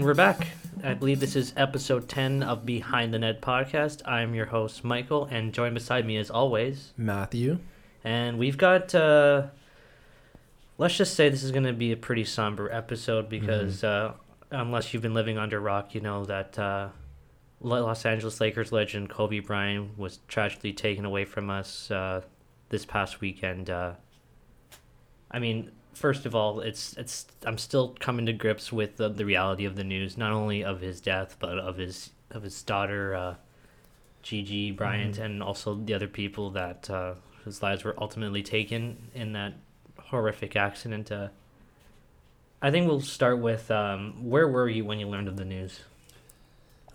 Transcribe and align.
And 0.00 0.06
we're 0.06 0.14
back. 0.14 0.46
I 0.82 0.94
believe 0.94 1.20
this 1.20 1.36
is 1.36 1.52
episode 1.58 2.08
10 2.08 2.42
of 2.42 2.64
Behind 2.64 3.12
the 3.12 3.18
Net 3.18 3.42
podcast. 3.42 4.00
I'm 4.06 4.34
your 4.34 4.46
host, 4.46 4.82
Michael, 4.82 5.26
and 5.26 5.52
joined 5.52 5.74
beside 5.74 6.06
me, 6.06 6.16
as 6.16 6.30
always, 6.30 6.94
Matthew. 6.96 7.58
And 8.02 8.38
we've 8.38 8.56
got, 8.56 8.94
uh, 8.94 9.48
let's 10.78 10.96
just 10.96 11.12
say 11.12 11.28
this 11.28 11.42
is 11.42 11.50
going 11.50 11.64
to 11.64 11.74
be 11.74 11.92
a 11.92 11.98
pretty 11.98 12.24
somber 12.24 12.72
episode 12.72 13.28
because 13.28 13.84
uh, 13.84 14.14
unless 14.50 14.94
you've 14.94 15.02
been 15.02 15.12
living 15.12 15.36
under 15.36 15.60
rock, 15.60 15.94
you 15.94 16.00
know 16.00 16.24
that 16.24 16.58
uh, 16.58 16.88
Los 17.60 18.06
Angeles 18.06 18.40
Lakers 18.40 18.72
legend 18.72 19.10
Kobe 19.10 19.40
Bryant 19.40 19.98
was 19.98 20.20
tragically 20.28 20.72
taken 20.72 21.04
away 21.04 21.26
from 21.26 21.50
us 21.50 21.90
uh, 21.90 22.22
this 22.70 22.86
past 22.86 23.20
weekend. 23.20 23.68
Uh, 23.68 23.92
I 25.30 25.40
mean, 25.40 25.70
first 25.94 26.26
of 26.26 26.34
all, 26.34 26.60
it's 26.60 26.94
it's 26.96 27.26
I'm 27.44 27.58
still 27.58 27.96
coming 28.00 28.26
to 28.26 28.32
grips 28.32 28.72
with 28.72 28.96
the, 28.96 29.08
the 29.08 29.24
reality 29.24 29.64
of 29.64 29.76
the 29.76 29.84
news, 29.84 30.16
not 30.18 30.32
only 30.32 30.62
of 30.64 30.80
his 30.80 31.00
death, 31.00 31.36
but 31.38 31.58
of 31.58 31.76
his 31.76 32.10
of 32.30 32.42
his 32.42 32.62
daughter, 32.62 33.14
uh, 33.14 33.34
Gigi 34.22 34.70
Bryant, 34.70 35.16
Mhm. 35.16 35.24
and 35.24 35.42
also 35.42 35.74
the 35.74 35.94
other 35.94 36.08
people 36.08 36.50
that 36.50 36.88
uh, 36.90 37.14
whose 37.44 37.62
lives 37.62 37.84
were 37.84 37.94
ultimately 37.98 38.42
taken 38.42 39.08
in 39.14 39.32
that 39.32 39.54
horrific 39.98 40.56
accident. 40.56 41.10
Uh, 41.10 41.28
I 42.62 42.70
think 42.70 42.86
we'll 42.86 43.00
start 43.00 43.38
with 43.38 43.70
um, 43.70 44.28
where 44.28 44.46
were 44.46 44.68
you 44.68 44.84
when 44.84 44.98
you 44.98 45.08
learned 45.08 45.28
of 45.28 45.36
the 45.36 45.44
news? 45.46 45.80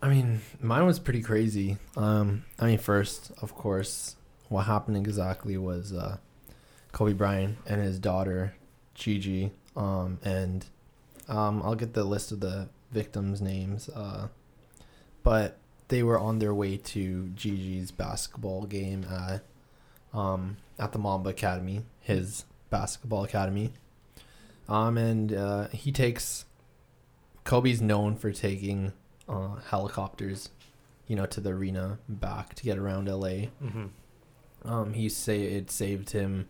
I 0.02 0.10
mean, 0.10 0.42
mine 0.62 0.86
was 0.86 1.00
pretty 1.00 1.22
crazy. 1.22 1.78
Um, 1.98 2.44
I 2.60 2.68
mean, 2.68 2.78
first, 2.78 3.32
of 3.42 3.56
course, 3.56 4.16
what 4.50 4.64
happened 4.68 4.98
exactly 4.98 5.58
was 5.58 5.92
uh, 5.94 6.18
Kobe 6.92 7.14
Bryant 7.14 7.58
and 7.66 7.82
his 7.82 7.98
daughter, 7.98 8.54
Gigi. 8.96 9.52
Um, 9.76 10.20
and 10.24 10.66
um, 11.28 11.62
I'll 11.64 11.76
get 11.76 11.94
the 11.94 12.04
list 12.04 12.32
of 12.32 12.40
the 12.40 12.70
victims' 12.92 13.42
names. 13.42 13.90
Uh, 13.90 14.30
but 15.24 15.58
they 15.90 16.02
were 16.02 16.20
on 16.20 16.40
their 16.40 16.54
way 16.54 16.78
to 16.78 17.28
Gigi's 17.36 17.92
basketball 17.92 18.66
game 18.66 19.06
at, 19.10 19.44
um, 20.18 20.58
at 20.80 20.92
the 20.92 21.00
Mamba 21.00 21.30
Academy, 21.30 21.84
his 22.00 22.46
basketball 22.70 23.24
academy. 23.24 23.72
Um, 24.68 24.98
and 24.98 25.34
uh, 25.34 25.68
he 25.68 25.92
takes. 25.92 26.46
Kobe's 27.44 27.82
known 27.82 28.16
for 28.16 28.32
taking 28.32 28.94
uh, 29.30 29.56
helicopters, 29.70 30.50
you 31.08 31.16
know, 31.16 31.28
to 31.28 31.40
the 31.40 31.52
arena 31.52 32.00
back 32.10 32.56
to 32.56 32.64
get 32.64 32.78
around 32.78 33.08
LA. 33.08 33.50
Mm-hmm. 33.64 33.86
Um, 34.64 34.94
he 34.94 35.10
say 35.10 35.44
it 35.44 35.70
saved 35.70 36.10
him, 36.12 36.48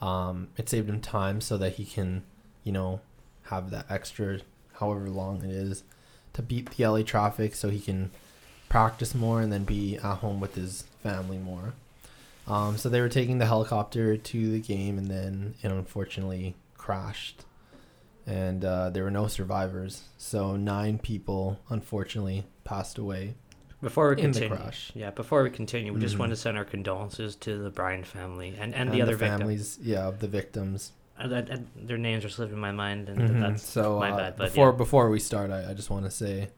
um, 0.00 0.48
it 0.56 0.68
saved 0.68 0.88
him 0.88 1.00
time 1.00 1.40
so 1.40 1.56
that 1.58 1.74
he 1.74 1.84
can, 1.84 2.22
you 2.64 2.72
know, 2.72 3.00
have 3.44 3.70
that 3.70 3.86
extra, 3.90 4.40
however 4.74 5.08
long 5.08 5.42
it 5.44 5.50
is, 5.50 5.82
to 6.34 6.42
beat 6.42 6.70
the 6.70 6.86
LA 6.86 7.02
traffic, 7.02 7.54
so 7.54 7.68
he 7.68 7.80
can 7.80 8.10
practice 8.68 9.14
more 9.14 9.40
and 9.40 9.52
then 9.52 9.64
be 9.64 9.96
at 9.96 10.16
home 10.16 10.40
with 10.40 10.54
his 10.54 10.84
family 11.02 11.38
more. 11.38 11.74
Um, 12.46 12.78
so 12.78 12.88
they 12.88 13.00
were 13.00 13.08
taking 13.08 13.38
the 13.38 13.46
helicopter 13.46 14.16
to 14.16 14.50
the 14.52 14.60
game, 14.60 14.98
and 14.98 15.08
then 15.08 15.54
it 15.62 15.70
unfortunately 15.70 16.54
crashed, 16.76 17.44
and 18.26 18.64
uh, 18.64 18.90
there 18.90 19.04
were 19.04 19.10
no 19.10 19.26
survivors. 19.26 20.04
So 20.16 20.56
nine 20.56 20.98
people 20.98 21.58
unfortunately 21.68 22.44
passed 22.64 22.98
away. 22.98 23.34
Before 23.80 24.08
we 24.14 24.20
In 24.22 24.32
the 24.32 24.40
continue, 24.40 24.70
yeah, 24.94 25.10
before 25.10 25.44
we 25.44 25.50
continue, 25.50 25.92
we 25.92 26.00
just 26.00 26.16
Mhm. 26.16 26.20
want 26.20 26.30
to 26.30 26.36
send 26.36 26.58
our 26.58 26.64
condolences 26.64 27.36
to 27.36 27.58
the 27.58 27.70
Bryant 27.70 28.06
family 28.06 28.48
and, 28.58 28.74
and, 28.74 28.88
And, 28.88 28.92
the 28.92 29.02
other 29.02 29.14
victims. 29.14 29.38
families, 29.40 29.78
yeah, 29.80 30.08
of 30.08 30.18
the 30.18 30.26
victims. 30.26 30.92
Uh, 31.16 31.28
that- 31.28 31.60
their 31.86 31.98
names 31.98 32.24
are 32.24 32.28
slipping 32.28 32.58
my 32.58 32.72
mind, 32.72 33.08
and 33.08 33.20
Mhm. 33.20 33.40
that's 33.40 33.62
so 33.62 33.98
my 34.00 34.10
uh, 34.10 34.16
bad, 34.16 34.36
but 34.36 34.46
before 34.46 34.70
yeah. 34.70 34.76
before 34.76 35.10
we 35.10 35.20
start, 35.20 35.50
I, 35.52 35.70
I 35.70 35.74
just 35.74 35.90
want 35.90 36.04
to 36.06 36.10
say, 36.10 36.48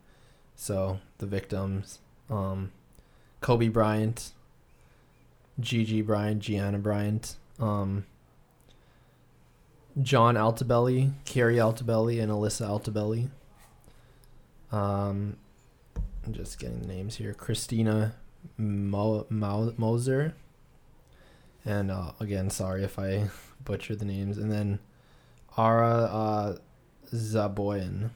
so 0.56 0.98
the 1.18 1.26
victims, 1.26 1.98
um, 2.30 2.70
Kobe 3.42 3.68
Bryant, 3.68 4.32
Gigi 5.58 6.00
Bryant, 6.00 6.40
Gianna 6.40 6.78
Bryant, 6.78 7.36
um, 7.58 8.06
John 10.02 10.36
Altobelli, 10.36 11.12
Keri 11.26 11.56
Altobelli, 11.56 12.22
and 12.22 12.30
Alyssa 12.32 12.66
Altobelli. 12.66 13.28
Um, 14.74 15.36
I'm 16.24 16.32
just 16.32 16.58
getting 16.58 16.80
the 16.80 16.86
names 16.86 17.16
here. 17.16 17.34
Christina 17.34 18.14
Mo- 18.56 19.26
Mo- 19.30 19.74
Mauser. 19.76 20.34
And 21.64 21.90
uh, 21.90 22.12
again, 22.20 22.50
sorry 22.50 22.84
if 22.84 22.98
I 22.98 23.28
butcher 23.64 23.94
the 23.94 24.04
names. 24.04 24.38
And 24.38 24.50
then 24.50 24.78
Ara 25.56 25.88
uh, 25.88 26.56
Zobayan. 27.14 28.10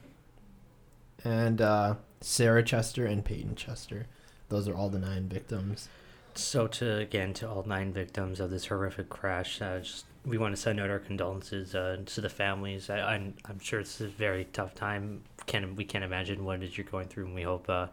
And 1.23 1.61
uh, 1.61 1.95
Sarah 2.21 2.63
Chester 2.63 3.05
and 3.05 3.25
Peyton 3.25 3.55
Chester. 3.55 4.07
Those 4.49 4.67
are 4.67 4.75
all 4.75 4.89
the 4.89 4.99
nine 4.99 5.27
victims. 5.27 5.89
So 6.35 6.67
to 6.67 6.97
again 6.97 7.33
to 7.35 7.49
all 7.49 7.63
nine 7.63 7.93
victims 7.93 8.39
of 8.39 8.49
this 8.49 8.65
horrific 8.65 9.09
crash, 9.09 9.61
uh, 9.61 9.79
just 9.79 10.05
we 10.25 10.37
want 10.37 10.55
to 10.55 10.61
send 10.61 10.79
out 10.79 10.89
our 10.89 10.99
condolences 10.99 11.73
uh, 11.73 11.97
to 12.05 12.21
the 12.21 12.29
families. 12.29 12.89
I, 12.89 12.99
I'm 12.99 13.35
I'm 13.45 13.59
sure 13.59 13.79
it's 13.79 14.01
a 14.01 14.07
very 14.07 14.45
tough 14.45 14.75
time. 14.75 15.23
Can 15.47 15.75
we 15.75 15.85
can't 15.85 16.03
imagine 16.03 16.43
what 16.43 16.61
it 16.61 16.65
is 16.65 16.77
you're 16.77 16.85
going 16.87 17.07
through, 17.07 17.25
and 17.25 17.35
we 17.35 17.43
hope 17.43 17.69
uh, 17.69 17.87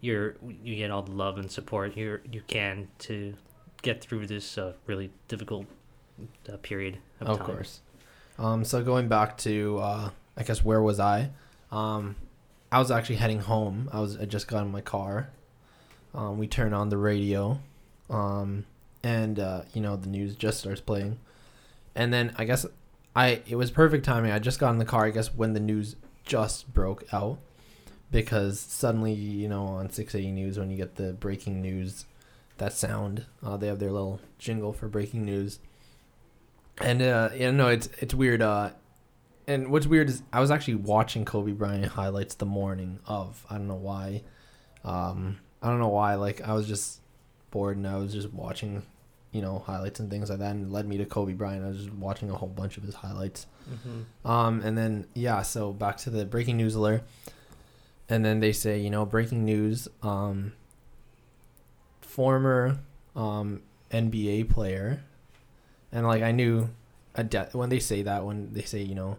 you're 0.00 0.36
you 0.62 0.76
get 0.76 0.90
all 0.90 1.02
the 1.02 1.12
love 1.12 1.38
and 1.38 1.50
support 1.50 1.96
you 1.96 2.20
you 2.30 2.42
can 2.46 2.88
to 3.00 3.34
get 3.82 4.00
through 4.02 4.26
this 4.26 4.58
uh, 4.58 4.72
really 4.86 5.10
difficult 5.28 5.66
uh, 6.52 6.56
period 6.58 6.98
of, 7.20 7.28
Of 7.28 7.38
time. 7.38 7.46
course. 7.46 7.80
Um, 8.38 8.64
so 8.64 8.82
going 8.82 9.06
back 9.08 9.36
to, 9.38 9.78
uh, 9.78 10.10
I 10.36 10.42
guess 10.42 10.64
where 10.64 10.82
was 10.82 10.98
I? 10.98 11.30
Um, 11.70 12.16
I 12.72 12.78
was 12.78 12.90
actually 12.90 13.16
heading 13.16 13.40
home. 13.40 13.88
I 13.92 14.00
was 14.00 14.16
I 14.18 14.24
just 14.24 14.48
got 14.48 14.62
in 14.64 14.72
my 14.72 14.80
car. 14.80 15.30
Um, 16.14 16.38
we 16.38 16.46
turn 16.48 16.72
on 16.72 16.88
the 16.88 16.96
radio, 16.96 17.60
um, 18.10 18.64
and 19.02 19.38
uh, 19.38 19.62
you 19.72 19.80
know 19.80 19.96
the 19.96 20.08
news 20.08 20.34
just 20.34 20.60
starts 20.60 20.80
playing, 20.80 21.18
and 21.94 22.12
then 22.12 22.34
I 22.36 22.44
guess 22.44 22.66
I 23.14 23.42
it 23.46 23.56
was 23.56 23.70
perfect 23.70 24.04
timing. 24.04 24.32
I 24.32 24.38
just 24.40 24.58
got 24.58 24.70
in 24.70 24.78
the 24.78 24.84
car. 24.84 25.04
I 25.06 25.10
guess 25.10 25.32
when 25.34 25.52
the 25.52 25.60
news 25.60 25.96
just 26.24 26.72
broke 26.72 27.04
out, 27.12 27.38
because 28.10 28.58
suddenly 28.60 29.12
you 29.12 29.48
know 29.48 29.64
on 29.64 29.90
six 29.90 30.14
eighty 30.14 30.30
news 30.30 30.58
when 30.58 30.70
you 30.70 30.76
get 30.76 30.96
the 30.96 31.12
breaking 31.12 31.60
news, 31.60 32.06
that 32.58 32.72
sound 32.72 33.26
uh, 33.42 33.56
they 33.56 33.66
have 33.66 33.78
their 33.78 33.92
little 33.92 34.20
jingle 34.38 34.72
for 34.72 34.88
breaking 34.88 35.24
news. 35.24 35.58
And 36.80 37.02
uh, 37.02 37.30
you 37.36 37.52
know, 37.52 37.68
it's 37.68 37.88
it's 38.00 38.14
weird. 38.14 38.42
Uh, 38.42 38.70
and 39.46 39.70
what's 39.70 39.86
weird 39.86 40.08
is 40.08 40.22
I 40.32 40.40
was 40.40 40.50
actually 40.50 40.76
watching 40.76 41.24
Kobe 41.24 41.52
Bryant 41.52 41.86
highlights 41.86 42.34
the 42.34 42.46
morning 42.46 42.98
of. 43.06 43.46
I 43.48 43.58
don't 43.58 43.68
know 43.68 43.74
why. 43.74 44.22
Um, 44.82 45.38
I 45.62 45.68
don't 45.68 45.78
know 45.78 45.88
why. 45.88 46.16
Like 46.16 46.40
I 46.40 46.52
was 46.52 46.66
just 46.66 47.00
bored 47.50 47.76
and 47.76 47.86
I 47.86 47.96
was 47.96 48.12
just 48.12 48.32
watching, 48.32 48.82
you 49.34 49.42
know, 49.42 49.58
highlights 49.58 49.98
and 49.98 50.08
things 50.08 50.30
like 50.30 50.38
that, 50.38 50.52
and 50.52 50.72
led 50.72 50.86
me 50.86 50.96
to 50.98 51.04
Kobe 51.04 51.32
Bryant. 51.32 51.64
I 51.64 51.68
was 51.68 51.78
just 51.78 51.92
watching 51.92 52.30
a 52.30 52.34
whole 52.34 52.48
bunch 52.48 52.76
of 52.76 52.84
his 52.84 52.94
highlights. 52.94 53.46
Mm-hmm. 53.68 54.30
Um, 54.30 54.60
and 54.60 54.78
then 54.78 55.06
yeah, 55.12 55.42
so 55.42 55.72
back 55.72 55.96
to 55.98 56.10
the 56.10 56.24
breaking 56.24 56.56
news 56.56 56.76
alert, 56.76 57.02
and 58.08 58.24
then 58.24 58.38
they 58.38 58.52
say, 58.52 58.78
you 58.78 58.90
know, 58.90 59.04
breaking 59.04 59.44
news. 59.44 59.88
Um, 60.02 60.52
former 62.00 62.78
um 63.16 63.60
NBA 63.90 64.48
player, 64.50 65.02
and 65.90 66.06
like 66.06 66.22
I 66.22 66.30
knew 66.30 66.70
a 67.16 67.24
death 67.24 67.56
when 67.56 67.70
they 67.70 67.80
say 67.80 68.02
that 68.02 68.24
when 68.24 68.52
they 68.52 68.62
say 68.62 68.82
you 68.82 68.94
know, 68.94 69.16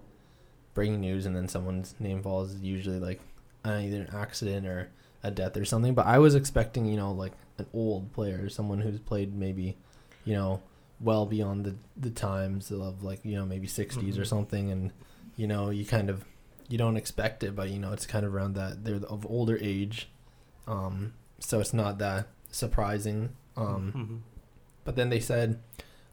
breaking 0.74 1.02
news 1.02 1.26
and 1.26 1.36
then 1.36 1.50
someone's 1.50 1.94
name 2.00 2.24
falls 2.24 2.54
is 2.54 2.62
usually 2.62 3.00
like 3.00 3.20
uh, 3.66 3.80
either 3.82 4.02
an 4.02 4.10
accident 4.16 4.66
or 4.66 4.90
a 5.24 5.32
death 5.32 5.58
or 5.58 5.66
something. 5.66 5.94
But 5.94 6.06
I 6.06 6.20
was 6.20 6.36
expecting 6.36 6.86
you 6.86 6.96
know 6.96 7.12
like 7.12 7.34
an 7.58 7.68
old 7.74 8.14
player, 8.14 8.48
someone 8.50 8.80
who's 8.80 9.00
played 9.00 9.36
maybe, 9.36 9.78
you 10.26 10.34
know, 10.34 10.62
well 11.00 11.26
beyond 11.26 11.66
the 11.66 11.76
the 11.98 12.10
times 12.10 12.72
of 12.72 13.04
like 13.04 13.24
you 13.24 13.36
know 13.36 13.46
maybe 13.46 13.68
60s 13.68 14.18
or 14.18 14.22
Mhm. 14.24 14.28
something, 14.28 14.72
and 14.72 14.92
you 15.38 15.48
know 15.48 15.70
you 15.70 15.86
kind 15.86 16.10
of 16.10 16.26
you 16.68 16.78
don't 16.78 16.98
expect 16.98 17.44
it, 17.44 17.56
but 17.56 17.70
you 17.70 17.80
know 17.80 17.92
it's 17.94 18.06
kind 18.06 18.26
of 18.26 18.34
around 18.36 18.56
that 18.56 18.84
they're 18.84 18.96
of 19.06 19.26
older 19.30 19.58
age, 19.62 20.10
um, 20.68 21.14
so 21.40 21.60
it's 21.60 21.74
not 21.74 21.98
that 22.00 22.28
surprising. 22.52 23.30
Um, 23.58 23.94
Mhm. 23.96 24.20
but 24.84 24.96
then 24.96 25.10
they 25.10 25.20
said 25.20 25.60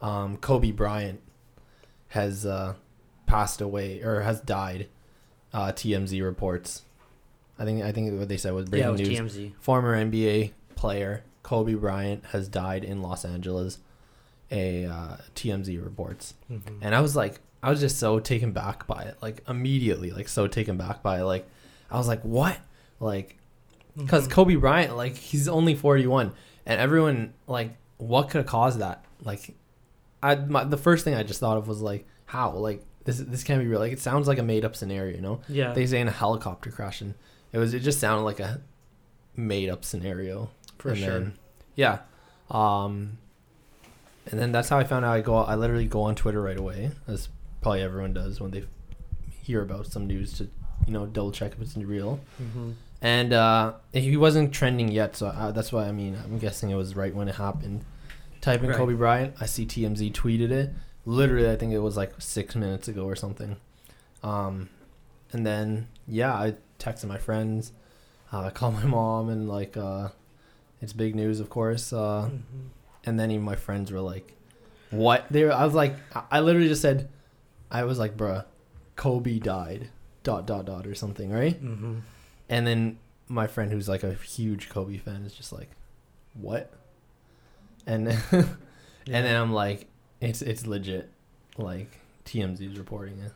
um, 0.00 0.36
Kobe 0.36 0.72
Bryant 0.72 1.20
has 2.08 2.44
uh, 2.44 2.74
passed 3.26 3.60
away 3.60 4.02
or 4.02 4.20
has 4.22 4.40
died. 4.40 4.88
Uh, 5.54 5.70
TMZ 5.70 6.22
reports. 6.22 6.82
I 7.58 7.64
think 7.64 7.82
I 7.82 7.92
think 7.92 8.18
what 8.18 8.28
they 8.28 8.36
said 8.38 8.52
was 8.54 8.64
yeah, 8.66 8.70
breaking 8.70 8.88
it 8.88 8.90
was 8.92 9.00
news. 9.36 9.36
TMZ. 9.36 9.52
Former 9.60 9.94
NBA 9.94 10.52
player 10.76 11.24
Kobe 11.42 11.74
Bryant 11.74 12.24
has 12.32 12.48
died 12.48 12.84
in 12.84 13.02
Los 13.02 13.24
Angeles. 13.24 13.78
A 14.52 14.84
uh, 14.86 15.16
TMZ 15.34 15.82
reports, 15.82 16.34
Mhm. 16.50 16.78
and 16.82 16.94
I 16.94 17.00
was 17.00 17.16
like, 17.16 17.40
I 17.62 17.70
was 17.70 17.80
just 17.80 17.98
so 17.98 18.18
taken 18.20 18.52
back 18.52 18.86
by 18.86 19.02
it, 19.04 19.16
like 19.22 19.42
immediately, 19.48 20.10
like 20.10 20.28
so 20.28 20.46
taken 20.46 20.76
back 20.76 21.02
by 21.02 21.20
it. 21.20 21.24
Like, 21.24 21.48
I 21.90 21.96
was 21.98 22.06
like, 22.08 22.22
what? 22.22 22.58
Like, 23.00 23.38
because 23.96 24.28
Mhm. 24.28 24.30
Kobe 24.32 24.54
Bryant, 24.56 24.96
like 24.96 25.16
he's 25.16 25.48
only 25.48 25.74
41, 25.74 26.32
and 26.66 26.80
everyone 26.80 27.32
like, 27.46 27.76
what 27.98 28.28
could 28.30 28.38
have 28.38 28.46
caused 28.46 28.78
that? 28.80 29.04
Like, 29.24 29.54
I 30.22 30.34
my, 30.36 30.64
the 30.64 30.76
first 30.76 31.04
thing 31.04 31.14
I 31.14 31.22
just 31.22 31.40
thought 31.40 31.56
of 31.56 31.66
was 31.68 31.80
like, 31.80 32.06
how? 32.26 32.52
Like 32.52 32.84
this 33.04 33.18
this 33.18 33.42
can't 33.44 33.60
be 33.60 33.66
real. 33.66 33.80
Like 33.80 33.92
it 33.92 34.00
sounds 34.00 34.28
like 34.28 34.38
a 34.38 34.42
made 34.42 34.64
up 34.64 34.76
scenario, 34.76 35.14
you 35.16 35.20
know? 35.22 35.40
Yeah. 35.48 35.72
They 35.72 35.86
say 35.86 36.00
in 36.00 36.08
a 36.08 36.12
helicopter 36.12 36.70
crash, 36.70 37.00
and 37.00 37.14
it 37.52 37.58
was 37.58 37.74
it 37.74 37.80
just 37.80 38.00
sounded 38.00 38.22
like 38.24 38.38
a 38.40 38.60
made 39.34 39.68
up 39.70 39.84
scenario. 39.84 40.50
for 40.78 40.90
and 40.90 40.98
sure. 40.98 41.18
Then, 41.20 41.38
yeah. 41.76 41.98
Um, 42.50 43.18
and 44.30 44.38
then 44.40 44.52
that's 44.52 44.68
how 44.68 44.78
I 44.78 44.84
found 44.84 45.04
out. 45.04 45.12
I 45.14 45.20
go. 45.20 45.36
I 45.36 45.54
literally 45.56 45.86
go 45.86 46.02
on 46.02 46.14
Twitter 46.14 46.40
right 46.42 46.56
away, 46.58 46.90
as 47.08 47.28
probably 47.60 47.82
everyone 47.82 48.12
does 48.12 48.40
when 48.40 48.50
they 48.50 48.64
hear 49.42 49.62
about 49.62 49.86
some 49.86 50.06
news 50.06 50.32
to, 50.38 50.44
you 50.86 50.92
know, 50.92 51.06
double 51.06 51.32
check 51.32 51.52
if 51.52 51.60
it's 51.60 51.76
real. 51.76 52.20
hmm 52.38 52.72
And 53.00 53.32
uh, 53.32 53.74
he 53.92 54.16
wasn't 54.16 54.52
trending 54.52 54.88
yet, 54.90 55.16
so 55.16 55.26
uh, 55.28 55.50
that's 55.52 55.72
why 55.72 55.86
I 55.88 55.92
mean 55.92 56.16
I'm 56.24 56.38
guessing 56.38 56.70
it 56.70 56.76
was 56.76 56.94
right 56.94 57.14
when 57.14 57.28
it 57.28 57.34
happened. 57.36 57.84
Type 58.40 58.62
in 58.62 58.68
Right. 58.70 58.76
Kobe 58.76 58.94
Bryant. 58.94 59.34
I 59.40 59.46
see 59.46 59.64
TMZ 59.66 60.12
tweeted 60.12 60.50
it. 60.50 60.70
Literally, 61.04 61.50
I 61.50 61.56
think 61.56 61.72
it 61.72 61.78
was 61.80 61.96
like 61.96 62.12
six 62.18 62.54
minutes 62.54 62.86
ago 62.88 63.04
or 63.04 63.16
something. 63.16 63.56
Um, 64.22 64.68
and 65.32 65.44
then 65.46 65.88
yeah, 66.06 66.32
I 66.34 66.54
texted 66.78 67.06
my 67.06 67.18
friends. 67.18 67.72
Uh, 68.32 68.42
I 68.46 68.50
called 68.58 68.74
my 68.74 68.84
mom, 68.84 69.28
and 69.28 69.48
like 69.48 69.76
uh, 69.76 70.08
it's 70.80 70.92
big 70.92 71.14
news, 71.16 71.40
of 71.40 71.50
course. 71.50 71.92
Uh, 71.92 72.28
hmm 72.30 72.36
and 73.04 73.18
then 73.18 73.30
even 73.30 73.44
my 73.44 73.56
friends 73.56 73.90
were 73.92 74.00
like, 74.00 74.32
"What?" 74.90 75.26
They 75.30 75.44
were, 75.44 75.52
I 75.52 75.64
was 75.64 75.74
like, 75.74 75.96
I- 76.30 76.40
literally 76.40 76.68
just 76.68 76.82
said, 76.82 77.08
I 77.70 77.84
was 77.84 77.98
like, 77.98 78.16
"Bruh, 78.16 78.44
Kobe 78.96 79.38
died." 79.38 79.90
Dot 80.22 80.46
dot 80.46 80.66
dot 80.66 80.86
or 80.86 80.94
something, 80.94 81.30
right? 81.32 81.56
hmm 81.56 81.98
And 82.48 82.66
then 82.66 82.98
my 83.28 83.46
friend, 83.48 83.72
who's 83.72 83.88
like 83.88 84.04
a 84.04 84.14
huge 84.14 84.68
Kobe 84.68 84.96
fan, 84.98 85.24
is 85.24 85.34
just 85.34 85.52
like, 85.52 85.70
"What?" 86.34 86.72
And 87.86 88.08
and 88.30 88.46
then 89.06 89.36
I'm 89.36 89.52
like, 89.52 89.86
"It's 90.20 90.42
it's 90.42 90.66
legit." 90.66 91.10
Like 91.58 92.00
TMZ's 92.24 92.78
reporting 92.78 93.18
it. 93.18 93.32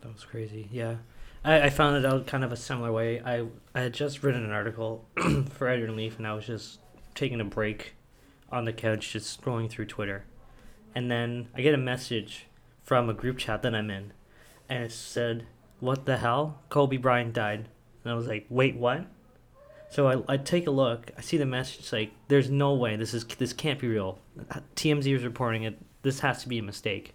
That 0.00 0.12
was 0.12 0.24
crazy. 0.24 0.68
Yeah, 0.70 0.96
I, 1.44 1.62
I 1.62 1.70
found 1.70 1.96
it 1.96 2.06
out 2.06 2.26
kind 2.26 2.44
of 2.44 2.52
a 2.52 2.56
similar 2.56 2.92
way. 2.92 3.20
I 3.20 3.46
I 3.74 3.80
had 3.80 3.92
just 3.94 4.22
written 4.22 4.44
an 4.44 4.52
article 4.52 5.04
for 5.50 5.66
Editor 5.68 5.90
Leaf, 5.92 6.18
and 6.18 6.26
I 6.26 6.34
was 6.34 6.46
just 6.46 6.78
taking 7.16 7.40
a 7.40 7.44
break 7.44 7.94
on 8.50 8.64
the 8.64 8.72
couch, 8.72 9.12
just 9.12 9.40
scrolling 9.40 9.70
through 9.70 9.86
Twitter, 9.86 10.24
and 10.94 11.10
then 11.10 11.48
I 11.54 11.60
get 11.60 11.74
a 11.74 11.78
message 11.78 12.46
from 12.82 13.10
a 13.10 13.14
group 13.14 13.38
chat 13.38 13.62
that 13.62 13.74
I'm 13.74 13.90
in, 13.90 14.12
and 14.68 14.84
it 14.84 14.92
said, 14.92 15.46
"What 15.80 16.06
the 16.06 16.18
hell? 16.18 16.60
Kobe 16.68 16.96
Bryant 16.96 17.32
died," 17.32 17.68
and 18.04 18.12
I 18.12 18.14
was 18.14 18.26
like, 18.26 18.46
"Wait, 18.48 18.76
what?" 18.76 19.06
So 19.90 20.08
I, 20.08 20.34
I 20.34 20.36
take 20.36 20.66
a 20.66 20.70
look. 20.70 21.10
I 21.16 21.20
see 21.20 21.36
the 21.36 21.46
message. 21.46 21.80
It's 21.80 21.92
like, 21.92 22.12
"There's 22.28 22.50
no 22.50 22.74
way. 22.74 22.96
This 22.96 23.14
is 23.14 23.24
this 23.24 23.52
can't 23.52 23.78
be 23.78 23.88
real." 23.88 24.18
TMZ 24.76 25.14
is 25.14 25.24
reporting 25.24 25.62
it. 25.64 25.78
This 26.02 26.20
has 26.20 26.42
to 26.42 26.48
be 26.48 26.58
a 26.58 26.62
mistake. 26.62 27.14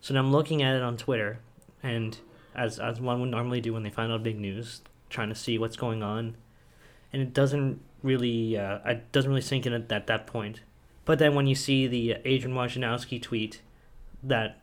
So 0.00 0.12
then 0.14 0.24
I'm 0.24 0.32
looking 0.32 0.62
at 0.62 0.76
it 0.76 0.82
on 0.82 0.96
Twitter, 0.96 1.40
and 1.82 2.18
as 2.54 2.78
as 2.78 3.00
one 3.00 3.20
would 3.20 3.30
normally 3.30 3.60
do 3.60 3.72
when 3.72 3.82
they 3.82 3.90
find 3.90 4.12
out 4.12 4.22
big 4.22 4.38
news, 4.38 4.82
trying 5.10 5.28
to 5.28 5.34
see 5.34 5.58
what's 5.58 5.76
going 5.76 6.02
on, 6.02 6.36
and 7.12 7.22
it 7.22 7.32
doesn't 7.32 7.80
really 8.04 8.56
uh, 8.56 8.78
it 8.84 9.10
doesn't 9.10 9.28
really 9.28 9.40
sink 9.42 9.66
in 9.66 9.72
at, 9.72 9.90
at 9.90 10.06
that 10.06 10.28
point. 10.28 10.60
But 11.04 11.18
then 11.18 11.34
when 11.34 11.46
you 11.48 11.54
see 11.56 11.86
the 11.88 12.12
Adrian 12.24 12.56
Wojnarowski 12.56 13.20
tweet, 13.20 13.60
that 14.22 14.60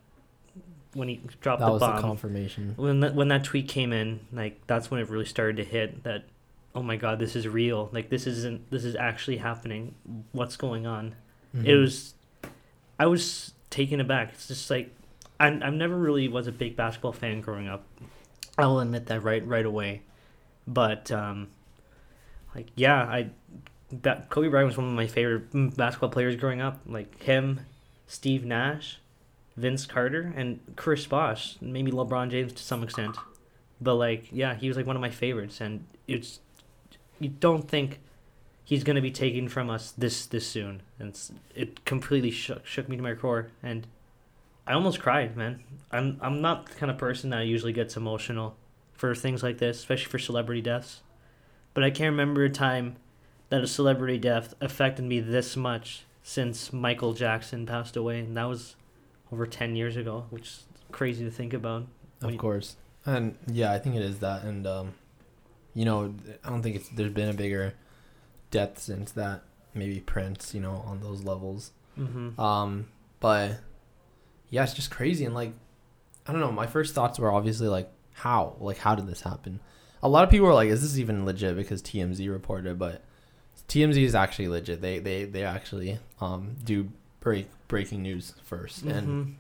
when 0.93 1.07
he 1.07 1.21
dropped 1.41 1.59
That 1.59 1.65
the 1.67 1.71
was 1.73 1.79
bomb, 1.81 1.95
the 1.97 2.01
confirmation. 2.01 2.73
when 2.77 2.99
that 3.01 3.15
when 3.15 3.27
that 3.27 3.43
tweet 3.43 3.67
came 3.67 3.91
in, 3.91 4.21
like 4.31 4.65
that's 4.67 4.89
when 4.89 4.99
it 5.01 5.09
really 5.09 5.25
started 5.25 5.57
to 5.57 5.63
hit 5.63 6.03
that, 6.03 6.23
oh 6.75 6.81
my 6.83 6.95
god, 6.95 7.19
this 7.19 7.35
is 7.35 7.47
real. 7.47 7.89
Like 7.91 8.09
this 8.09 8.25
isn't 8.27 8.69
this 8.71 8.83
is 8.85 8.95
actually 8.95 9.37
happening. 9.37 9.95
What's 10.31 10.55
going 10.55 10.85
on? 10.87 11.15
It 11.53 11.65
Mhm. 11.65 11.81
was, 11.81 12.13
I 12.97 13.05
was 13.07 13.53
taken 13.69 13.99
aback. 13.99 14.29
It's 14.33 14.47
just 14.47 14.69
like, 14.69 14.89
I 15.39 15.47
I 15.47 15.69
never 15.69 15.95
really 15.97 16.27
was 16.27 16.47
a 16.47 16.51
big 16.51 16.75
basketball 16.75 17.13
fan 17.13 17.41
growing 17.41 17.67
up. 17.67 17.83
I 18.57 18.65
will 18.67 18.79
admit 18.79 19.05
that 19.07 19.21
right 19.23 19.45
right 19.45 19.65
away, 19.65 20.01
but 20.67 21.11
um, 21.11 21.47
like 22.55 22.67
yeah, 22.75 23.03
I, 23.03 23.29
that 23.91 24.29
Kobe 24.29 24.49
Bryant 24.49 24.67
was 24.67 24.77
one 24.77 24.87
of 24.87 24.93
my 24.93 25.07
favorite 25.07 25.75
basketball 25.75 26.09
players 26.09 26.35
growing 26.35 26.61
up. 26.61 26.79
Like 26.85 27.21
him, 27.21 27.61
Steve 28.07 28.45
Nash, 28.45 28.99
Vince 29.55 29.85
Carter, 29.85 30.33
and 30.35 30.59
Chris 30.75 31.05
Bosh. 31.05 31.57
Maybe 31.61 31.91
LeBron 31.91 32.29
James 32.29 32.53
to 32.53 32.63
some 32.63 32.83
extent, 32.83 33.15
but 33.79 33.95
like 33.95 34.27
yeah, 34.31 34.55
he 34.55 34.67
was 34.67 34.77
like 34.77 34.85
one 34.85 34.95
of 34.95 35.01
my 35.01 35.09
favorites, 35.09 35.61
and 35.61 35.85
it's 36.07 36.39
you 37.19 37.29
don't 37.29 37.67
think 37.67 37.99
he's 38.63 38.83
gonna 38.83 39.01
be 39.01 39.11
taken 39.11 39.47
from 39.47 39.69
us 39.69 39.91
this 39.91 40.25
this 40.25 40.47
soon, 40.47 40.81
and 40.99 41.17
it 41.55 41.85
completely 41.85 42.31
shook 42.31 42.65
shook 42.65 42.89
me 42.89 42.97
to 42.97 43.03
my 43.03 43.13
core, 43.13 43.49
and 43.63 43.87
I 44.67 44.73
almost 44.73 44.99
cried, 44.99 45.35
man. 45.35 45.63
I'm 45.91 46.17
I'm 46.21 46.41
not 46.41 46.67
the 46.67 46.75
kind 46.75 46.91
of 46.91 46.97
person 46.97 47.29
that 47.31 47.41
usually 47.45 47.73
gets 47.73 47.97
emotional 47.97 48.55
for 48.93 49.15
things 49.15 49.41
like 49.41 49.57
this, 49.57 49.79
especially 49.79 50.11
for 50.11 50.19
celebrity 50.19 50.61
deaths, 50.61 51.01
but 51.73 51.83
I 51.83 51.89
can't 51.89 52.11
remember 52.11 52.43
a 52.43 52.49
time 52.49 52.95
that 53.49 53.63
a 53.63 53.67
celebrity 53.67 54.17
death 54.17 54.53
affected 54.61 55.05
me 55.05 55.19
this 55.19 55.55
much 55.55 56.05
since 56.23 56.71
Michael 56.71 57.13
Jackson 57.13 57.65
passed 57.65 57.95
away, 57.95 58.19
and 58.19 58.37
that 58.37 58.45
was 58.45 58.75
over 59.31 59.45
ten 59.45 59.75
years 59.75 59.95
ago, 59.95 60.25
which 60.29 60.43
is 60.43 60.63
crazy 60.91 61.23
to 61.25 61.31
think 61.31 61.53
about. 61.53 61.87
Of 62.21 62.37
course. 62.37 62.75
And 63.05 63.37
yeah, 63.47 63.71
I 63.71 63.79
think 63.79 63.95
it 63.95 64.03
is 64.03 64.19
that. 64.19 64.43
And, 64.43 64.67
um, 64.67 64.93
you 65.73 65.85
know, 65.85 66.13
I 66.43 66.49
don't 66.49 66.61
think 66.61 66.75
it's 66.75 66.89
there's 66.89 67.13
been 67.13 67.29
a 67.29 67.33
bigger 67.33 67.73
death 68.51 68.77
since 68.77 69.11
that. 69.13 69.41
Maybe 69.73 69.99
Prince, 70.01 70.53
you 70.53 70.61
know, 70.61 70.83
on 70.85 70.99
those 70.99 71.23
levels. 71.23 71.71
Mm-hmm. 71.97 72.39
Um, 72.39 72.89
but 73.19 73.59
yeah, 74.49 74.63
it's 74.63 74.73
just 74.73 74.91
crazy. 74.91 75.25
And 75.25 75.33
like, 75.33 75.53
I 76.27 76.31
don't 76.31 76.41
know. 76.41 76.51
My 76.51 76.67
first 76.67 76.93
thoughts 76.93 77.17
were 77.17 77.31
obviously 77.31 77.67
like, 77.67 77.89
how? 78.13 78.55
Like, 78.59 78.77
how 78.77 78.95
did 78.95 79.07
this 79.07 79.21
happen? 79.21 79.61
A 80.03 80.09
lot 80.09 80.23
of 80.23 80.29
people 80.29 80.47
were 80.47 80.53
like, 80.53 80.69
is 80.69 80.81
this 80.81 80.97
even 80.97 81.25
legit? 81.25 81.55
Because 81.55 81.81
TMZ 81.81 82.29
reported, 82.29 82.79
but 82.79 83.03
TMZ 83.67 83.97
is 84.03 84.15
actually 84.15 84.47
legit. 84.47 84.81
They 84.81 84.99
they 84.99 85.25
they 85.25 85.43
actually 85.43 85.99
um 86.19 86.55
do 86.63 86.89
break 87.19 87.47
breaking 87.67 88.01
news 88.01 88.33
1st 88.49 88.83
and 88.83 89.07
Mm-hmm. 89.07 89.31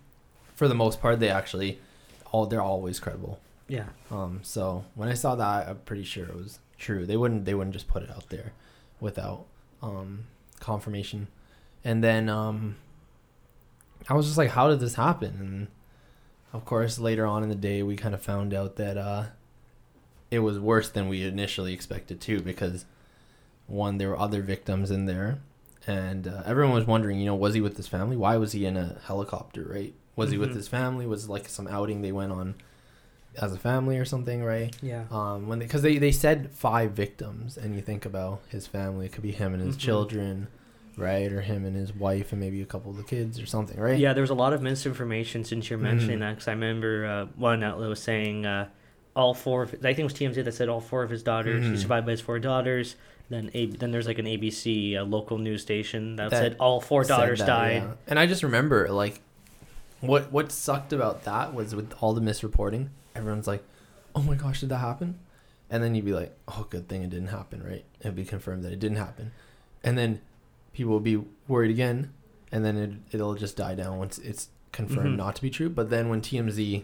for 0.55 0.67
the 0.67 0.75
most 0.75 1.01
part, 1.01 1.19
they 1.19 1.29
actually 1.29 1.79
all 2.31 2.45
they're 2.45 2.61
always 2.61 2.99
credible. 2.99 3.39
Yeah. 3.67 3.87
Um, 4.11 4.39
so 4.43 4.85
when 4.95 5.09
I 5.09 5.13
saw 5.15 5.35
that, 5.35 5.67
I'm 5.67 5.77
pretty 5.79 6.03
sure 6.03 6.25
it 6.25 6.35
was 6.35 6.59
true. 6.77 7.05
They 7.05 7.17
wouldn't 7.17 7.45
they 7.45 7.53
wouldn't 7.55 7.73
just 7.73 7.87
put 7.87 8.03
it 8.03 8.11
out 8.11 8.29
there 8.29 8.53
without 8.99 9.45
um, 9.81 10.25
confirmation. 10.59 11.27
And 11.83 12.03
then 12.03 12.29
um, 12.29 12.75
I 14.07 14.13
was 14.13 14.25
just 14.27 14.37
like, 14.37 14.51
how 14.51 14.69
did 14.69 14.79
this 14.79 14.93
happen? 14.95 15.35
And 15.39 15.67
of 16.53 16.65
course, 16.65 16.99
later 16.99 17.25
on 17.25 17.43
in 17.43 17.49
the 17.49 17.55
day, 17.55 17.81
we 17.81 17.95
kind 17.95 18.13
of 18.13 18.21
found 18.21 18.53
out 18.53 18.75
that 18.75 18.97
uh, 18.97 19.23
it 20.31 20.39
was 20.39 20.57
worse 20.57 20.89
than 20.89 21.09
we 21.09 21.23
initially 21.23 21.73
expected 21.73 22.19
too, 22.21 22.41
because 22.41 22.85
one, 23.67 23.97
there 23.97 24.09
were 24.09 24.19
other 24.19 24.41
victims 24.41 24.89
in 24.89 25.05
there, 25.05 25.39
and 25.85 26.27
uh, 26.27 26.41
everyone 26.45 26.73
was 26.73 26.87
wondering, 26.87 27.19
you 27.19 27.25
know, 27.25 27.35
was 27.35 27.53
he 27.53 27.61
with 27.61 27.77
his 27.77 27.87
family? 27.87 28.15
Why 28.17 28.37
was 28.37 28.53
he 28.53 28.65
in 28.65 28.77
a 28.77 28.97
helicopter? 29.05 29.63
Right? 29.69 29.93
Was 30.15 30.31
he 30.31 30.37
with 30.37 30.51
Mhm. 30.51 30.55
his 30.55 30.67
family? 30.67 31.05
Was 31.05 31.25
it 31.25 31.29
like 31.29 31.47
some 31.49 31.67
outing 31.67 32.01
they 32.01 32.11
went 32.11 32.31
on 32.31 32.55
as 33.41 33.53
a 33.53 33.57
family 33.57 33.97
or 33.97 34.05
something? 34.05 34.43
Right? 34.43 34.75
Yeah. 34.81 35.05
um, 35.11 35.47
when 35.47 35.59
because 35.59 35.81
they, 35.81 35.97
they 35.97 36.11
said 36.11 36.51
five 36.51 36.91
victims, 36.91 37.57
and 37.57 37.75
you 37.75 37.81
think 37.81 38.05
about 38.05 38.41
his 38.49 38.67
family, 38.67 39.05
it 39.07 39.11
could 39.11 39.23
be 39.23 39.31
him 39.31 39.53
and 39.53 39.61
his 39.63 39.75
Mhm. 39.75 39.79
children, 39.79 40.47
right, 40.97 41.31
or 41.31 41.41
him 41.41 41.65
and 41.65 41.75
his 41.75 41.93
wife, 41.93 42.31
and 42.31 42.39
maybe 42.41 42.61
a 42.61 42.65
couple 42.65 42.91
of 42.91 42.97
the 42.97 43.03
kids 43.03 43.39
or 43.39 43.45
something, 43.45 43.79
right? 43.79 43.97
Yeah, 43.99 44.13
there 44.13 44.21
was 44.21 44.29
a 44.29 44.35
lot 44.35 44.53
of 44.53 44.61
misinformation 44.61 45.43
since 45.45 45.69
you're 45.69 45.79
mentioning 45.79 46.17
Mhm. 46.17 46.21
that. 46.21 46.31
Because 46.35 46.47
I 46.47 46.51
remember 46.53 47.05
uh, 47.05 47.25
one 47.37 47.63
outlet 47.63 47.89
was 47.89 48.01
saying 48.01 48.45
uh, 48.45 48.67
all 49.15 49.33
four. 49.33 49.63
Of, 49.63 49.73
I 49.75 49.93
think 49.93 49.99
it 49.99 50.03
was 50.03 50.13
TMZ 50.13 50.43
that 50.43 50.53
said 50.53 50.69
all 50.69 50.81
four 50.81 51.03
of 51.03 51.09
his 51.09 51.23
daughters. 51.23 51.65
He 51.65 51.71
Mhm. 51.73 51.77
survived 51.81 52.05
by 52.05 52.11
his 52.11 52.21
four 52.21 52.39
daughters. 52.39 52.95
Then 53.29 53.49
a, 53.53 53.65
then 53.67 53.91
there's 53.91 54.07
like 54.07 54.19
an 54.19 54.25
ABC 54.27 54.95
uh, 54.97 55.03
local 55.03 55.37
news 55.37 55.61
station 55.61 56.17
that, 56.17 56.31
That 56.31 56.37
said 56.37 56.55
all 56.59 56.81
four 56.81 57.03
daughters 57.05 57.39
that, 57.39 57.45
died. 57.47 57.83
yeah. 57.83 57.93
And 58.07 58.19
I 58.19 58.25
just 58.27 58.43
remember 58.43 58.89
like, 58.89 59.21
what 60.01 60.31
what 60.31 60.51
sucked 60.51 60.91
about 60.93 61.23
that 61.25 61.53
was 61.53 61.73
with 61.75 61.93
all 62.01 62.13
the 62.13 62.21
misreporting. 62.21 62.89
Everyone's 63.15 63.47
like, 63.47 63.63
"Oh 64.15 64.21
my 64.21 64.35
gosh, 64.35 64.59
did 64.61 64.69
that 64.69 64.77
happen?" 64.79 65.19
And 65.69 65.81
then 65.83 65.95
you'd 65.95 66.05
be 66.05 66.13
like, 66.13 66.35
"Oh, 66.47 66.65
good 66.69 66.87
thing 66.89 67.03
it 67.03 67.09
didn't 67.09 67.27
happen, 67.29 67.63
right?" 67.63 67.85
It'd 68.01 68.15
be 68.15 68.25
confirmed 68.25 68.63
that 68.63 68.73
it 68.73 68.79
didn't 68.79 68.97
happen, 68.97 69.31
and 69.83 69.97
then 69.97 70.19
people 70.73 70.91
will 70.91 70.99
be 70.99 71.21
worried 71.47 71.71
again, 71.71 72.11
and 72.51 72.65
then 72.65 72.77
it 72.77 72.91
it'll 73.15 73.35
just 73.35 73.55
die 73.55 73.75
down 73.75 73.97
once 73.97 74.17
it's 74.19 74.49
confirmed 74.71 75.13
Mhm. 75.13 75.17
not 75.17 75.35
to 75.35 75.41
be 75.41 75.49
true. 75.49 75.69
But 75.69 75.89
then 75.89 76.09
when 76.09 76.21
TMZ, 76.21 76.83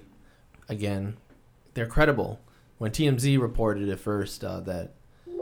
again, 0.70 1.18
they're 1.78 1.86
credible. 1.86 2.40
When 2.80 2.92
TMZ 2.92 3.40
reported 3.40 3.88
at 3.90 4.00
first 4.00 4.44
uh, 4.44 4.60
that 4.62 4.92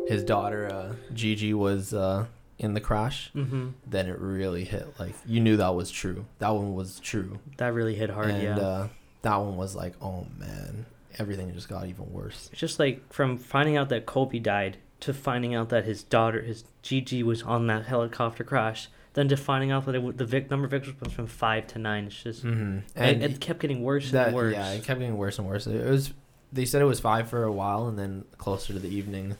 his 0.08 0.24
daughter 0.24 0.68
uh, 0.72 0.94
Gigi 1.14 1.54
was 1.54 1.94
uh, 1.94 2.26
in 2.60 2.74
the 2.74 2.80
crash, 2.82 3.32
Mm-hmm. 3.36 3.70
then 3.88 4.08
it 4.08 4.20
really 4.20 4.64
hit. 4.66 4.88
Like 5.00 5.16
you 5.26 5.40
knew 5.40 5.58
that 5.58 5.74
was 5.76 5.90
true. 5.90 6.26
That 6.40 6.50
one 6.50 6.76
was 6.76 7.00
true, 7.00 7.40
That 7.58 7.74
really 7.74 7.96
hit 7.96 8.10
hard. 8.10 8.30
and 8.30 8.44
yeah. 8.44 8.58
uh, 8.58 8.88
that 9.24 9.38
one 9.38 9.58
was 9.58 9.76
like, 9.76 9.94
oh 10.02 10.28
man, 10.38 10.86
everything 11.18 11.52
just 11.54 11.68
got 11.70 11.88
even 11.88 12.12
worse. 12.14 12.50
It's 12.52 12.60
just 12.62 12.80
like 12.80 13.12
from 13.12 13.38
finding 13.38 13.76
out 13.78 13.90
that 13.90 14.06
Kobe 14.06 14.40
died 14.40 14.78
to 15.02 15.14
finding 15.14 15.56
out 15.56 15.70
that 15.70 15.84
his 15.86 16.04
daughter, 16.04 16.42
his 16.42 16.64
Gigi, 16.82 17.22
was 17.24 17.42
on 17.44 17.68
that 17.68 17.86
helicopter 17.86 18.44
crash. 18.44 18.88
then 19.14 19.28
to 19.30 19.36
finding 19.38 19.72
out 19.72 19.86
that 19.86 19.96
it, 19.96 20.18
the 20.18 20.26
vic- 20.26 20.50
number 20.50 20.66
of 20.66 20.72
victories 20.72 20.96
went 21.02 21.12
from 21.14 21.28
five 21.28 21.68
to 21.68 21.80
nine. 21.80 22.06
It's 22.06 22.24
just 22.24 22.46
Mm-hmm. 22.46 22.80
and 22.96 23.24
it, 23.24 23.40
kept 23.42 23.60
getting 23.60 23.82
worse 23.84 24.12
that, 24.12 24.28
and 24.28 24.36
worse. 24.36 24.54
Yeah, 24.54 24.72
it 24.72 24.84
kept 24.84 25.00
getting 25.02 25.18
worse 25.18 25.38
and 25.40 25.48
worse. 25.48 25.68
It 25.68 25.84
was. 25.90 26.14
They 26.52 26.66
said 26.66 26.82
it 26.82 26.86
was 26.86 27.00
five 27.00 27.30
for 27.30 27.44
a 27.44 27.52
while, 27.52 27.88
and 27.88 27.98
then 28.00 28.26
closer 28.38 28.74
to 28.74 28.80
the 28.80 28.88
evening, 28.90 29.36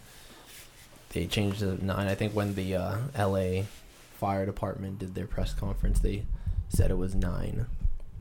they 1.10 1.28
changed 1.28 1.60
to 1.60 1.84
nine. 1.84 2.08
I 2.08 2.16
think 2.16 2.34
when 2.34 2.56
the 2.56 2.76
uh, 2.76 2.98
L.A. 3.16 3.68
fire 4.14 4.46
department 4.46 5.00
did 5.00 5.16
their 5.16 5.28
press 5.28 5.54
conference, 5.54 6.00
they 6.00 6.26
said 6.70 6.92
it 6.92 6.98
was 6.98 7.16
nine. 7.16 7.68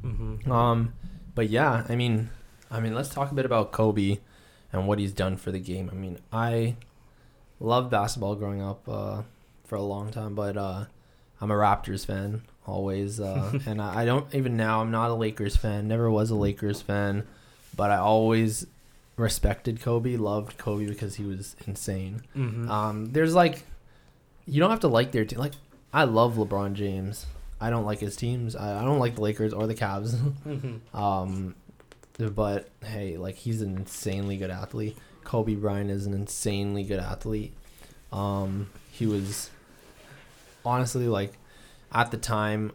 hmm 0.02 0.50
Um, 0.50 0.92
but 1.34 1.48
yeah, 1.48 1.84
I 1.88 1.96
mean, 1.96 2.30
I 2.70 2.80
mean, 2.80 2.94
let's 2.94 3.08
talk 3.08 3.32
a 3.32 3.34
bit 3.34 3.44
about 3.46 3.72
Kobe 3.72 4.18
and 4.72 4.86
what 4.86 4.98
he's 4.98 5.12
done 5.12 5.36
for 5.36 5.50
the 5.50 5.58
game. 5.58 5.88
I 5.90 5.96
mean, 5.96 6.18
I 6.32 6.76
love 7.60 7.90
basketball 7.90 8.34
growing 8.36 8.62
up 8.62 8.88
uh, 8.88 9.22
for 9.64 9.76
a 9.76 9.82
long 9.82 10.10
time, 10.10 10.34
but 10.34 10.56
uh, 10.56 10.84
I'm 11.40 11.50
a 11.50 11.54
Raptors 11.54 12.06
fan 12.06 12.42
always, 12.66 13.18
uh, 13.20 13.58
and 13.66 13.80
I, 13.82 14.02
I 14.02 14.04
don't 14.04 14.32
even 14.34 14.56
now. 14.56 14.80
I'm 14.80 14.90
not 14.90 15.10
a 15.10 15.14
Lakers 15.14 15.56
fan. 15.56 15.88
Never 15.88 16.10
was 16.10 16.30
a 16.30 16.34
Lakers 16.36 16.80
fan, 16.80 17.26
but 17.76 17.90
I 17.90 17.96
always 17.96 18.66
respected 19.16 19.80
Kobe, 19.80 20.16
loved 20.16 20.58
Kobe 20.58 20.86
because 20.86 21.16
he 21.16 21.24
was 21.24 21.56
insane. 21.66 22.22
hmm 22.32 22.70
Um, 22.70 23.06
there's 23.12 23.34
like, 23.34 23.64
you 24.46 24.60
don't 24.60 24.70
have 24.70 24.80
to 24.80 24.88
like 24.88 25.12
their 25.12 25.24
team. 25.24 25.38
Like, 25.38 25.52
I 25.92 26.04
love 26.04 26.34
LeBron 26.34 26.72
James. 26.74 27.26
I 27.60 27.70
don't 27.70 27.84
like 27.84 28.00
his 28.00 28.16
teams. 28.16 28.56
I, 28.56 28.80
I 28.80 28.84
don't 28.84 28.98
like 28.98 29.14
the 29.14 29.22
Lakers 29.22 29.52
or 29.52 29.66
the 29.66 29.74
Cavs. 29.74 30.18
hmm 30.42 30.76
um, 30.96 31.54
but 32.18 32.68
hey, 32.84 33.16
like 33.16 33.36
he's 33.36 33.62
an 33.62 33.76
insanely 33.76 34.36
good 34.36 34.50
athlete. 34.50 34.96
Kobe 35.24 35.54
Bryant 35.54 35.90
is 35.90 36.06
an 36.06 36.12
insanely 36.14 36.84
good 36.84 37.00
athlete. 37.00 37.54
Um, 38.12 38.70
he 38.92 39.06
was 39.06 39.50
honestly 40.64 41.08
like 41.08 41.32
at 41.92 42.10
the 42.10 42.16
time. 42.16 42.72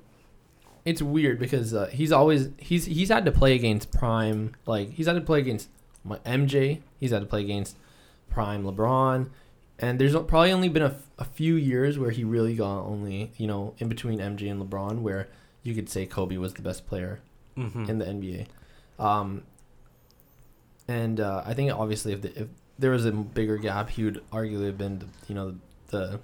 It's 0.86 1.01
weird 1.01 1.39
because 1.39 1.74
uh, 1.74 1.88
he's 1.88 2.12
always 2.12 2.50
he's 2.58 2.86
he's 2.86 3.10
had 3.10 3.25
to 3.25 3.31
play 3.31 3.53
against 3.53 3.91
prime 3.91 4.55
like 4.65 4.91
he's 4.91 5.05
had 5.08 5.13
to 5.13 5.22
play 5.22 5.39
against 5.39 5.69
MJ. 6.17 6.81
He's 6.99 7.11
had 7.11 7.19
to 7.21 7.25
play 7.25 7.41
against 7.41 7.77
prime 8.29 8.63
LeBron, 8.63 9.29
and 9.79 9.99
there's 9.99 10.13
probably 10.13 10.51
only 10.51 10.69
been 10.69 10.83
a, 10.83 10.87
f- 10.87 11.07
a 11.17 11.25
few 11.25 11.55
years 11.55 11.97
where 11.97 12.11
he 12.11 12.23
really 12.23 12.55
got 12.55 12.81
only 12.85 13.31
you 13.37 13.47
know 13.47 13.73
in 13.79 13.89
between 13.89 14.19
MJ 14.19 14.51
and 14.51 14.61
LeBron 14.61 15.01
where 15.01 15.27
you 15.63 15.73
could 15.75 15.89
say 15.89 16.05
Kobe 16.05 16.37
was 16.37 16.53
the 16.53 16.61
best 16.61 16.87
player 16.87 17.19
hmm 17.55 17.85
in 17.89 17.97
the 17.99 18.05
NBA. 18.05 18.47
Um, 19.03 19.43
and 20.87 21.19
uh, 21.19 21.43
I 21.45 21.53
think 21.53 21.71
obviously 21.71 22.13
if, 22.13 22.21
the, 22.21 22.41
if 22.41 22.47
there 22.77 22.91
was 22.91 23.05
a 23.05 23.11
bigger 23.11 23.57
gap, 23.57 23.89
he 23.89 24.03
would 24.05 24.23
arguably 24.31 24.67
have 24.67 24.77
been 24.77 24.99
the, 24.99 25.05
you 25.27 25.35
know 25.35 25.55
the 25.89 26.19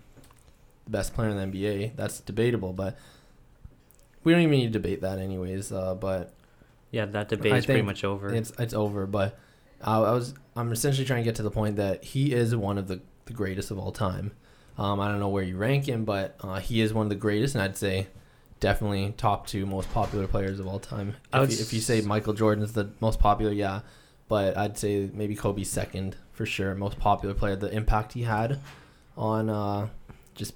best 0.88 1.14
player 1.14 1.30
in 1.30 1.38
the 1.38 1.58
NBA. 1.58 1.96
That's 1.96 2.20
debatable, 2.20 2.74
but 2.74 2.98
we 4.24 4.32
don't 4.32 4.42
even 4.42 4.52
need 4.58 4.74
to 4.74 4.80
debate 4.80 5.02
that 5.02 5.20
anyways. 5.20 5.72
Uh, 5.72 5.96
but 5.96 6.32
Yeah, 6.92 7.06
that 7.06 7.30
debate 7.30 7.54
I 7.54 7.58
is 7.58 7.66
pretty 7.66 7.82
much 7.82 8.04
over. 8.04 8.34
it's 8.34 8.52
it's 8.58 8.74
over. 8.74 9.06
But 9.06 9.38
I 9.82 10.00
was 10.00 10.34
I'm 10.56 10.72
essentially 10.72 11.06
trying 11.06 11.22
to 11.22 11.26
get 11.26 11.36
to 11.36 11.44
the 11.44 11.52
point 11.52 11.76
that 11.76 12.04
he 12.04 12.34
is 12.34 12.56
one 12.56 12.78
of 12.78 12.88
the, 12.88 13.02
the 13.26 13.34
greatest 13.34 13.72
of 13.72 13.78
all 13.78 13.92
time. 13.92 14.32
Um, 14.78 15.00
I 15.00 15.08
don't 15.08 15.20
know 15.20 15.30
where 15.30 15.44
you 15.44 15.58
rank 15.58 15.88
him, 15.88 16.06
but 16.06 16.36
uh, 16.42 16.60
he 16.60 16.82
is 16.82 16.94
one 16.94 17.06
of 17.06 17.10
the 17.10 17.16
greatest, 17.16 17.56
and 17.56 17.62
I'd 17.62 17.78
say 17.78 18.08
definitely 18.60 19.14
top 19.18 19.48
two 19.48 19.66
most 19.66 19.92
popular 19.94 20.28
players 20.28 20.60
of 20.60 20.68
all 20.68 20.80
time. 20.80 21.16
If 21.34 21.52
you, 21.52 21.58
if 21.60 21.74
you 21.74 21.80
say 21.80 22.02
Michael 22.02 22.34
Jordan's 22.34 22.74
the 22.74 22.92
most 23.00 23.20
popular, 23.20 23.52
yeah, 23.52 23.82
but 24.28 24.58
I'd 24.58 24.78
say 24.78 25.10
maybe 25.14 25.36
Kobe's 25.36 25.70
second 25.70 26.18
for 26.32 26.46
sure, 26.46 26.76
most 26.76 27.00
popular 27.00 27.34
player. 27.34 27.56
The 27.56 27.72
impact 27.72 28.14
he 28.14 28.24
had 28.24 28.60
on 29.18 29.50
uh, 29.50 29.90
just 30.34 30.54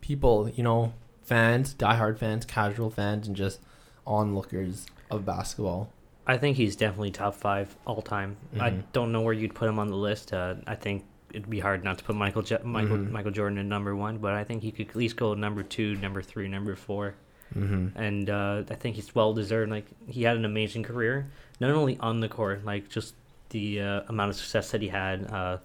people, 0.00 0.50
you 0.50 0.62
know, 0.62 0.92
fans, 1.22 1.74
diehard 1.74 2.18
fans, 2.18 2.44
casual 2.44 2.90
fans, 2.90 3.26
and 3.26 3.36
just 3.36 3.60
onlookers 4.06 4.86
of 5.10 5.24
basketball. 5.24 5.92
I 6.26 6.36
think 6.38 6.56
he's 6.56 6.74
definitely 6.76 7.10
top 7.12 7.34
five 7.34 7.74
all 7.86 8.02
time. 8.02 8.36
I 8.58 8.70
Mhm. 8.70 8.82
don't 8.92 9.12
know 9.12 9.20
where 9.20 9.32
you'd 9.34 9.54
put 9.54 9.68
him 9.68 9.78
on 9.78 9.88
the 9.88 9.96
list. 9.96 10.32
Uh, 10.32 10.56
I 10.66 10.74
think 10.74 11.04
it'd 11.32 11.48
be 11.50 11.60
hard 11.60 11.84
not 11.84 11.98
to 11.98 12.04
put 12.04 12.16
Michael 12.16 12.42
Je- 12.42 12.58
Michael 12.64 12.96
Mhm. 12.96 13.10
Michael 13.10 13.30
Jordan 13.30 13.58
in 13.58 13.68
number 13.68 13.94
one, 13.94 14.18
but 14.18 14.32
I 14.32 14.42
think 14.44 14.62
he 14.62 14.72
could 14.72 14.88
at 14.88 14.96
least 14.96 15.16
go 15.16 15.34
number 15.34 15.62
two, 15.62 15.94
number 15.96 16.22
three, 16.22 16.48
number 16.48 16.74
four, 16.74 17.14
Mm-hmm. 17.54 17.96
and 17.96 18.28
uh, 18.30 18.62
I 18.68 18.74
think 18.74 18.96
he's 18.96 19.14
well 19.14 19.32
deserved. 19.34 19.70
Like 19.70 19.86
he 20.08 20.22
had 20.24 20.36
an 20.36 20.44
amazing 20.44 20.82
career, 20.82 21.28
not 21.60 21.70
only 21.70 21.96
on 21.98 22.20
the 22.20 22.28
court, 22.28 22.64
like 22.64 22.88
just 22.88 23.14
the 23.50 23.80
uh, 23.80 24.00
amount 24.08 24.30
of 24.30 24.36
success 24.36 24.72
that 24.72 24.82
he 24.82 24.88
had, 24.88 25.30
uh, 25.30 25.58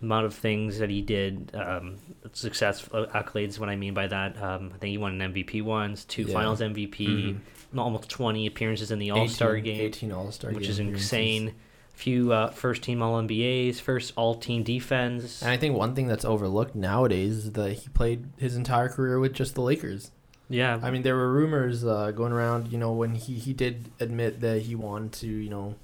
amount 0.00 0.26
of 0.26 0.34
things 0.34 0.78
that 0.78 0.88
he 0.90 1.02
did, 1.02 1.50
um, 1.54 1.96
success 2.32 2.88
uh, 2.92 3.06
accolades. 3.14 3.58
What 3.58 3.68
I 3.68 3.76
mean 3.76 3.92
by 3.94 4.06
that, 4.06 4.40
um, 4.42 4.70
I 4.74 4.78
think 4.78 4.90
he 4.92 4.98
won 4.98 5.20
an 5.20 5.32
MVP 5.32 5.60
once, 5.62 6.04
two 6.04 6.22
Yeah. 6.22 6.32
Finals 6.34 6.60
MVP, 6.62 7.06
Mhm. 7.06 7.38
Almost 7.78 8.08
twenty 8.08 8.46
appearances 8.46 8.90
in 8.90 8.98
the 8.98 9.10
All 9.10 9.28
Star 9.28 9.58
game 9.58 9.80
18 9.80 10.12
All 10.12 10.30
Star 10.32 10.52
which 10.52 10.68
is 10.68 10.78
insane. 10.78 11.48
A 11.48 11.52
Few 11.96 12.32
uh, 12.32 12.50
first 12.50 12.82
team 12.82 13.02
All 13.02 13.22
NBAs, 13.22 13.80
first 13.80 14.12
All 14.16 14.34
Team 14.34 14.64
defense. 14.64 15.42
And 15.42 15.50
I 15.52 15.56
think 15.56 15.76
one 15.76 15.94
thing 15.94 16.08
that's 16.08 16.24
overlooked 16.24 16.74
nowadays 16.74 17.44
is 17.46 17.52
that 17.52 17.72
he 17.72 17.88
played 17.90 18.26
his 18.36 18.56
entire 18.56 18.88
career 18.88 19.20
with 19.20 19.32
just 19.32 19.54
the 19.54 19.60
Lakers. 19.60 20.10
yeah, 20.48 20.80
I 20.82 20.90
mean, 20.90 21.02
there 21.02 21.14
were 21.14 21.32
rumors 21.32 21.84
uh, 21.84 22.10
going 22.10 22.32
around, 22.32 22.72
you 22.72 22.78
know, 22.78 22.92
when 22.92 23.14
he, 23.14 23.34
he 23.34 23.52
did 23.52 23.92
admit 24.00 24.40
that 24.40 24.62
he 24.62 24.74
wanted 24.74 25.12
to, 25.20 25.28
you 25.28 25.48
know, 25.48 25.76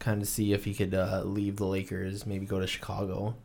kind 0.00 0.20
of 0.20 0.26
see 0.26 0.52
if 0.52 0.64
he 0.64 0.74
could 0.74 0.94
uh, 0.94 1.22
leave 1.24 1.56
the 1.56 1.64
Lakers, 1.64 2.26
maybe 2.26 2.44
go 2.44 2.58
to 2.58 2.66
Chicago 2.66 3.36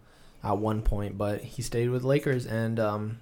at 0.43 0.57
one 0.57 0.81
point, 0.81 1.17
but 1.17 1.41
he 1.41 1.61
stayed 1.61 1.89
with 1.91 2.03
Lakers, 2.03 2.47
and 2.47 2.79
um, 2.79 3.19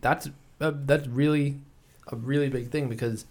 that's 0.00 0.30
uh, 0.60 0.72
that's 0.72 1.08
really 1.08 1.58
a 2.06 2.16
really 2.16 2.48
big 2.48 2.70
thing 2.70 2.88
because, 2.88 3.26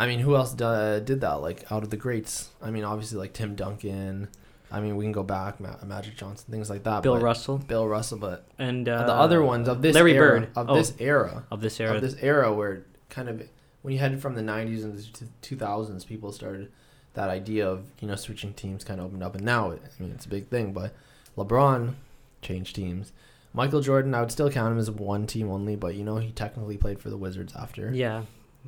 I 0.00 0.06
mean, 0.06 0.18
who 0.20 0.34
else 0.34 0.52
d- 0.52 0.64
did 1.04 1.20
that? 1.20 1.34
Like 1.42 1.70
out 1.70 1.82
of 1.82 1.90
the 1.90 1.96
greats, 1.96 2.50
I 2.62 2.70
mean, 2.70 2.84
obviously 2.84 3.18
like 3.18 3.32
Tim 3.34 3.54
Duncan. 3.54 4.28
I 4.72 4.80
mean, 4.80 4.96
we 4.96 5.04
can 5.04 5.12
go 5.12 5.22
back, 5.24 5.58
Ma- 5.60 5.76
Magic 5.84 6.16
Johnson, 6.16 6.46
things 6.50 6.70
like 6.70 6.84
that. 6.84 7.02
Bill 7.02 7.18
Russell 7.18 7.58
Bill 7.58 7.86
Russell, 7.86 8.18
but 8.18 8.46
and 8.58 8.88
uh, 8.88 9.04
the 9.06 9.12
other 9.12 9.42
ones 9.42 9.68
of 9.68 9.82
this 9.82 9.94
Larry 9.94 10.14
era, 10.16 10.40
Bird 10.40 10.48
of 10.56 10.70
Oh, 10.70 10.74
this 10.76 10.94
era, 10.98 11.44
of 11.50 11.60
this 11.60 11.78
era. 11.80 11.94
of 11.96 12.00
this 12.02 12.14
era 12.22 12.52
where 12.52 12.84
kind 13.08 13.28
of 13.28 13.42
when 13.82 13.92
you 13.94 13.98
headed 14.00 14.20
from 14.22 14.34
the 14.36 14.42
90s 14.42 14.84
and 14.84 14.96
the 14.96 15.26
2000s 15.42 16.06
people 16.06 16.30
started 16.32 16.70
that 17.14 17.28
idea 17.28 17.68
of 17.68 17.84
you 18.00 18.06
know 18.06 18.14
switching 18.14 18.52
teams 18.54 18.84
kind 18.84 19.00
of 19.00 19.06
opened 19.06 19.22
up 19.24 19.34
and 19.34 19.44
now 19.44 19.70
it, 19.70 19.82
i 19.84 20.02
mean 20.02 20.12
it's 20.12 20.26
a 20.26 20.28
big 20.28 20.46
thing 20.48 20.72
but 20.72 20.94
lebron 21.36 21.94
changed 22.42 22.76
teams 22.76 23.10
michael 23.52 23.80
jordan 23.80 24.14
i 24.14 24.20
would 24.20 24.30
still 24.30 24.48
count 24.50 24.70
him 24.72 24.78
as 24.78 24.88
one 24.90 25.26
team 25.26 25.50
only 25.50 25.74
but 25.74 25.94
you 25.96 26.04
know 26.04 26.18
he 26.18 26.30
technically 26.30 26.76
played 26.76 27.00
for 27.00 27.10
the 27.10 27.16
wizards 27.16 27.52
after 27.56 27.92
yeah, 27.92 28.22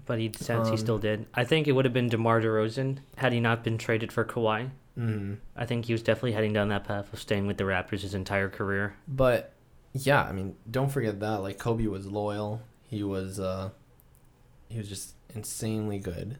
but 0.07 0.19
he 0.19 0.33
since 0.37 0.69
he 0.69 0.73
Um, 0.75 0.79
still 0.79 0.99
did. 0.99 1.27
I 1.35 1.45
think 1.45 1.67
it 1.69 1.73
would 1.73 1.85
have 1.85 1.95
been 1.95 2.09
DeMar 2.09 2.41
DeRozan 2.41 2.99
had 3.17 3.33
he 3.33 3.41
not 3.41 3.63
been 3.65 3.79
traded 3.79 4.11
for 4.13 4.25
Kawhi. 4.25 4.71
mm 4.99 5.39
I 5.57 5.65
think 5.67 5.87
he 5.87 5.93
was 5.93 6.03
definitely 6.03 6.33
heading 6.33 6.53
down 6.53 6.69
that 6.69 6.85
path 6.85 7.13
of 7.13 7.19
staying 7.21 7.47
with 7.47 7.57
the 7.57 7.65
Raptors 7.65 8.01
his 8.03 8.15
entire 8.15 8.49
career. 8.49 8.95
but 9.09 9.53
yeah 9.95 10.23
i 10.23 10.33
mean 10.33 10.57
don't 10.71 10.89
forget 10.91 11.21
that 11.21 11.43
like 11.43 11.59
kobe 11.59 11.87
was 11.87 12.07
loyal 12.07 12.63
he 12.89 13.03
was 13.03 13.39
uh 13.39 13.69
he 14.71 14.79
was 14.79 14.89
just 14.89 15.15
insanely 15.35 15.99
good 15.99 16.39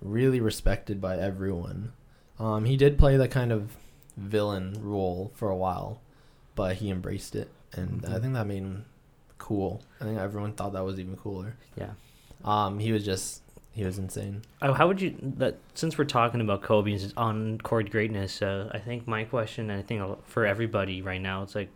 really 0.00 0.38
respected 0.40 1.00
by 1.00 1.16
everyone 1.16 1.92
um 2.38 2.64
he 2.64 2.76
did 2.76 2.96
play 2.96 3.16
the 3.16 3.26
kind 3.26 3.50
of 3.50 3.76
villain 4.16 4.76
role 4.80 5.32
for 5.34 5.48
a 5.50 5.56
while 5.56 6.00
but 6.54 6.76
he 6.76 6.90
embraced 6.90 7.34
it 7.34 7.48
and 7.72 8.04
i 8.06 8.10
Mhm. 8.10 8.20
think 8.20 8.32
that 8.34 8.46
made 8.46 8.62
him 8.62 8.84
cool 9.38 9.82
i 10.00 10.04
think 10.04 10.18
everyone 10.20 10.52
thought 10.52 10.72
that 10.74 10.84
was 10.84 11.00
even 11.00 11.16
cooler 11.16 11.56
Yeah. 11.76 11.94
Um 12.44 12.78
he 12.78 12.92
was 12.92 13.04
just 13.04 13.42
he 13.72 13.84
was 13.84 13.98
insane 13.98 14.42
Oh, 14.62 14.72
how 14.72 14.86
would 14.86 15.00
you 15.00 15.16
that 15.38 15.58
since 15.74 15.98
we're 15.98 16.04
talking 16.04 16.40
about 16.40 16.62
Kobe's 16.62 17.12
on 17.16 17.58
court 17.58 17.90
greatness? 17.90 18.40
Uh, 18.42 18.70
I 18.72 18.78
think 18.78 19.06
my 19.08 19.24
question, 19.24 19.70
and 19.70 19.78
I 19.78 19.82
think 19.82 20.00
for 20.26 20.46
everybody 20.46 21.02
right 21.02 21.20
now, 21.20 21.42
it's 21.42 21.54
like, 21.54 21.70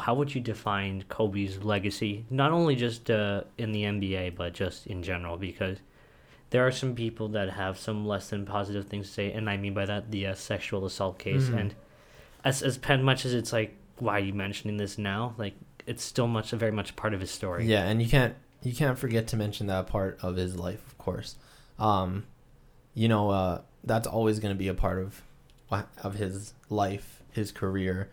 how 0.00 0.14
would 0.14 0.34
you 0.34 0.40
define 0.40 1.04
Kobe's 1.08 1.62
legacy? 1.62 2.24
Not 2.30 2.52
only 2.52 2.76
just 2.76 3.10
uh, 3.10 3.42
in 3.58 3.72
the 3.72 3.82
NBA, 3.84 4.36
but 4.36 4.54
just 4.54 4.86
in 4.86 5.02
general, 5.02 5.36
because 5.36 5.78
there 6.50 6.66
are 6.66 6.72
some 6.72 6.94
people 6.94 7.28
that 7.28 7.50
have 7.50 7.78
some 7.78 8.06
less 8.06 8.30
than 8.30 8.46
positive 8.46 8.86
things 8.86 9.06
to 9.08 9.12
say, 9.12 9.32
and 9.32 9.50
I 9.50 9.56
mean 9.58 9.74
by 9.74 9.84
that 9.84 10.10
the 10.10 10.28
uh, 10.28 10.34
sexual 10.34 10.86
assault 10.86 11.18
case. 11.18 11.48
Mhm. 11.50 11.60
And 11.60 11.74
as 12.42 12.62
as 12.62 12.78
pen 12.78 13.02
much 13.02 13.26
as 13.26 13.34
it's 13.34 13.52
like, 13.52 13.76
why 13.98 14.14
are 14.16 14.20
you 14.24 14.32
mentioning 14.32 14.76
this 14.78 14.96
now? 14.96 15.34
Like, 15.36 15.54
it's 15.86 16.02
still 16.02 16.26
much 16.26 16.50
very 16.52 16.72
much 16.72 16.96
part 16.96 17.12
of 17.14 17.20
his 17.20 17.30
story. 17.30 17.66
Yeah, 17.66 17.84
and 17.86 18.00
you 18.00 18.08
can't 18.08 18.34
you 18.62 18.74
can't 18.74 18.98
forget 18.98 19.28
to 19.28 19.36
mention 19.36 19.66
that 19.68 19.86
part 19.86 20.18
of 20.22 20.36
his 20.36 20.56
life, 20.56 20.84
of 20.86 20.98
course. 20.98 21.36
Um, 21.78 22.24
you 22.94 23.08
know, 23.08 23.30
uh, 23.30 23.60
that's 23.84 24.06
always 24.06 24.40
going 24.40 24.54
to 24.54 24.58
be 24.58 24.68
a 24.68 24.74
part 24.74 24.98
of 24.98 25.22
of 26.02 26.14
his 26.14 26.54
life, 26.70 27.22
his 27.30 27.52
career. 27.52 28.08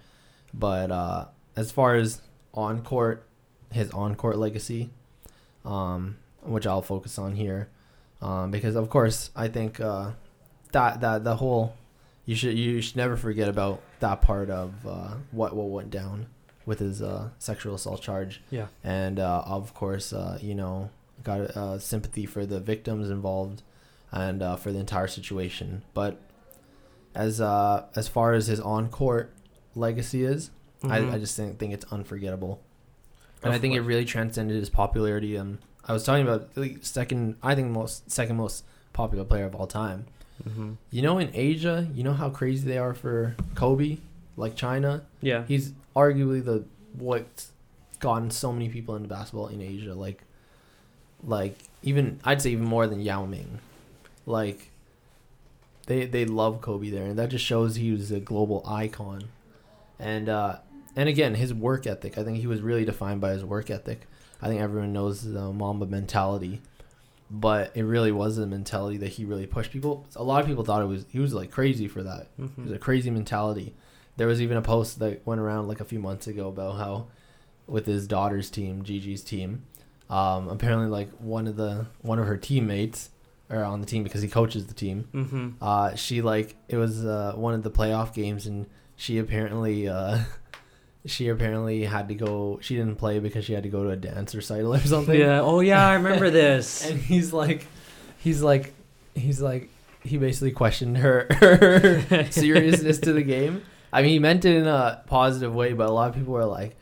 But 0.53 0.91
uh, 0.91 1.25
as 1.55 1.71
far 1.71 1.95
as 1.95 2.21
on 2.53 2.81
court, 2.81 3.25
his 3.71 3.91
on 3.91 4.15
court 4.15 4.37
legacy, 4.37 4.89
um, 5.63 6.17
which 6.43 6.67
I'll 6.67 6.81
focus 6.81 7.17
on 7.17 7.35
here, 7.35 7.69
um, 8.21 8.51
because 8.51 8.75
of 8.75 8.89
course 8.89 9.31
I 9.35 9.47
think 9.47 9.79
uh, 9.79 10.11
that 10.71 11.01
that 11.01 11.23
the 11.23 11.37
whole 11.37 11.75
you 12.25 12.35
should 12.35 12.57
you 12.57 12.81
should 12.81 12.95
never 12.95 13.17
forget 13.17 13.49
about 13.49 13.81
that 13.99 14.21
part 14.21 14.49
of 14.49 14.73
uh, 14.85 15.15
what 15.31 15.55
what 15.55 15.69
went 15.69 15.89
down 15.89 16.27
with 16.65 16.79
his 16.79 17.01
uh, 17.01 17.29
sexual 17.39 17.75
assault 17.75 18.01
charge, 18.01 18.41
Yeah. 18.49 18.67
and 18.83 19.19
uh, 19.19 19.43
of 19.45 19.73
course, 19.73 20.11
uh, 20.13 20.39
you 20.41 20.55
know, 20.55 20.89
got 21.23 21.41
uh, 21.55 21.79
sympathy 21.79 22.25
for 22.25 22.45
the 22.45 22.59
victims 22.59 23.09
involved 23.09 23.61
and 24.11 24.41
uh, 24.41 24.55
for 24.55 24.71
the 24.71 24.79
entire 24.79 25.07
situation. 25.07 25.83
But 25.93 26.19
as 27.13 27.39
uh, 27.39 27.85
as 27.95 28.07
far 28.07 28.33
as 28.33 28.47
his 28.47 28.59
on 28.59 28.89
court 28.89 29.31
legacy 29.75 30.23
is, 30.23 30.51
I, 30.83 30.97
I 31.15 31.17
just 31.19 31.35
think, 31.35 31.57
think 31.59 31.73
it's 31.73 31.85
unforgettable, 31.91 32.59
and 33.43 33.51
I 33.51 33.55
Of 33.55 33.61
think 33.61 33.75
it 33.75 33.81
really 33.81 34.05
transcended 34.05 34.57
his 34.57 34.69
popularity. 34.69 35.37
Um, 35.37 35.59
I 35.87 35.93
was 35.93 36.03
talking 36.03 36.23
about 36.27 36.49
like, 36.55 36.79
second, 36.81 37.35
I 37.43 37.55
think 37.55 37.69
most 37.71 38.09
second 38.11 38.37
most 38.37 38.63
popular 38.93 39.23
player 39.23 39.45
of 39.45 39.55
all 39.55 39.67
time. 39.67 40.05
hmm 40.43 40.73
You 40.91 41.01
know, 41.01 41.17
in 41.19 41.29
Asia, 41.33 41.87
you 41.93 42.03
know 42.03 42.13
how 42.13 42.29
crazy 42.29 42.67
they 42.67 42.77
are 42.77 42.93
for 42.93 43.35
Kobe, 43.55 43.97
like 44.35 44.55
China. 44.55 45.03
Yeah. 45.21 45.43
He's 45.47 45.73
arguably 45.95 46.43
the 46.43 46.65
what's 46.93 47.51
gotten 47.99 48.29
so 48.31 48.51
many 48.51 48.69
people 48.69 48.95
into 48.95 49.07
basketball 49.07 49.47
in 49.47 49.61
Asia. 49.61 49.93
Like, 49.93 50.23
like 51.23 51.57
even 51.83 52.19
I'd 52.23 52.41
say 52.41 52.51
even 52.51 52.65
more 52.65 52.87
than 52.87 53.01
Yao 53.01 53.25
Ming. 53.25 53.59
Like, 54.25 54.71
they 55.87 56.05
they 56.05 56.25
love 56.25 56.61
Kobe 56.61 56.89
there, 56.89 57.05
and 57.05 57.17
that 57.19 57.29
just 57.29 57.45
shows 57.45 57.75
he 57.75 57.91
was 57.91 58.11
a 58.11 58.19
global 58.19 58.63
icon. 58.67 59.25
And 59.99 60.29
uh, 60.29 60.57
and 60.95 61.09
again, 61.09 61.35
his 61.35 61.53
work 61.53 61.87
ethic. 61.87 62.17
I 62.17 62.23
think 62.23 62.37
he 62.37 62.47
was 62.47 62.61
really 62.61 62.85
defined 62.85 63.21
by 63.21 63.31
his 63.31 63.45
work 63.45 63.69
ethic. 63.69 64.07
I 64.41 64.47
think 64.47 64.61
everyone 64.61 64.93
knows 64.93 65.23
the 65.23 65.51
Mamba 65.51 65.85
mentality, 65.85 66.61
but 67.31 67.71
it 67.75 67.83
really 67.83 68.11
was 68.11 68.37
a 68.37 68.45
mentality 68.45 68.97
that 68.97 69.09
he 69.09 69.25
really 69.25 69.47
pushed 69.47 69.71
people. 69.71 70.05
A 70.15 70.23
lot 70.23 70.41
of 70.41 70.47
people 70.47 70.63
thought 70.63 70.81
it 70.81 70.85
was 70.85 71.05
he 71.09 71.19
was 71.19 71.33
like 71.33 71.51
crazy 71.51 71.87
for 71.87 72.03
that. 72.03 72.27
It 72.57 72.63
was 72.63 72.71
a 72.73 72.79
crazy 72.79 73.09
mentality. 73.09 73.73
There 74.17 74.27
was 74.27 74.41
even 74.41 74.57
a 74.57 74.61
post 74.61 74.99
that 74.99 75.25
went 75.25 75.41
around 75.41 75.67
like 75.67 75.79
a 75.81 75.85
few 75.85 75.99
months 75.99 76.27
ago 76.27 76.47
about 76.47 76.77
how, 76.77 77.07
with 77.67 77.85
his 77.85 78.07
daughter's 78.07 78.49
team, 78.49 78.83
Gigi's 78.83 79.23
team, 79.23 79.65
um, 80.09 80.47
apparently 80.49 80.87
like 80.87 81.09
one 81.19 81.47
of 81.47 81.55
the 81.55 81.87
one 82.01 82.19
of 82.19 82.27
her 82.27 82.37
teammates, 82.37 83.09
or 83.49 83.63
on 83.63 83.81
the 83.81 83.87
team 83.87 84.03
because 84.03 84.21
he 84.21 84.27
coaches 84.27 84.67
the 84.67 84.73
team, 84.73 85.07
hmm 85.11 85.49
uh, 85.61 85.95
she 85.95 86.21
like 86.21 86.55
it 86.69 86.77
was 86.77 87.05
uh, 87.05 87.33
one 87.35 87.53
of 87.53 87.63
the 87.63 87.71
playoff 87.71 88.13
games 88.13 88.45
and 88.45 88.67
she 88.95 89.17
apparently 89.17 89.87
uh, 89.89 90.19
she 91.05 91.27
apparently 91.27 91.83
had 91.83 92.07
to 92.07 92.15
go. 92.15 92.59
She 92.61 92.75
didn't 92.75 92.95
play 92.95 93.19
because 93.19 93.45
she 93.45 93.53
had 93.53 93.63
to 93.63 93.69
go 93.69 93.83
to 93.83 93.89
a 93.89 93.95
dance 93.95 94.33
recital 94.33 94.73
or 94.73 94.79
something. 94.79 95.19
Yeah. 95.19 95.41
Oh 95.41 95.59
yeah, 95.59 95.85
I 95.87 95.93
remember 95.95 96.29
this. 96.41 96.89
And 96.89 96.99
he's 96.99 97.33
like, 97.33 97.67
he's 98.19 98.41
like, 98.41 98.73
he's 99.13 99.41
like, 99.41 99.69
he 100.03 100.17
basically 100.17 100.51
questioned 100.51 100.97
her, 100.97 101.27
her 102.09 102.25
seriousness 102.31 102.99
to 102.99 103.13
the 103.13 103.23
game. 103.23 103.63
I 103.95 104.01
mean, 104.01 104.11
he 104.11 104.19
meant 104.19 104.43
it 104.45 104.55
in 104.57 104.67
a 104.67 105.01
positive 105.07 105.55
way, 105.55 105.71
but 105.73 105.87
a 105.87 105.91
lot 105.91 106.09
of 106.09 106.15
people 106.15 106.35
are 106.37 106.45
like, 106.45 106.75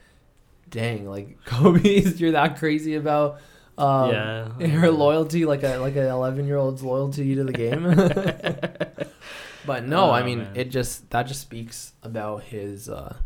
"Dang, 0.70 1.08
like 1.08 1.42
Kobe, 1.44 1.80
you're 2.16 2.32
that 2.32 2.58
crazy 2.58 2.96
about 2.96 3.40
um, 3.78 4.10
yeah. 4.10 4.48
her 4.66 4.90
loyalty, 4.90 5.44
like 5.46 5.62
a 5.62 5.76
like 5.78 5.94
an 5.96 6.06
11 6.06 6.46
year 6.46 6.56
old's 6.56 6.82
loyalty 6.82 7.34
to 7.36 7.44
the 7.44 7.52
game." 7.52 7.84
but 9.66 9.84
no, 9.84 10.06
Oh, 10.06 10.10
I 10.10 10.22
mean, 10.22 10.38
man. 10.38 10.56
it 10.56 10.70
just 10.70 11.10
that 11.10 11.24
just 11.24 11.40
speaks 11.40 11.92
about 12.02 12.42
his, 12.44 12.88
uh, 12.88 13.16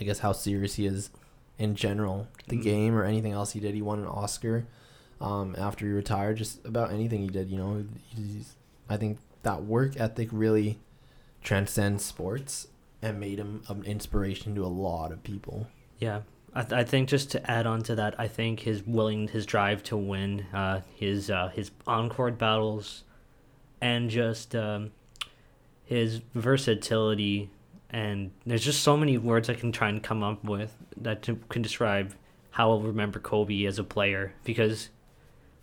I 0.00 0.04
guess, 0.04 0.18
how 0.18 0.32
serious 0.32 0.74
he 0.74 0.86
is 0.86 1.10
in 1.58 1.74
general, 1.76 2.26
the 2.48 2.56
Mm. 2.58 2.62
game 2.62 2.94
or 2.96 3.04
anything 3.04 3.32
else 3.32 3.52
he 3.52 3.60
did. 3.60 3.74
He 3.74 3.82
won 3.82 4.00
an 4.00 4.06
Oscar 4.06 4.66
um, 5.20 5.54
after 5.58 5.86
he 5.86 5.92
retired. 5.92 6.36
Just 6.38 6.64
about 6.66 6.90
anything 6.92 7.20
he 7.22 7.28
did, 7.28 7.50
you 7.50 7.56
know. 7.56 7.84
I 8.88 8.96
think 8.96 9.18
that 9.44 9.62
work 9.64 9.98
ethic 9.98 10.28
really 10.32 10.78
transcends 11.42 12.04
sports 12.04 12.66
and 13.02 13.18
made 13.18 13.38
him 13.38 13.62
an 13.68 13.82
inspiration 13.84 14.54
to 14.54 14.64
a 14.64 14.68
lot 14.68 15.12
of 15.12 15.22
people. 15.22 15.66
Yeah, 15.98 16.22
I, 16.54 16.62
th- 16.62 16.72
I 16.72 16.84
think 16.84 17.08
just 17.08 17.30
to 17.32 17.50
add 17.50 17.66
on 17.66 17.82
to 17.82 17.94
that, 17.96 18.18
I 18.18 18.28
think 18.28 18.60
his 18.60 18.82
willing, 18.86 19.28
his 19.28 19.44
drive 19.44 19.82
to 19.84 19.96
win, 19.96 20.46
uh, 20.52 20.80
his 20.94 21.30
uh, 21.30 21.48
his 21.48 21.70
on-court 21.86 22.38
battles, 22.38 23.04
and 23.80 24.08
just 24.08 24.54
um, 24.54 24.92
his 25.84 26.20
versatility, 26.34 27.50
and 27.90 28.30
there's 28.46 28.64
just 28.64 28.82
so 28.82 28.96
many 28.96 29.18
words 29.18 29.50
I 29.50 29.54
can 29.54 29.72
try 29.72 29.88
and 29.88 30.02
come 30.02 30.22
up 30.22 30.44
with 30.44 30.76
that 30.96 31.22
to, 31.22 31.36
can 31.48 31.62
describe 31.62 32.14
how 32.50 32.70
I'll 32.70 32.80
remember 32.80 33.18
Kobe 33.18 33.64
as 33.64 33.78
a 33.78 33.84
player 33.84 34.34
because 34.44 34.90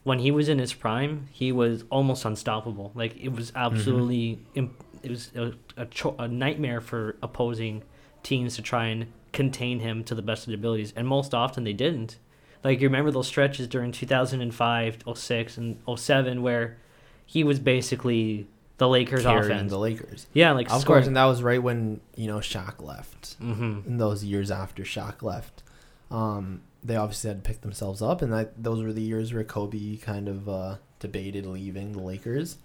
when 0.03 0.19
he 0.19 0.31
was 0.31 0.49
in 0.49 0.57
his 0.57 0.73
prime, 0.73 1.27
he 1.31 1.51
was 1.51 1.83
almost 1.91 2.25
unstoppable. 2.25 2.91
Like 2.95 3.15
it 3.17 3.31
was 3.31 3.51
absolutely, 3.55 4.39
imp- 4.55 4.83
it 5.03 5.09
was 5.09 5.31
a, 5.35 5.53
a, 5.77 5.85
cho- 5.85 6.15
a 6.19 6.27
nightmare 6.27 6.81
for 6.81 7.15
opposing 7.21 7.83
teams 8.23 8.55
to 8.55 8.61
try 8.61 8.85
and 8.87 9.07
contain 9.31 9.79
him 9.79 10.03
to 10.05 10.15
the 10.15 10.21
best 10.21 10.43
of 10.43 10.47
their 10.47 10.55
abilities, 10.55 10.93
and 10.95 11.07
most 11.07 11.33
often 11.33 11.63
they 11.63 11.73
didn't. 11.73 12.17
Like 12.63 12.81
you 12.81 12.87
remember 12.87 13.11
those 13.11 13.27
stretches 13.27 13.67
during 13.67 13.91
2005, 13.91 14.97
06, 15.15 15.57
and 15.57 15.79
07 15.97 16.41
where 16.41 16.77
he 17.25 17.43
was 17.43 17.59
basically 17.59 18.47
the 18.77 18.87
Lakers 18.87 19.25
offense. 19.25 19.69
the 19.71 19.77
Lakers, 19.79 20.27
yeah, 20.33 20.51
like 20.51 20.71
of 20.71 20.85
course, 20.85 21.05
and 21.07 21.15
that 21.15 21.25
was 21.25 21.41
right 21.43 21.61
when 21.61 21.99
you 22.15 22.27
know 22.27 22.37
Shaq 22.39 22.81
left. 22.81 23.35
hmm 23.39 23.79
in 23.85 23.97
those 23.97 24.23
years 24.23 24.51
after 24.51 24.83
Shaq 24.83 25.21
left. 25.21 25.63
Um, 26.11 26.61
they 26.83 26.95
obviously 26.95 27.27
had 27.29 27.43
to 27.43 27.47
pick 27.47 27.61
themselves 27.61 28.01
up, 28.01 28.21
and 28.21 28.31
that 28.33 28.61
those 28.61 28.81
were 28.83 28.93
the 28.93 29.01
years 29.01 29.33
where 29.33 29.43
Kobe 29.43 29.97
kind 29.97 30.27
of 30.27 30.47
uh, 30.49 30.75
debated 30.99 31.45
leaving 31.45 31.91
the 31.91 32.01
Lakers. 32.01 32.57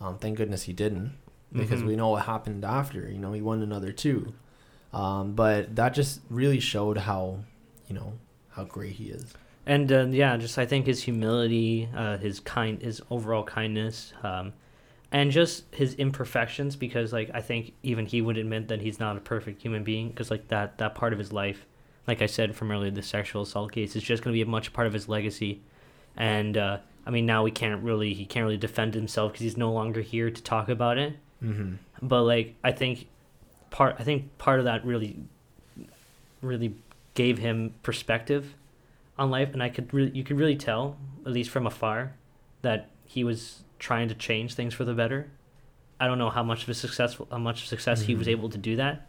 Um, 0.00 0.16
thank 0.18 0.36
goodness 0.38 0.62
he 0.64 0.72
didn't, 0.72 1.12
because 1.52 1.82
Mhm. 1.82 1.86
we 1.86 1.96
know 1.96 2.10
what 2.10 2.24
happened 2.26 2.64
after. 2.64 3.08
You 3.10 3.18
know, 3.18 3.32
he 3.32 3.40
won 3.42 3.62
another 3.62 3.92
two, 3.92 4.34
um, 4.92 5.32
but 5.34 5.76
that 5.76 5.94
just 5.94 6.20
really 6.30 6.60
showed 6.60 6.98
how, 6.98 7.40
you 7.88 7.94
know, 7.94 8.14
how 8.50 8.64
great 8.64 8.92
he 8.94 9.06
is. 9.10 9.34
and 9.66 9.92
uh, 9.92 10.06
yeah, 10.10 10.36
just 10.38 10.58
I 10.58 10.64
think 10.66 10.86
his 10.86 11.02
humility, 11.02 11.88
uh, 11.94 12.16
his 12.18 12.40
kind, 12.40 12.80
his 12.80 13.02
overall 13.10 13.42
kindness, 13.44 14.14
um, 14.22 14.54
and 15.12 15.30
just 15.30 15.74
his 15.74 15.94
imperfections. 15.94 16.74
Because 16.76 17.12
like 17.12 17.30
I 17.34 17.40
think 17.42 17.72
even 17.82 18.06
he 18.06 18.20
would 18.22 18.38
admit 18.38 18.68
that 18.68 18.80
he's 18.80 18.98
not 18.98 19.16
a 19.16 19.20
perfect 19.20 19.60
human 19.62 19.84
being. 19.84 20.08
Because 20.08 20.30
like 20.30 20.48
that 20.48 20.78
that 20.78 20.94
part 20.94 21.12
of 21.12 21.18
his 21.18 21.32
life, 21.34 21.66
like 22.06 22.22
I 22.22 22.26
said 22.26 22.56
from 22.56 22.70
earlier, 22.70 22.90
the 22.90 23.02
sexual 23.02 23.42
assault 23.42 23.72
case 23.72 23.94
is 23.94 24.02
just 24.02 24.22
going 24.22 24.32
to 24.32 24.36
be 24.38 24.42
a 24.42 24.46
much 24.46 24.72
part 24.72 24.86
of 24.86 24.94
his 24.94 25.06
legacy. 25.08 25.60
And 26.16 26.56
uh, 26.56 26.78
I 27.06 27.10
mean, 27.10 27.26
now 27.26 27.42
we 27.42 27.50
can't 27.50 27.82
really 27.82 28.14
he 28.14 28.24
can't 28.24 28.44
really 28.44 28.56
defend 28.56 28.94
himself 28.94 29.32
because 29.32 29.42
he's 29.44 29.56
no 29.58 29.70
longer 29.70 30.00
here 30.00 30.30
to 30.30 30.42
talk 30.42 30.68
about 30.70 30.96
it. 30.98 31.16
Mm-hmm. 31.42 31.74
But 32.02 32.22
like 32.22 32.54
I 32.64 32.72
think 32.72 33.06
part 33.70 33.96
I 33.98 34.04
think 34.04 34.36
part 34.38 34.58
of 34.58 34.64
that 34.64 34.84
really 34.84 35.16
really 36.40 36.74
gave 37.14 37.38
him 37.38 37.74
perspective 37.82 38.54
on 39.18 39.30
life 39.30 39.50
and 39.52 39.62
I 39.62 39.68
could 39.68 39.92
really 39.92 40.10
you 40.10 40.22
could 40.24 40.38
really 40.38 40.56
tell 40.56 40.96
at 41.26 41.32
least 41.32 41.50
from 41.50 41.66
afar 41.66 42.12
that 42.62 42.88
he 43.04 43.24
was 43.24 43.62
trying 43.78 44.08
to 44.08 44.14
change 44.14 44.54
things 44.54 44.74
for 44.74 44.84
the 44.84 44.94
better. 44.94 45.30
I 46.00 46.06
don't 46.06 46.18
know 46.18 46.30
how 46.30 46.42
much 46.42 46.62
of 46.64 46.68
a 46.68 46.74
successful 46.74 47.26
how 47.30 47.38
much 47.38 47.68
success 47.68 48.02
he 48.02 48.14
was 48.14 48.26
Mhm. 48.26 48.30
able 48.30 48.48
to 48.50 48.58
do 48.58 48.76
that. 48.76 49.06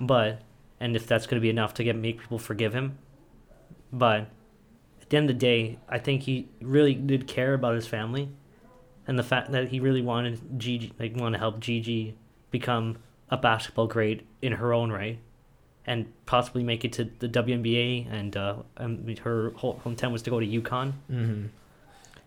But 0.00 0.40
and 0.80 0.96
if 0.96 1.06
that's 1.06 1.26
going 1.26 1.40
to 1.40 1.42
be 1.42 1.50
enough 1.50 1.74
to 1.74 1.84
get 1.84 1.96
make 1.96 2.20
people 2.20 2.38
forgive 2.38 2.74
him. 2.74 2.98
But 3.92 4.28
at 5.00 5.10
the 5.10 5.16
end 5.16 5.28
of 5.30 5.36
the 5.36 5.40
day, 5.40 5.78
I 5.88 5.98
think 5.98 6.22
he 6.22 6.48
really 6.60 6.94
did 6.94 7.26
care 7.26 7.54
about 7.54 7.74
his 7.74 7.86
family 7.86 8.28
and 9.06 9.18
the 9.18 9.22
fact 9.22 9.52
that 9.52 9.68
he 9.68 9.80
really 9.80 10.02
wanted 10.02 10.58
Gigi 10.58 10.92
like 10.98 11.16
want 11.16 11.34
to 11.34 11.38
help 11.38 11.60
Gigi 11.60 12.16
become 12.50 12.98
a 13.30 13.36
basketball 13.36 13.86
great 13.86 14.26
in 14.40 14.52
her 14.52 14.72
own 14.72 14.90
right 14.90 15.18
and 15.86 16.12
possibly 16.26 16.62
make 16.62 16.84
it 16.84 16.92
to 16.92 17.10
the 17.18 17.28
WNBA 17.28 18.06
and 18.10 18.36
uh, 18.36 18.56
um, 18.76 19.14
her 19.22 19.50
whole 19.56 19.80
hometown 19.84 20.12
was 20.12 20.22
to 20.22 20.30
go 20.30 20.38
to 20.38 20.46
UConn. 20.46 20.92
Mm-hmm. 21.10 21.46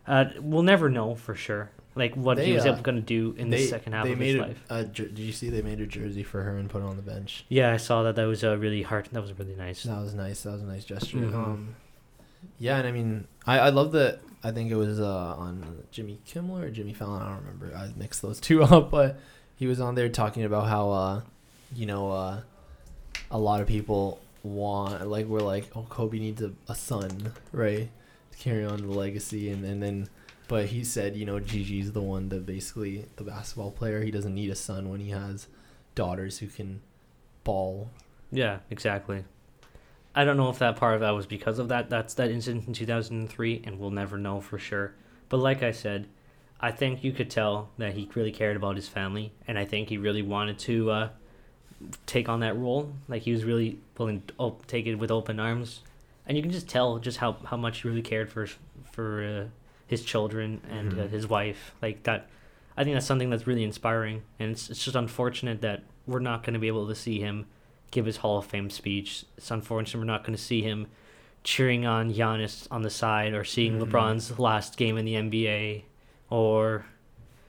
Uh, 0.08 0.26
we'll 0.40 0.64
never 0.64 0.90
know 0.90 1.16
for 1.16 1.36
sure 1.36 1.72
like 1.96 2.14
what 2.16 2.38
he 2.38 2.54
was 2.54 2.66
uh, 2.66 2.70
able 2.70 2.82
going 2.82 2.98
to 2.98 3.02
do 3.02 3.34
in 3.38 3.50
the 3.50 3.66
second 3.66 3.94
half 3.94 4.06
they 4.06 4.14
of 4.14 4.20
his 4.20 4.36
a, 4.36 4.40
life. 4.40 4.64
A, 4.70 4.84
jer- 4.84 5.08
did 5.08 5.20
you 5.20 5.32
see 5.32 5.50
they 5.50 5.62
made 5.62 5.80
a 5.80 5.88
jersey 5.88 6.24
for 6.24 6.44
her 6.44 6.58
and 6.58 6.70
put 6.70 6.82
it 6.82 6.86
on 6.86 6.98
the 6.98 7.02
bench? 7.02 7.46
Yeah, 7.48 7.72
I 7.72 7.78
saw 7.78 8.04
that. 8.04 8.16
That 8.16 8.26
was 8.26 8.44
a 8.44 8.58
really 8.58 8.82
hard. 8.82 9.08
That 9.12 9.22
was 9.22 9.38
really 9.38 9.56
nice. 9.56 9.84
That 9.84 10.02
was 10.02 10.14
nice. 10.14 10.44
That 10.44 10.52
was 10.52 10.62
a 10.62 10.66
nice 10.66 10.84
gesture. 10.84 11.18
Mhm. 11.18 11.34
Um, 11.34 11.76
yeah, 12.60 12.78
and 12.78 12.88
I 12.88 12.92
mean, 12.92 13.28
I, 13.46 13.60
I 13.60 13.70
love 13.70 13.94
that. 13.94 14.20
I 14.46 14.52
think 14.52 14.70
it 14.70 14.76
was 14.76 15.00
uh, 15.00 15.36
on 15.38 15.86
Jimmy 15.90 16.20
Kimmel 16.24 16.60
or 16.60 16.70
Jimmy 16.70 16.94
Fallon. 16.94 17.20
I 17.20 17.30
don't 17.30 17.40
remember. 17.40 17.76
I 17.76 17.90
mixed 17.98 18.22
those 18.22 18.40
two 18.40 18.62
up, 18.64 18.92
but 18.92 19.20
he 19.56 19.66
was 19.66 19.82
on 19.82 19.96
there 19.96 20.08
talking 20.08 20.44
about 20.44 20.68
how, 20.68 20.92
uh, 20.92 21.22
you 21.76 21.88
know, 21.88 22.12
uh, 22.12 22.42
a 23.32 23.40
lot 23.40 23.60
of 23.60 23.68
people 23.68 24.20
want 24.44 25.08
like 25.08 25.26
we're 25.26 25.40
like, 25.40 25.72
oh, 25.76 25.88
Kobe 25.90 26.20
needs 26.20 26.44
a, 26.44 26.54
a 26.70 26.76
son, 26.76 27.34
right, 27.52 27.90
to 28.34 28.38
carry 28.38 28.64
on 28.64 28.82
the 28.82 28.94
legacy, 28.94 29.50
and, 29.50 29.66
and 29.66 29.82
then. 29.82 30.10
But 30.48 30.68
he 30.68 30.84
said, 30.84 31.16
you 31.16 31.26
know, 31.26 31.40
Gigi's 31.40 31.94
the 31.94 32.04
one 32.04 32.30
that 32.30 32.46
basically 32.46 33.08
the 33.16 33.24
basketball 33.24 33.72
player. 33.72 34.04
He 34.04 34.12
doesn't 34.12 34.36
need 34.36 34.52
a 34.52 34.56
son 34.56 34.92
when 34.92 35.00
he 35.00 35.10
has 35.10 35.48
daughters 35.96 36.38
who 36.38 36.46
can 36.46 36.82
ball 37.44 37.90
Yeah, 38.32 38.60
exactly. 38.70 39.24
I 40.16 40.24
don't 40.24 40.38
know 40.38 40.50
if 40.50 40.60
that 40.60 40.78
part 40.78 40.96
of 40.96 41.02
that 41.02 41.12
was 41.12 41.26
because 41.26 41.60
of 41.60 41.68
that. 41.68 41.90
That's 41.90 42.14
that 42.16 42.32
incident 42.32 42.68
in 42.68 42.74
2003, 42.74 43.62
and 43.66 43.80
we'll 43.80 43.92
never 43.92 44.18
know 44.18 44.40
for 44.40 44.58
sure. 44.58 44.94
But 45.30 45.38
like 45.38 45.62
I 45.62 45.72
said, 45.72 46.08
I 46.62 46.72
think 46.72 47.04
you 47.04 47.12
could 47.12 47.30
tell 47.30 47.70
that 47.78 47.94
he 47.94 48.10
really 48.16 48.32
cared 48.32 48.56
about 48.56 48.78
his 48.78 48.88
family, 48.88 49.34
and 49.48 49.60
I 49.60 49.66
think 49.66 49.90
he 49.90 49.98
really 49.98 50.22
wanted 50.22 50.58
to 50.60 50.90
uh, 50.92 51.10
take 52.06 52.30
on 52.30 52.40
that 52.40 52.58
role. 52.58 52.94
Like 53.08 53.24
he 53.24 53.32
was 53.32 53.44
really 53.44 53.80
willing 53.98 54.22
to 54.28 54.34
op- 54.38 54.66
take 54.68 54.86
it 54.88 54.96
with 54.96 55.12
open 55.12 55.40
arms, 55.40 55.82
and 56.26 56.38
you 56.38 56.42
can 56.44 56.52
just 56.52 56.70
tell 56.70 56.98
just 57.00 57.18
how 57.18 57.34
how 57.46 57.58
much 57.58 57.82
he 57.82 57.88
really 57.90 58.02
cared 58.02 58.30
for 58.32 58.48
for 58.92 59.24
uh, 59.24 59.50
his 59.88 60.04
children 60.04 60.62
and 60.70 60.94
uh, 60.94 61.04
Mhm. 61.04 61.10
his 61.10 61.28
wife. 61.28 61.74
Like 61.82 62.04
that, 62.04 62.28
I 62.78 62.84
think 62.84 62.96
that's 62.96 63.06
something 63.06 63.30
that's 63.30 63.46
really 63.48 63.64
inspiring, 63.64 64.22
and 64.40 64.52
it's 64.52 64.70
it's 64.70 64.84
just 64.84 64.96
unfortunate 64.96 65.62
that 65.62 65.84
we're 66.08 66.20
not 66.20 66.44
going 66.44 66.54
to 66.54 66.60
be 66.60 66.68
able 66.68 66.88
to 66.88 66.96
see 66.96 67.20
him 67.20 67.48
give 67.92 68.06
his 68.06 68.18
Hall 68.18 68.38
of 68.38 68.46
Fame 68.46 68.70
speech. 68.70 69.26
It's 69.38 69.52
unfortunate 69.52 70.00
we're 70.00 70.06
not 70.06 70.24
going 70.24 70.36
to 70.36 70.42
see 70.42 70.62
him 70.62 70.88
cheering 71.44 71.86
on 71.86 72.14
Giannis 72.14 72.68
on 72.72 72.82
the 72.82 72.90
side 72.90 73.34
or 73.34 73.44
seeing 73.44 73.80
Mhm. 73.80 73.88
LeBron's 73.90 74.40
last 74.40 74.78
game 74.78 74.98
in 74.98 75.06
the 75.06 75.16
NBA 75.16 75.84
or 76.30 76.86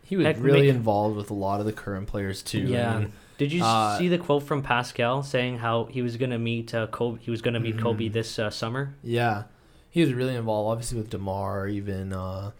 He 0.04 0.16
was 0.16 0.26
Heck, 0.26 0.36
really 0.38 0.60
make- 0.66 0.70
involved 0.70 1.16
with 1.16 1.30
a 1.30 1.34
lot 1.34 1.58
of 1.58 1.66
the 1.66 1.72
current 1.72 2.06
players 2.06 2.42
too. 2.42 2.58
I 2.66 2.70
Yeah. 2.70 2.98
mean, 3.00 3.12
Did 3.38 3.52
you 3.52 3.62
Uh, 3.62 3.98
see 3.98 4.08
the 4.08 4.16
quote 4.16 4.44
from 4.44 4.62
Pascal 4.62 5.22
saying 5.22 5.58
how 5.58 5.84
he 5.86 6.00
was 6.00 6.16
gonna 6.16 6.38
meet 6.38 6.72
uh, 6.74 6.86
Kobe? 6.86 7.20
He 7.20 7.30
was 7.30 7.42
gonna 7.42 7.60
meet 7.60 7.78
Kobe 7.78 8.08
Mhm. 8.08 8.12
this 8.14 8.38
uh, 8.38 8.48
summer. 8.48 8.94
yeah, 9.02 9.42
he 9.90 10.00
was 10.00 10.14
really 10.14 10.34
involved. 10.36 10.70
Obviously 10.72 10.96
with 10.96 11.10
Demar, 11.10 11.68
even 11.68 12.12
uh, 12.14 12.52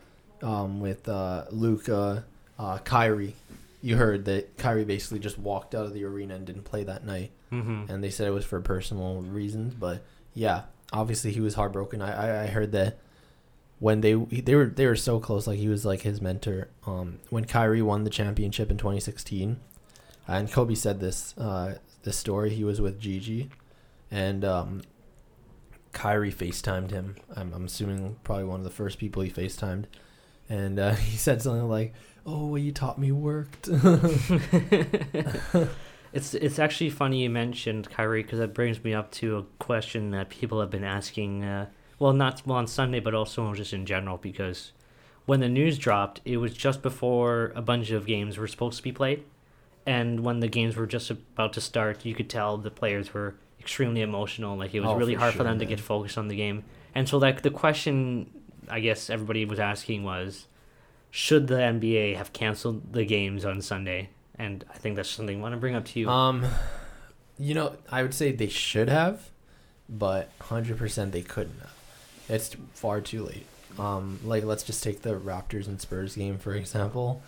um, 0.43 0.81
with 0.81 1.09
uh, 1.09 1.45
Luka, 1.51 2.25
uh, 2.59 2.77
Kyrie. 2.79 3.37
You 3.81 3.97
heard 3.97 4.25
that 4.27 4.59
Kyrie 4.59 4.85
basically 4.85 5.19
just 5.19 5.39
walked 5.39 5.75
out 5.75 5.87
of 5.87 5.95
the 5.95 6.05
arena 6.05 6.35
and 6.35 6.45
didn't 6.45 6.65
play 6.65 6.85
that 6.85 7.07
night, 7.07 7.31
Mm-hmm. 7.53 7.91
and 7.91 8.03
they 8.03 8.11
said 8.11 8.27
it 8.27 8.33
was 8.33 8.45
for 8.45 8.61
personal 8.61 9.23
reasons. 9.23 9.75
But 9.75 10.03
yeah, 10.35 10.63
obviously 10.93 11.33
he 11.33 11.41
was 11.41 11.55
heartbroken. 11.55 12.03
I 12.03 12.13
I, 12.13 12.43
I 12.45 12.47
heard 12.49 12.73
that 12.73 12.99
when 13.79 14.01
they 14.01 14.15
they 14.15 14.55
were 14.55 14.67
they 14.67 14.87
were 14.87 14.97
so 14.97 15.21
close, 15.21 15.47
like 15.47 15.59
he 15.59 15.69
was 15.69 15.85
like 15.85 16.03
his 16.03 16.21
mentor. 16.21 16.69
Um, 16.87 17.19
when 17.31 17.45
Kyrie 17.45 17.83
won 17.83 18.05
the 18.05 18.11
championship 18.11 18.71
in 18.71 18.79
2016, 18.79 19.59
and 20.27 20.51
Kobe 20.51 20.75
said 20.75 21.01
this 21.01 21.37
uh 21.39 21.77
this 22.03 22.17
story. 22.17 22.51
He 22.51 22.65
was 22.65 22.81
with 22.81 22.99
Gigi, 22.99 23.51
and 24.11 24.45
um, 24.45 24.83
Kyrie 25.93 26.33
FaceTimed 26.33 26.91
him. 26.91 27.17
I'm 27.35 27.53
I'm 27.53 27.67
assuming 27.67 28.17
probably 28.25 28.45
one 28.45 28.61
of 28.61 28.65
the 28.65 28.71
first 28.71 28.99
people 28.99 29.23
he 29.23 29.31
FaceTimed, 29.31 29.85
and 30.49 30.79
uh, 30.79 30.95
he 30.95 31.17
said 31.17 31.43
something 31.43 31.69
like, 31.69 31.93
"Oh, 32.25 32.47
what 32.47 32.63
you 32.63 32.73
taught 32.73 32.99
me 32.99 33.13
worked." 33.13 33.69
it's 36.13 36.35
it's 36.35 36.59
actually 36.59 36.91
funny 36.91 37.23
you 37.23 37.31
mentioned 37.31 37.91
Kyrie 37.91 38.23
because 38.23 38.39
that 38.39 38.55
brings 38.55 38.83
me 38.83 38.95
up 38.95 39.11
to 39.13 39.39
a 39.39 39.43
question 39.59 40.11
that 40.11 40.29
people 40.31 40.61
have 40.61 40.71
been 40.71 40.85
asking. 40.85 41.45
Uh, 41.45 41.67
well, 41.99 42.13
not 42.13 42.43
well 42.47 42.59
on 42.59 42.67
Sunday, 42.67 43.01
but 43.01 43.15
also 43.15 43.53
just 43.55 43.73
in 43.73 43.87
general 43.87 44.17
because 44.19 44.73
when 45.25 45.41
the 45.41 45.49
news 45.49 45.79
dropped, 45.79 46.21
it 46.25 46.37
was 46.37 46.53
just 46.55 46.83
before 46.83 47.53
a 47.55 47.63
bunch 47.63 47.91
of 47.91 48.07
games 48.07 48.39
were 48.39 48.47
supposed 48.47 48.77
to 48.77 48.83
be 48.83 48.93
played, 48.93 49.25
and 49.87 50.21
when 50.21 50.41
the 50.41 50.49
games 50.49 50.77
were 50.77 50.87
just 50.87 51.11
about 51.11 51.53
to 51.55 51.61
start, 51.61 52.05
you 52.05 52.15
could 52.15 52.29
tell 52.31 52.57
the 52.59 52.71
players 52.71 53.13
were 53.15 53.35
extremely 53.61 54.03
emotional. 54.03 54.57
Like 54.57 54.75
it 54.75 54.81
was 54.81 54.91
Oh, 54.91 54.97
really 54.97 55.15
for 55.15 55.21
hard 55.21 55.33
for 55.33 55.39
sure, 55.39 55.45
them 55.45 55.59
to 55.59 55.65
get 55.65 55.81
focused 55.81 56.19
on 56.19 56.29
the 56.29 56.37
game, 56.37 56.65
and 56.95 57.09
so 57.09 57.19
like 57.19 57.43
the 57.43 57.51
question, 57.51 58.31
I 58.69 58.81
guess 58.81 59.11
everybody 59.11 59.45
was 59.45 59.59
asking 59.59 60.05
was, 60.05 60.47
should 61.11 61.47
the 61.49 61.57
NBA 61.57 62.17
have 62.17 62.33
canceled 62.33 62.93
the 62.93 63.05
games 63.05 63.45
on 63.45 63.61
Sunday? 63.63 64.11
And 64.39 64.65
I 64.73 64.77
think 64.79 64.97
that's 64.97 65.09
something 65.09 65.39
I 65.39 65.41
want 65.43 65.55
to 65.55 65.61
bring 65.61 65.75
up 65.75 65.85
to 65.87 66.01
you. 66.01 66.09
Um, 66.11 66.45
you 67.39 67.55
know, 67.55 67.77
I 67.91 68.03
would 68.03 68.15
say 68.15 68.33
they 68.33 68.49
should 68.49 68.89
have, 68.89 69.31
but 69.89 70.31
hundred 70.41 70.79
percent 70.79 71.13
they 71.13 71.23
couldn't 71.23 71.59
have. 71.61 71.75
It's 72.29 72.55
far 72.75 73.01
too 73.01 73.25
late. 73.25 73.47
Um, 73.79 74.21
like 74.25 74.45
let's 74.45 74.63
just 74.63 74.83
take 74.83 75.03
the 75.03 75.15
Raptors 75.15 75.67
and 75.67 75.81
Spurs 75.81 76.17
game 76.17 76.39
for 76.39 76.55
example. 76.55 77.23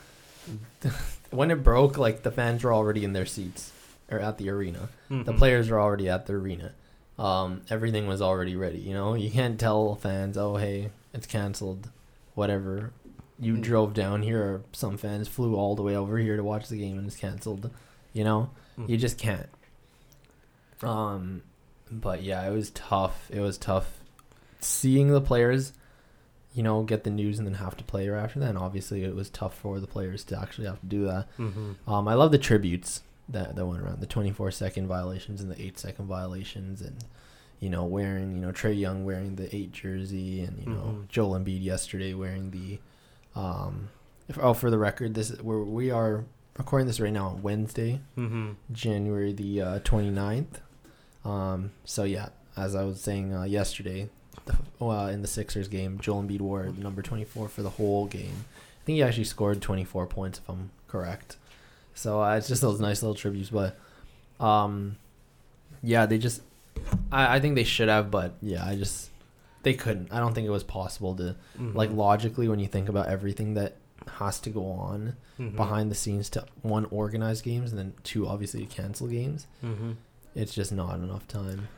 when 1.31 1.51
it 1.51 1.63
broke, 1.63 1.99
like 1.99 2.23
the 2.23 2.31
fans 2.31 2.65
were 2.65 2.73
already 2.73 3.05
in 3.05 3.13
their 3.13 3.27
seats 3.27 3.73
or 4.11 4.19
at 4.19 4.39
the 4.39 4.49
arena. 4.49 4.89
The 5.11 5.17
Mhm. 5.33 5.39
players 5.39 5.69
were 5.71 5.79
already 5.81 6.09
at 6.09 6.27
the 6.27 6.33
arena. 6.35 6.73
Um, 7.19 7.63
everything 7.69 8.07
was 8.07 8.23
already 8.23 8.57
ready. 8.57 8.79
You 8.79 8.95
know, 8.95 9.15
you 9.15 9.31
can't 9.31 9.59
tell 9.61 9.95
fans, 9.97 10.39
"Oh, 10.39 10.57
hey, 10.57 10.91
it's 11.13 11.27
canceled," 11.27 11.91
whatever. 12.35 12.93
You 13.41 13.55
Mm. 13.55 13.63
drove 13.63 13.95
down 13.95 14.23
here, 14.23 14.43
or 14.43 14.63
some 14.73 14.97
fans 14.97 15.29
flew 15.29 15.55
all 15.55 15.77
the 15.77 15.83
way 15.83 15.95
over 15.97 16.19
here 16.19 16.37
to 16.37 16.43
watch 16.45 16.69
the 16.69 16.77
game 16.79 16.99
and 16.99 17.07
it's 17.07 17.17
canceled. 17.17 17.71
You 18.13 18.25
know, 18.25 18.51
Mhm. 18.79 18.89
you 18.89 18.97
just 18.97 19.17
can't. 19.19 19.49
Um, 20.83 21.43
but 21.91 22.23
yeah, 22.23 22.47
it 22.47 22.53
was 22.53 22.71
tough. 22.71 23.29
It 23.33 23.41
was 23.41 23.59
tough 23.59 24.01
seeing 24.61 25.09
the 25.09 25.21
players, 25.21 25.73
you 26.55 26.63
know, 26.63 26.83
get 26.83 27.05
the 27.05 27.11
news 27.11 27.39
and 27.39 27.47
then 27.47 27.55
have 27.55 27.77
to 27.77 27.85
play 27.85 28.09
right 28.09 28.23
after 28.25 28.41
that. 28.41 28.51
And 28.51 28.59
obviously, 28.59 29.05
it 29.05 29.15
was 29.15 29.31
tough 29.31 29.55
for 29.57 29.81
the 29.81 29.87
players 29.87 30.25
to 30.25 30.41
actually 30.41 30.67
have 30.67 30.81
to 30.81 30.87
do 30.87 31.05
that. 31.07 31.29
Mhm. 31.39 31.77
Um, 31.87 32.09
I 32.09 32.15
love 32.15 32.33
the 32.33 32.39
tributes 32.39 33.03
that 33.29 33.57
that 33.57 33.67
went 33.67 33.83
around 33.83 34.01
the 34.01 34.07
24 34.07 34.51
second 34.51 34.87
violations 34.87 35.41
and 35.41 35.51
the 35.51 35.61
eight 35.63 35.79
second 35.79 36.07
violations, 36.07 36.81
and 36.81 37.05
you 37.61 37.69
know, 37.69 37.85
wearing 37.85 38.35
you 38.35 38.41
know 38.41 38.53
Trae 38.53 38.79
Young 38.79 39.05
wearing 39.05 39.37
the 39.37 39.55
eight 39.55 39.73
jersey, 39.73 40.41
and 40.41 40.59
you 40.59 40.67
know 40.73 41.01
Mhm. 41.05 41.09
Joel 41.09 41.39
Embiid 41.39 41.63
yesterday 41.63 42.15
wearing 42.15 42.51
the. 42.51 42.79
Um, 43.39 43.89
if, 44.29 44.39
oh, 44.39 44.53
for 44.55 44.71
the 44.71 44.79
record, 44.79 45.15
this 45.15 45.31
is 45.31 45.43
where 45.43 45.59
we 45.61 45.91
are 45.91 46.25
recording 46.57 46.87
this 46.89 46.99
right 47.01 47.13
now 47.13 47.29
on 47.29 47.43
Wednesday, 47.43 48.01
Mhm. 48.17 48.57
January 48.73 49.33
the 49.33 49.63
uh, 49.63 49.79
29th. 49.81 50.61
Um, 51.25 51.71
so 51.85 52.03
yeah, 52.05 52.31
as 52.57 52.75
I 52.75 52.83
was 52.85 53.01
saying 53.01 53.33
uh, 53.35 53.45
yesterday, 53.45 54.09
the, 54.47 54.57
uh, 54.85 55.07
in 55.09 55.23
the 55.23 55.29
Sixers 55.29 55.69
game, 55.69 55.99
Joel 56.01 56.23
Embiid 56.25 56.41
wore 56.41 56.65
number 56.77 57.01
24 57.03 57.49
for 57.49 57.63
the 57.63 57.71
whole 57.71 58.07
game. 58.07 58.45
I 58.83 58.85
think 58.85 58.97
he 58.97 59.03
actually 59.03 59.25
scored 59.25 59.61
24 59.63 60.07
points 60.07 60.39
if 60.41 60.49
I'm 60.49 60.71
correct. 60.89 61.37
So 61.95 62.23
uh, 62.23 62.37
it's 62.37 62.49
just 62.49 62.63
those 62.63 62.81
nice 62.81 63.03
little 63.03 63.15
tributes, 63.15 63.51
but 63.51 63.77
um, 64.41 64.97
yeah, 65.83 66.07
they 66.07 66.19
just 66.19 66.43
I, 67.13 67.37
I 67.37 67.41
think 67.41 67.55
they 67.55 67.65
should 67.65 67.89
have, 67.89 68.11
but 68.11 68.35
yeah, 68.43 68.65
I 68.65 68.77
just 68.77 69.08
they 69.69 69.75
couldn't. 69.75 70.13
I 70.13 70.19
don't 70.21 70.35
think 70.35 70.47
it 70.47 70.51
was 70.51 70.65
possible 70.65 71.15
to 71.17 71.37
Mhm. 71.61 71.75
like 71.75 71.91
logically 71.93 72.49
when 72.49 72.59
you 72.59 72.67
think 72.67 72.89
about 72.89 73.07
everything 73.09 73.55
that 73.55 73.77
has 74.19 74.41
to 74.41 74.51
go 74.51 74.65
on 74.67 75.15
Mhm. 75.39 75.57
behind 75.57 75.91
the 75.91 75.95
scenes 75.95 76.31
to 76.31 76.45
one 76.63 76.87
organize 76.87 77.43
games 77.43 77.71
and 77.71 77.79
then 77.79 77.93
two 78.03 78.27
obviously 78.27 78.65
cancel 78.67 79.07
games. 79.09 79.47
Mhm. 79.63 79.97
It's 80.35 80.55
just 80.55 80.73
not 80.73 80.95
enough 81.01 81.29
time. 81.29 81.69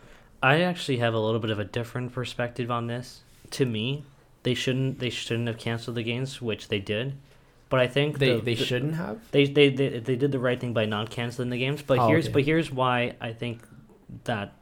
I 0.42 0.61
actually 0.62 0.98
have 0.98 1.14
a 1.14 1.18
little 1.18 1.40
bit 1.40 1.50
of 1.50 1.59
a 1.59 1.64
different 1.64 2.12
perspective 2.12 2.70
on 2.70 2.87
this. 2.87 3.22
To 3.59 3.66
me, 3.66 4.05
they 4.44 4.55
shouldn't 4.55 5.00
they 5.00 5.11
shouldn't 5.11 5.48
have 5.48 5.59
canceled 5.59 5.96
the 5.96 6.03
games, 6.05 6.40
which 6.40 6.68
they 6.68 6.79
did. 6.79 7.14
But 7.68 7.81
I 7.81 7.87
think 7.88 8.18
They 8.18 8.35
the- 8.37 8.40
they 8.42 8.55
the- 8.55 8.64
shouldn't 8.64 8.94
have. 8.94 9.18
they, 9.33 9.44
they 9.46 9.68
they 9.70 9.98
they 9.98 10.16
did 10.16 10.31
the 10.33 10.38
right 10.38 10.59
thing 10.61 10.72
by 10.72 10.87
not 10.87 11.11
canceling 11.11 11.50
the 11.50 11.59
games. 11.59 11.83
But 11.83 11.98
Oh, 11.98 12.07
here's 12.09 12.26
okay. 12.26 12.33
but 12.35 12.42
here's 12.44 12.70
why 12.70 13.16
I 13.20 13.33
think 13.33 13.62
that 14.24 14.53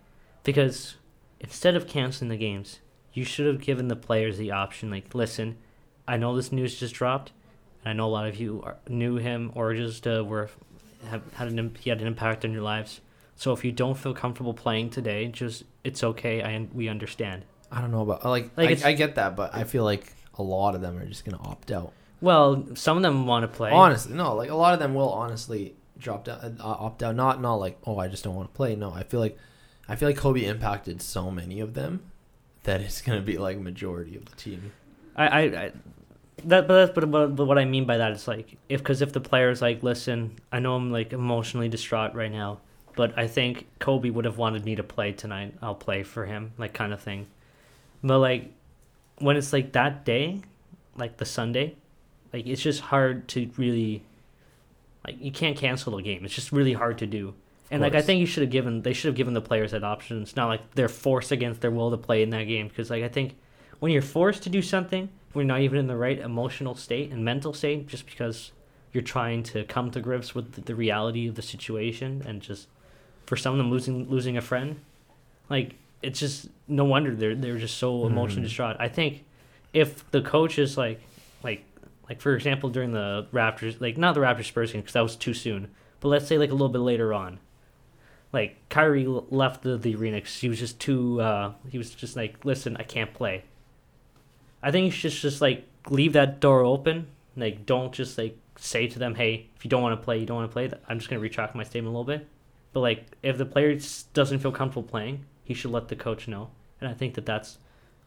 because 0.45 0.97
instead 1.41 1.75
of 1.77 1.87
canceling 1.87 2.29
the 2.31 2.37
games, 2.37 2.81
you 3.19 3.25
should 3.25 3.47
have 3.47 3.61
given 3.61 3.89
the 3.89 3.97
players 3.97 4.39
the 4.39 4.53
option. 4.53 4.91
Like, 4.91 5.13
listen, 5.13 5.57
I 6.07 6.17
know 6.17 6.37
this 6.37 6.53
news 6.53 6.79
just 6.79 6.95
dropped, 6.95 7.33
and 7.83 7.91
I 7.91 7.93
know 7.93 8.07
a 8.07 8.15
lot 8.15 8.29
of 8.29 8.37
you 8.37 8.63
are, 8.65 8.77
knew 8.89 9.17
him 9.17 9.51
or 9.57 9.75
just 9.75 10.07
uh, 10.07 10.25
were 10.25 10.49
have 11.11 11.23
had 11.35 11.49
an 11.49 11.77
he 11.81 11.91
had 11.91 12.01
an 12.01 12.07
impact 12.07 12.45
on 12.45 12.53
your 12.53 12.63
lives. 12.63 13.01
So 13.35 13.53
if 13.53 13.65
you 13.65 13.73
don't 13.73 13.97
feel 13.97 14.15
comfortable 14.15 14.55
playing 14.55 14.91
today, 14.91 15.27
just 15.27 15.65
it's 15.83 16.05
okay. 16.05 16.43
I 16.43 16.69
we 16.73 16.89
understand. 16.89 17.43
I 17.73 17.81
don't 17.81 17.91
know 17.91 18.03
about 18.03 18.25
like, 18.25 18.51
Like, 18.57 18.85
I, 18.85 18.91
I 18.91 18.93
get 18.93 19.17
that, 19.17 19.35
but 19.35 19.55
I 19.55 19.65
feel 19.65 19.85
like 19.85 20.13
a 20.39 20.43
lot 20.43 20.77
of 20.77 20.81
them 20.81 20.97
are 20.97 21.05
just 21.05 21.25
gonna 21.25 21.43
opt 21.43 21.73
out. 21.73 21.93
Well, 22.21 22.69
some 22.75 22.97
of 22.97 23.03
them 23.03 23.27
want 23.27 23.43
to 23.43 23.49
play. 23.49 23.73
Honestly, 23.73 24.15
no, 24.15 24.35
like 24.37 24.51
a 24.51 24.55
lot 24.55 24.75
of 24.75 24.79
them 24.79 24.95
will 24.95 25.11
honestly 25.11 25.75
drop 25.99 26.25
down, 26.25 26.57
uh, 26.61 26.65
opt 26.65 27.03
out. 27.03 27.17
Not 27.17 27.43
not 27.43 27.57
like 27.57 27.79
oh 27.85 27.99
I 27.99 28.07
just 28.07 28.23
don't 28.23 28.37
want 28.37 28.53
to 28.53 28.57
play. 28.57 28.77
No, 28.77 28.93
I 28.93 29.03
feel 29.03 29.19
like 29.19 29.37
I 29.89 29.97
feel 29.97 30.09
like 30.09 30.17
Kobe 30.17 30.45
impacted 30.45 31.03
so 31.03 31.33
many 31.33 31.59
of 31.59 31.75
them 31.75 32.13
that 32.69 32.83
it's 32.83 33.01
gonna 33.01 33.23
be 33.23 33.39
like 33.39 33.59
majority 33.59 34.15
of 34.15 34.27
the 34.27 34.37
team. 34.37 34.73
I, 35.17 35.27
I, 35.27 35.41
I 35.41 35.73
that 36.45 36.69
but 36.69 36.75
that's 36.87 36.93
but, 36.95 37.11
but 37.11 37.35
but 37.35 37.47
what 37.47 37.59
I 37.59 37.65
mean 37.65 37.87
by 37.87 37.97
that 37.97 38.13
is 38.13 38.29
like 38.29 38.59
if 38.69 38.81
because 38.81 39.01
if 39.01 39.13
the 39.13 39.21
player's 39.21 39.61
like 39.61 39.83
listen 39.83 40.39
I 40.53 40.61
know 40.61 40.77
I'm 40.77 40.93
like 40.93 41.13
emotionally 41.13 41.69
distraught 41.69 42.15
right 42.15 42.31
now 42.31 42.61
but 42.95 43.19
I 43.19 43.27
think 43.27 43.67
Kobe 43.79 44.11
would 44.11 44.25
have 44.27 44.39
wanted 44.39 44.65
me 44.65 44.77
to 44.77 44.83
play 44.83 45.13
tonight 45.13 45.55
I'll 45.63 45.75
play 45.75 46.03
for 46.03 46.27
him 46.27 46.53
like 46.59 46.75
kind 46.75 46.93
of 46.93 47.01
thing. 47.01 47.27
But 48.05 48.19
like 48.19 48.53
when 49.19 49.37
it's 49.37 49.53
like 49.53 49.73
that 49.73 50.05
day 50.05 50.43
like 50.97 51.17
the 51.17 51.25
Sunday 51.25 51.75
like 52.33 52.47
it's 52.47 52.63
just 52.63 52.81
hard 52.83 53.29
to 53.29 53.51
really 53.57 54.03
like 55.07 55.17
you 55.19 55.33
can't 55.33 55.57
cancel 55.57 55.97
a 55.97 56.03
game. 56.03 56.25
It's 56.25 56.35
just 56.35 56.53
really 56.53 56.75
hard 56.75 56.99
to 56.99 57.07
do 57.07 57.35
and 57.71 57.81
like 57.83 57.95
I 57.95 58.03
think 58.03 58.21
you 58.21 58.27
should 58.27 58.43
have 58.43 58.51
given 58.51 58.83
they 58.83 58.93
should 58.93 59.09
have 59.09 59.15
given 59.17 59.35
the 59.35 59.41
players 59.41 59.73
that 59.73 59.85
option. 59.85 60.23
It's 60.23 60.37
not 60.37 60.47
like 60.49 60.75
they're 60.75 60.89
forced 60.89 61.33
against 61.33 61.61
their 61.61 61.71
will 61.71 61.91
to 61.91 61.97
play 61.97 62.23
in 62.23 62.31
that 62.31 62.45
game. 62.45 62.69
Because 62.69 62.91
like 62.91 63.03
I 63.05 63.09
think 63.09 63.37
when 63.81 63.93
you're 63.93 64.03
forced 64.03 64.43
to 64.45 64.49
do 64.51 64.63
something 64.63 65.09
when 65.35 65.47
you're 65.47 65.55
not 65.55 65.61
even 65.63 65.79
in 65.79 65.87
the 65.87 65.97
right 65.97 66.19
emotional 66.19 66.75
state 66.75 67.11
and 67.13 67.25
mental 67.25 67.53
state 67.53 67.87
just 67.87 68.07
because 68.07 68.51
you're 68.93 69.03
trying 69.03 69.43
to 69.43 69.63
come 69.65 69.91
to 69.91 70.01
grips 70.01 70.35
with 70.35 70.65
the, 70.65 70.75
reality 70.75 71.29
of 71.29 71.35
the 71.35 71.43
situation 71.43 72.23
and 72.27 72.41
just 72.41 72.67
for 73.27 73.37
some 73.37 73.53
of 73.53 73.59
them 73.59 73.71
losing 73.71 74.09
losing 74.09 74.39
a 74.39 74.41
friend 74.41 74.81
like 75.51 75.75
it's 76.03 76.19
just 76.19 76.49
no 76.67 76.85
wonder 76.85 77.15
they're 77.15 77.35
they're 77.35 77.59
just 77.59 77.77
so 77.77 78.07
emotionally 78.07 78.43
Mhm. 78.47 78.49
distraught. 78.49 78.77
I 78.81 78.89
think 78.89 79.25
if 79.75 80.11
the 80.11 80.23
coach 80.23 80.59
is 80.59 80.79
like 80.79 81.01
like 81.45 81.63
like 82.09 82.21
for 82.23 82.35
example 82.35 82.71
during 82.71 82.93
the 82.93 83.27
raptors 83.33 83.79
like 83.81 83.99
not 83.99 84.15
the 84.15 84.21
raptors 84.21 84.47
spurs 84.47 84.73
game 84.73 84.81
because 84.81 84.95
that 84.95 85.03
was 85.03 85.15
too 85.17 85.35
soon 85.35 85.69
but 86.01 86.09
let's 86.09 86.27
say 86.27 86.39
like 86.39 86.49
a 86.51 86.55
little 86.55 86.69
bit 86.71 86.79
later 86.79 87.13
on 87.13 87.39
Like 88.33 88.57
Kyrie 88.69 89.07
left 89.07 89.63
the, 89.63 89.77
the 89.79 89.95
arena 89.95 90.21
'cause 90.21 90.37
he 90.37 90.49
was 90.49 90.59
just 90.59 90.79
too. 90.81 91.21
Uh, 91.21 91.53
he 91.71 91.79
was 91.79 91.91
just 91.95 92.15
like, 92.17 92.45
listen, 92.45 92.77
I 92.77 92.83
can't 92.83 93.13
play. 93.15 93.45
I 94.63 94.71
think 94.71 94.87
you 94.87 94.91
should 94.91 95.13
just 95.13 95.41
like 95.41 95.65
leave 95.89 96.13
that 96.13 96.41
door 96.41 96.63
open. 96.65 97.07
Like, 97.37 97.65
don't 97.67 97.93
just 97.93 98.19
like 98.19 98.37
say 98.57 98.87
to 98.89 98.99
them, 98.99 99.15
hey, 99.15 99.47
if 99.57 99.65
you 99.65 99.71
don't 99.71 99.83
want 99.83 99.99
to 99.99 100.05
play, 100.05 100.19
you 100.19 100.27
don't 100.27 100.37
want 100.39 100.51
to 100.51 100.53
play. 100.53 100.71
I'm 100.89 100.99
just 100.99 101.09
gonna 101.09 101.21
retract 101.21 101.55
my 101.55 101.63
statement 101.63 101.95
a 101.95 101.99
little 101.99 102.05
bit. 102.19 102.27
But 102.73 102.81
like, 102.81 103.07
if 103.23 103.39
the 103.39 103.47
player 103.47 103.79
doesn't 104.13 104.41
feel 104.41 104.53
comfortable 104.53 104.87
playing, 104.89 105.25
he 105.45 105.55
should 105.55 105.71
let 105.71 105.89
the 105.89 105.97
coach 105.97 106.29
know. 106.29 106.51
And 106.81 106.91
I 106.91 106.95
think 106.95 107.15
that 107.15 107.25
that's 107.25 107.59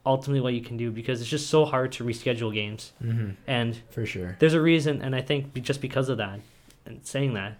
ultimately 0.06 0.42
what 0.42 0.54
you 0.54 0.62
can 0.62 0.78
do 0.78 0.92
because 0.92 1.22
it's 1.22 1.30
just 1.30 1.48
so 1.50 1.66
hard 1.66 1.92
to 1.94 2.04
reschedule 2.04 2.54
games. 2.54 2.92
Mm-hmm. 3.04 3.32
And 3.48 3.80
For 3.90 4.06
sure. 4.06 4.36
there's 4.40 4.54
a 4.54 4.62
reason, 4.62 5.02
and 5.02 5.16
I 5.16 5.22
think 5.22 5.54
just 5.62 5.82
because 5.82 6.10
of 6.10 6.18
that, 6.18 6.40
and 6.86 7.00
saying 7.06 7.34
that, 7.36 7.58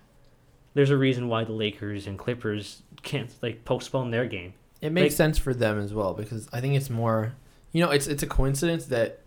there's 0.74 0.90
a 0.90 0.98
reason 0.98 1.28
why 1.28 1.44
the 1.44 1.52
Lakers 1.54 2.08
and 2.08 2.18
Clippers 2.18 2.84
can't 3.04 3.34
like 3.42 3.66
postpone 3.66 4.12
their 4.12 4.26
game. 4.26 4.54
It 4.82 4.92
makes 4.92 5.14
Like- 5.14 5.18
sense 5.18 5.38
for 5.38 5.54
them 5.54 5.80
as 5.80 5.94
well 5.94 6.14
because 6.14 6.48
I 6.54 6.62
think 6.62 6.76
it's 6.76 6.90
more, 6.90 7.34
you 7.72 7.84
know, 7.84 7.92
it's 7.92 8.08
it's 8.08 8.24
a 8.24 8.28
coincidence 8.28 8.86
that 8.88 9.20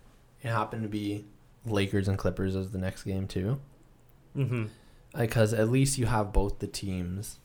it 0.43 0.49
happened 0.49 0.83
to 0.83 0.89
be 0.89 1.25
Lakers 1.67 2.09
and 2.09 2.19
Clippers 2.19 2.55
as 2.57 2.71
the 2.73 2.79
next 2.79 3.05
game 3.05 3.27
too, 3.27 3.59
Mm-hmm. 4.37 4.65
because 5.19 5.55
at 5.55 5.69
least 5.71 5.97
you 5.99 6.07
have 6.07 6.33
both 6.33 6.59
the 6.59 6.67
teams, 6.67 7.39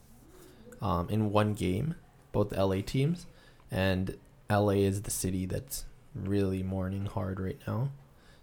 um, 0.81 1.07
in 1.09 1.31
one 1.31 1.53
game, 1.53 1.95
both 2.31 2.49
the 2.49 2.57
LA 2.65 2.81
teams, 2.81 3.25
and 3.71 4.17
LA 4.49 4.73
is 4.83 5.03
the 5.03 5.11
city 5.11 5.45
that's 5.45 5.85
really 6.15 6.63
mourning 6.63 7.05
hard 7.05 7.39
right 7.39 7.59
now, 7.67 7.91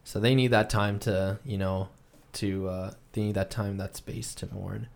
so 0.04 0.20
they 0.20 0.34
need 0.34 0.48
that 0.52 0.70
time 0.70 0.98
to 1.00 1.38
you 1.44 1.58
know, 1.58 1.88
to 2.34 2.68
uh, 2.68 2.90
they 3.12 3.22
need 3.22 3.34
that 3.34 3.50
time 3.50 3.76
that 3.78 3.96
space 3.96 4.34
to 4.36 4.46
mourn, 4.54 4.86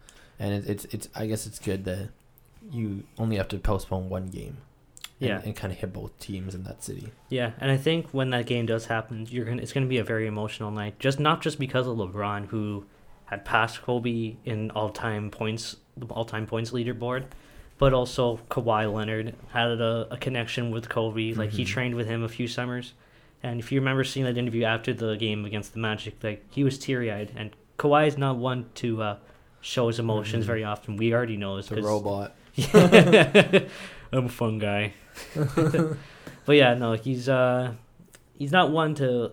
and 0.40 0.53
it, 0.55 0.68
it's 0.68 0.85
it's 0.87 1.09
I 1.14 1.26
guess 1.26 1.46
it's 1.46 1.59
good 1.61 1.85
that 1.85 2.09
you 2.72 3.05
only 3.18 3.37
have 3.37 3.48
to 3.48 3.59
postpone 3.59 4.09
one 4.09 4.26
game 4.29 4.57
and, 5.20 5.29
Yeah. 5.29 5.40
and 5.44 5.55
kind 5.57 5.72
of 5.72 5.79
hit 5.79 5.92
both 5.92 6.18
teams 6.18 6.55
in 6.55 6.64
that 6.64 6.83
city. 6.85 7.09
Yeah, 7.29 7.53
and 7.61 7.70
I 7.70 7.76
think 7.76 8.09
when 8.12 8.31
that 8.31 8.46
game 8.46 8.66
does 8.66 8.87
happen, 8.87 9.26
you're 9.31 9.44
gonna 9.44 9.62
it's 9.62 9.72
gonna 9.72 9.87
be 9.87 9.98
a 9.98 10.05
very 10.05 10.26
emotional 10.26 10.70
night. 10.70 10.98
Just 10.98 11.20
not 11.20 11.40
just 11.42 11.59
because 11.59 11.87
of 11.87 11.96
LeBron, 11.96 12.46
who 12.46 12.85
had 13.26 13.44
passed 13.44 13.83
Kobe 13.83 14.35
in 14.44 14.70
all 14.72 14.90
time 14.90 15.31
points, 15.31 15.76
the 15.96 16.07
all 16.07 16.24
time 16.24 16.46
points 16.46 16.70
leaderboard, 16.72 17.24
but 17.79 17.92
also 17.94 18.40
Kawhi 18.50 18.92
Leonard 18.92 19.35
had 19.53 19.68
a, 19.81 20.09
a 20.11 20.16
connection 20.16 20.70
with 20.72 20.88
Kobe. 20.88 21.33
Like 21.35 21.50
he 21.50 21.62
Mhm. 21.64 21.68
trained 21.68 21.94
with 21.94 22.07
him 22.09 22.22
a 22.24 22.29
few 22.29 22.48
summers, 22.48 22.92
and 23.42 23.61
if 23.61 23.70
you 23.72 23.79
remember 23.81 24.05
seeing 24.05 24.26
that 24.26 24.37
interview 24.37 24.64
after 24.64 24.92
the 24.92 25.16
game 25.16 25.44
against 25.44 25.72
the 25.74 25.79
Magic, 25.79 26.16
like 26.22 26.44
he 26.50 26.64
was 26.64 26.79
teary 26.79 27.11
eyed. 27.11 27.31
And 27.37 27.50
Kawhi 27.79 28.07
is 28.09 28.18
not 28.18 28.37
one 28.37 28.66
to 28.76 29.03
uh, 29.03 29.16
show 29.61 29.88
his 29.88 29.99
emotions 29.99 30.44
Mhm. 30.44 30.46
very 30.46 30.64
often. 30.64 30.96
We 30.96 31.12
already 31.12 31.37
know 31.37 31.57
this. 31.57 31.66
It's 31.70 31.73
a 31.73 31.75
'cause- 31.77 31.85
robot. 31.85 32.35
I'm 34.12 34.25
a 34.27 34.29
fun 34.29 34.59
guy. 34.59 34.92
but 36.44 36.57
yeah, 36.57 36.75
no, 36.75 36.92
he's 36.94 37.29
uh 37.29 37.75
he's 38.38 38.53
not 38.53 38.70
one 38.70 38.94
to 38.96 39.33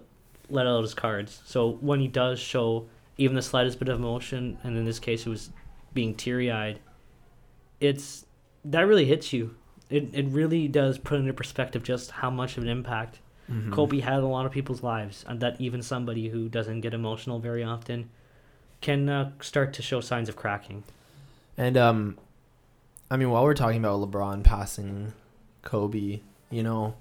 let 0.50 0.68
out 0.68 0.82
his 0.82 0.94
cards. 0.94 1.42
So 1.46 1.72
when 1.82 2.00
he 2.00 2.08
does 2.08 2.40
show 2.40 2.88
even 3.18 3.36
the 3.36 3.42
slightest 3.42 3.80
bit 3.80 3.90
of 3.90 3.98
emotion, 4.00 4.58
and 4.63 4.78
in 4.78 4.86
this 4.86 5.00
case 5.00 5.26
it 5.26 5.30
was 5.30 5.50
being 5.94 6.13
teary 6.13 6.52
eyed, 6.52 6.80
it's 7.80 8.26
that 8.66 8.82
really 8.82 9.06
hits 9.06 9.34
you. 9.34 9.56
It 9.90 10.10
it 10.13 10.28
really 10.28 10.68
does 10.68 10.98
put 10.98 11.20
into 11.20 11.34
perspective 11.34 11.84
just 11.84 12.12
how 12.12 12.30
much 12.30 12.58
of 12.58 12.63
an 12.63 12.70
impact 12.70 13.20
Mhm. 13.50 13.72
Kobe 13.72 14.00
had 14.02 14.16
on 14.16 14.24
a 14.24 14.30
lot 14.30 14.46
of 14.46 14.52
people's 14.52 14.84
lives, 14.84 15.24
and 15.28 15.40
that 15.40 15.60
even 15.62 15.82
somebody 15.82 16.28
who 16.30 16.50
doesn't 16.50 16.82
get 16.82 16.94
emotional 16.94 17.40
very 17.40 17.63
often 17.63 18.10
can 18.88 19.10
uh, 19.10 19.32
start 19.41 19.73
to 19.73 19.82
show 19.82 20.00
signs 20.00 20.30
of 20.30 20.38
cracking. 20.38 20.82
And 21.58 21.76
um, 21.76 22.17
I 23.12 23.17
mean, 23.17 23.30
while 23.30 23.43
we're 23.43 23.54
talking 23.54 23.84
about 23.84 24.00
LeBron 24.00 24.45
passing 24.45 25.12
Kobe, 25.62 26.21
you 26.50 26.63
know, 26.63 26.95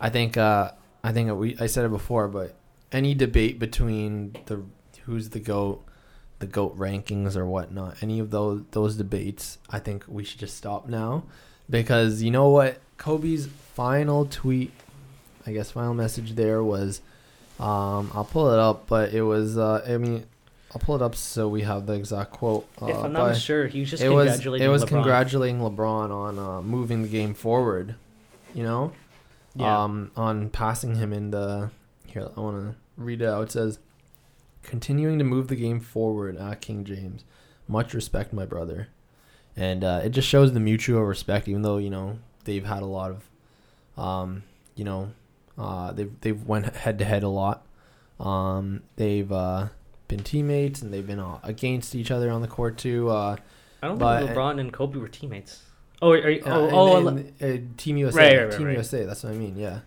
I 0.00 0.10
think 0.10 0.36
uh, 0.36 0.72
I 1.04 1.12
think 1.12 1.30
we 1.38 1.56
I 1.60 1.66
said 1.68 1.84
it 1.84 1.92
before, 1.92 2.26
but 2.26 2.56
any 2.90 3.14
debate 3.14 3.60
between 3.60 4.34
the 4.46 4.62
who's 5.04 5.30
the 5.30 5.38
goat, 5.38 5.84
the 6.40 6.48
goat 6.48 6.76
rankings 6.76 7.36
or 7.36 7.46
whatnot, 7.46 8.02
any 8.02 8.18
of 8.18 8.30
those 8.30 8.62
those 8.72 8.96
debates, 8.96 9.58
I 9.70 9.78
think 9.78 10.04
we 10.08 10.24
should 10.24 10.40
just 10.40 10.56
stop 10.56 10.88
now, 10.88 11.22
because 11.70 12.22
you 12.24 12.32
know 12.32 12.48
what, 12.48 12.80
Kobe's 12.98 13.46
final 13.46 14.26
tweet, 14.26 14.72
I 15.46 15.52
guess 15.52 15.70
final 15.70 15.94
message 15.94 16.34
there 16.34 16.64
was, 16.64 17.02
um, 17.60 18.10
I'll 18.14 18.28
pull 18.28 18.50
it 18.50 18.58
up, 18.58 18.88
but 18.88 19.14
it 19.14 19.22
was 19.22 19.56
uh, 19.56 19.84
I 19.86 19.96
mean. 19.98 20.26
I'll 20.74 20.80
pull 20.80 20.96
it 20.96 21.02
up 21.02 21.14
so 21.14 21.48
we 21.48 21.62
have 21.62 21.86
the 21.86 21.92
exact 21.92 22.32
quote. 22.32 22.66
Uh, 22.82 22.86
if 22.86 22.96
I'm 22.96 23.12
not 23.12 23.36
sure, 23.36 23.66
he 23.68 23.80
was 23.80 23.90
just 23.90 24.02
it 24.02 24.08
was 24.08 24.26
congratulating 24.32 24.66
it 24.66 24.70
was 24.70 24.84
LeBron. 24.84 24.88
congratulating 24.88 25.60
LeBron 25.60 26.10
on 26.10 26.38
uh, 26.38 26.62
moving 26.62 27.02
the 27.02 27.08
game 27.08 27.32
forward, 27.34 27.94
you 28.54 28.62
know, 28.64 28.92
Yeah. 29.54 29.82
um, 29.84 30.10
on 30.16 30.50
passing 30.50 30.96
him 30.96 31.12
in 31.12 31.30
the 31.30 31.70
here. 32.06 32.28
I 32.36 32.40
want 32.40 32.56
to 32.72 32.76
read 32.96 33.22
it 33.22 33.28
out. 33.28 33.42
It 33.44 33.52
says, 33.52 33.78
"Continuing 34.62 35.18
to 35.18 35.24
move 35.24 35.46
the 35.48 35.56
game 35.56 35.78
forward 35.80 36.36
at 36.36 36.60
King 36.60 36.84
James. 36.84 37.24
Much 37.68 37.94
respect, 37.94 38.32
my 38.32 38.44
brother." 38.44 38.88
And 39.56 39.84
uh, 39.84 40.00
it 40.02 40.08
just 40.10 40.26
shows 40.28 40.52
the 40.52 40.60
mutual 40.60 41.02
respect, 41.04 41.46
even 41.46 41.62
though 41.62 41.78
you 41.78 41.90
know 41.90 42.18
they've 42.44 42.64
had 42.66 42.82
a 42.82 42.86
lot 42.86 43.12
of, 43.12 44.02
um, 44.02 44.42
you 44.74 44.84
know, 44.84 45.12
uh, 45.56 45.92
they've 45.92 46.10
they've 46.20 46.42
went 46.42 46.74
head 46.74 46.98
to 46.98 47.04
head 47.04 47.22
a 47.22 47.28
lot. 47.28 47.64
Um, 48.18 48.82
they've 48.96 49.30
uh, 49.30 49.68
been 50.14 50.24
teammates 50.24 50.82
and 50.82 50.92
they've 50.92 51.06
been 51.06 51.20
uh, 51.20 51.38
against 51.42 51.94
each 51.94 52.10
other 52.10 52.30
on 52.30 52.40
the 52.42 52.48
court 52.48 52.78
too. 52.78 53.08
Uh, 53.10 53.36
I 53.82 53.88
don't 53.88 53.98
But- 53.98 54.20
think 54.26 54.30
LeBron 54.36 54.60
and 54.60 54.72
Kobe 54.72 54.98
were 54.98 55.08
teammates. 55.08 55.62
Oh, 56.02 56.10
are 56.12 56.28
you, 56.30 56.42
uh, 56.44 56.50
oh, 56.72 56.96
and- 56.96 57.08
oh, 57.08 57.46
and, 57.46 57.64
uh, 57.68 57.72
Team 57.76 57.96
USA, 57.96 58.18
Right, 58.18 58.36
right, 58.36 58.48
right, 58.48 58.58
Team. 58.58 58.70
USA. 58.70 59.04
That's 59.04 59.22
what 59.24 59.32
I 59.32 59.36
mean. 59.36 59.56
Yeah, 59.56 59.80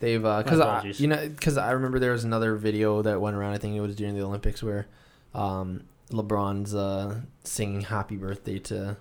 they've 0.00 0.20
because 0.22 0.58
I 0.60 0.82
you 0.96 1.06
know 1.06 1.28
because 1.28 1.56
I 1.58 1.70
remember 1.72 1.98
there 1.98 2.12
was 2.12 2.24
another 2.24 2.56
video 2.56 3.02
that 3.02 3.20
went 3.20 3.36
around. 3.36 3.52
I 3.52 3.58
think 3.58 3.76
it 3.76 3.80
was 3.80 3.94
during 3.94 4.14
the 4.16 4.22
Olympics 4.24 4.62
where, 4.62 4.86
um, 5.34 5.82
LeBron's 6.10 6.74
uh 6.74 7.20
singing 7.44 7.82
"Happy 7.82 8.16
Birthday" 8.16 8.58
to, 8.58 8.96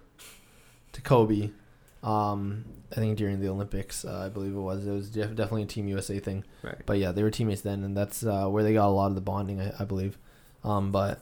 to 0.94 1.02
Kobe. 1.02 1.50
Um, 2.04 2.66
I 2.92 2.96
think 2.96 3.18
during 3.18 3.40
the 3.42 3.50
Olympics, 3.50 4.06
uh, 4.06 4.24
I 4.26 4.30
believe 4.30 4.54
it 4.54 4.60
was. 4.60 4.86
It 4.86 4.92
was 4.92 5.10
def- 5.10 5.36
definitely 5.36 5.64
a 5.64 5.68
Team 5.68 5.88
USA 5.88 6.20
thing. 6.20 6.44
right. 6.64 6.76
But 6.86 6.98
yeah, 7.00 7.12
they 7.12 7.24
were 7.24 7.32
teammates 7.32 7.62
then, 7.62 7.84
and 7.84 7.96
that's 7.96 8.24
uh, 8.24 8.48
where 8.48 8.64
they 8.64 8.74
got 8.74 8.88
a 8.88 8.90
lot 8.92 9.08
of 9.08 9.16
the 9.16 9.22
bonding, 9.22 9.60
I, 9.60 9.74
I 9.80 9.86
believe. 9.86 10.18
Um, 10.64 10.92
but 10.92 11.22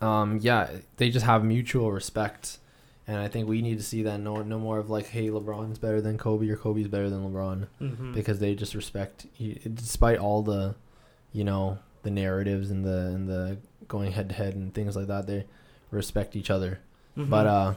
um, 0.00 0.38
yeah, 0.42 0.68
they 0.96 1.10
just 1.10 1.26
have 1.26 1.44
mutual 1.44 1.90
respect, 1.92 2.58
and 3.06 3.18
I 3.18 3.28
think 3.28 3.48
we 3.48 3.62
need 3.62 3.78
to 3.78 3.84
see 3.84 4.02
that. 4.04 4.18
No, 4.20 4.42
no 4.42 4.58
more 4.58 4.78
of 4.78 4.90
like, 4.90 5.06
hey, 5.08 5.28
LeBron's 5.28 5.78
better 5.78 6.00
than 6.00 6.18
Kobe 6.18 6.48
or 6.48 6.56
Kobe's 6.56 6.88
better 6.88 7.10
than 7.10 7.24
LeBron, 7.32 7.66
Mm-hmm. 7.80 8.14
because 8.14 8.38
they 8.38 8.54
just 8.54 8.74
respect, 8.74 9.26
despite 9.74 10.18
all 10.18 10.42
the, 10.42 10.74
you 11.32 11.44
know, 11.44 11.78
the 12.02 12.10
narratives 12.10 12.70
and 12.70 12.84
the 12.84 13.12
and 13.14 13.28
the 13.28 13.56
going 13.88 14.12
head 14.12 14.28
to 14.30 14.34
head 14.34 14.54
and 14.54 14.72
things 14.74 14.96
like 14.96 15.06
that. 15.08 15.26
They 15.26 15.44
respect 15.90 16.34
each 16.36 16.50
other. 16.50 16.78
Mm-hmm. 17.16 17.30
But 17.30 17.46
uh, 17.46 17.74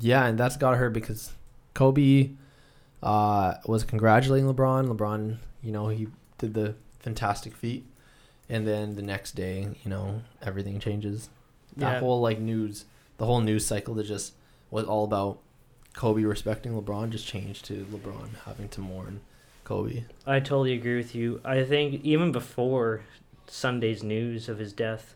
yeah, 0.00 0.26
and 0.26 0.38
that's 0.38 0.56
got 0.56 0.76
her 0.76 0.88
because 0.90 1.32
Kobe 1.74 2.30
uh, 3.02 3.54
was 3.66 3.84
congratulating 3.84 4.48
LeBron. 4.52 4.86
LeBron, 4.94 5.36
you 5.62 5.72
know, 5.72 5.88
he 5.88 6.08
did 6.38 6.54
the 6.54 6.74
fantastic 7.00 7.54
feat, 7.54 7.84
and 8.48 8.66
then 8.66 8.94
the 8.96 9.02
next 9.02 9.32
day, 9.32 9.68
you 9.84 9.90
know, 9.90 10.22
everything 10.42 10.80
changes. 10.80 11.28
That 11.76 11.94
Yeah. 11.94 12.00
whole 12.00 12.20
like 12.20 12.38
news, 12.40 12.84
the 13.18 13.26
whole 13.26 13.40
news 13.40 13.66
cycle 13.66 13.94
that 13.94 14.04
just 14.06 14.32
was 14.70 14.84
all 14.84 15.04
about 15.04 15.38
Kobe 15.94 16.22
respecting 16.22 16.72
LeBron 16.80 17.10
just 17.10 17.26
changed 17.26 17.64
to 17.66 17.84
LeBron 17.92 18.28
having 18.44 18.68
to 18.70 18.80
mourn 18.80 19.20
Kobe. 19.64 20.04
I 20.26 20.40
totally 20.40 20.72
agree 20.74 20.96
with 20.96 21.14
you. 21.14 21.40
I 21.44 21.64
think 21.64 22.04
even 22.04 22.32
before 22.32 23.02
Sunday's 23.46 24.02
news 24.02 24.48
of 24.48 24.58
his 24.58 24.72
death, 24.72 25.14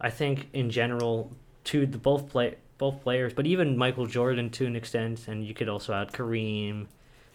I 0.00 0.10
think 0.10 0.48
in 0.52 0.70
general, 0.70 1.30
to 1.64 1.86
the 1.86 1.98
both 1.98 2.28
play 2.30 2.56
both 2.78 3.02
players, 3.02 3.34
but 3.34 3.46
even 3.46 3.76
Michael 3.76 4.06
Jordan 4.06 4.48
to 4.50 4.64
an 4.66 4.74
extent, 4.74 5.28
and 5.28 5.44
you 5.44 5.52
could 5.52 5.68
also 5.68 5.92
add 5.92 6.12
Kareem, 6.12 6.86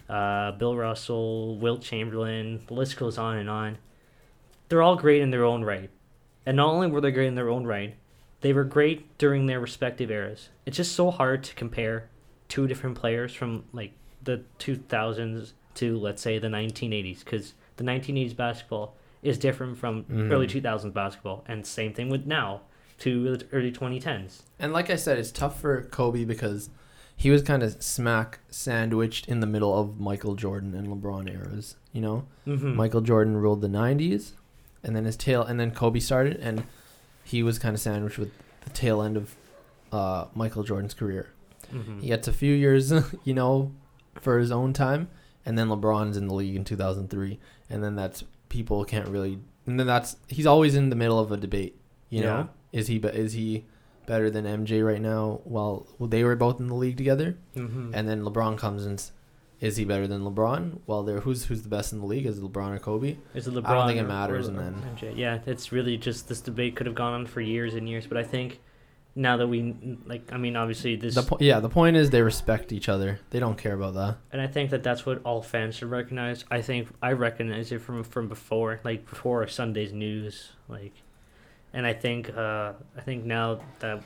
uh, 0.10 0.52
Bill 0.54 0.76
Russell, 0.76 1.56
Wilt 1.58 1.84
Chamberlain. 1.84 2.64
The 2.66 2.74
list 2.74 2.98
goes 2.98 3.20
on 3.20 3.38
and 3.38 3.48
on. 3.50 3.78
They're 4.70 4.82
all 4.82 4.96
great 4.96 5.22
in 5.22 5.30
their 5.32 5.44
own 5.46 5.64
right, 5.64 5.90
and 6.46 6.58
not 6.58 6.70
only 6.70 6.88
were 6.88 7.02
they 7.02 7.12
great 7.12 7.28
in 7.28 7.36
their 7.36 7.50
own 7.50 7.66
right, 7.66 7.96
they 8.42 8.54
were 8.54 8.64
great 8.64 9.18
during 9.18 9.46
their 9.46 9.60
respective 9.60 10.12
eras. 10.12 10.50
It's 10.66 10.78
just 10.78 10.94
so 10.96 11.12
hard 11.12 11.44
to 11.46 11.56
compare 11.56 12.10
two 12.48 12.68
different 12.68 12.96
players 12.98 13.34
from 13.34 13.64
like 13.74 13.92
the 14.24 14.42
2000s 14.60 15.54
to 15.76 15.98
let's 15.98 16.22
say 16.22 16.40
the 16.40 16.48
1980s 16.48 17.20
because 17.20 17.54
the 17.78 17.84
1980s 17.84 18.36
basketball 18.36 18.96
is 19.22 19.38
different 19.38 19.78
from 19.78 20.04
Mhm. 20.06 20.32
early 20.32 20.48
2000s 20.48 20.94
basketball 20.94 21.44
and 21.48 21.66
same 21.66 21.94
thing 21.94 22.10
with 22.10 22.26
now 22.26 22.62
to 23.00 23.36
the 23.38 23.46
early 23.52 23.72
2010s 23.72 24.44
And 24.60 24.72
like 24.74 24.90
I 24.90 24.96
said, 24.96 25.18
it's 25.20 25.32
tough 25.32 25.60
for 25.60 25.84
Kobe 25.84 26.24
because 26.24 26.70
he 27.18 27.30
was 27.30 27.42
kind 27.42 27.62
of 27.64 27.82
smack 27.84 28.40
sandwiched 28.50 29.28
in 29.28 29.40
the 29.42 29.48
middle 29.48 29.78
of 29.78 30.00
Michael 30.00 30.36
Jordan 30.36 30.74
and 30.76 30.88
LeBron 30.88 31.30
eras. 31.34 31.76
You 31.92 32.02
know, 32.02 32.26
mm-hmm. 32.48 32.76
Michael 32.76 33.02
Jordan 33.02 33.38
ruled 33.38 33.62
the 33.62 33.68
'90s, 33.70 34.34
and 34.86 34.96
then 34.96 35.04
his 35.06 35.18
tail, 35.18 35.42
and 35.44 35.60
then 35.60 35.72
Kobe 35.72 36.00
started, 36.00 36.38
and 36.38 36.64
he 37.24 37.44
was 37.44 37.60
kind 37.60 37.74
of 37.76 37.82
sandwiched 37.82 38.18
with 38.18 38.32
the 38.64 38.70
tail 38.70 39.02
end 39.02 39.18
of 39.18 39.36
uh, 39.92 40.26
Michael 40.34 40.64
Jordan's 40.64 40.94
career. 40.94 41.30
Mhm. 41.74 42.02
He 42.02 42.08
gets 42.08 42.28
a 42.28 42.34
few 42.34 42.54
years, 42.54 42.94
you 43.26 43.34
know, 43.34 43.72
for 44.22 44.40
his 44.40 44.52
own 44.52 44.72
time, 44.74 45.10
and 45.46 45.58
then 45.58 45.68
LeBron's 45.68 46.16
in 46.18 46.28
the 46.28 46.34
league 46.34 46.56
in 46.56 46.64
2003, 46.64 47.40
and 47.70 47.84
then 47.84 47.96
that's 47.96 48.24
people 48.50 48.86
can't 48.86 49.10
really, 49.10 49.40
and 49.66 49.80
then 49.80 49.88
that's 49.88 50.16
he's 50.28 50.46
always 50.46 50.76
in 50.76 50.90
the 50.90 50.96
middle 50.96 51.20
of 51.20 51.32
a 51.32 51.38
debate. 51.38 51.76
You 52.10 52.22
Yeah. 52.22 52.26
know, 52.26 52.50
is 52.72 52.88
he 52.88 52.98
is 52.98 53.34
he 53.34 53.66
better 54.06 54.30
than 54.30 54.46
MJ 54.46 54.84
right 54.86 55.02
now? 55.02 55.42
Well, 55.46 55.88
well, 55.98 56.08
they 56.08 56.24
were 56.24 56.36
both 56.36 56.60
in 56.60 56.68
the 56.68 56.76
league 56.76 56.98
together, 56.98 57.38
Mhm. 57.56 57.92
and 57.94 58.08
then 58.08 58.22
LeBron 58.22 58.58
comes 58.58 58.86
and. 58.86 59.02
Is 59.62 59.78
he 59.78 59.86
better 59.86 60.06
than 60.08 60.22
LeBron? 60.22 60.80
Well, 60.86 61.04
there. 61.04 61.22
Who's 61.22 61.46
who's 61.46 61.62
the 61.64 61.70
best 61.70 61.94
in 61.94 62.00
the 62.00 62.06
league? 62.06 62.26
Is 62.26 62.38
it 62.38 62.44
LeBron 62.44 62.76
or 62.76 62.80
Kobe? 62.80 63.18
Is 63.34 63.48
it 63.48 63.54
LeBron? 63.54 63.66
I 63.68 63.74
don't 63.76 63.88
think 63.88 64.00
it 64.00 64.08
matters, 64.08 64.48
and 64.48 64.60
then- 64.60 64.76
MJ? 64.98 65.14
Yeah, 65.16 65.40
it's 65.46 65.72
really 65.72 65.98
just 65.98 66.28
this 66.28 66.42
debate 66.42 66.76
could 66.76 66.86
have 66.88 66.96
gone 66.96 67.14
on 67.14 67.26
for 67.26 67.42
years 67.42 67.74
and 67.74 67.88
years. 67.88 68.06
But 68.06 68.18
I 68.18 68.24
think 68.24 68.60
now 69.16 69.38
that 69.38 69.48
we 69.48 69.74
like, 70.06 70.34
I 70.34 70.38
mean, 70.38 70.58
obviously 70.58 70.98
this, 70.98 71.16
The 71.16 71.24
po- 71.24 71.38
yeah, 71.40 71.62
the 71.62 71.70
point 71.70 71.96
is 71.96 72.10
they 72.10 72.22
respect 72.22 72.74
each 72.74 72.90
other. 72.90 73.22
They 73.30 73.40
don't 73.40 73.58
care 73.58 73.74
about 73.74 73.94
that. 73.94 74.18
and 74.34 74.42
I 74.42 74.48
think 74.48 74.72
that 74.72 74.84
that's 74.84 75.06
what 75.06 75.22
all 75.24 75.42
fans 75.42 75.76
should 75.76 75.90
recognize. 75.90 76.44
I 76.52 76.62
think 76.62 76.90
I 77.02 77.14
recognize 77.14 77.72
it 77.72 77.80
from 77.82 78.04
from 78.04 78.28
before, 78.28 78.82
like 78.84 79.10
before 79.10 79.48
Sunday's 79.48 79.94
news, 79.94 80.52
like, 80.68 80.92
and 81.74 81.88
I 81.88 81.94
think 81.94 82.30
uh 82.36 82.74
I 82.98 83.02
think 83.02 83.24
now 83.24 83.62
that 83.80 84.04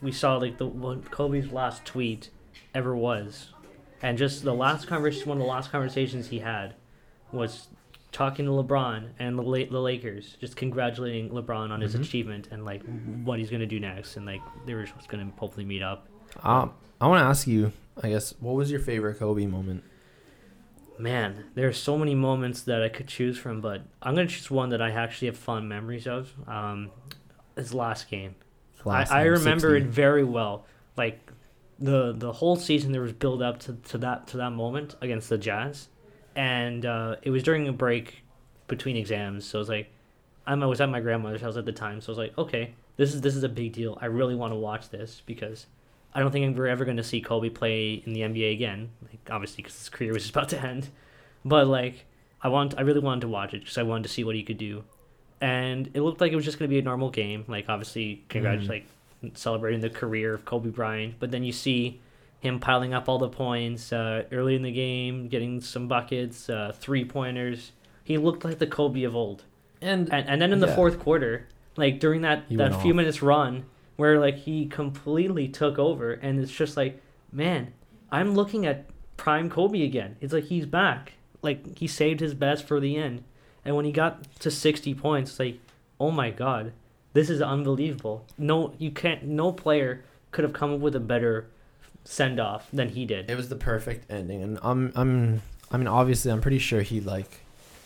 we 0.00 0.12
saw 0.12 0.36
like 0.36 0.58
the 0.58 0.66
what 0.66 1.10
Kobe's 1.10 1.50
last 1.50 1.84
tweet 1.84 2.30
ever 2.72 2.94
was, 2.94 3.50
and 4.04 4.18
just 4.18 4.44
the 4.44 4.54
last 4.54 4.86
conversation, 4.86 5.28
one 5.28 5.38
of 5.38 5.42
the 5.42 5.48
last 5.48 5.72
conversations 5.72 6.28
he 6.28 6.38
had, 6.40 6.74
was 7.32 7.68
talking 8.12 8.44
to 8.44 8.50
LeBron 8.52 9.08
and 9.18 9.38
the 9.38 9.42
La- 9.42 9.64
the 9.70 9.80
Lakers, 9.80 10.36
just 10.40 10.56
congratulating 10.56 11.30
LeBron 11.30 11.70
on 11.70 11.80
his 11.80 11.96
Mhm. 11.96 12.00
achievement 12.02 12.48
and 12.52 12.64
like 12.64 12.82
what 13.24 13.38
he's 13.38 13.50
gonna 13.50 13.66
do 13.66 13.80
next, 13.80 14.16
and 14.16 14.26
like 14.26 14.42
they 14.66 14.74
were 14.74 14.84
just 14.84 15.08
gonna 15.08 15.32
hopefully 15.38 15.64
meet 15.66 15.82
up. 15.82 16.06
Um, 16.42 16.72
I 17.00 17.06
want 17.08 17.20
to 17.20 17.24
ask 17.24 17.46
you. 17.46 17.72
I 18.02 18.08
guess 18.10 18.34
what 18.40 18.54
was 18.54 18.70
your 18.70 18.80
favorite 18.80 19.18
Kobe 19.18 19.46
moment? 19.46 19.84
Man, 20.98 21.44
there 21.54 21.66
are 21.68 21.72
so 21.72 21.98
many 21.98 22.14
moments 22.14 22.62
that 22.62 22.82
I 22.82 22.88
could 22.88 23.08
choose 23.08 23.36
from, 23.38 23.60
but 23.60 23.82
I'm 24.02 24.14
gonna 24.14 24.28
choose 24.28 24.50
one 24.50 24.68
that 24.70 24.80
I 24.82 24.90
actually 24.90 25.26
have 25.26 25.36
fond 25.36 25.68
memories 25.68 26.06
of. 26.06 26.32
Um, 26.46 26.90
his 27.56 27.72
last 27.74 28.08
game. 28.10 28.34
Last 28.84 29.10
I, 29.10 29.20
I 29.20 29.24
remember 29.24 29.70
60. 29.74 29.76
it 29.88 29.92
very 29.92 30.24
well. 30.24 30.66
Like 30.96 31.32
the 31.78 32.12
the 32.12 32.32
whole 32.32 32.56
season, 32.56 32.92
there 32.92 33.00
was 33.02 33.12
build 33.12 33.42
up 33.42 33.58
to, 33.60 33.72
to 33.74 33.98
that 33.98 34.26
to 34.28 34.36
that 34.38 34.50
moment 34.50 34.96
against 35.00 35.28
the 35.28 35.38
Jazz, 35.38 35.88
and 36.36 36.84
uh, 36.86 37.16
it 37.22 37.30
was 37.30 37.42
during 37.42 37.68
a 37.68 37.72
break 37.72 38.22
between 38.68 38.96
exams. 38.96 39.44
So 39.44 39.58
I 39.58 39.60
was 39.60 39.68
like, 39.68 39.90
I'm, 40.46 40.62
I 40.62 40.66
was 40.66 40.80
at 40.80 40.88
my 40.88 41.00
grandmother's 41.00 41.40
house 41.42 41.56
at 41.56 41.64
the 41.64 41.72
time, 41.72 42.00
so 42.00 42.08
I 42.08 42.12
was 42.12 42.18
like, 42.18 42.38
okay, 42.38 42.74
this 42.96 43.14
is 43.14 43.20
this 43.20 43.34
is 43.36 43.42
a 43.42 43.48
big 43.48 43.72
deal. 43.72 43.98
I 44.00 44.06
really 44.06 44.34
want 44.34 44.52
to 44.52 44.56
watch 44.56 44.90
this 44.90 45.22
because 45.26 45.66
I 46.14 46.20
don't 46.20 46.30
think 46.30 46.56
we're 46.56 46.68
ever 46.68 46.84
going 46.84 46.96
to 46.98 47.04
see 47.04 47.20
Kobe 47.20 47.48
play 47.48 47.94
in 48.06 48.12
the 48.12 48.20
NBA 48.20 48.52
again. 48.52 48.90
Like 49.02 49.28
obviously, 49.30 49.62
because 49.62 49.78
his 49.78 49.88
career 49.88 50.12
was 50.12 50.22
just 50.22 50.34
about 50.36 50.48
to 50.50 50.62
end, 50.62 50.88
but 51.44 51.66
like 51.66 52.06
I 52.40 52.48
want, 52.48 52.74
I 52.78 52.82
really 52.82 53.00
wanted 53.00 53.22
to 53.22 53.28
watch 53.28 53.52
it 53.54 53.60
because 53.60 53.78
I 53.78 53.82
wanted 53.82 54.04
to 54.04 54.08
see 54.10 54.22
what 54.22 54.34
he 54.36 54.42
could 54.42 54.58
do, 54.58 54.84
and 55.40 55.88
it 55.94 56.02
looked 56.02 56.20
like 56.20 56.30
it 56.32 56.36
was 56.36 56.44
just 56.44 56.58
going 56.58 56.68
to 56.68 56.72
be 56.74 56.78
a 56.78 56.82
normal 56.82 57.10
game. 57.10 57.44
Like 57.48 57.68
obviously, 57.68 58.22
congrats, 58.28 58.64
Mhm. 58.64 58.68
like 58.68 58.86
celebrating 59.34 59.80
the 59.80 59.90
career 59.90 60.34
of 60.34 60.44
Kobe 60.44 60.70
Bryant, 60.70 61.14
but 61.18 61.30
then 61.30 61.44
you 61.44 61.52
see 61.52 62.00
him 62.40 62.60
piling 62.60 62.92
up 62.92 63.08
all 63.08 63.18
the 63.18 63.28
points 63.28 63.92
uh, 63.92 64.24
early 64.30 64.54
in 64.54 64.62
the 64.62 64.72
game, 64.72 65.28
getting 65.28 65.60
some 65.60 65.88
buckets, 65.88 66.50
uh, 66.50 66.72
three 66.78 67.04
pointers. 67.04 67.72
He 68.04 68.18
looked 68.18 68.44
like 68.44 68.58
the 68.58 68.66
Kobe 68.66 69.02
of 69.04 69.16
old. 69.16 69.44
and, 69.80 70.12
And 70.12 70.28
and 70.28 70.40
then 70.42 70.52
in 70.52 70.60
the 70.60 70.66
Yeah. 70.66 70.74
fourth 70.76 70.98
quarter, 70.98 71.48
like 71.76 72.00
during 72.00 72.20
that 72.22 72.44
He 72.48 72.56
that 72.56 72.80
few 72.82 72.92
off. 72.92 72.96
minutes 72.96 73.22
run 73.22 73.64
where 73.96 74.18
like 74.20 74.36
he 74.36 74.66
completely 74.66 75.48
took 75.48 75.78
over 75.78 76.12
and 76.12 76.38
it's 76.38 76.52
just 76.52 76.76
like, 76.76 77.00
man, 77.32 77.72
I'm 78.12 78.34
looking 78.34 78.66
at 78.66 78.86
prime 79.16 79.48
Kobe 79.48 79.82
again. 79.82 80.16
It's 80.20 80.32
like 80.32 80.44
he's 80.44 80.66
back. 80.66 81.12
Like 81.42 81.78
he 81.78 81.86
saved 81.86 82.20
his 82.20 82.34
best 82.34 82.66
for 82.66 82.78
the 82.80 82.96
end. 82.96 83.24
And 83.64 83.74
when 83.76 83.84
he 83.86 83.92
got 83.92 84.22
to 84.40 84.50
60 84.50 84.92
points, 84.94 85.30
it's 85.30 85.40
like, 85.40 85.58
"Oh 85.98 86.10
my 86.10 86.30
god. 86.30 86.72
This 87.14 87.30
is 87.30 87.40
unbelievable. 87.40 88.26
No, 88.36 88.74
you 88.78 88.90
can't 88.90 89.22
no 89.24 89.52
player 89.52 90.04
could 90.32 90.44
have 90.44 90.52
come 90.52 90.74
up 90.74 90.80
with 90.80 90.94
a 90.94 91.00
better 91.00 91.46
send 92.04 92.38
off 92.38 92.68
than 92.72 92.90
he 92.90 93.06
did." 93.06 93.30
it 93.30 93.36
was 93.36 93.48
the 93.48 93.56
perfect 93.56 94.10
ending. 94.10 94.42
And 94.42 94.58
I'm 94.62 94.92
I'm 94.94 95.42
I 95.70 95.78
mean 95.78 95.86
obviously 95.86 96.30
I'm 96.30 96.42
pretty 96.42 96.58
sure 96.58 96.82
he 96.82 97.00
like, 97.00 97.40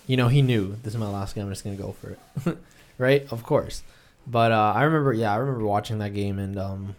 you 0.06 0.16
know 0.16 0.28
he 0.28 0.42
knew 0.42 0.76
this 0.82 0.94
is 0.94 0.98
my 0.98 1.08
last 1.08 1.34
game. 1.36 1.44
I'm 1.44 1.50
just 1.50 1.62
gonna 1.62 1.76
go 1.76 1.92
for 1.92 2.16
it, 2.46 2.58
right? 2.98 3.30
Of 3.30 3.44
course. 3.44 3.82
But 4.26 4.50
uh, 4.50 4.72
I 4.74 4.82
remember 4.82 5.12
yeah 5.12 5.32
I 5.32 5.36
remember 5.36 5.64
watching 5.64 5.98
that 5.98 6.14
game 6.14 6.38
and 6.38 6.58
um. 6.58 6.96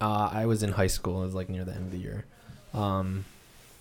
Uh, 0.00 0.28
I 0.32 0.46
was 0.46 0.64
in 0.64 0.72
high 0.72 0.88
school. 0.88 1.22
It 1.22 1.26
was 1.26 1.34
like 1.36 1.48
near 1.48 1.64
the 1.64 1.72
end 1.72 1.86
of 1.86 1.92
the 1.92 1.98
year. 1.98 2.24
Um, 2.74 3.24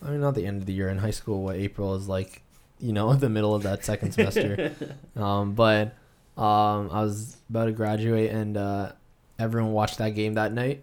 I 0.06 0.12
mean 0.12 0.22
not 0.22 0.36
the 0.36 0.46
end 0.46 0.62
of 0.62 0.68
the 0.68 0.74
year 0.74 0.90
in 0.90 1.00
high 1.00 1.12
school. 1.12 1.42
What 1.42 1.56
April 1.56 1.96
is 1.96 2.08
like, 2.08 2.44
you 2.80 2.94
know, 2.94 3.14
the 3.26 3.30
middle 3.30 3.56
of 3.56 3.64
that 3.64 3.86
second 3.86 4.12
semester. 4.12 4.72
Um, 5.16 5.54
but 5.54 5.96
um, 6.42 6.90
I 6.92 7.04
was 7.04 7.38
about 7.52 7.66
to 7.66 7.72
graduate, 7.72 8.32
and 8.32 8.58
uh, 8.58 8.94
everyone 9.38 9.74
watched 9.74 10.00
that 10.00 10.16
game 10.16 10.34
that 10.34 10.52
night, 10.52 10.82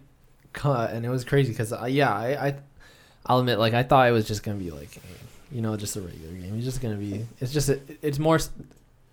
and 0.63 1.05
it 1.05 1.09
was 1.09 1.25
crazy 1.25 1.51
because 1.51 1.73
uh, 1.73 1.85
yeah, 1.85 2.13
I, 2.13 2.47
I 2.47 2.55
I'll 3.25 3.39
admit 3.39 3.59
like 3.59 3.73
I 3.73 3.83
thought 3.83 4.07
it 4.07 4.11
was 4.11 4.25
just 4.25 4.41
gonna 4.41 4.57
be 4.57 4.71
like, 4.71 5.01
you 5.51 5.61
know, 5.61 5.75
just 5.75 5.97
a 5.97 6.01
regular 6.01 6.33
game. 6.33 6.55
It's 6.55 6.63
just 6.63 6.81
gonna 6.81 6.95
be. 6.95 7.25
It's 7.41 7.51
just 7.51 7.67
a, 7.67 7.81
it's 8.01 8.19
more 8.19 8.39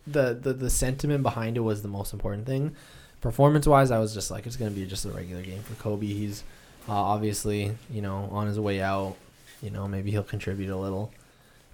the, 0.07 0.35
the 0.35 0.53
the 0.53 0.71
sentiment 0.71 1.25
behind 1.25 1.57
it 1.57 1.61
was 1.61 1.83
the 1.83 1.89
most 1.89 2.13
important 2.13 2.47
thing. 2.47 2.77
Performance 3.21 3.67
wise, 3.67 3.91
I 3.91 3.99
was 3.99 4.15
just 4.15 4.31
like 4.31 4.47
it's 4.47 4.57
gonna 4.57 4.71
be 4.71 4.87
just 4.87 5.05
a 5.05 5.11
regular 5.11 5.43
game 5.43 5.63
for 5.65 5.75
Kobe. 5.83 6.07
He's 6.07 6.45
uh, 6.89 6.93
obviously 6.93 7.73
you 7.91 8.03
know 8.03 8.29
on 8.31 8.47
his 8.47 8.61
way 8.61 8.81
out. 8.81 9.17
You 9.63 9.71
know 9.71 9.89
maybe 9.89 10.13
he'll 10.13 10.23
contribute 10.23 10.71
a 10.71 10.77
little. 10.77 11.11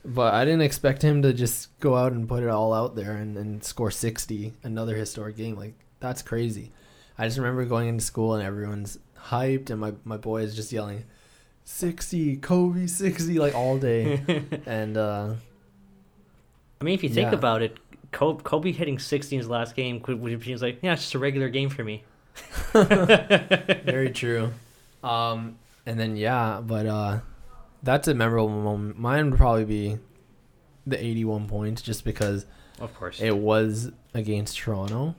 But 0.04 0.34
I 0.34 0.44
didn't 0.44 0.62
expect 0.62 1.02
him 1.02 1.22
to 1.22 1.32
just 1.32 1.78
go 1.78 1.94
out 1.96 2.12
and 2.12 2.28
put 2.28 2.42
it 2.42 2.48
all 2.48 2.72
out 2.72 2.96
there 2.96 3.12
and, 3.12 3.36
and 3.36 3.62
score 3.62 3.90
60, 3.90 4.52
another 4.64 4.96
historic 4.96 5.36
game. 5.36 5.56
Like, 5.56 5.74
that's 6.00 6.22
crazy. 6.22 6.72
I 7.16 7.26
just 7.26 7.38
remember 7.38 7.64
going 7.64 7.88
into 7.88 8.04
school 8.04 8.34
and 8.34 8.42
everyone's 8.42 8.98
hyped, 9.28 9.70
and 9.70 9.78
my, 9.80 9.92
my 10.04 10.16
boy 10.16 10.42
is 10.42 10.56
just 10.56 10.72
yelling, 10.72 11.04
60, 11.64 12.36
Kobe, 12.38 12.86
60, 12.86 13.38
like 13.38 13.54
all 13.54 13.78
day. 13.78 14.20
and, 14.66 14.96
uh, 14.96 15.34
I 16.80 16.84
mean, 16.84 16.94
if 16.94 17.04
you 17.04 17.08
think 17.08 17.30
Yeah. 17.30 17.38
about 17.38 17.62
it, 17.62 17.76
Kobe, 18.10 18.42
Kobe 18.42 18.72
hitting 18.72 18.98
60 18.98 19.36
in 19.36 19.40
his 19.40 19.48
last 19.48 19.76
game 19.76 20.02
would 20.06 20.20
like, 20.62 20.78
yeah, 20.82 20.94
it's 20.94 21.02
just 21.02 21.14
a 21.14 21.18
regular 21.20 21.48
game 21.48 21.68
for 21.70 21.84
me. 21.84 22.02
very 22.72 24.10
true. 24.10 24.52
Um, 25.04 25.58
and 25.86 25.98
then, 25.98 26.16
yeah, 26.16 26.60
but 26.60 26.86
uh, 26.86 27.20
that's 27.82 28.08
a 28.08 28.14
memorable 28.14 28.48
moment. 28.48 28.98
Mine 28.98 29.30
would 29.30 29.38
probably 29.38 29.64
be 29.64 29.98
the 30.86 31.02
81 31.02 31.48
points 31.48 31.82
just 31.82 32.04
because 32.04 32.46
Of 32.80 32.94
course. 32.94 33.20
It 33.20 33.36
was 33.36 33.92
against 34.14 34.56
Toronto. 34.58 35.14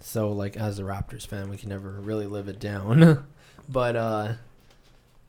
So 0.00 0.32
like 0.32 0.56
as 0.56 0.78
a 0.78 0.82
Raptors 0.82 1.26
fan, 1.26 1.50
we 1.50 1.56
can 1.56 1.68
never 1.68 1.90
really 1.90 2.26
live 2.26 2.48
it 2.48 2.58
down. 2.58 3.26
but 3.68 3.96
uh 3.96 4.32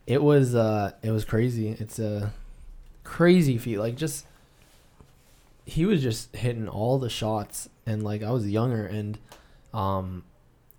it 0.08 0.24
was 0.24 0.56
uh 0.56 0.92
it 1.04 1.12
was 1.12 1.26
crazy. 1.26 1.70
It's 1.70 2.00
a 2.00 2.34
crazy 3.04 3.58
feat. 3.58 3.78
Like 3.78 3.96
just 3.96 4.26
he 5.66 5.86
was 5.86 6.02
just 6.02 6.36
hitting 6.36 6.68
all 6.68 6.98
the 7.00 7.10
shots 7.10 7.70
and 7.86 8.04
like 8.04 8.24
I 8.24 8.32
was 8.32 8.50
younger 8.50 8.86
and 8.86 9.18
um 9.74 10.24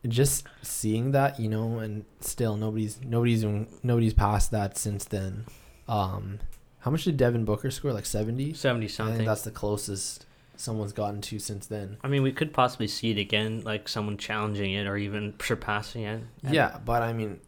just 0.08 0.46
seeing 0.62 1.12
that, 1.12 1.38
you 1.38 1.48
know, 1.48 1.78
and 1.78 2.04
still 2.20 2.56
nobody's 2.56 2.98
nobody's 3.04 3.44
nobody's 3.82 4.14
passed 4.14 4.50
that 4.50 4.76
since 4.76 5.04
then. 5.04 5.44
Um 5.92 6.40
how 6.80 6.90
much 6.90 7.04
did 7.04 7.16
Devin 7.16 7.44
Booker 7.44 7.70
score? 7.70 7.92
Like 7.92 8.06
70? 8.06 8.54
70 8.54 8.84
I 8.84 8.88
something. 8.88 9.16
think 9.16 9.28
that's 9.28 9.42
the 9.42 9.52
closest 9.52 10.26
someone's 10.56 10.92
gotten 10.92 11.20
to 11.20 11.38
since 11.38 11.66
then. 11.66 11.96
I 12.02 12.08
mean, 12.08 12.22
we 12.22 12.32
could 12.32 12.52
possibly 12.52 12.88
see 12.88 13.10
it 13.10 13.18
again, 13.18 13.62
like 13.64 13.88
someone 13.88 14.16
challenging 14.16 14.72
it 14.72 14.86
or 14.86 14.96
even 14.96 15.34
surpassing 15.40 16.02
it. 16.02 16.22
Yeah, 16.48 16.78
but 16.84 17.02
I 17.02 17.12
mean, 17.12 17.40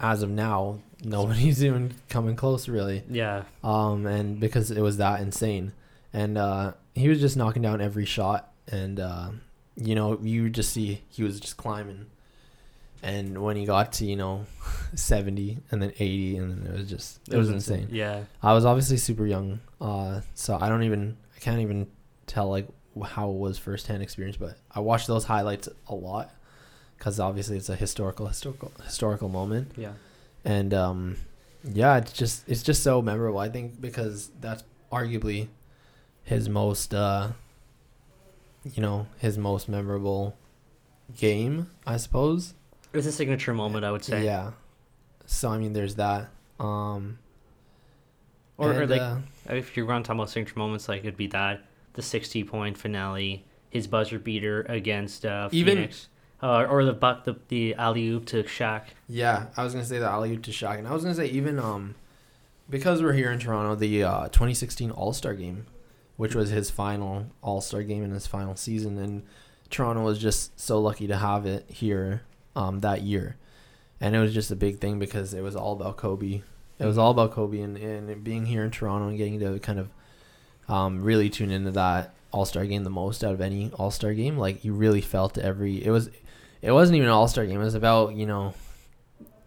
as 0.00 0.22
of 0.22 0.30
now, 0.30 0.80
nobody's 1.04 1.64
even 1.64 1.94
coming 2.08 2.36
close, 2.36 2.68
really. 2.68 3.04
Yeah. 3.08 3.44
Um, 3.62 4.06
and 4.06 4.38
because 4.40 4.70
it 4.70 4.80
was 4.80 4.96
that 4.98 5.20
insane, 5.20 5.72
and 6.12 6.36
uh, 6.36 6.72
he 6.94 7.08
was 7.08 7.20
just 7.20 7.36
knocking 7.36 7.62
down 7.62 7.80
every 7.80 8.04
shot, 8.04 8.52
and 8.68 8.98
uh, 9.00 9.30
you 9.76 9.94
know, 9.94 10.18
you 10.22 10.50
just 10.50 10.72
see 10.72 11.02
he 11.08 11.22
was 11.22 11.40
just 11.40 11.56
climbing, 11.56 12.06
and 13.02 13.42
when 13.42 13.56
he 13.56 13.64
got 13.66 13.92
to 13.94 14.04
you 14.06 14.16
know, 14.16 14.46
seventy 14.94 15.58
and 15.70 15.82
then 15.82 15.92
eighty, 15.98 16.36
and 16.36 16.50
then 16.64 16.72
it 16.72 16.78
was 16.78 16.88
just 16.88 17.20
it, 17.30 17.36
was, 17.36 17.50
insane. 17.50 17.88
Yeah. 17.90 18.24
I 18.42 18.52
was 18.54 18.64
obviously 18.64 18.96
super 18.96 19.26
young, 19.26 19.60
uh, 19.80 20.20
so 20.34 20.58
I 20.60 20.68
don't 20.68 20.84
even 20.84 21.16
I 21.36 21.40
can't 21.40 21.60
even 21.60 21.88
tell 22.26 22.48
like 22.48 22.68
how 23.04 23.30
it 23.30 23.36
was 23.36 23.58
firsthand 23.58 24.02
experience, 24.02 24.36
but 24.36 24.56
I 24.70 24.80
watched 24.80 25.06
those 25.06 25.24
highlights 25.24 25.68
a 25.88 25.94
lot 25.94 26.30
because 26.98 27.18
obviously 27.18 27.56
it's 27.56 27.68
a 27.68 27.76
historical 27.76 28.26
historical 28.26 28.70
historical 28.84 29.28
moment, 29.28 29.72
Yeah. 29.76 29.92
and 30.44 30.72
um, 30.72 31.16
yeah, 31.64 31.96
it's 31.98 32.12
just 32.12 32.48
it's 32.48 32.62
just 32.62 32.82
so 32.82 33.02
memorable. 33.02 33.38
I 33.38 33.48
think 33.48 33.80
because 33.80 34.30
that's 34.40 34.62
arguably 34.92 35.48
his 36.24 36.48
most 36.48 36.94
uh, 36.94 37.30
you 38.64 38.82
know 38.82 39.06
his 39.18 39.36
most 39.38 39.68
memorable 39.68 40.36
game, 41.16 41.70
I 41.86 41.96
suppose. 41.96 42.54
It's 42.92 43.06
a 43.06 43.12
signature 43.12 43.54
moment, 43.54 43.84
I 43.84 43.90
would 43.90 44.04
say. 44.04 44.24
Yeah. 44.24 44.52
So 45.26 45.48
I 45.50 45.58
mean, 45.58 45.72
there's 45.72 45.94
that. 45.96 46.28
Um, 46.60 47.18
Or, 48.58 48.72
or 48.82 48.86
like 48.86 49.00
uh, 49.00 49.16
if 49.50 49.76
you're 49.76 49.86
going 49.86 50.02
to 50.02 50.06
talk 50.06 50.14
about 50.14 50.30
signature 50.30 50.58
moments, 50.58 50.88
like 50.88 51.00
it'd 51.00 51.16
be 51.16 51.26
that 51.28 51.62
the 51.94 52.02
60 52.02 52.44
point 52.44 52.76
finale, 52.78 53.44
his 53.70 53.86
buzzer 53.86 54.18
beater 54.18 54.62
against 54.68 55.24
uh, 55.24 55.48
Even- 55.52 55.76
Phoenix, 55.76 56.08
uh, 56.42 56.64
or 56.68 56.84
the 56.84 56.92
buck 56.92 57.24
the 57.24 57.36
the 57.48 57.74
alley 57.74 58.08
oop 58.08 58.26
to 58.26 58.42
Shaq. 58.44 58.82
yeah, 59.08 59.46
I 59.56 59.64
was 59.64 59.72
gonna 59.72 59.84
say 59.86 59.98
the 59.98 60.06
alley 60.06 60.32
oop 60.34 60.42
to 60.44 60.50
Shaq, 60.50 60.78
and 60.78 60.86
I 60.88 60.92
was 60.92 61.02
gonna 61.02 61.14
say 61.14 61.26
even 61.26 61.58
um, 61.58 61.94
because 62.68 63.02
we're 63.02 63.12
here 63.14 63.30
in 63.32 63.38
Toronto, 63.38 63.74
the 63.74 64.02
uh, 64.04 64.24
2016 64.28 64.90
All 64.90 65.12
Star 65.12 65.34
Game, 65.34 65.66
which 66.16 66.34
was 66.34 66.50
his 66.50 66.70
final 66.70 67.26
All 67.42 67.60
Star 67.60 67.82
game 67.82 68.02
in 68.04 68.10
his 68.10 68.26
final 68.26 68.56
season, 68.56 68.98
and 68.98 69.22
Toronto 69.70 70.02
was 70.02 70.18
just 70.18 70.58
so 70.60 70.80
lucky 70.80 71.06
to 71.06 71.16
have 71.16 71.46
it 71.46 71.64
here 71.68 72.22
um, 72.54 72.80
that 72.80 73.02
year, 73.02 73.36
and 74.00 74.14
it 74.14 74.20
was 74.20 74.34
just 74.34 74.50
a 74.50 74.56
big 74.56 74.78
thing 74.80 74.98
because 74.98 75.34
it 75.34 75.42
was 75.42 75.56
all 75.56 75.72
about 75.72 75.96
Kobe. 75.96 76.42
It 76.78 76.86
was 76.86 76.98
all 76.98 77.10
about 77.12 77.32
Kobe 77.32 77.60
and, 77.60 77.76
and 77.76 78.24
being 78.24 78.46
here 78.46 78.64
in 78.64 78.70
Toronto 78.70 79.08
and 79.08 79.18
getting 79.18 79.38
to 79.40 79.58
kind 79.60 79.78
of 79.78 79.90
um, 80.68 81.02
really 81.02 81.30
tune 81.30 81.50
into 81.50 81.70
that 81.72 82.14
All 82.32 82.44
Star 82.44 82.64
game 82.66 82.84
the 82.84 82.90
most 82.90 83.22
out 83.22 83.34
of 83.34 83.40
any 83.40 83.70
All 83.74 83.90
Star 83.90 84.14
game. 84.14 84.36
Like 84.36 84.64
you 84.64 84.72
really 84.72 85.00
felt 85.00 85.38
every. 85.38 85.84
It 85.84 85.90
was, 85.90 86.10
it 86.60 86.72
wasn't 86.72 86.96
even 86.96 87.08
an 87.08 87.14
All 87.14 87.28
Star 87.28 87.46
game. 87.46 87.60
It 87.60 87.64
was 87.64 87.74
about 87.74 88.14
you 88.14 88.26
know, 88.26 88.54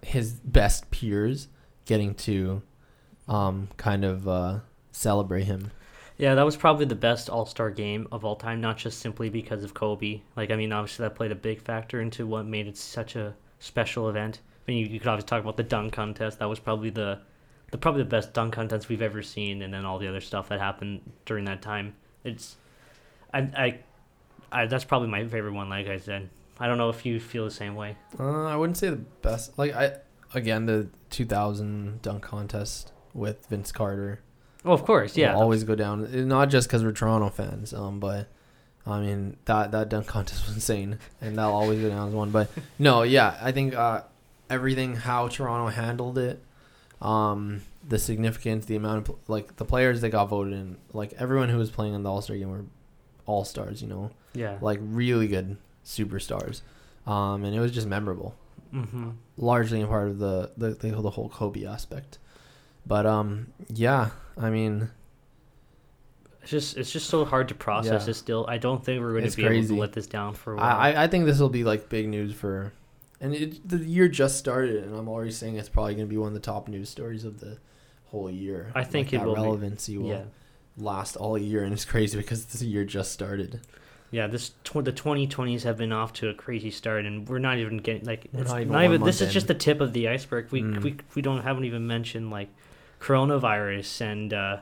his 0.01 0.31
best 0.33 0.89
peers 0.91 1.47
getting 1.85 2.15
to, 2.15 2.61
um, 3.27 3.69
kind 3.77 4.05
of 4.05 4.27
uh, 4.27 4.59
celebrate 4.91 5.43
him. 5.43 5.71
Yeah, 6.17 6.35
that 6.35 6.45
was 6.45 6.55
probably 6.55 6.85
the 6.85 6.95
best 6.95 7.29
All 7.29 7.45
Star 7.45 7.69
game 7.69 8.07
of 8.11 8.23
all 8.23 8.35
time, 8.35 8.61
not 8.61 8.77
just 8.77 8.99
simply 8.99 9.29
because 9.29 9.63
of 9.63 9.73
Kobe. 9.73 10.21
Like, 10.35 10.49
I 10.49 10.55
mean, 10.55 10.71
obviously 10.71 11.03
that 11.03 11.15
played 11.15 11.31
a 11.31 11.35
big 11.35 11.61
factor 11.61 12.01
into 12.01 12.25
what 12.25 12.45
made 12.45 12.67
it 12.67 12.77
such 12.77 13.15
a 13.15 13.35
special 13.59 14.09
event. 14.09 14.39
I 14.65 14.71
mean, 14.71 14.79
you, 14.79 14.93
you 14.93 14.99
could 14.99 15.09
obviously 15.09 15.27
talk 15.27 15.41
about 15.41 15.57
the 15.57 15.63
dunk 15.63 15.93
contest. 15.93 16.39
That 16.39 16.49
was 16.49 16.59
probably 16.59 16.89
the, 16.89 17.19
the 17.71 17.77
probably 17.77 18.03
the 18.03 18.09
best 18.09 18.33
dunk 18.33 18.53
contest 18.53 18.87
we've 18.87 19.01
ever 19.01 19.21
seen, 19.21 19.61
and 19.61 19.73
then 19.73 19.85
all 19.85 19.99
the 19.99 20.07
other 20.07 20.21
stuff 20.21 20.49
that 20.49 20.59
happened 20.59 21.01
during 21.25 21.45
that 21.45 21.61
time. 21.61 21.95
It's, 22.23 22.55
I, 23.33 23.39
I, 23.39 23.79
I 24.51 24.65
that's 24.67 24.85
probably 24.85 25.09
my 25.09 25.27
favorite 25.27 25.53
one. 25.53 25.69
Like 25.69 25.87
I 25.87 25.97
said, 25.97 26.29
I 26.59 26.67
don't 26.67 26.77
know 26.77 26.89
if 26.89 27.05
you 27.05 27.19
feel 27.19 27.43
the 27.43 27.51
same 27.51 27.75
way. 27.75 27.97
Uh, 28.17 28.45
I 28.45 28.55
wouldn't 28.55 28.77
say 28.77 28.89
the 28.89 28.95
best. 28.95 29.57
Like 29.57 29.73
I, 29.75 29.97
again, 30.33 30.65
the 30.65 30.87
2000 31.09 32.01
dunk 32.01 32.23
contest 32.23 32.93
with 33.13 33.45
Vince 33.47 33.73
Carter. 33.73 34.21
Oh, 34.65 34.73
of 34.73 34.83
course, 34.83 35.15
yeah. 35.15 35.33
will 35.33 35.41
always 35.41 35.63
go 35.63 35.75
down. 35.75 36.27
Not 36.27 36.49
just 36.49 36.67
because 36.67 36.83
we're 36.83 36.91
Toronto 36.91 37.29
fans, 37.29 37.73
um, 37.73 37.99
but 37.99 38.27
I 38.85 38.99
mean 38.99 39.37
that 39.45 39.71
that 39.71 39.89
dunk 39.89 40.07
contest 40.15 40.45
was 40.45 40.55
insane, 40.55 40.99
and 41.21 41.37
that'll 41.37 41.53
always 41.53 41.79
go 41.81 41.89
down 41.89 42.07
as 42.07 42.13
one. 42.13 42.31
But 42.31 42.49
no, 42.79 43.03
yeah, 43.03 43.37
I 43.41 43.51
think 43.51 43.75
uh, 43.75 44.01
everything 44.49 44.95
how 44.95 45.27
Toronto 45.27 45.67
handled 45.67 46.17
it, 46.17 46.41
um, 47.01 47.61
the 47.87 47.99
significance, 47.99 48.65
the 48.65 48.75
amount 48.75 49.09
of 49.09 49.15
like 49.27 49.55
the 49.57 49.65
players 49.65 50.01
that 50.01 50.09
got 50.09 50.25
voted 50.25 50.53
in, 50.53 50.77
like 50.93 51.13
everyone 51.13 51.49
who 51.49 51.57
was 51.57 51.69
playing 51.69 51.93
in 51.93 52.03
the 52.03 52.11
All 52.11 52.21
Star 52.21 52.35
game 52.35 52.49
were 52.49 52.65
all 53.27 53.43
stars, 53.43 53.81
you 53.81 53.87
know, 53.87 54.11
yeah. 54.33 54.57
like 54.61 54.79
really 54.81 55.27
good 55.27 55.57
superstars, 55.85 56.61
um, 57.07 57.43
and 57.43 57.55
it 57.55 57.59
was 57.59 57.71
just 57.71 57.87
memorable 57.87 58.35
mm-hmm. 58.75 59.09
largely 59.37 59.81
a 59.81 59.87
part 59.87 60.09
of 60.09 60.19
the 60.19 60.51
the, 60.57 60.71
the, 60.71 60.89
the 61.01 61.09
whole 61.11 61.29
Kobe 61.29 61.65
aspect. 61.65 62.17
But 62.85 63.05
um, 63.05 63.47
yeah, 63.67 64.11
I 64.37 64.49
mean, 64.49 64.89
It's 66.41 66.51
just 66.51 66.77
it's 66.77 66.91
just 66.91 67.09
so 67.09 67.25
hard 67.25 67.47
to 67.49 67.55
process. 67.55 68.05
Yeah. 68.05 68.11
It 68.11 68.13
still, 68.15 68.45
I 68.47 68.57
don't 68.57 68.83
think 68.83 69.01
we're 69.01 69.11
going 69.13 69.25
It's 69.25 69.35
to 69.35 69.41
be 69.41 69.47
able 69.57 69.67
to 69.67 69.75
let 69.75 69.93
this 69.93 70.07
down 70.07 70.33
for 70.33 70.53
a 70.53 70.57
while. 70.57 70.65
I 70.77 70.91
I- 70.91 71.03
I 71.03 71.07
think 71.07 71.25
this 71.25 71.39
will 71.39 71.49
be 71.49 71.63
like 71.63 71.89
big 71.89 72.07
news 72.07 72.33
for, 72.33 72.71
and 73.19 73.33
it, 73.33 73.67
the 73.67 73.77
year 73.77 74.07
just 74.07 74.37
started, 74.37 74.83
and 74.83 74.95
I'm 74.95 75.07
already 75.07 75.31
saying 75.31 75.55
it's 75.55 75.69
probably 75.69 75.95
going 75.95 76.07
to 76.07 76.09
be 76.09 76.17
one 76.17 76.27
of 76.27 76.33
the 76.33 76.39
top 76.39 76.67
news 76.67 76.89
stories 76.89 77.23
of 77.25 77.39
the 77.39 77.57
whole 78.07 78.29
year. 78.29 78.71
I 78.75 78.83
think 78.83 79.07
Like, 79.07 79.13
it 79.13 79.17
that 79.19 79.25
will 79.27 79.35
be. 79.35 79.41
relevancy 79.41 79.97
will 79.97 80.09
yeah. 80.09 80.23
last 80.77 81.15
all 81.15 81.37
year, 81.37 81.63
and 81.63 81.73
it's 81.73 81.85
crazy 81.85 82.17
because 82.17 82.45
this 82.45 82.61
year 82.61 82.83
just 82.85 83.11
started. 83.11 83.61
Yeah, 84.11 84.27
this 84.27 84.51
tw- 84.63 84.83
the 84.85 84.93
2020s 84.93 85.63
have 85.63 85.77
been 85.77 85.91
off 85.91 86.13
to 86.13 86.29
a 86.29 86.33
crazy 86.35 86.69
start, 86.69 87.05
and 87.05 87.27
we're 87.27 87.39
not 87.39 87.57
even 87.57 87.77
getting 87.77 88.05
like 88.05 88.25
it's 88.25 88.33
not 88.33 88.45
not 88.49 88.61
even 88.61 88.83
even. 88.83 89.01
one 89.01 89.07
this 89.07 89.19
is 89.21 89.33
just 89.33 89.47
the 89.47 89.55
tip 89.55 89.81
of 89.81 89.93
the 89.93 90.07
iceberg. 90.09 90.47
We 90.51 90.61
Mm. 90.61 90.83
we 90.83 90.95
we 91.15 91.21
don't 91.23 91.41
haven't 91.41 91.65
even 91.65 91.87
mentioned 91.87 92.29
like 92.29 92.49
coronavirus 92.99 94.01
and 94.01 94.33
uh, 94.33 94.57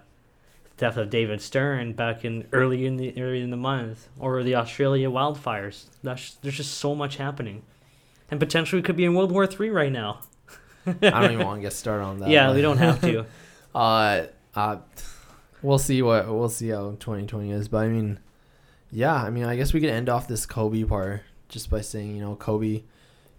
death 0.77 0.97
of 0.97 1.09
David 1.09 1.41
Stern 1.41 1.93
back 1.93 2.25
in 2.25 2.47
early 2.51 2.85
in 2.85 2.97
the 2.97 3.19
early 3.21 3.41
in 3.41 3.49
the 3.51 3.57
month, 3.57 4.07
or 4.19 4.43
the 4.43 4.55
Australia 4.55 5.09
wildfires. 5.09 5.85
That's 6.03 6.35
there's 6.35 6.57
just 6.57 6.75
so 6.75 6.95
much 6.95 7.17
happening, 7.17 7.63
and 8.29 8.39
potentially 8.39 8.81
we 8.81 8.83
could 8.85 8.97
be 8.97 9.05
in 9.05 9.13
World 9.13 9.31
War 9.31 9.47
Three 9.47 9.69
right 9.69 9.91
now. 9.91 10.19
I 10.85 10.91
don't 10.93 11.31
even 11.31 11.45
want 11.45 11.59
to 11.59 11.61
get 11.61 11.73
started 11.73 12.03
on 12.03 12.19
that. 12.19 12.29
yeah, 12.29 12.47
but- 12.47 12.55
we 12.55 12.61
don't 12.61 12.77
have 12.77 13.01
to. 13.01 13.25
Uh, 13.75 14.27
uh, 14.55 14.77
we'll 15.63 15.79
see 15.79 16.03
what 16.03 16.27
we'll 16.27 16.47
see 16.47 16.69
how 16.69 16.91
2020 16.99 17.51
is, 17.51 17.67
but 17.67 17.79
I 17.79 17.87
mean, 17.87 18.19
yeah, 18.91 19.15
I 19.15 19.31
mean, 19.31 19.45
I 19.45 19.55
guess 19.55 19.73
we 19.73 19.79
could 19.79 19.89
end 19.89 20.09
off 20.09 20.27
this 20.27 20.45
Kobe 20.45 20.83
part 20.83 21.21
just 21.49 21.71
by 21.71 21.81
saying, 21.81 22.15
you 22.15 22.21
know, 22.21 22.35
Kobe, 22.35 22.83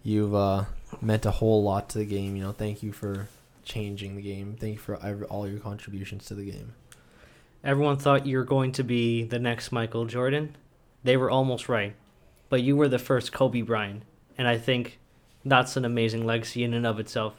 you've 0.03 0.35
uh, 0.35 0.65
meant 0.99 1.25
a 1.25 1.31
whole 1.31 1.63
lot 1.63 1.87
to 1.91 1.99
the 1.99 2.05
game. 2.05 2.35
You 2.35 2.43
know, 2.43 2.51
thank 2.51 2.83
you 2.83 2.91
for 2.91 3.29
changing 3.65 4.15
the 4.15 4.21
game. 4.21 4.55
Thank 4.59 4.73
you 4.73 4.79
for 4.79 4.95
all 5.25 5.47
your 5.47 5.59
contributions 5.59 6.25
to 6.25 6.35
the 6.35 6.49
game. 6.49 6.73
Everyone 7.63 7.97
thought 7.97 8.25
you 8.25 8.37
were 8.37 8.43
going 8.43 8.71
to 8.73 8.83
be 8.83 9.23
the 9.23 9.39
next 9.39 9.71
Michael 9.71 10.05
Jordan. 10.05 10.55
They 11.03 11.17
were 11.17 11.31
almost 11.31 11.67
right. 11.67 11.95
But 12.49 12.61
you 12.61 12.77
were 12.77 12.87
the 12.87 12.99
first 12.99 13.33
Kobe 13.33 13.61
Bryant. 13.61 14.03
And 14.37 14.47
I 14.47 14.57
think 14.57 14.99
that's 15.43 15.75
an 15.75 15.85
amazing 15.85 16.25
legacy 16.25 16.63
in 16.63 16.73
and 16.73 16.85
of 16.85 16.99
itself. 16.99 17.33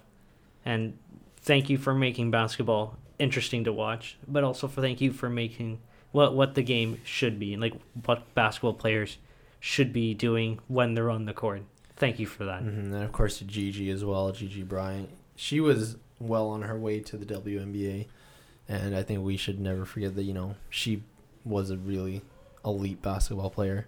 And 0.65 0.99
thank 1.41 1.71
you 1.71 1.79
for 1.79 1.95
making 1.95 2.31
basketball 2.31 2.99
interesting 3.19 3.65
to 3.65 3.73
watch, 3.73 4.19
but 4.27 4.45
also 4.45 4.69
for 4.69 4.81
thank 4.81 5.01
you 5.01 5.13
for 5.13 5.31
making 5.31 5.81
what 6.13 6.35
what 6.35 6.55
the 6.55 6.63
game 6.63 7.01
should 7.05 7.39
be 7.39 7.53
and 7.53 7.63
like 7.63 7.75
what 8.05 8.35
basketball 8.35 8.73
players 8.75 9.19
should 9.61 9.93
be 9.93 10.15
doing 10.15 10.59
when 10.69 10.95
they're 10.95 11.11
on 11.11 11.25
the 11.25 11.33
court. 11.33 11.63
Thank 11.97 12.19
you 12.19 12.27
for 12.27 12.45
that. 12.45 12.63
hmm 12.63 12.93
And 12.93 12.95
of 13.05 13.13
course 13.13 13.39
to 13.39 13.45
Gigi 13.45 13.91
as 13.91 14.05
well, 14.05 14.33
Gigi 14.33 14.63
Bryant. 14.63 15.09
She 15.35 15.61
was 15.61 15.97
well 16.21 16.49
on 16.49 16.63
her 16.63 16.79
way 16.79 17.01
to 17.01 17.17
the 17.17 17.27
WNBA, 17.27 18.07
and 18.69 18.97
I 18.97 19.03
think 19.03 19.25
we 19.25 19.37
should 19.37 19.61
never 19.61 19.85
forget 19.85 20.15
that 20.17 20.23
you 20.25 20.35
know 20.35 20.57
she 20.71 21.03
was 21.45 21.71
a 21.71 21.77
really 21.77 22.23
elite 22.65 23.03
basketball 23.03 23.51
player, 23.51 23.87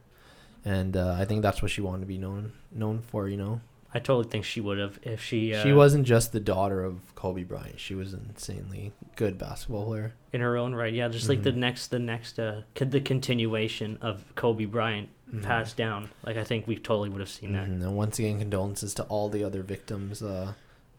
and 0.64 0.96
uh, 0.96 1.16
I 1.18 1.24
think 1.24 1.42
that's 1.42 1.62
what 1.62 1.70
she 1.70 1.80
wanted 1.80 2.00
to 2.00 2.06
be 2.06 2.18
known 2.18 2.52
known 2.72 3.00
for. 3.00 3.28
You 3.28 3.36
know, 3.38 3.60
I 3.94 3.98
totally 3.98 4.28
think 4.30 4.44
she 4.44 4.60
would 4.60 4.78
have 4.78 4.98
if 5.02 5.22
she 5.22 5.54
uh, 5.54 5.62
she 5.62 5.72
wasn't 5.72 6.06
just 6.06 6.32
the 6.32 6.40
daughter 6.40 6.84
of 6.84 7.14
Kobe 7.14 7.42
Bryant; 7.44 7.80
she 7.80 7.94
was 7.94 8.12
an 8.12 8.26
insanely 8.28 8.92
good 9.16 9.38
basketball 9.38 9.86
player. 9.86 10.14
in 10.32 10.40
her 10.42 10.56
own 10.58 10.74
right. 10.74 10.92
Yeah, 10.92 11.08
just 11.08 11.28
like 11.28 11.42
the 11.42 11.50
Mhm. 11.52 11.56
next 11.56 11.88
the 11.88 11.98
next 11.98 12.38
uh 12.38 12.62
the 12.74 13.00
continuation 13.00 13.98
of 14.02 14.24
Kobe 14.36 14.66
Bryant 14.66 15.08
Mhm. 15.34 15.42
passed 15.42 15.76
down. 15.76 16.10
Like 16.24 16.36
I 16.36 16.44
think 16.44 16.66
we 16.66 16.76
totally 16.76 17.08
would 17.08 17.20
have 17.20 17.28
seen 17.30 17.52
that. 17.54 17.66
Mhm. 17.66 17.82
And 17.82 17.96
once 17.96 18.18
again, 18.18 18.38
condolences 18.38 18.94
to 18.94 19.02
all 19.04 19.28
the 19.28 19.42
other 19.42 19.62
victims 19.62 20.22
uh, 20.22 20.52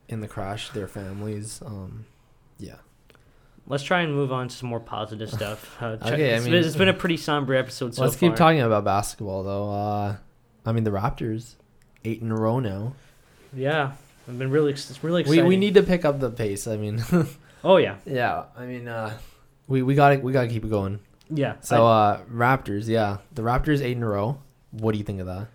in 0.10 0.20
the 0.22 0.28
crash, 0.28 0.70
their 0.72 0.88
families. 0.88 1.62
Um, 1.66 2.05
yeah. 2.57 2.76
Let's 3.68 3.84
try 3.84 4.01
and 4.01 4.14
move 4.14 4.32
on 4.32 4.47
to 4.47 4.55
some 4.55 4.68
more 4.70 4.80
positive 4.80 5.30
stuff. 5.30 5.78
Uh, 5.82 5.95
check- 5.97 6.14
Okay, 6.14 6.36
I 6.36 6.39
mean- 6.39 6.51
been, 6.51 6.64
it's 6.64 6.76
been 6.76 6.89
a 6.89 6.93
pretty 6.93 7.18
somber 7.18 7.55
episode 7.55 7.95
so 7.95 8.01
Let's 8.03 8.16
far. 8.16 8.30
keep 8.30 8.36
talking 8.38 8.62
about 8.62 8.84
basketball, 8.84 9.43
though. 9.43 9.70
Uh, 9.72 10.18
I 10.66 10.72
mean, 10.72 10.84
the 10.84 10.91
Raptors, 10.91 11.55
eight 12.03 12.22
in 12.22 12.32
a 12.32 12.36
row 12.36 12.60
now. 12.60 12.93
Yeah, 13.53 13.93
I've 14.28 14.38
been 14.38 14.51
really 14.51 14.74
it's 14.74 15.03
really 15.03 15.24
We, 15.24 15.41
we 15.41 15.57
need 15.57 15.74
to 15.76 15.84
pick 15.84 16.03
up 16.05 16.20
the 16.20 16.30
pace. 16.30 16.68
I 16.68 16.78
mean, 16.78 17.01
Oh 17.64 17.78
yeah, 17.78 17.95
yeah. 18.05 18.43
I 18.57 18.66
mean, 18.66 18.88
uh, 18.88 19.18
we 19.68 19.82
we 19.84 19.95
got 19.95 20.10
to 20.10 20.18
we 20.18 20.32
got 20.32 20.43
to 20.43 20.47
keep 20.49 20.64
it 20.66 20.70
going. 20.70 20.99
yeah. 21.30 21.55
So, 21.62 21.86
I- 21.86 22.12
uh, 22.12 22.22
Raptors, 22.32 22.88
yeah, 22.88 23.18
the 23.34 23.41
Raptors 23.41 23.82
eight 23.82 23.97
in 23.97 24.03
a 24.03 24.07
row. 24.07 24.39
What 24.72 24.91
do 24.93 24.97
you 24.97 25.03
think 25.03 25.20
of 25.22 25.28
that? 25.28 25.47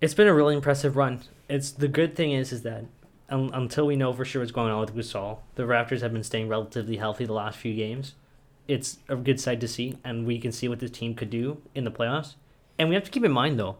it's 0.00 0.12
been 0.14 0.28
a 0.28 0.34
really 0.34 0.54
impressive 0.54 0.94
run. 0.96 1.20
It's 1.48 1.70
the 1.72 1.88
good 1.88 2.14
thing 2.16 2.32
is 2.32 2.52
is 2.52 2.62
that 2.62 2.84
un, 3.28 3.50
until 3.52 3.86
we 3.86 3.96
know 3.96 4.12
for 4.12 4.24
sure 4.24 4.42
what's 4.42 4.52
going 4.52 4.72
on 4.72 4.80
with 4.80 4.94
Gasol, 4.94 5.38
the 5.54 5.64
Raptors 5.64 6.00
have 6.00 6.12
been 6.12 6.22
staying 6.22 6.48
relatively 6.48 6.96
healthy 6.96 7.24
the 7.24 7.32
last 7.32 7.58
few 7.58 7.74
games. 7.74 8.14
It's 8.68 8.98
a 9.08 9.16
good 9.16 9.40
sight 9.40 9.60
to 9.60 9.68
see, 9.68 9.96
and 10.04 10.26
we 10.26 10.38
can 10.38 10.52
see 10.52 10.68
what 10.68 10.80
this 10.80 10.90
team 10.90 11.14
could 11.14 11.30
do 11.30 11.62
in 11.74 11.84
the 11.84 11.90
playoffs. 11.90 12.34
And 12.78 12.88
we 12.88 12.94
have 12.94 13.04
to 13.04 13.10
keep 13.10 13.24
in 13.24 13.32
mind 13.32 13.58
though, 13.58 13.76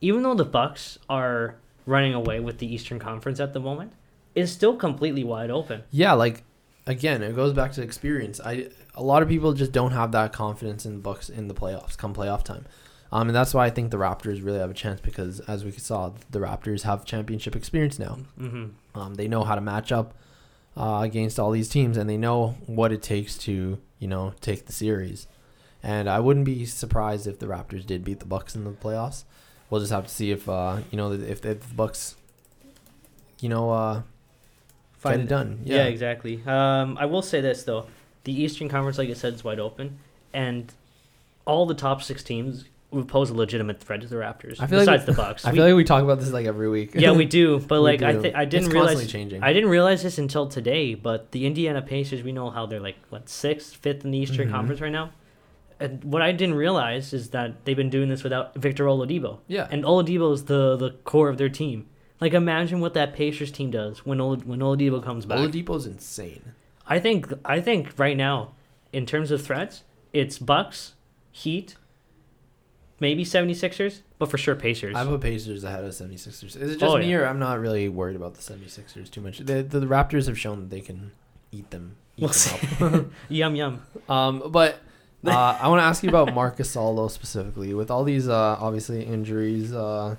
even 0.00 0.22
though 0.22 0.34
the 0.34 0.44
Bucks 0.44 0.98
are 1.08 1.56
running 1.86 2.14
away 2.14 2.40
with 2.40 2.58
the 2.58 2.72
Eastern 2.72 2.98
Conference 2.98 3.40
at 3.40 3.52
the 3.52 3.60
moment, 3.60 3.92
it's 4.34 4.52
still 4.52 4.76
completely 4.76 5.24
wide 5.24 5.50
open. 5.50 5.82
Yeah, 5.90 6.12
like 6.14 6.44
again, 6.86 7.22
it 7.22 7.34
goes 7.34 7.52
back 7.52 7.72
to 7.72 7.82
experience. 7.82 8.40
I 8.40 8.68
a 8.94 9.02
lot 9.02 9.22
of 9.22 9.28
people 9.28 9.52
just 9.52 9.72
don't 9.72 9.92
have 9.92 10.12
that 10.12 10.32
confidence 10.32 10.84
in 10.84 10.94
the 10.94 11.00
Bucks 11.00 11.28
in 11.28 11.48
the 11.48 11.54
playoffs 11.54 11.96
come 11.96 12.14
playoff 12.14 12.42
time. 12.42 12.66
Um, 13.12 13.28
and 13.28 13.34
that's 13.36 13.52
why 13.52 13.66
I 13.66 13.70
think 13.70 13.90
the 13.90 13.96
Raptors 13.96 14.44
really 14.44 14.60
have 14.60 14.70
a 14.70 14.74
chance 14.74 15.00
because, 15.00 15.40
as 15.40 15.64
we 15.64 15.72
saw, 15.72 16.12
the 16.30 16.38
Raptors 16.38 16.82
have 16.82 17.04
championship 17.04 17.56
experience 17.56 17.98
now. 17.98 18.18
hmm 18.38 18.66
Um, 18.94 19.14
they 19.14 19.26
know 19.26 19.42
how 19.44 19.54
to 19.56 19.60
match 19.60 19.90
up 19.90 20.14
uh, 20.76 21.00
against 21.02 21.38
all 21.40 21.50
these 21.50 21.68
teams, 21.68 21.96
and 21.96 22.08
they 22.08 22.16
know 22.16 22.56
what 22.66 22.92
it 22.92 23.02
takes 23.02 23.36
to, 23.38 23.78
you 23.98 24.08
know, 24.08 24.34
take 24.40 24.66
the 24.66 24.72
series. 24.72 25.26
And 25.82 26.08
I 26.08 26.20
wouldn't 26.20 26.44
be 26.44 26.64
surprised 26.66 27.26
if 27.26 27.38
the 27.40 27.46
Raptors 27.46 27.84
did 27.84 28.04
beat 28.04 28.20
the 28.20 28.26
Bucks 28.26 28.54
in 28.54 28.62
the 28.64 28.70
playoffs. 28.70 29.24
We'll 29.70 29.80
just 29.80 29.92
have 29.92 30.06
to 30.06 30.10
see 30.14 30.30
if, 30.30 30.48
uh, 30.48 30.78
you 30.90 30.96
know, 30.96 31.12
if, 31.12 31.44
if 31.44 31.60
the 31.68 31.74
Bucks 31.74 32.16
you 33.40 33.48
know, 33.48 33.70
uh, 33.70 34.02
Find 34.98 35.16
get 35.16 35.24
it 35.24 35.28
done. 35.28 35.60
Yeah, 35.64 35.76
Yeah. 35.76 35.84
exactly. 35.84 36.42
Um, 36.46 36.98
I 37.00 37.06
will 37.06 37.22
say 37.22 37.40
this 37.40 37.62
though, 37.64 37.86
the 38.24 38.32
Eastern 38.32 38.68
Conference, 38.68 38.98
like 38.98 39.08
I 39.08 39.14
said, 39.14 39.34
is 39.34 39.42
wide 39.42 39.58
open, 39.58 39.98
and 40.34 40.72
all 41.46 41.64
the 41.66 41.74
top 41.74 42.02
six 42.02 42.22
teams 42.22 42.66
pose 43.06 43.30
a 43.30 43.34
legitimate 43.34 43.80
threat 43.80 44.00
to 44.02 44.06
the 44.08 44.16
Raptors. 44.16 44.60
I 44.60 44.66
feel 44.66 44.78
like 44.78 44.86
besides 44.86 45.06
we- 45.06 45.12
the 45.12 45.16
Bucks. 45.16 45.44
I 45.46 45.50
We- 45.52 45.56
feel 45.58 45.66
like 45.66 45.74
we 45.76 45.84
talk 45.84 46.02
about 46.02 46.18
this 46.20 46.30
like 46.32 46.46
every 46.46 46.68
week. 46.68 46.90
yeah, 46.94 47.12
we 47.12 47.24
do, 47.24 47.58
but 47.68 47.80
like 47.80 48.02
I 48.02 48.12
do. 48.12 48.20
think 48.22 48.34
I 48.34 48.44
didn't 48.44 48.66
it's 48.66 48.74
realize 48.74 49.06
changing. 49.10 49.42
I 49.42 49.52
didn't 49.52 49.70
realize 49.70 50.02
this 50.02 50.18
until 50.18 50.46
today. 50.48 50.94
But 50.94 51.30
the 51.32 51.46
Indiana 51.46 51.82
Pacers, 51.82 52.22
we 52.22 52.32
know 52.32 52.50
how 52.50 52.66
they're 52.66 52.80
like 52.80 52.96
what 53.10 53.28
sixth, 53.28 53.76
fifth 53.76 54.04
in 54.04 54.10
the 54.10 54.18
Eastern 54.18 54.48
Mhm. 54.48 54.52
Conference 54.52 54.80
right 54.80 54.92
now. 54.92 55.10
And 55.78 56.04
what 56.04 56.20
I 56.20 56.32
didn't 56.32 56.56
realize 56.56 57.12
is 57.14 57.30
that 57.30 57.64
they've 57.64 57.76
been 57.76 57.88
doing 57.88 58.08
this 58.10 58.22
without 58.22 58.54
Victor 58.54 58.84
Oladipo. 58.84 59.38
yeah, 59.48 59.66
And 59.70 59.82
Oladipo 59.84 60.32
is 60.34 60.44
the 60.44 60.76
the 60.76 60.90
core 61.04 61.28
of 61.30 61.38
their 61.38 61.48
team. 61.48 61.86
Like 62.20 62.34
imagine 62.34 62.80
what 62.80 62.92
that 62.94 63.14
Pacers 63.14 63.50
team 63.50 63.70
does 63.70 64.04
when 64.04 64.18
Olad- 64.18 64.44
when 64.44 64.58
Oladipo 64.60 65.02
comes 65.02 65.24
back. 65.24 65.38
Oladipo's 65.38 65.86
insane. 65.86 66.52
I 66.86 66.98
think 66.98 67.32
I 67.44 67.60
think 67.60 67.92
right 67.98 68.16
now, 68.16 68.50
in 68.92 69.06
terms 69.06 69.30
of 69.30 69.40
threats, 69.40 69.84
it's 70.12 70.38
Bucks, 70.38 70.94
Heat, 71.30 71.76
maybe 73.00 73.24
76ers, 73.24 74.00
but 74.18 74.30
for 74.30 74.38
sure 74.38 74.54
Pacers. 74.54 74.94
I 74.94 75.04
put 75.04 75.20
Pacers 75.20 75.64
ahead 75.64 75.84
of 75.84 75.92
76ers. 75.92 76.44
Is 76.44 76.56
it 76.56 76.78
just 76.78 76.82
Oh, 76.82 76.98
me 76.98 77.10
yeah. 77.10 77.18
or 77.18 77.26
I'm 77.26 77.38
not 77.38 77.58
really 77.58 77.88
worried 77.88 78.16
about 78.16 78.34
the 78.34 78.42
76ers 78.42 79.10
too 79.10 79.20
much? 79.20 79.38
The, 79.38 79.62
the, 79.62 79.80
Raptors 79.80 80.26
have 80.26 80.38
shown 80.38 80.60
that 80.60 80.70
they 80.70 80.80
can 80.80 81.12
eat 81.50 81.70
them. 81.70 81.96
Eat 82.16 82.22
We'll 82.22 82.90
them 82.90 83.12
yum 83.28 83.56
yum. 83.56 83.82
Um, 84.08 84.44
but 84.50 84.78
uh, 85.26 85.58
I 85.60 85.68
want 85.68 85.80
to 85.80 85.84
ask 85.84 86.02
you 86.02 86.08
about 86.08 86.34
Marcus 86.34 86.72
though 86.72 87.08
specifically 87.08 87.74
with 87.74 87.90
all 87.90 88.04
these 88.04 88.28
uh, 88.28 88.56
obviously 88.60 89.02
injuries 89.02 89.72
uh, 89.72 90.16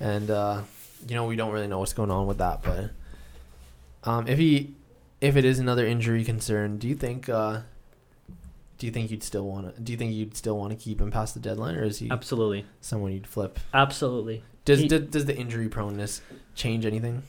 and 0.00 0.30
uh, 0.30 0.62
you 1.06 1.14
know 1.14 1.26
we 1.26 1.36
don't 1.36 1.52
really 1.52 1.68
know 1.68 1.78
what's 1.78 1.92
going 1.92 2.10
on 2.10 2.26
with 2.26 2.38
that. 2.38 2.62
But 2.62 2.90
um, 4.04 4.26
if 4.26 4.38
he 4.38 4.74
if 5.20 5.36
it 5.36 5.44
is 5.44 5.58
another 5.58 5.86
injury 5.86 6.24
concern, 6.24 6.78
do 6.78 6.88
you 6.88 6.94
think 6.94 7.28
uh, 7.28 7.60
do 8.80 8.86
you 8.86 8.92
think 8.92 9.10
you'd 9.12 9.22
still 9.22 9.46
want 9.46 9.72
to 9.76 9.80
do 9.80 9.92
you 9.92 9.98
think 9.98 10.12
you'd 10.12 10.34
still 10.36 10.56
want 10.58 10.70
to 10.72 10.76
keep 10.76 11.00
him 11.00 11.10
past 11.10 11.34
the 11.34 11.40
deadline 11.40 11.76
or 11.76 11.84
is 11.84 11.98
he 11.98 12.10
Absolutely, 12.10 12.64
someone 12.80 13.12
you'd 13.12 13.26
flip? 13.26 13.60
absolutely. 13.72 14.42
Does 14.64 14.80
He- 14.80 14.88
does, 14.88 15.02
does 15.02 15.24
the 15.26 15.36
injury 15.36 15.68
proneness 15.68 16.20
change 16.54 16.84
anything? 16.84 17.22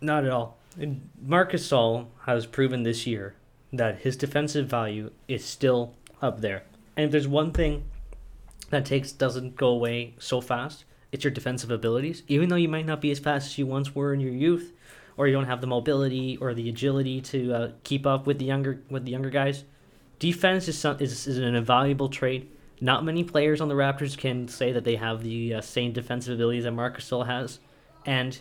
Not 0.00 0.24
at 0.24 0.30
all. 0.30 0.58
And 0.78 1.08
Marc 1.24 1.52
Gasol 1.52 2.06
has 2.26 2.46
proven 2.46 2.82
this 2.82 3.06
year 3.06 3.34
that 3.72 3.98
his 4.00 4.16
defensive 4.16 4.66
value 4.68 5.10
is 5.28 5.44
still 5.44 5.94
up 6.20 6.40
there. 6.40 6.62
And 6.96 7.06
if 7.06 7.10
there's 7.12 7.28
one 7.28 7.52
thing 7.52 7.84
that 8.70 8.84
takes 8.84 9.12
doesn't 9.12 9.56
go 9.56 9.68
away 9.68 10.14
so 10.18 10.40
fast, 10.40 10.84
it's 11.10 11.24
your 11.24 11.30
defensive 11.30 11.70
abilities. 11.70 12.22
Even 12.28 12.48
though 12.48 12.56
you 12.56 12.68
might 12.68 12.86
not 12.86 13.00
be 13.00 13.10
as 13.10 13.18
fast 13.18 13.46
as 13.46 13.58
you 13.58 13.66
once 13.66 13.94
were 13.94 14.12
in 14.14 14.20
your 14.20 14.32
youth, 14.32 14.72
or 15.16 15.26
you 15.26 15.32
don't 15.34 15.44
have 15.46 15.60
the 15.60 15.66
mobility 15.66 16.38
or 16.38 16.54
the 16.54 16.68
agility 16.70 17.20
to 17.20 17.52
uh, 17.54 17.70
keep 17.84 18.06
up 18.06 18.26
with 18.26 18.38
the 18.38 18.46
younger 18.46 18.80
with 18.88 19.04
the 19.04 19.10
younger 19.10 19.28
guys, 19.30 19.64
defense 20.22 20.68
is 20.68 20.78
some, 20.78 20.96
is, 21.00 21.26
is 21.26 21.38
an 21.38 21.56
invaluable 21.56 22.08
trait. 22.08 22.48
Not 22.80 23.04
many 23.04 23.24
players 23.24 23.60
on 23.60 23.66
the 23.66 23.74
Raptors 23.74 24.16
can 24.16 24.46
say 24.46 24.70
that 24.70 24.84
they 24.84 24.94
have 24.94 25.24
the 25.24 25.54
uh, 25.54 25.60
same 25.60 25.92
defensive 25.92 26.34
abilities 26.34 26.62
that 26.62 26.70
Marc 26.70 26.98
Gasol 26.98 27.26
has, 27.26 27.58
and 28.06 28.40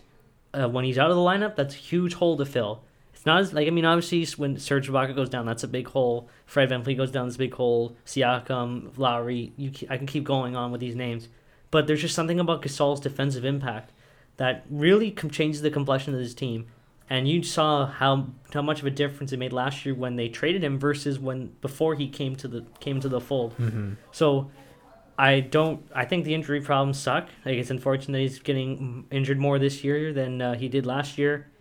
uh, 0.54 0.70
when 0.70 0.86
he's 0.86 1.00
out 1.00 1.10
of 1.10 1.16
the 1.16 1.24
lineup, 1.24 1.56
that's 1.56 1.74
a 1.74 1.78
huge 1.78 2.14
hole 2.14 2.38
to 2.38 2.46
fill. 2.46 2.84
It's 3.16 3.26
not 3.26 3.40
as 3.42 3.52
like 3.52 3.68
I 3.68 3.72
mean, 3.72 3.86
obviously 3.86 4.26
when 4.40 4.60
Serge 4.60 4.90
Ibaka 4.90 5.16
goes 5.16 5.30
down, 5.30 5.48
that's 5.48 5.64
a 5.64 5.68
big 5.68 5.88
hole. 5.88 6.30
Fred 6.46 6.70
Van 6.70 6.84
VanVleet 6.84 6.98
goes 6.98 7.12
down, 7.12 7.26
that's 7.26 7.36
a 7.36 7.40
big 7.40 7.56
hole. 7.56 7.96
Siakam, 8.06 8.96
Lowry, 8.98 9.52
you 9.58 9.72
I 9.90 9.98
can 9.98 10.06
keep 10.06 10.24
going 10.24 10.56
on 10.56 10.72
with 10.72 10.82
these 10.82 10.96
names, 10.96 11.30
but 11.72 11.88
there's 11.88 12.02
just 12.02 12.16
something 12.16 12.40
about 12.40 12.62
Gasol's 12.62 13.00
defensive 13.00 13.44
impact 13.44 13.92
that 14.38 14.66
really 14.70 15.10
com- 15.10 15.32
changes 15.32 15.64
the 15.64 15.72
complexion 15.72 16.14
of 16.14 16.20
this 16.20 16.36
team. 16.36 16.68
And 17.12 17.28
you 17.28 17.44
saw 17.44 17.88
how 17.88 18.28
how 18.54 18.62
much 18.62 18.80
of 18.80 18.86
a 18.86 18.90
difference 18.90 19.34
it 19.34 19.38
made 19.38 19.52
last 19.52 19.86
year 19.86 19.94
when 19.94 20.16
they 20.16 20.30
traded 20.30 20.64
him 20.64 20.80
versus 20.80 21.20
when 21.20 21.48
before 21.60 21.94
he 21.96 22.08
came 22.08 22.38
to 22.38 22.48
the 22.48 22.66
came 22.80 23.02
to 23.02 23.10
the 23.10 23.20
fold. 23.20 23.52
Mm-hmm. 23.58 23.96
So 24.14 24.50
I 25.18 25.42
don't. 25.42 25.86
I 25.94 26.06
think 26.06 26.24
the 26.24 26.34
injury 26.34 26.62
problems 26.62 26.98
suck. 26.98 27.28
Like 27.46 27.56
it's 27.56 27.70
unfortunate 27.70 28.22
he's 28.22 28.40
getting 28.40 29.08
injured 29.12 29.40
more 29.40 29.60
this 29.60 29.84
year 29.84 30.14
than 30.14 30.42
uh, 30.42 30.54
he 30.54 30.70
did 30.70 30.86
last 30.86 31.18
year, 31.18 31.52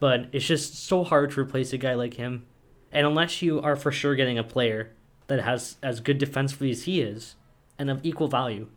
but 0.00 0.28
it's 0.32 0.46
just 0.46 0.86
so 0.86 1.04
hard 1.04 1.30
to 1.32 1.40
replace 1.40 1.74
a 1.74 1.78
guy 1.78 1.92
like 1.92 2.14
him. 2.14 2.46
And 2.90 3.06
unless 3.06 3.42
you 3.42 3.60
are 3.60 3.76
for 3.76 3.92
sure 3.92 4.14
getting 4.14 4.38
a 4.38 4.44
player 4.44 4.92
that 5.26 5.42
has 5.42 5.76
as 5.82 6.00
good 6.00 6.16
defensively 6.16 6.70
as 6.70 6.84
he 6.84 7.02
is, 7.02 7.34
and 7.78 7.90
of 7.90 8.00
equal 8.02 8.28
value, 8.28 8.68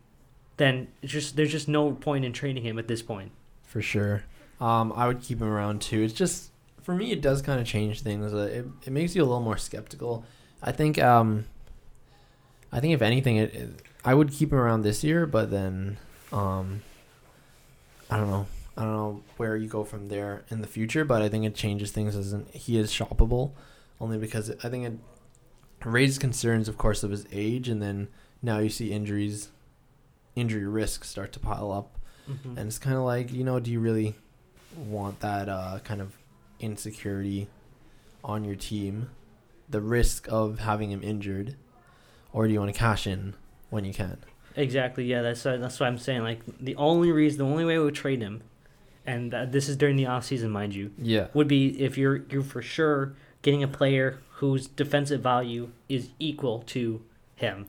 then 0.58 0.88
it's 1.00 1.12
just 1.12 1.36
there's 1.36 1.52
just 1.52 1.66
no 1.66 1.92
point 1.92 2.26
in 2.26 2.34
trading 2.34 2.62
him 2.62 2.78
at 2.78 2.88
this 2.88 3.00
point. 3.00 3.32
For 3.62 3.80
sure. 3.80 4.24
Um, 4.60 4.92
I 4.94 5.06
would 5.06 5.22
keep 5.22 5.40
him 5.40 5.48
around 5.48 5.80
too. 5.80 6.02
It's 6.02 6.12
just 6.14 6.50
for 6.82 6.94
me, 6.94 7.12
it 7.12 7.20
does 7.22 7.40
kind 7.42 7.60
of 7.60 7.66
change 7.66 8.02
things. 8.02 8.32
Uh, 8.34 8.38
It 8.52 8.66
it 8.86 8.92
makes 8.92 9.14
you 9.16 9.22
a 9.22 9.26
little 9.26 9.40
more 9.40 9.56
skeptical. 9.56 10.24
I 10.62 10.72
think 10.72 10.98
um, 11.02 11.46
I 12.72 12.80
think 12.80 12.92
if 12.94 13.02
anything, 13.02 13.36
it, 13.36 13.54
it 13.54 13.68
I 14.04 14.14
would 14.14 14.30
keep 14.32 14.52
him 14.52 14.58
around 14.58 14.82
this 14.82 15.02
year, 15.04 15.26
but 15.26 15.50
then 15.50 15.96
um, 16.32 16.82
I 18.10 18.16
don't 18.16 18.30
know. 18.30 18.46
I 18.76 18.84
don't 18.84 18.92
know 18.94 19.22
where 19.36 19.56
you 19.56 19.68
go 19.68 19.84
from 19.84 20.08
there 20.08 20.44
in 20.48 20.60
the 20.62 20.66
future, 20.66 21.04
but 21.04 21.20
I 21.22 21.28
think 21.28 21.44
it 21.44 21.54
changes 21.54 21.90
things 21.90 22.16
as 22.16 22.32
in 22.32 22.46
he 22.52 22.78
is 22.78 22.90
shoppable, 22.92 23.52
only 24.00 24.16
because 24.16 24.50
I 24.64 24.68
think 24.68 24.86
it 24.86 25.86
raises 25.86 26.18
concerns, 26.18 26.68
of 26.68 26.78
course, 26.78 27.02
of 27.02 27.10
his 27.10 27.26
age, 27.32 27.68
and 27.68 27.82
then 27.82 28.08
now 28.42 28.58
you 28.58 28.68
see 28.70 28.92
injuries, 28.92 29.50
injury 30.36 30.66
risks 30.66 31.08
start 31.08 31.32
to 31.32 31.40
pile 31.40 31.72
up 31.72 31.96
Mm-hmm. 32.30 32.58
and 32.58 32.68
it's 32.68 32.78
kind 32.78 32.96
of 32.96 33.02
like 33.02 33.32
you 33.32 33.42
know 33.42 33.58
do 33.58 33.72
you 33.72 33.80
really 33.80 34.14
want 34.76 35.20
that 35.20 35.48
uh, 35.48 35.78
kind 35.84 36.00
of 36.00 36.16
insecurity 36.58 37.48
on 38.22 38.44
your 38.44 38.54
team 38.54 39.10
the 39.68 39.80
risk 39.80 40.26
of 40.28 40.58
having 40.58 40.90
him 40.90 41.02
injured 41.02 41.56
or 42.32 42.46
do 42.46 42.52
you 42.52 42.60
want 42.60 42.72
to 42.72 42.78
cash 42.78 43.06
in 43.06 43.34
when 43.70 43.84
you 43.84 43.94
can 43.94 44.18
Exactly. 44.56 45.04
Yeah, 45.04 45.22
that's 45.22 45.44
uh, 45.46 45.56
that's 45.58 45.78
what 45.78 45.86
I'm 45.86 45.98
saying. 45.98 46.22
Like 46.22 46.40
the 46.60 46.76
only 46.76 47.12
reason, 47.12 47.38
the 47.38 47.50
only 47.50 47.64
way 47.64 47.78
we 47.78 47.84
would 47.84 47.94
trade 47.94 48.20
him, 48.20 48.42
and 49.06 49.32
uh, 49.32 49.44
this 49.44 49.68
is 49.68 49.76
during 49.76 49.96
the 49.96 50.06
off 50.06 50.24
season, 50.24 50.50
mind 50.50 50.74
you, 50.74 50.92
yeah 50.98 51.28
would 51.34 51.48
be 51.48 51.80
if 51.80 51.96
you're 51.96 52.22
you're 52.30 52.42
for 52.42 52.62
sure 52.62 53.14
getting 53.42 53.62
a 53.62 53.68
player 53.68 54.18
whose 54.34 54.66
defensive 54.66 55.22
value 55.22 55.70
is 55.88 56.10
equal 56.18 56.60
to 56.66 57.02
him, 57.36 57.66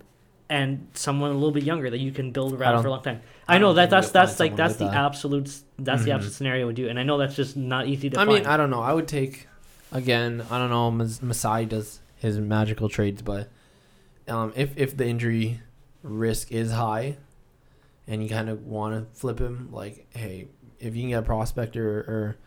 and 0.52 0.88
someone 0.93 1.32
a 1.32 1.34
little 1.34 1.52
bit 1.52 1.64
younger 1.64 1.89
that 1.89 1.99
you 1.99 2.12
can 2.12 2.32
build 2.32 2.54
around 2.54 2.82
for 2.82 2.88
a 2.88 2.91
long 2.91 3.02
time. 3.02 3.22
I 3.47 3.56
I, 3.56 3.58
know 3.58 3.74
that 3.74 3.89
that's 3.89 4.12
that's 4.12 4.39
like 4.39 4.56
that's 4.56 4.76
the 4.76 4.86
that. 4.86 4.93
absolute 4.95 5.49
that's 5.80 6.04
the 6.04 6.12
Mhm. 6.12 6.16
absolute 6.16 6.34
scenario 6.34 6.68
we 6.68 6.74
do, 6.74 6.88
and 6.89 6.99
I 6.99 7.04
know 7.04 7.18
that's 7.18 7.36
just 7.36 7.56
not 7.58 7.88
easy 7.88 8.10
to 8.12 8.20
i 8.20 8.26
find. 8.26 8.43
mean 8.43 8.45
i 8.45 8.56
don't 8.58 8.70
know 8.70 8.82
i 8.82 8.93
would 8.93 9.08
take 9.08 9.47
again 9.91 10.43
i 10.52 10.58
don't 10.60 10.70
know 10.70 10.91
masai 10.91 11.66
does 11.66 11.99
his 12.18 12.38
magical 12.38 12.88
trades 12.89 13.22
but 13.22 13.49
um, 14.28 14.54
if 14.56 14.78
if 14.78 14.95
the 14.95 15.06
injury 15.08 15.60
risk 16.04 16.52
is 16.52 16.72
high 16.72 17.18
and 18.08 18.22
you 18.24 18.30
kind 18.30 18.49
of 18.49 18.66
want 18.66 18.91
to 18.93 19.20
flip 19.20 19.39
him 19.39 19.70
like 19.72 20.06
hey 20.16 20.47
if 20.80 20.95
you 20.95 21.02
can 21.04 21.10
get 21.10 21.20
a 21.20 21.22
prospect 21.24 21.76
or, 21.78 21.89
or 22.14 22.38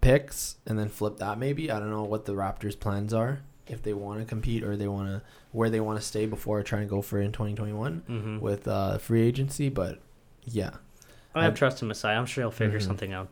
picks 0.00 0.56
and 0.66 0.78
then 0.78 0.88
flip 0.88 1.16
that 1.18 1.38
maybe 1.38 1.70
i 1.70 1.78
don't 1.78 1.90
know 1.90 2.02
what 2.04 2.24
the 2.26 2.34
raptors 2.34 2.78
plans 2.78 3.12
are 3.14 3.40
if 3.66 3.82
they 3.82 3.92
want 3.94 4.18
to 4.20 4.26
compete 4.26 4.62
or 4.64 4.76
they 4.76 4.88
want 4.88 5.08
to 5.08 5.22
where 5.52 5.70
they 5.70 5.80
want 5.80 5.98
to 5.98 6.04
stay 6.04 6.26
before 6.26 6.62
trying 6.62 6.82
to 6.82 6.88
go 6.88 7.00
for 7.02 7.20
it 7.20 7.24
in 7.24 7.32
2021 7.32 8.02
Mhm. 8.08 8.40
with 8.40 8.66
uh, 8.66 8.98
free 8.98 9.22
agency 9.22 9.68
but 9.68 9.98
yeah 10.44 10.70
I 11.34 11.44
have 11.44 11.52
I- 11.54 11.56
trust 11.56 11.80
in 11.82 11.88
Masai. 11.88 12.10
I'm 12.12 12.26
sure 12.26 12.42
he'll 12.44 12.50
figure 12.50 12.78
Mhm. 12.80 12.84
something 12.86 13.12
out. 13.12 13.28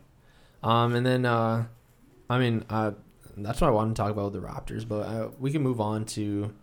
um, 0.63 0.95
and 0.95 1.05
then 1.05 1.25
uh, 1.25 1.65
I 2.29 2.39
mean, 2.39 2.63
uh, 2.69 2.91
that's 3.37 3.59
what 3.61 3.67
I 3.67 3.71
wanted 3.71 3.95
to 3.95 4.01
talk 4.01 4.11
about 4.11 4.31
with 4.31 4.41
the 4.41 4.47
Raptors, 4.47 4.87
but 4.87 5.01
uh, 5.07 5.29
we 5.39 5.51
can 5.51 5.61
move 5.61 5.81
on 5.81 6.05
to. 6.05 6.53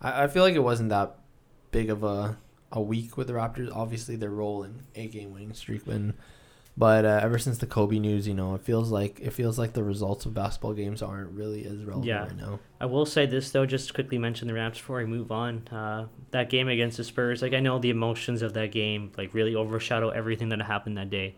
I, 0.00 0.24
I 0.24 0.26
feel 0.28 0.42
like 0.42 0.54
it 0.54 0.60
wasn't 0.62 0.88
that 0.90 1.16
big 1.70 1.90
of 1.90 2.02
a 2.02 2.38
a 2.72 2.80
week 2.80 3.16
with 3.18 3.26
the 3.26 3.34
Raptors. 3.34 3.70
Obviously, 3.74 4.16
they're 4.16 4.30
rolling 4.30 4.84
a 4.94 5.06
game 5.08 5.32
winning 5.32 5.52
streak, 5.52 5.86
when, 5.86 6.14
but 6.76 7.04
uh, 7.04 7.20
ever 7.22 7.38
since 7.38 7.58
the 7.58 7.66
Kobe 7.66 7.98
news, 7.98 8.26
you 8.26 8.34
know, 8.34 8.54
it 8.54 8.62
feels 8.62 8.90
like 8.90 9.20
it 9.20 9.32
feels 9.32 9.58
like 9.58 9.74
the 9.74 9.82
results 9.84 10.24
of 10.26 10.34
basketball 10.34 10.72
games 10.72 11.02
aren't 11.02 11.30
really 11.32 11.64
as 11.66 11.84
relevant 11.84 12.04
Yeah. 12.06 12.22
right 12.24 12.36
now. 12.36 12.60
I 12.80 12.86
will 12.86 13.04
say 13.06 13.26
this 13.26 13.50
though, 13.50 13.66
just 13.66 13.88
to 13.88 13.94
quickly 13.94 14.18
mention 14.18 14.48
the 14.48 14.54
Raps 14.54 14.78
before 14.78 15.00
I 15.00 15.04
move 15.04 15.30
on. 15.30 15.68
Uh, 15.68 16.06
that 16.30 16.48
game 16.48 16.68
against 16.68 16.96
the 16.96 17.04
Spurs, 17.04 17.42
like 17.42 17.52
I 17.52 17.60
know 17.60 17.78
the 17.78 17.90
emotions 17.90 18.40
of 18.42 18.54
that 18.54 18.72
game, 18.72 19.12
like 19.18 19.34
really 19.34 19.54
overshadow 19.54 20.08
everything 20.10 20.48
that 20.48 20.62
happened 20.62 20.96
that 20.96 21.10
day. 21.10 21.34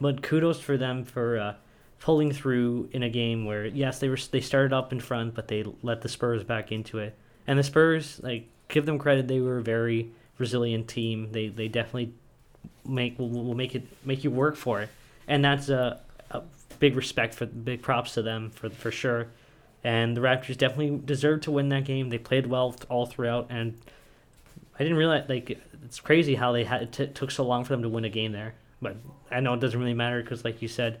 But 0.00 0.22
kudos 0.22 0.60
for 0.60 0.76
them 0.76 1.04
for 1.04 1.38
uh, 1.38 1.54
pulling 2.00 2.32
through 2.32 2.88
in 2.92 3.02
a 3.02 3.10
game 3.10 3.44
where 3.44 3.66
yes, 3.66 3.98
they 3.98 4.08
were 4.08 4.18
they 4.30 4.40
started 4.40 4.72
up 4.72 4.92
in 4.92 5.00
front, 5.00 5.34
but 5.34 5.48
they 5.48 5.64
let 5.82 6.00
the 6.00 6.08
Spurs 6.08 6.44
back 6.44 6.72
into 6.72 6.98
it. 6.98 7.14
And 7.46 7.58
the 7.58 7.62
Spurs, 7.62 8.20
like 8.22 8.48
give 8.68 8.86
them 8.86 8.98
credit, 8.98 9.28
they 9.28 9.40
were 9.40 9.58
a 9.58 9.62
very 9.62 10.12
resilient 10.38 10.88
team. 10.88 11.32
They 11.32 11.48
they 11.48 11.68
definitely 11.68 12.14
make 12.86 13.18
will, 13.18 13.28
will 13.28 13.54
make 13.54 13.74
it 13.74 13.86
make 14.04 14.24
you 14.24 14.30
work 14.30 14.56
for 14.56 14.80
it, 14.82 14.88
and 15.26 15.44
that's 15.44 15.68
a, 15.68 16.00
a 16.30 16.42
big 16.78 16.96
respect 16.96 17.34
for 17.34 17.46
big 17.46 17.82
props 17.82 18.14
to 18.14 18.22
them 18.22 18.50
for 18.50 18.68
for 18.70 18.90
sure 18.90 19.28
and 19.84 20.16
the 20.16 20.20
Raptors 20.20 20.56
definitely 20.58 21.00
deserved 21.04 21.44
to 21.44 21.52
win 21.52 21.68
that 21.68 21.84
game. 21.84 22.10
They 22.10 22.18
played 22.18 22.48
well 22.48 22.74
all 22.88 23.06
throughout, 23.06 23.46
and 23.48 23.78
I 24.76 24.82
didn't 24.82 24.98
realize 24.98 25.28
like 25.28 25.56
it's 25.84 26.00
crazy 26.00 26.34
how 26.34 26.50
they 26.50 26.64
had 26.64 26.82
it 26.82 26.92
t- 26.92 27.06
took 27.06 27.30
so 27.30 27.44
long 27.44 27.62
for 27.64 27.74
them 27.74 27.82
to 27.82 27.88
win 27.88 28.04
a 28.04 28.08
game 28.08 28.32
there. 28.32 28.54
But 28.82 28.96
I 29.30 29.38
know 29.38 29.54
it 29.54 29.60
doesn't 29.60 29.78
really 29.78 29.94
matter 29.94 30.20
because, 30.20 30.44
like 30.44 30.60
you 30.62 30.68
said, 30.68 30.98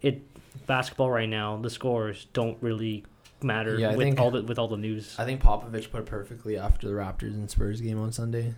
it 0.00 0.22
basketball 0.66 1.10
right 1.10 1.28
now, 1.28 1.58
the 1.58 1.68
scores 1.68 2.26
don't 2.32 2.56
really 2.62 3.04
matter 3.42 3.78
Yeah, 3.78 3.90
I 3.90 3.96
with 3.96 4.06
think- 4.06 4.18
all 4.20 4.30
the 4.30 4.42
with 4.42 4.58
all 4.58 4.68
the 4.68 4.78
news. 4.78 5.14
I 5.18 5.26
think 5.26 5.42
Popovich 5.42 5.90
put 5.90 6.00
it 6.00 6.06
perfectly 6.06 6.56
after 6.56 6.88
the 6.88 6.94
Raptors 6.94 7.34
and 7.34 7.50
Spurs 7.50 7.82
game 7.82 8.00
on 8.00 8.10
Sunday. 8.10 8.54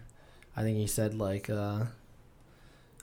I 0.56 0.62
think 0.62 0.78
he 0.78 0.86
said 0.86 1.14
like 1.14 1.50
uh, 1.50 1.86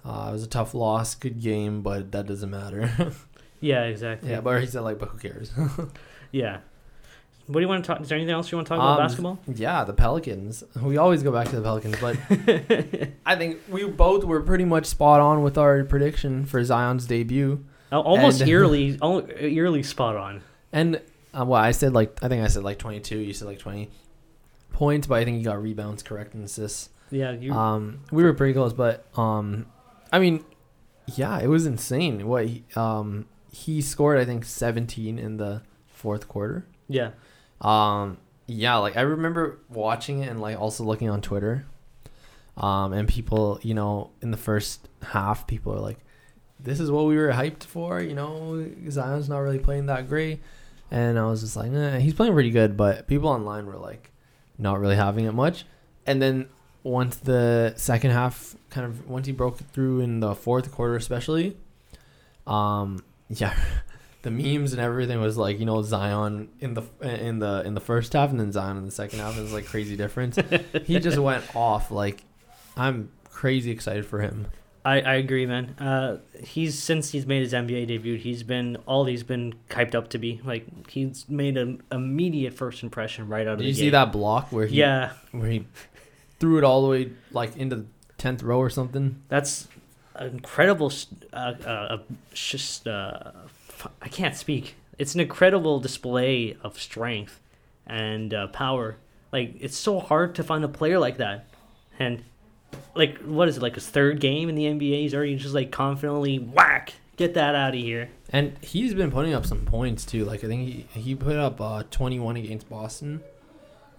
uh, 0.06 0.28
it 0.30 0.34
was 0.34 0.44
a 0.44 0.48
tough 0.48 0.74
loss, 0.74 1.16
good 1.16 1.42
game, 1.42 1.82
but 1.82 2.12
that 2.12 2.26
doesn't 2.28 2.50
matter. 2.50 3.14
yeah, 3.62 3.84
exactly. 3.84 4.30
yeah, 4.30 4.42
but 4.42 4.60
he 4.62 4.68
said 4.68 4.82
like, 4.82 5.00
but 5.00 5.10
who 5.10 5.18
cares? 5.18 5.52
Yeah. 6.32 6.62
What 7.46 7.56
do 7.56 7.60
you 7.62 7.68
want 7.68 7.84
to 7.84 7.88
talk? 7.88 8.02
Is 8.02 8.10
there 8.10 8.18
anything 8.18 8.34
else 8.34 8.52
you 8.52 8.58
want 8.58 8.66
to 8.68 8.70
talk 8.70 8.78
about 8.80 9.00
Um, 9.00 9.06
basketball? 9.06 9.40
yeah, 9.54 9.84
the 9.84 9.94
Pelicans. 9.94 10.64
We 10.82 10.98
always 10.98 11.22
go 11.22 11.32
back 11.32 11.50
to 11.50 11.58
the 11.58 11.62
Pelicans, 11.62 11.98
but 12.02 12.18
I 13.26 13.36
think 13.36 13.60
we 13.70 13.84
both 13.86 14.24
were 14.24 14.42
pretty 14.42 14.66
much 14.66 14.86
spot 14.88 15.20
on 15.22 15.44
with 15.44 15.58
our 15.58 15.84
prediction 15.84 16.46
for 16.46 16.64
Zion's 16.64 17.06
debut. 17.06 17.64
Al- 17.92 18.02
Almost 18.02 18.42
and- 18.42 18.50
eerily, 18.50 18.98
al- 19.02 19.28
eerily 19.40 19.84
spot 19.84 20.16
on. 20.16 20.42
And 20.72 21.02
uh, 21.38 21.46
well, 21.46 21.62
I 21.62 21.72
said 21.72 21.94
like 21.94 22.18
I 22.24 22.30
think 22.30 22.44
I 22.44 22.48
said 22.48 22.64
like 22.64 22.80
22. 22.80 23.20
You 23.20 23.34
said 23.34 23.48
like 23.48 23.60
20 23.60 23.92
points, 24.72 25.06
but 25.06 25.16
I 25.20 25.26
think 25.26 25.38
you 25.38 25.44
got 25.44 25.62
rebounds 25.62 26.02
correct 26.02 26.34
and 26.34 26.44
assists. 26.46 26.90
Yeah, 27.12 27.32
you. 27.34 27.54
Um, 27.54 28.00
we 28.12 28.24
were 28.24 28.34
pretty 28.34 28.54
close, 28.54 28.74
but 28.74 29.06
um, 29.16 29.68
I 30.14 30.20
mean, 30.20 30.46
yeah, 31.08 31.40
it 31.40 31.48
was 31.48 31.66
insane. 31.66 32.26
What 32.28 32.46
he, 32.46 32.64
um 32.76 33.26
he 33.52 33.82
scored, 33.82 34.18
I 34.18 34.26
think 34.26 34.46
17 34.46 35.20
in 35.20 35.38
the 35.38 35.62
fourth 35.88 36.28
quarter. 36.28 36.66
yeah. 36.88 37.12
Um, 37.62 38.18
yeah, 38.48 38.76
like 38.78 38.98
I 38.98 39.02
remember 39.02 39.60
watching 39.70 40.20
it 40.22 40.30
and 40.30 40.42
like 40.42 40.60
also 40.60 40.84
looking 40.84 41.10
on 41.10 41.22
Twitter. 41.22 41.66
Um, 42.58 42.94
and 42.94 43.08
people, 43.08 43.60
you 43.64 43.74
know, 43.74 44.12
in 44.22 44.32
the 44.32 44.38
first 44.38 44.90
half, 45.02 45.48
people 45.48 45.74
are 45.74 45.80
like, 45.80 45.98
"This 46.60 46.80
is 46.80 46.92
what 46.92 47.06
we 47.06 47.16
were 47.16 47.30
hyped 47.30 47.64
for." 47.64 48.02
You 48.02 48.14
know, 48.16 48.70
Zion's 48.90 49.30
not 49.30 49.40
really 49.40 49.60
playing 49.60 49.86
that 49.88 50.08
great, 50.10 50.42
and 50.92 51.18
I 51.18 51.26
was 51.26 51.42
just 51.42 51.56
like, 51.56 51.72
"Nah, 51.72 51.98
he's 51.98 52.14
playing 52.14 52.34
pretty 52.34 52.52
good." 52.52 52.76
But 52.78 53.08
people 53.08 53.30
online 53.30 53.66
were 53.66 53.78
like, 53.78 54.12
not 54.58 54.80
really 54.80 54.96
having 54.96 55.26
it 55.26 55.34
much. 55.34 55.66
And 56.06 56.22
then 56.22 56.50
once 56.84 57.16
the 57.16 57.74
second 57.78 58.12
half, 58.12 58.56
kind 58.70 58.86
of 58.86 59.08
once 59.08 59.26
he 59.26 59.32
broke 59.34 59.58
through 59.58 60.02
in 60.02 60.20
the 60.20 60.36
fourth 60.36 60.72
quarter, 60.72 60.96
especially, 60.96 61.58
um, 62.46 63.04
yeah, 63.30 63.56
the 64.22 64.32
memes 64.32 64.74
and 64.74 64.82
everything 64.82 65.20
was 65.22 65.38
like 65.38 65.60
you 65.60 65.66
know 65.66 65.82
Zion 65.82 66.50
in 66.60 66.74
the 66.74 66.84
in 67.02 67.40
the 67.40 67.64
in 67.66 67.74
the 67.74 67.82
first 67.82 68.14
half 68.14 68.30
and 68.32 68.40
then 68.40 68.52
Zion 68.52 68.78
in 68.78 68.86
the 68.86 68.92
second 68.92 69.20
half. 69.20 69.38
is 69.38 69.54
like 69.54 69.66
crazy 69.66 69.96
difference. 69.96 70.38
he 70.84 71.00
just 71.00 71.18
went 71.18 71.44
off. 71.56 71.92
Like 71.92 72.24
I'm 72.76 73.12
crazy 73.30 73.72
excited 73.72 74.06
for 74.06 74.20
him. 74.22 74.48
I, 74.86 75.00
I 75.00 75.14
agree, 75.14 75.46
man. 75.46 75.76
Uh, 75.80 76.18
he's 76.44 76.78
since 76.78 77.12
he's 77.12 77.26
made 77.26 77.42
his 77.42 77.54
NBA 77.54 77.88
debut, 77.88 78.18
he's 78.18 78.44
been 78.44 78.76
all 78.86 79.06
he's 79.06 79.24
been 79.24 79.54
hyped 79.70 79.96
up 79.96 80.10
to 80.10 80.18
be. 80.18 80.42
Like 80.44 80.90
he's 80.90 81.28
made 81.30 81.56
an 81.58 81.82
immediate 81.92 82.54
first 82.54 82.84
impression 82.84 83.30
right 83.30 83.48
out 83.48 83.54
of 83.54 83.60
Did 83.60 83.68
you 83.68 83.74
gate. 83.74 83.80
see 83.80 83.90
that 83.92 84.12
block 84.12 84.52
where 84.52 84.66
he 84.68 84.78
Yeah, 84.78 85.14
where 85.32 85.50
he 85.50 85.66
threw 86.44 86.58
it 86.58 86.64
all 86.66 86.82
the 86.82 86.90
way 86.90 87.10
like 87.32 87.56
into 87.56 87.78
the 87.78 87.86
tenth 88.18 88.44
row 88.44 88.60
or 88.60 88.70
something? 88.70 89.22
that's 89.30 89.70
incredible. 90.20 90.92
Uh, 91.32 91.36
uh, 91.36 91.98
just 92.34 92.86
uh, 92.86 93.32
I 94.02 94.10
can't 94.10 94.36
speak. 94.36 94.76
It's 94.98 95.16
an 95.16 95.22
incredible 95.22 95.80
display 95.80 96.58
of 96.62 96.78
strength 96.78 97.40
and 97.88 98.34
uh, 98.34 98.48
power. 98.48 98.98
Like 99.32 99.56
it's 99.62 99.78
so 99.78 100.02
hard 100.02 100.36
to 100.36 100.44
find 100.44 100.66
a 100.66 100.68
player 100.68 101.00
like 101.00 101.16
that, 101.16 101.48
and 101.98 102.26
like 102.94 103.20
what 103.20 103.48
is 103.48 103.56
it 103.56 103.64
like 103.64 103.76
his 103.76 103.88
third 103.88 104.20
game 104.20 104.50
in 104.50 104.56
the 104.56 104.66
NBA? 104.66 105.00
He's 105.00 105.16
already 105.16 105.38
just 105.38 105.56
like 105.56 105.72
confidently 105.72 106.40
whack. 106.40 106.92
Get 107.16 107.36
that 107.36 107.56
out 107.56 107.74
of 107.74 107.80
here. 107.80 108.10
And 108.30 108.58
he's 108.60 108.94
been 108.94 109.12
putting 109.12 109.34
up 109.34 109.46
some 109.46 109.64
points 109.66 110.04
too. 110.06 110.26
Like 110.26 110.44
I 110.44 110.48
think 110.48 110.68
he 110.94 111.00
he 111.00 111.16
put 111.16 111.38
up 111.38 111.62
uh 111.62 111.84
21 111.90 112.36
against 112.36 112.70
Boston, 112.70 113.24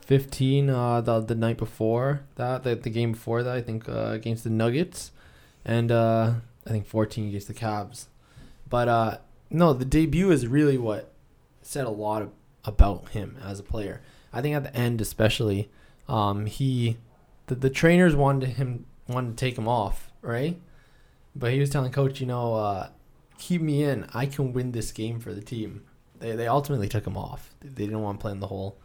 15 0.07 0.68
uh 0.70 1.00
the 1.00 1.20
the 1.20 1.34
night 1.34 1.57
before 1.57 2.20
that 2.36 2.62
the, 2.62 2.74
the 2.74 2.90
game 2.90 3.12
before 3.12 3.42
that 3.42 3.57
I 3.57 3.62
think 3.62 3.88
uh, 3.88 4.11
against 4.11 4.44
the 4.44 4.50
Nuggets, 4.50 5.12
and 5.64 5.90
uh 5.90 6.34
I 6.66 6.70
think 6.70 6.86
14 6.86 7.28
against 7.28 7.48
the 7.48 7.55
Cavs. 7.55 8.07
But 8.68 8.88
uh 8.88 9.18
no, 9.50 9.72
the 9.72 9.84
debut 9.84 10.30
is 10.30 10.46
really 10.46 10.78
what 10.78 11.12
said 11.62 11.86
a 11.86 11.90
lot 11.90 12.22
of, 12.22 12.30
about 12.64 13.11
him 13.11 13.36
as 13.42 13.61
a 13.61 13.62
player. 13.62 14.00
I 14.32 14.42
think 14.42 14.57
at 14.57 14.64
the 14.64 14.76
end 14.76 15.00
especially, 15.00 15.70
um 16.09 16.46
he 16.46 16.98
the, 17.46 17.55
the 17.55 17.70
trainers 17.70 18.14
wanted 18.14 18.50
him 18.50 18.86
wanted 19.09 19.36
to 19.36 19.44
take 19.44 19.57
him 19.57 19.68
off 19.68 20.11
right, 20.22 20.61
but 21.34 21.52
he 21.52 21.61
was 21.61 21.70
telling 21.70 21.92
coach 21.92 22.20
you 22.20 22.26
know. 22.26 22.55
uh 22.55 22.88
keep 23.36 23.61
me 23.61 23.82
in. 23.82 24.07
I 24.14 24.26
can 24.26 24.52
win 24.52 24.72
this 24.72 24.92
game 24.92 25.18
for 25.18 25.34
the 25.34 25.40
team. 25.42 25.82
They 26.20 26.36
they 26.36 26.46
ultimately 26.46 26.88
took 26.88 27.07
him 27.07 27.16
off. 27.16 27.55
They 27.61 27.84
didn't 27.84 28.02
want 28.02 28.18
to 28.18 28.22
play 28.22 28.32
in 28.32 28.40
the 28.40 28.46
whole 28.46 28.78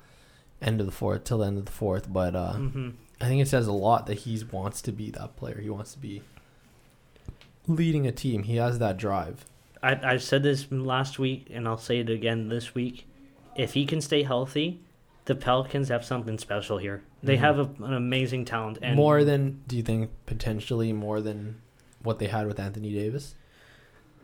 end 0.61 0.79
of 0.79 0.85
the 0.85 0.91
fourth 0.91 1.23
till 1.23 1.39
the 1.39 1.45
end 1.47 1.57
of 1.57 1.65
the 1.65 1.71
fourth. 1.71 2.11
But 2.11 2.35
uh, 2.35 2.53
hmm 2.53 2.89
I 3.21 3.25
think 3.27 3.41
it 3.41 3.47
says 3.49 3.67
a 3.67 3.73
lot 3.73 4.05
that 4.07 4.19
he 4.19 4.41
wants 4.49 4.81
to 4.83 4.91
be 4.93 5.11
that 5.11 5.35
player. 5.35 5.59
He 5.59 5.69
wants 5.69 5.91
to 5.93 5.99
be 5.99 6.21
leading 7.67 8.07
a 8.07 8.11
team. 8.11 8.43
He 8.43 8.55
has 8.55 8.79
that 8.79 8.97
drive. 8.97 9.45
I 9.83 10.13
I 10.13 10.17
said 10.17 10.43
this 10.43 10.71
last 10.71 11.19
week, 11.19 11.47
and 11.51 11.67
I'll 11.67 11.77
say 11.77 11.99
it 11.99 12.09
again 12.09 12.49
this 12.49 12.73
week. 12.75 13.05
If 13.55 13.73
he 13.73 13.85
can 13.85 13.99
stay 14.01 14.23
healthy, 14.23 14.81
the 15.25 15.35
Pelicans 15.35 15.89
have 15.89 16.05
something 16.05 16.37
special 16.37 16.77
here. 16.77 17.03
They 17.21 17.35
Mhm. 17.35 17.39
have 17.39 17.59
a, 17.59 17.83
an 17.83 17.93
amazing 17.93 18.45
talent, 18.45 18.77
and 18.81 18.95
more 18.95 19.23
than 19.23 19.61
do 19.67 19.75
you 19.75 19.83
think 19.83 20.11
potentially 20.25 20.93
more 20.93 21.19
than 21.21 21.61
what 22.01 22.19
they 22.19 22.27
had 22.27 22.47
with 22.47 22.59
Anthony 22.59 22.93
Davis? 22.93 23.35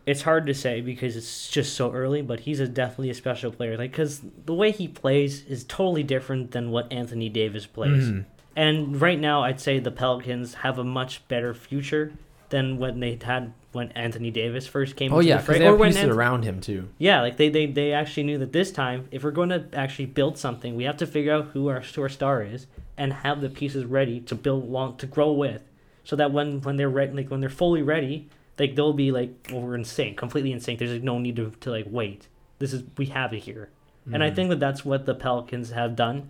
It's 0.06 0.22
hard 0.22 0.46
to 0.46 0.54
say 0.54 0.82
because 0.82 1.16
it's 1.16 1.50
just 1.50 1.74
so 1.74 1.92
early. 1.92 2.22
But 2.22 2.42
he's 2.42 2.60
a, 2.60 2.68
definitely 2.68 3.10
a 3.10 3.16
special 3.16 3.52
player. 3.52 3.78
Like 3.78 3.92
because 3.92 4.22
the 4.46 4.54
way 4.54 4.72
he 4.72 4.88
plays 4.88 5.44
is 5.46 5.64
totally 5.64 6.04
different 6.04 6.52
than 6.52 6.72
what 6.72 6.92
Anthony 6.92 7.30
Davis 7.30 7.66
plays. 7.66 8.10
Mhm. 8.10 8.26
And 8.56 9.02
right 9.02 9.20
now, 9.20 9.44
I'd 9.44 9.60
say 9.60 9.80
the 9.80 9.92
Pelicans 9.92 10.56
have 10.56 10.78
a 10.80 10.84
much 10.84 11.28
better 11.28 11.54
future 11.54 12.14
than 12.50 12.78
when 12.78 13.00
they 13.00 13.18
had 13.22 13.52
when 13.74 13.92
Anthony 13.92 14.32
Davis 14.32 14.66
first 14.66 14.96
came. 14.96 15.12
Oh 15.12 15.18
into 15.20 15.28
yeah, 15.30 15.38
the 15.42 15.54
they 15.54 15.68
or 15.68 15.76
when 15.76 15.90
pieces 15.90 16.06
Anth- 16.06 16.16
around 16.16 16.44
him 16.44 16.62
too. 16.62 16.88
Yeah, 16.98 17.22
like 17.22 17.36
they, 17.36 17.50
they, 17.50 17.66
they 17.66 17.92
actually 17.92 18.24
knew 18.24 18.38
that 18.38 18.54
this 18.54 18.72
time, 18.72 19.10
if 19.12 19.24
we're 19.24 19.32
going 19.32 19.50
to 19.50 19.66
actually 19.74 20.06
build 20.06 20.38
something, 20.38 20.76
we 20.76 20.86
have 20.86 20.96
to 20.98 21.08
figure 21.08 21.34
out 21.34 21.48
who 21.48 21.68
our, 21.68 21.84
our 21.98 22.08
star 22.10 22.42
is 22.42 22.68
and 22.98 23.12
have 23.12 23.42
the 23.42 23.50
pieces 23.50 23.84
ready 23.84 24.22
to 24.22 24.36
build 24.36 24.70
long 24.70 24.96
to 24.98 25.06
grow 25.06 25.34
with, 25.34 25.64
so 26.06 26.16
that 26.16 26.32
when 26.32 26.62
when 26.62 26.78
they're 26.78 26.88
ready, 26.90 27.12
like 27.12 27.30
when 27.30 27.42
they're 27.42 27.50
fully 27.50 27.82
ready, 27.82 28.30
like 28.60 28.76
they'll 28.76 28.94
be 28.94 29.12
like 29.12 29.50
well, 29.52 29.62
we're 29.62 29.76
in 29.76 29.84
sync, 29.86 30.18
completely 30.18 30.52
in 30.52 30.60
sync. 30.60 30.80
There's 30.80 30.92
like 30.92 31.04
no 31.04 31.20
need 31.20 31.36
to, 31.38 31.52
to 31.62 31.70
like 31.72 31.86
wait. 31.90 32.28
This 32.60 32.74
is 32.74 32.84
we 32.98 33.08
have 33.08 33.34
it 33.34 33.40
here, 33.40 33.70
and 34.12 34.24
I 34.24 34.30
Mhm. 34.32 34.36
think 34.36 34.50
that 34.50 34.60
that's 34.60 34.86
what 34.86 35.06
the 35.06 35.14
Pelicans 35.16 35.72
have 35.72 35.96
done. 35.96 36.30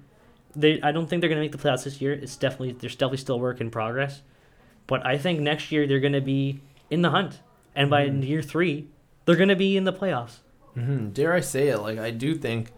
They 0.56 0.82
I 0.82 0.92
don't 0.92 1.08
think 1.08 1.22
they're 1.22 1.30
going 1.30 1.42
to 1.42 1.44
make 1.46 1.52
the 1.52 1.58
playoffs 1.58 1.84
this 1.84 2.02
year. 2.02 2.14
It's 2.14 2.36
definitely 2.36 2.72
there's 2.74 2.96
definitely 2.96 3.18
still 3.18 3.40
work 3.40 3.62
in 3.62 3.70
progress, 3.70 4.22
but 4.88 5.06
I 5.06 5.18
think 5.18 5.40
next 5.40 5.72
year 5.72 5.86
they're 5.86 6.00
going 6.00 6.14
to 6.14 6.22
be 6.22 6.62
in 6.90 7.02
the 7.02 7.10
hunt, 7.12 7.42
and 7.76 7.90
by 7.90 8.08
Mhm. 8.10 8.26
year 8.28 8.42
three, 8.42 8.88
they're 9.26 9.36
going 9.36 9.50
to 9.50 9.56
be 9.56 9.76
in 9.78 9.84
the 9.84 9.94
playoffs. 9.94 10.38
Mm-hmm. 10.78 11.10
Dare 11.10 11.34
I 11.34 11.40
say 11.42 11.68
it? 11.70 11.78
Like 11.80 12.00
I 12.00 12.12
do 12.12 12.36
think 12.36 12.72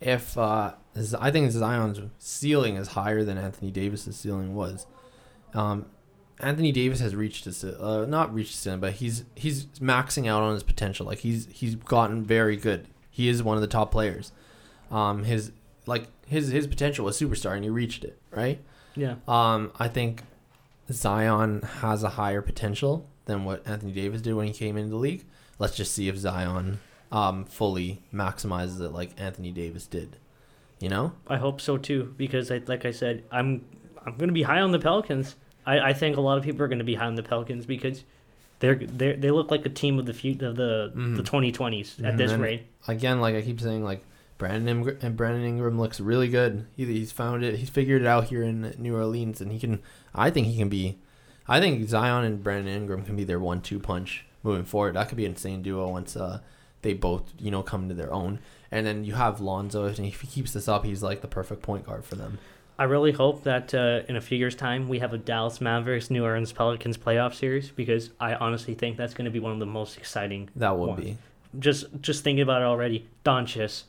if 0.00 0.36
uh, 0.36 0.72
I 1.18 1.30
think 1.30 1.50
Zion's 1.50 2.00
ceiling 2.18 2.76
is 2.76 2.88
higher 2.88 3.24
than 3.24 3.38
Anthony 3.38 3.70
Davis's 3.70 4.16
ceiling 4.16 4.54
was. 4.54 4.86
Um, 5.54 5.86
Anthony 6.42 6.72
Davis 6.72 7.00
has 7.00 7.14
reached 7.14 7.44
his 7.44 7.64
uh, 7.64 8.04
not 8.08 8.34
reached 8.34 8.50
his 8.50 8.58
ceiling, 8.58 8.80
but 8.80 8.94
he's 8.94 9.24
he's 9.34 9.66
maxing 9.78 10.28
out 10.28 10.42
on 10.42 10.54
his 10.54 10.62
potential. 10.62 11.06
Like 11.06 11.18
he's 11.18 11.46
he's 11.50 11.76
gotten 11.76 12.24
very 12.24 12.56
good. 12.56 12.88
He 13.10 13.28
is 13.28 13.42
one 13.42 13.56
of 13.56 13.60
the 13.60 13.68
top 13.68 13.92
players. 13.92 14.32
Um, 14.90 15.24
his 15.24 15.52
like 15.86 16.08
his 16.26 16.48
his 16.48 16.66
potential 16.66 17.04
was 17.04 17.18
superstar, 17.18 17.54
and 17.54 17.64
he 17.64 17.70
reached 17.70 18.04
it. 18.04 18.18
Right. 18.30 18.60
Yeah. 18.94 19.16
Um, 19.26 19.72
I 19.78 19.88
think 19.88 20.22
Zion 20.90 21.62
has 21.62 22.02
a 22.02 22.10
higher 22.10 22.42
potential 22.42 23.08
than 23.26 23.44
what 23.44 23.66
Anthony 23.66 23.92
Davis 23.92 24.20
did 24.20 24.34
when 24.34 24.46
he 24.46 24.52
came 24.52 24.76
into 24.76 24.90
the 24.90 24.96
league. 24.96 25.24
Let's 25.58 25.76
just 25.76 25.94
see 25.94 26.08
if 26.08 26.16
Zion 26.16 26.80
um, 27.12 27.44
fully 27.44 28.02
maximizes 28.12 28.80
it 28.80 28.90
like 28.90 29.10
Anthony 29.16 29.52
Davis 29.52 29.86
did. 29.86 30.16
You 30.80 30.88
know? 30.88 31.12
I 31.28 31.36
hope 31.36 31.60
so 31.60 31.76
too, 31.76 32.12
because 32.16 32.50
I, 32.50 32.60
like 32.66 32.84
I 32.84 32.90
said, 32.90 33.22
I'm 33.30 33.64
I'm 34.04 34.16
gonna 34.16 34.32
be 34.32 34.42
high 34.42 34.60
on 34.60 34.72
the 34.72 34.80
Pelicans. 34.80 35.36
I, 35.66 35.78
I 35.90 35.92
think 35.92 36.16
a 36.16 36.20
lot 36.20 36.38
of 36.38 36.44
people 36.44 36.62
are 36.62 36.68
gonna 36.68 36.84
be 36.84 36.94
high 36.94 37.06
on 37.06 37.14
the 37.14 37.22
Pelicans 37.22 37.66
because 37.66 38.04
they're 38.60 38.74
they 38.76 39.12
they 39.14 39.30
look 39.30 39.50
like 39.50 39.64
a 39.66 39.68
team 39.68 39.98
of 39.98 40.06
the 40.06 40.12
few 40.14 40.32
of 40.32 40.56
the 40.56 40.92
Mhm. 40.94 41.16
the 41.16 41.22
2020s 41.22 42.04
at 42.04 42.16
this 42.16 42.32
rate. 42.32 42.66
Again, 42.88 43.20
like 43.20 43.34
I 43.34 43.42
keep 43.42 43.60
saying, 43.60 43.82
like 43.84 44.04
Brandon 44.38 44.68
Ingram, 44.68 44.98
and 45.02 45.16
Brandon 45.16 45.44
Ingram 45.44 45.78
looks 45.80 46.00
really 46.00 46.28
good. 46.28 46.66
He, 46.76 46.84
he's 46.84 47.12
found 47.12 47.44
it. 47.44 47.56
He's 47.56 47.70
figured 47.70 48.02
it 48.02 48.06
out 48.08 48.24
here 48.24 48.42
in 48.42 48.74
New 48.78 48.94
Orleans, 48.96 49.40
and 49.40 49.52
he 49.52 49.58
can. 49.58 49.80
I 50.14 50.30
think 50.30 50.46
he 50.48 50.56
can 50.56 50.68
be. 50.68 50.98
I 51.48 51.60
think 51.60 51.88
Zion 51.88 52.24
and 52.24 52.42
Brandon 52.42 52.72
Ingram 52.74 53.04
can 53.04 53.16
be 53.16 53.24
their 53.24 53.38
one-two 53.40 53.78
punch 53.80 54.24
moving 54.42 54.64
forward. 54.64 54.94
That 54.94 55.08
could 55.08 55.16
be 55.16 55.24
an 55.26 55.32
insane 55.32 55.62
duo 55.62 55.88
once 55.88 56.16
uh, 56.16 56.40
they 56.82 56.92
both 56.94 57.32
you 57.38 57.50
know 57.50 57.62
come 57.62 57.88
to 57.88 57.94
their 57.94 58.12
own. 58.12 58.38
And 58.70 58.86
then 58.86 59.04
you 59.04 59.14
have 59.14 59.40
Lonzo, 59.40 59.84
and 59.86 59.98
if 60.00 60.22
he 60.22 60.26
keeps 60.28 60.52
this 60.52 60.66
up, 60.66 60.84
he's 60.84 61.02
like 61.02 61.20
the 61.20 61.28
perfect 61.28 61.62
point 61.62 61.84
guard 61.86 62.04
for 62.04 62.14
them. 62.16 62.38
I 62.82 62.86
really 62.86 63.12
hope 63.12 63.44
that 63.44 63.72
uh, 63.74 64.00
in 64.08 64.16
a 64.16 64.20
few 64.20 64.36
years' 64.36 64.56
time 64.56 64.88
we 64.88 64.98
have 64.98 65.12
a 65.12 65.18
Dallas 65.18 65.60
Mavericks 65.60 66.10
New 66.10 66.24
Orleans 66.24 66.50
Pelicans 66.52 66.98
playoff 66.98 67.32
series 67.32 67.70
because 67.70 68.10
I 68.18 68.34
honestly 68.34 68.74
think 68.74 68.96
that's 68.96 69.14
going 69.14 69.26
to 69.26 69.30
be 69.30 69.38
one 69.38 69.52
of 69.52 69.60
the 69.60 69.66
most 69.66 69.96
exciting 69.96 70.50
That 70.56 70.76
would 70.76 70.88
One. 70.88 71.00
be. 71.00 71.16
just 71.60 71.84
just 72.00 72.24
thinking 72.24 72.42
about 72.42 72.62
it 72.62 72.64
already. 72.64 73.06
Doncic, 73.24 73.84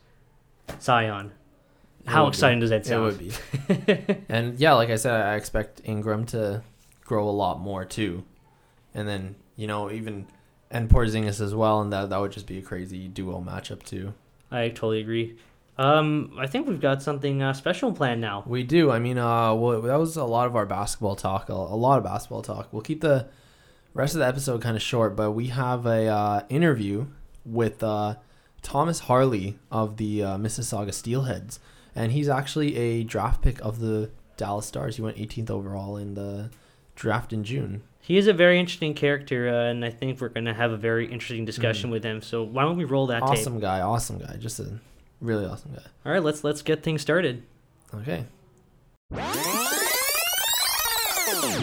Zion. 0.79 1.31
How 2.05 2.25
would 2.25 2.29
be. 2.29 2.35
exciting 2.35 2.59
does 2.59 2.69
that 2.69 2.85
sound? 2.85 3.01
It 3.01 3.67
would 3.67 3.97
be. 3.97 4.15
and 4.29 4.59
yeah, 4.59 4.73
like 4.73 4.91
I 4.91 4.95
said, 4.97 5.19
I 5.19 5.37
expect 5.37 5.81
Ingram 5.83 6.27
to 6.27 6.61
grow 7.03 7.27
a 7.27 7.31
lot 7.31 7.59
more 7.59 7.85
too, 7.85 8.23
and 8.93 9.07
then 9.07 9.33
you 9.55 9.65
know 9.65 9.89
even 9.89 10.27
and 10.69 10.87
Porzingis 10.87 11.41
as 11.41 11.55
well, 11.55 11.81
and 11.81 11.91
that 11.91 12.11
that 12.11 12.21
would 12.21 12.31
just 12.31 12.45
be 12.45 12.59
a 12.59 12.61
crazy 12.61 13.07
duo 13.07 13.41
matchup 13.41 13.81
too. 13.81 14.13
I 14.51 14.67
totally 14.67 14.99
agree. 14.99 15.35
Um, 15.77 16.33
I 16.37 16.45
think 16.47 16.67
we've 16.67 16.79
got 16.81 17.01
something 17.01 17.41
uh, 17.41 17.53
special 17.53 17.91
planned 17.93 18.21
now. 18.21 18.43
We 18.45 18.63
do. 18.63 18.91
I 18.91 18.99
mean, 18.99 19.17
uh, 19.17 19.53
well, 19.55 19.81
that 19.81 19.95
was 19.99 20.15
a 20.17 20.23
lot 20.23 20.45
of 20.47 20.55
our 20.55 20.65
basketball 20.65 21.15
talk. 21.15 21.49
A, 21.49 21.53
lot 21.55 21.97
of 21.97 22.03
basketball 22.03 22.43
talk. 22.43 22.67
We'll 22.71 22.83
keep 22.83 23.01
the 23.01 23.27
rest 23.93 24.13
of 24.13 24.19
the 24.19 24.27
episode 24.27 24.61
kind 24.61 24.75
of 24.75 24.81
short, 24.83 25.15
but 25.15 25.31
we 25.31 25.47
have 25.47 25.85
a 25.85 26.07
uh, 26.07 26.41
interview 26.49 27.07
with 27.45 27.83
uh, 27.83 28.15
Thomas 28.61 28.99
Harley 29.01 29.57
of 29.71 29.97
the 29.97 30.23
uh, 30.23 30.37
Mississauga 30.37 30.89
Steelheads, 30.89 31.57
and 31.95 32.11
he's 32.11 32.29
actually 32.29 32.75
a 32.77 33.03
draft 33.03 33.41
pick 33.41 33.59
of 33.61 33.79
the 33.79 34.11
Dallas 34.37 34.67
Stars. 34.67 34.97
He 34.97 35.01
went 35.01 35.17
18th 35.17 35.49
overall 35.49 35.97
in 35.97 36.13
the 36.13 36.51
draft 36.95 37.33
in 37.33 37.43
June. 37.43 37.81
He 37.99 38.17
is 38.17 38.27
a 38.27 38.33
very 38.33 38.59
interesting 38.59 38.93
character, 38.93 39.49
uh, 39.49 39.69
and 39.71 39.83
I 39.83 39.89
think 39.89 40.19
we're 40.21 40.29
going 40.29 40.45
to 40.45 40.53
have 40.53 40.71
a 40.71 40.77
very 40.77 41.11
interesting 41.11 41.45
discussion 41.45 41.89
Mhm. 41.89 41.93
with 41.93 42.03
him. 42.03 42.21
So 42.21 42.43
why 42.43 42.63
don't 42.63 42.77
we 42.77 42.83
roll 42.83 43.07
that 43.07 43.21
tape? 43.21 43.29
Awesome 43.29 43.59
guy. 43.59 43.79
Awesome 43.81 44.17
guy. 44.19 44.35
Just 44.37 44.59
a 44.59 44.79
really 45.23 45.45
awesome 45.45 45.73
guy. 45.73 45.83
All 46.05 46.11
right, 46.11 46.23
let's 46.23 46.43
let's 46.43 46.61
get 46.61 46.83
things 46.83 47.01
started. 47.01 47.43
Okay. 47.93 48.25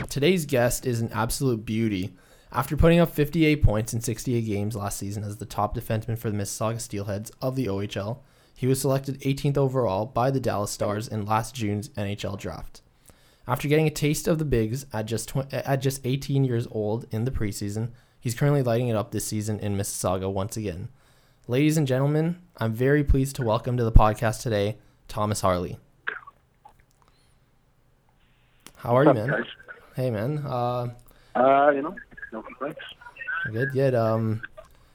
Today's 0.09 0.47
guest 0.47 0.87
is 0.87 1.01
an 1.01 1.11
absolute 1.13 1.65
beauty. 1.65 2.15
After 2.53 2.77
putting 2.77 2.99
up 2.99 3.15
58 3.15 3.63
points 3.63 3.95
in 3.95 4.01
68 4.01 4.41
games 4.43 4.75
last 4.75 4.99
season 4.99 5.23
as 5.23 5.37
the 5.37 5.47
top 5.47 5.77
defenseman 5.77 6.19
for 6.19 6.31
the 6.31 6.37
Mississauga 6.37 6.77
Steelheads 6.77 7.31
of 7.41 7.55
the 7.55 7.67
OHL, 7.67 8.19
he 8.57 8.67
was 8.67 8.81
selected 8.81 9.21
18th 9.21 9.57
overall 9.57 10.05
by 10.05 10.31
the 10.31 10.41
Dallas 10.41 10.71
Stars 10.71 11.07
in 11.07 11.25
last 11.25 11.55
June's 11.55 11.91
NHL 11.91 12.39
draft. 12.39 12.83
After 13.47 13.69
getting 13.69 13.87
a 13.87 13.91
taste 13.91 14.29
of 14.29 14.39
the 14.39 14.45
bigs 14.45 14.85
at 14.93 15.07
just 15.07 15.29
tw- 15.31 15.53
at 15.53 15.81
just 15.81 16.01
18 16.05 16.45
years 16.45 16.67
old 16.71 17.07
in 17.11 17.25
the 17.25 17.31
preseason, 17.31 17.91
he's 18.19 18.35
currently 18.35 18.63
lighting 18.63 18.89
it 18.89 18.97
up 18.97 19.11
this 19.13 19.27
season 19.27 19.59
in 19.61 19.77
Mississauga 19.77 20.31
once 20.33 20.57
again. 20.57 20.89
Ladies 21.51 21.77
and 21.77 21.85
gentlemen, 21.85 22.41
I'm 22.59 22.73
very 22.73 23.03
pleased 23.03 23.35
to 23.35 23.43
welcome 23.43 23.77
to 23.77 23.83
the 23.83 23.91
podcast 23.91 24.41
today 24.41 24.79
Thomas 25.09 25.41
Harley. 25.41 25.81
How 28.77 28.97
are 28.97 29.03
you, 29.03 29.09
What's 29.09 29.19
up, 29.21 29.27
man? 29.27 29.37
guys? 29.41 29.51
Hey, 29.97 30.11
man. 30.13 30.39
Uh, 30.47 30.91
Uh, 31.35 31.71
you 31.75 31.83
know, 31.83 31.97
no 32.33 32.43
complaints. 32.43 32.79
good, 33.51 33.73
good. 33.73 33.97
Um, 33.97 34.43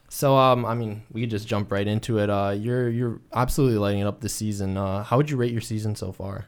so 0.08 0.34
um, 0.34 0.64
I 0.64 0.72
mean, 0.72 1.02
we 1.12 1.20
could 1.20 1.28
just 1.28 1.46
jump 1.46 1.70
right 1.70 1.86
into 1.86 2.20
it. 2.20 2.30
Uh, 2.30 2.54
you're 2.56 2.88
you're 2.88 3.20
absolutely 3.34 3.76
lighting 3.76 4.00
it 4.00 4.06
up 4.06 4.22
this 4.22 4.34
season. 4.34 4.78
Uh, 4.78 5.02
how 5.04 5.18
would 5.18 5.28
you 5.28 5.36
rate 5.36 5.52
your 5.52 5.60
season 5.60 5.94
so 5.94 6.10
far? 6.10 6.46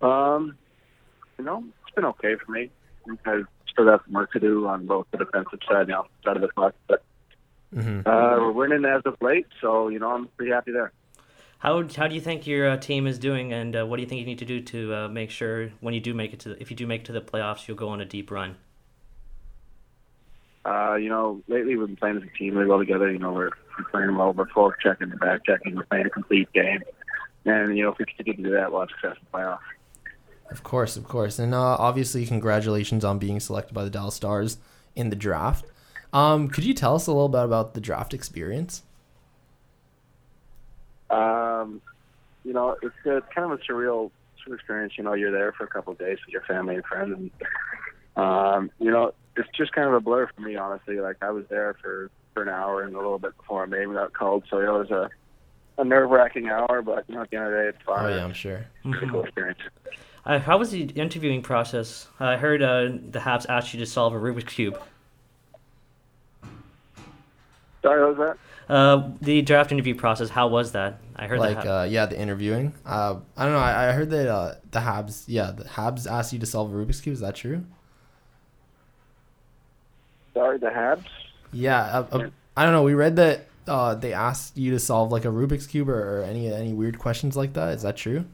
Um, 0.00 0.56
you 1.38 1.44
know, 1.44 1.62
it's 1.82 1.94
been 1.94 2.06
okay 2.06 2.36
for 2.36 2.50
me. 2.50 2.70
I 3.26 3.42
still 3.70 3.84
got 3.84 4.02
some 4.06 4.14
work 4.14 4.32
to 4.32 4.40
do 4.40 4.66
on 4.68 4.86
both 4.86 5.06
the 5.10 5.18
defensive 5.18 5.58
side 5.68 5.82
and 5.82 5.88
the 5.90 5.98
offensive 5.98 6.24
side 6.24 6.36
of 6.36 6.40
the 6.40 6.48
puck, 6.48 6.74
but 6.88 7.04
hmm 7.74 8.00
uh, 8.06 8.36
we're 8.38 8.52
winning 8.52 8.84
as 8.84 9.02
of 9.04 9.16
late, 9.20 9.46
so 9.60 9.88
you 9.88 9.98
know 9.98 10.10
I'm 10.10 10.28
pretty 10.36 10.52
happy 10.52 10.72
there. 10.72 10.92
How 11.58 11.82
how 11.96 12.06
do 12.06 12.14
you 12.14 12.20
think 12.20 12.46
your 12.46 12.68
uh, 12.68 12.76
team 12.76 13.06
is 13.06 13.18
doing, 13.18 13.52
and 13.52 13.74
uh, 13.74 13.86
what 13.86 13.96
do 13.96 14.02
you 14.02 14.08
think 14.08 14.20
you 14.20 14.26
need 14.26 14.38
to 14.38 14.44
do 14.44 14.60
to 14.60 14.94
uh, 14.94 15.08
make 15.08 15.30
sure 15.30 15.70
when 15.80 15.94
you 15.94 16.00
do 16.00 16.14
make 16.14 16.32
it 16.32 16.40
to 16.40 16.50
the, 16.50 16.60
if 16.62 16.70
you 16.70 16.76
do 16.76 16.86
make 16.86 17.00
it 17.00 17.06
to 17.06 17.12
the 17.12 17.20
playoffs, 17.20 17.66
you'll 17.66 17.76
go 17.76 17.88
on 17.88 18.00
a 18.00 18.04
deep 18.04 18.30
run? 18.30 18.56
Uh, 20.66 20.96
you 20.96 21.08
know, 21.08 21.40
lately 21.48 21.76
we've 21.76 21.86
been 21.86 21.96
playing 21.96 22.16
as 22.16 22.22
a 22.22 22.38
team 22.38 22.54
really 22.54 22.68
well 22.68 22.78
together. 22.78 23.10
You 23.10 23.18
know, 23.18 23.32
we're, 23.32 23.50
we're 23.78 23.84
playing 23.90 24.16
well, 24.16 24.32
we're 24.32 24.48
forward 24.48 24.76
checking, 24.82 25.10
and 25.10 25.20
back 25.20 25.46
checking, 25.46 25.76
we're 25.76 25.84
playing 25.84 26.06
a 26.06 26.10
complete 26.10 26.52
game, 26.52 26.82
and 27.46 27.76
you 27.76 27.84
know 27.84 27.92
if 27.92 27.98
we 27.98 28.04
continue 28.04 28.36
to 28.36 28.42
do 28.42 28.50
that, 28.50 28.70
we'll 28.70 28.80
have 28.80 28.90
success 28.90 29.16
in 29.18 29.26
the 29.30 29.38
playoffs. 29.38 29.58
Of 30.50 30.62
course, 30.62 30.96
of 30.96 31.04
course, 31.04 31.38
and 31.38 31.54
uh, 31.54 31.76
obviously, 31.78 32.26
congratulations 32.26 33.04
on 33.04 33.18
being 33.18 33.40
selected 33.40 33.74
by 33.74 33.82
the 33.82 33.90
Dallas 33.90 34.14
Stars 34.14 34.58
in 34.94 35.10
the 35.10 35.16
draft. 35.16 35.64
Um, 36.16 36.48
could 36.48 36.64
you 36.64 36.72
tell 36.72 36.94
us 36.94 37.06
a 37.06 37.12
little 37.12 37.28
bit 37.28 37.44
about 37.44 37.74
the 37.74 37.80
draft 37.80 38.14
experience? 38.14 38.82
Um, 41.10 41.82
you 42.42 42.54
know, 42.54 42.74
it's, 42.80 42.94
it's 43.04 43.26
kind 43.34 43.52
of 43.52 43.60
a 43.60 43.62
surreal 43.62 44.10
sort 44.42 44.46
of 44.46 44.52
experience. 44.54 44.94
You 44.96 45.04
know, 45.04 45.12
you're 45.12 45.30
there 45.30 45.52
for 45.52 45.64
a 45.64 45.66
couple 45.66 45.92
of 45.92 45.98
days 45.98 46.16
with 46.24 46.32
your 46.32 46.40
family 46.42 46.76
and 46.76 46.84
friends, 46.86 47.12
and 47.12 47.30
um, 48.16 48.70
you 48.78 48.90
know, 48.90 49.12
it's 49.36 49.48
just 49.54 49.72
kind 49.72 49.88
of 49.88 49.92
a 49.92 50.00
blur 50.00 50.26
for 50.34 50.40
me, 50.40 50.56
honestly. 50.56 51.00
Like 51.00 51.16
I 51.20 51.30
was 51.30 51.44
there 51.50 51.76
for 51.82 52.10
for 52.32 52.42
an 52.42 52.48
hour 52.48 52.82
and 52.82 52.94
a 52.94 52.98
little 52.98 53.18
bit 53.18 53.36
before 53.36 53.66
my 53.66 53.76
name 53.76 53.92
got 53.92 54.14
called, 54.14 54.44
so 54.48 54.58
it 54.58 54.72
was 54.72 54.90
a 54.90 55.10
a 55.76 55.84
nerve 55.84 56.08
wracking 56.08 56.48
hour, 56.48 56.80
but 56.80 57.04
you 57.08 57.16
know, 57.16 57.20
at 57.20 57.30
the 57.30 57.36
end 57.36 57.44
of 57.44 57.52
the 57.52 57.58
day, 57.58 57.68
it's 57.68 57.82
fun. 57.84 58.06
Oh 58.06 58.08
yeah, 58.08 58.24
I'm 58.24 58.32
sure. 58.32 58.64
Pretty 58.90 59.08
cool 59.08 59.24
experience. 59.24 59.58
Uh, 60.24 60.38
how 60.38 60.56
was 60.56 60.70
the 60.70 60.84
interviewing 60.84 61.42
process? 61.42 62.08
I 62.18 62.38
heard 62.38 62.62
uh, 62.62 62.84
the 63.10 63.18
Habs 63.18 63.44
asked 63.50 63.74
you 63.74 63.80
to 63.80 63.86
solve 63.86 64.14
a 64.14 64.16
Rubik's 64.16 64.54
cube. 64.54 64.80
Sorry, 67.86 68.04
what 68.04 68.18
was 68.18 68.36
that? 68.68 68.74
Uh, 68.74 69.10
the 69.22 69.42
draft 69.42 69.70
interview 69.70 69.94
process. 69.94 70.28
How 70.28 70.48
was 70.48 70.72
that? 70.72 70.98
I 71.14 71.28
heard 71.28 71.38
like 71.38 71.62
that. 71.62 71.66
uh, 71.68 71.84
yeah, 71.84 72.06
the 72.06 72.20
interviewing. 72.20 72.74
Uh, 72.84 73.20
I 73.36 73.44
don't 73.44 73.52
know. 73.52 73.60
I, 73.60 73.90
I 73.90 73.92
heard 73.92 74.10
that 74.10 74.28
uh, 74.28 74.54
the 74.72 74.80
Habs, 74.80 75.22
yeah, 75.28 75.52
the 75.52 75.62
Habs 75.62 76.10
asked 76.10 76.32
you 76.32 76.40
to 76.40 76.46
solve 76.46 76.74
a 76.74 76.76
Rubik's 76.76 77.00
cube. 77.00 77.14
Is 77.14 77.20
that 77.20 77.36
true? 77.36 77.64
Sorry, 80.34 80.58
the 80.58 80.66
Habs. 80.66 81.04
Yeah, 81.52 81.80
uh, 81.80 82.06
uh, 82.10 82.28
I 82.56 82.64
don't 82.64 82.72
know. 82.72 82.82
We 82.82 82.94
read 82.94 83.14
that 83.16 83.46
uh, 83.68 83.94
they 83.94 84.12
asked 84.12 84.58
you 84.58 84.72
to 84.72 84.80
solve 84.80 85.12
like 85.12 85.24
a 85.24 85.28
Rubik's 85.28 85.68
cube 85.68 85.88
or, 85.88 86.18
or 86.18 86.24
any 86.24 86.52
any 86.52 86.72
weird 86.72 86.98
questions 86.98 87.36
like 87.36 87.52
that. 87.52 87.68
Is 87.74 87.82
that 87.82 87.96
true? 87.96 88.24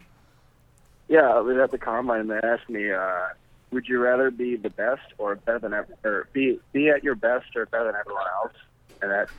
Yeah, 1.09 1.29
I 1.29 1.41
was 1.41 1.59
at 1.59 1.71
the 1.71 1.79
combine. 1.79 2.29
They 2.29 2.41
asked 2.43 2.71
me, 2.71 2.91
uh, 2.91 3.27
"Would 3.71 3.87
you 3.87 4.01
rather 4.01 4.31
be 4.31 4.57
the 4.57 4.71
best 4.71 5.13
or 5.19 5.35
better 5.35 5.59
than 5.59 5.75
ever, 5.75 5.95
or 6.05 6.29
be 6.33 6.59
be 6.73 6.89
at 6.89 7.05
your 7.05 7.17
best 7.17 7.55
or 7.55 7.67
better 7.67 7.85
than 7.85 7.97
everyone 7.97 8.25
else?" 8.43 8.55
And 9.03 9.11
that 9.11 9.19
I 9.19 9.21
was 9.23 9.31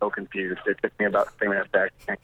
so 0.00 0.10
confused. 0.10 0.60
It 0.66 0.78
took 0.82 0.98
me 0.98 1.06
about 1.06 1.36
three 1.38 1.48
minutes 1.48 1.68
to 1.72 1.88
back. 2.10 2.20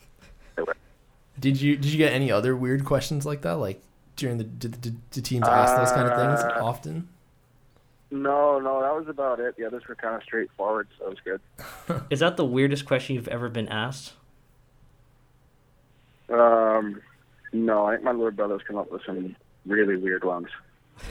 Did 1.41 1.61
you 1.61 1.77
did 1.77 1.87
you 1.87 1.99
get 1.99 2.13
any 2.13 2.31
other 2.31 2.55
weird 2.55 2.85
questions 2.85 3.25
like 3.27 3.41
that? 3.43 3.57
Like 3.57 3.83
during 4.17 4.39
the 4.39 4.45
did, 4.45 4.81
did, 4.81 5.11
did 5.11 5.25
teams 5.25 5.49
ask 5.49 5.75
those 5.77 5.91
kind 5.93 6.09
of 6.09 6.19
things 6.19 6.41
Uh, 6.55 6.65
often? 6.65 7.09
No, 8.11 8.59
no, 8.61 8.83
that 8.83 8.95
was 8.95 9.09
about 9.09 9.41
it. 9.41 9.57
The 9.57 9.65
others 9.65 9.85
were 9.89 9.95
kind 9.95 10.15
of 10.15 10.23
straightforward, 10.23 10.87
so 10.99 11.07
it 11.07 11.09
was 11.09 11.19
good. 11.25 11.41
Is 12.11 12.21
that 12.21 12.37
the 12.37 12.45
weirdest 12.45 12.85
question 12.85 13.15
you've 13.15 13.29
ever 13.29 13.49
been 13.49 13.69
asked? 13.69 14.13
Um, 16.29 17.01
no, 17.55 17.87
I 17.87 17.93
think 17.95 18.05
my 18.05 18.13
little 18.13 18.31
brother's 18.31 18.61
come 18.67 18.77
up 18.77 18.93
with 18.93 19.01
some 19.07 19.35
really 19.65 19.97
weird 19.97 20.25
ones. 20.25 20.49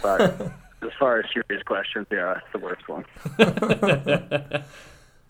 But 0.03 0.21
as 0.83 0.91
far 0.99 1.19
as 1.19 1.25
serious 1.33 1.63
questions, 1.63 2.05
yeah, 2.11 2.35
that's 2.35 2.45
the 2.53 2.59
worst 2.59 2.87
one. 2.87 3.05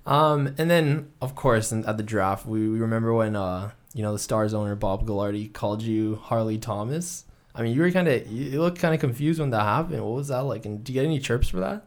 Um, 0.06 0.56
and 0.58 0.70
then 0.70 1.12
of 1.22 1.36
course, 1.36 1.72
at 1.72 1.98
the 1.98 2.04
draft, 2.04 2.46
we, 2.46 2.70
we 2.70 2.80
remember 2.80 3.14
when 3.14 3.36
uh, 3.36 3.72
you 3.94 4.02
know, 4.02 4.14
the 4.14 4.20
Stars 4.20 4.54
owner 4.54 4.76
Bob 4.76 5.06
Gaglardi 5.06 5.52
called 5.52 5.82
you 5.82 6.16
Harley 6.16 6.58
Thomas. 6.58 7.26
I 7.54 7.62
mean, 7.62 7.76
you 7.76 7.82
were 7.82 7.92
kind 7.92 8.08
of 8.08 8.28
you 8.28 8.62
looked 8.62 8.80
kind 8.80 8.94
of 8.94 9.00
confused 9.00 9.40
when 9.40 9.50
that 9.50 9.64
happened. 9.64 10.04
What 10.04 10.16
was 10.16 10.30
that 10.30 10.40
like? 10.40 10.66
And 10.66 10.84
do 10.84 10.94
you 10.94 11.00
get 11.00 11.06
any 11.06 11.20
chirps 11.20 11.50
for 11.50 11.60
that? 11.60 11.86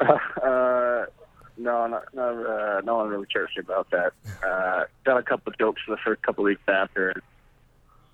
uh, 0.00 1.06
no, 1.58 1.86
not, 1.86 2.04
not, 2.14 2.46
uh, 2.46 2.80
no 2.80 2.96
one 2.96 3.08
really 3.08 3.26
cares 3.26 3.50
about 3.58 3.90
that. 3.90 4.12
Uh, 4.42 4.84
got 5.04 5.18
a 5.18 5.22
couple 5.22 5.52
of 5.52 5.58
jokes 5.58 5.82
for 5.84 5.92
the 5.92 6.00
first 6.02 6.22
couple 6.22 6.44
of 6.44 6.46
weeks 6.46 6.62
after, 6.66 7.10
and 7.10 7.22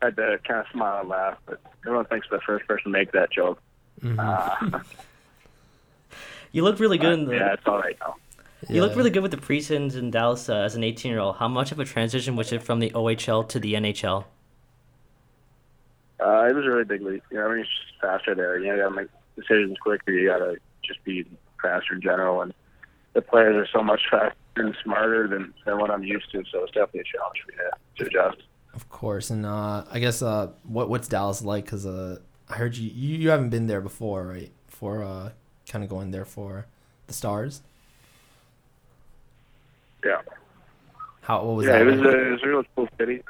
had 0.03 0.17
to 0.17 0.39
kind 0.47 0.61
of 0.61 0.67
smile 0.73 1.01
and 1.01 1.09
laugh. 1.09 1.39
But 1.47 1.61
everyone 1.87 2.07
thinks 2.07 2.27
the 2.31 2.41
first 2.45 2.67
person 2.67 2.85
to 2.85 2.91
make 2.91 3.13
that 3.13 3.31
joke. 3.31 3.61
Mhm. 4.03 4.19
Uh, 4.19 4.81
You 6.53 6.63
looked 6.65 6.81
really 6.81 6.99
good 6.99 7.13
in 7.19 7.25
the. 7.27 7.35
yeah, 7.37 7.53
it's 7.53 7.63
all 7.67 7.79
right 7.79 7.97
now. 8.01 8.17
You 8.69 8.81
looked 8.81 8.93
Yeah. 8.95 8.99
really 8.99 9.11
good 9.11 9.23
with 9.23 9.31
the 9.31 9.37
preseasons 9.37 9.95
in 9.97 10.11
Dallas 10.11 10.49
uh, 10.49 10.55
as 10.57 10.75
an 10.75 10.83
18 10.83 11.11
year 11.11 11.21
old. 11.21 11.37
How 11.37 11.47
much 11.49 11.71
of 11.73 11.79
a 11.79 11.85
transition 11.85 12.35
was 12.37 12.53
it 12.53 12.63
from 12.63 12.81
the 12.81 12.91
OHL 12.91 13.47
to 13.51 13.61
the 13.61 13.75
NHL? 13.75 14.25
Uh, 16.21 16.47
it 16.51 16.55
was 16.55 16.65
a 16.65 16.69
really 16.69 16.85
big 16.85 17.03
leap. 17.03 17.23
You 17.31 17.37
know, 17.39 17.45
everything's 17.45 17.69
just 17.69 18.01
faster 18.01 18.35
there. 18.35 18.59
You 18.59 18.67
know, 18.69 18.75
you 18.75 18.83
gotta 18.83 18.95
make 18.95 19.09
decisions 19.37 19.79
quicker. 19.79 20.11
You 20.11 20.29
gotta 20.29 20.57
just 20.83 21.03
be 21.05 21.25
faster 21.63 21.95
in 21.95 22.01
general, 22.01 22.43
and 22.43 22.53
the 23.15 23.23
players 23.23 23.55
are 23.57 23.69
so 23.73 23.83
much 23.85 24.03
faster 24.11 24.35
and 24.57 24.77
smarter 24.83 25.29
than, 25.29 25.55
than 25.65 25.79
what 25.79 25.91
I'm 25.91 26.03
used 26.03 26.31
to. 26.33 26.43
So 26.51 26.65
it's 26.65 26.73
definitely 26.73 27.01
a 27.01 27.05
challenge 27.05 27.39
for 27.45 27.53
me 27.53 27.59
to, 27.59 28.05
to 28.05 28.11
adjust. 28.11 28.43
Of 28.75 28.89
course, 28.89 29.31
and 29.31 29.47
uh, 29.47 29.85
I 29.91 29.99
guess 30.01 30.21
uh, 30.21 30.49
what 30.65 30.89
what's 30.89 31.07
Dallas 31.07 31.43
like? 31.43 31.65
Because 31.65 31.87
uh, 31.87 32.19
I 32.49 32.55
heard 32.57 32.77
you, 32.77 32.91
you 32.93 33.19
you 33.19 33.31
haven't 33.31 33.51
been 33.51 33.69
there 33.69 33.81
before, 33.81 34.27
right? 34.27 34.51
For 34.67 35.05
uh, 35.05 35.31
kind 35.69 35.85
of 35.85 35.91
going 35.91 36.11
there 36.11 36.25
for 36.25 36.67
the 37.07 37.13
Stars. 37.13 37.63
Yeah. 40.05 40.21
How 41.23 41.45
what 41.45 41.57
was 41.57 41.67
yeah, 41.67 41.73
that? 41.73 41.83
it 41.83 41.85
was, 41.85 42.01
like? 42.01 42.07
a, 42.07 42.27
it 42.27 42.31
was 42.31 42.43
a 42.43 42.49
real 42.49 42.65
cool 42.75 42.89
city. 42.99 43.23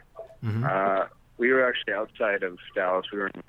Mhm. 0.45 0.64
Uh, 0.64 1.07
we 1.39 1.53
were 1.53 1.66
actually 1.66 1.95
outside 1.95 2.43
of 2.43 2.59
Dallas. 2.74 3.07
We 3.12 3.18
were 3.18 3.28
in 3.28 3.43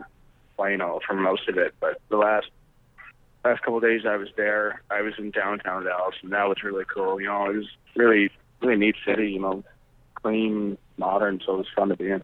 Plano 0.56 1.00
for 1.06 1.14
most 1.14 1.48
of 1.48 1.58
it, 1.58 1.74
but 1.80 2.02
the 2.10 2.18
last 2.18 2.48
last 3.44 3.62
couple 3.62 3.78
of 3.78 3.84
days 3.84 4.02
I 4.06 4.18
was 4.18 4.30
there, 4.36 4.82
I 4.90 5.02
was 5.02 5.14
in 5.18 5.32
downtown 5.32 5.86
Dallas, 5.86 6.16
and 6.22 6.32
that 6.32 6.48
was 6.48 6.64
really 6.64 6.86
cool. 6.86 7.20
You 7.22 7.28
know, 7.28 7.50
it 7.50 7.56
was 7.58 7.68
really 7.96 8.32
really 8.62 8.78
neat 8.78 8.96
city. 9.06 9.32
You 9.32 9.40
know, 9.40 9.64
clean, 10.16 10.78
modern, 10.98 11.42
so 11.46 11.56
it 11.56 11.58
was 11.58 11.68
fun 11.76 11.90
to 11.90 11.96
be 11.96 12.10
in. 12.12 12.24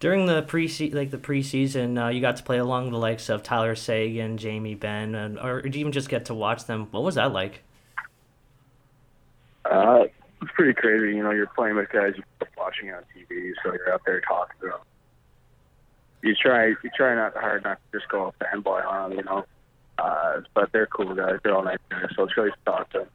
During 0.00 0.26
the 0.26 0.42
pre 0.42 0.68
like 0.92 1.10
the 1.10 1.18
preseason, 1.18 2.02
uh, 2.02 2.08
you 2.08 2.20
got 2.20 2.36
to 2.36 2.42
play 2.42 2.58
along 2.58 2.92
the 2.92 2.98
likes 2.98 3.28
of 3.28 3.42
Tyler 3.42 3.74
Seguin, 3.74 4.36
Jamie 4.38 4.76
Benn, 4.76 5.14
and 5.14 5.38
or 5.38 5.60
did 5.62 5.74
you 5.74 5.80
even 5.80 5.92
just 5.92 6.08
get 6.08 6.26
to 6.26 6.34
watch 6.34 6.66
them? 6.66 6.86
What 6.92 7.02
was 7.02 7.16
that 7.16 7.32
like? 7.32 7.62
Uh, 9.64 10.04
it's 10.40 10.52
pretty 10.52 10.74
crazy. 10.74 11.16
You 11.16 11.22
know, 11.22 11.32
you're 11.32 11.48
playing 11.48 11.76
with 11.76 11.90
guys 11.90 12.14
you're 12.16 12.48
watching 12.56 12.92
on 12.92 13.02
TV, 13.14 13.52
so 13.62 13.72
you're 13.72 13.92
out 13.92 14.02
there 14.06 14.20
talking 14.20 14.54
to 14.60 14.66
them. 14.68 14.78
You 16.22 16.34
try, 16.34 16.68
you 16.68 16.90
try 16.96 17.14
not 17.14 17.36
hard 17.36 17.64
not 17.64 17.78
to 17.92 17.98
just 17.98 18.10
go 18.10 18.32
fanboy 18.40 18.86
on 18.86 19.10
them, 19.10 19.18
you 19.18 19.24
know. 19.24 19.44
Uh, 19.98 20.40
but 20.54 20.70
they're 20.72 20.86
cool 20.86 21.14
guys. 21.14 21.38
They're 21.42 21.54
all 21.56 21.64
nice 21.64 21.78
guys, 21.90 22.06
so 22.14 22.22
it's 22.24 22.36
really 22.36 22.50
to 22.50 22.56
talk 22.64 22.90
to 22.90 22.98
them. 23.00 23.08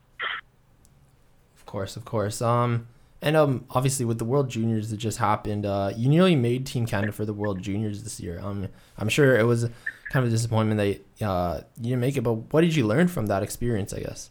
Of 1.55 1.65
course, 1.65 1.95
of 1.95 2.05
course. 2.05 2.41
Um, 2.41 2.87
and 3.23 3.35
um, 3.35 3.65
obviously 3.71 4.05
with 4.05 4.19
the 4.19 4.25
World 4.25 4.49
Juniors 4.49 4.89
that 4.91 4.97
just 4.97 5.17
happened, 5.17 5.65
uh, 5.65 5.91
you 5.95 6.09
nearly 6.09 6.35
made 6.35 6.65
Team 6.65 6.85
Canada 6.85 7.11
for 7.11 7.25
the 7.25 7.33
World 7.33 7.61
Juniors 7.61 8.03
this 8.03 8.19
year. 8.19 8.39
Um, 8.41 8.67
I'm 8.97 9.09
sure 9.09 9.37
it 9.37 9.43
was 9.43 9.63
kind 10.11 10.23
of 10.23 10.25
a 10.25 10.29
disappointment 10.29 10.77
that 11.19 11.25
uh, 11.25 11.61
you 11.77 11.89
didn't 11.89 12.01
make 12.01 12.17
it. 12.17 12.21
But 12.21 12.33
what 12.53 12.61
did 12.61 12.75
you 12.75 12.85
learn 12.85 13.07
from 13.07 13.27
that 13.27 13.41
experience? 13.41 13.93
I 13.93 13.99
guess. 14.01 14.29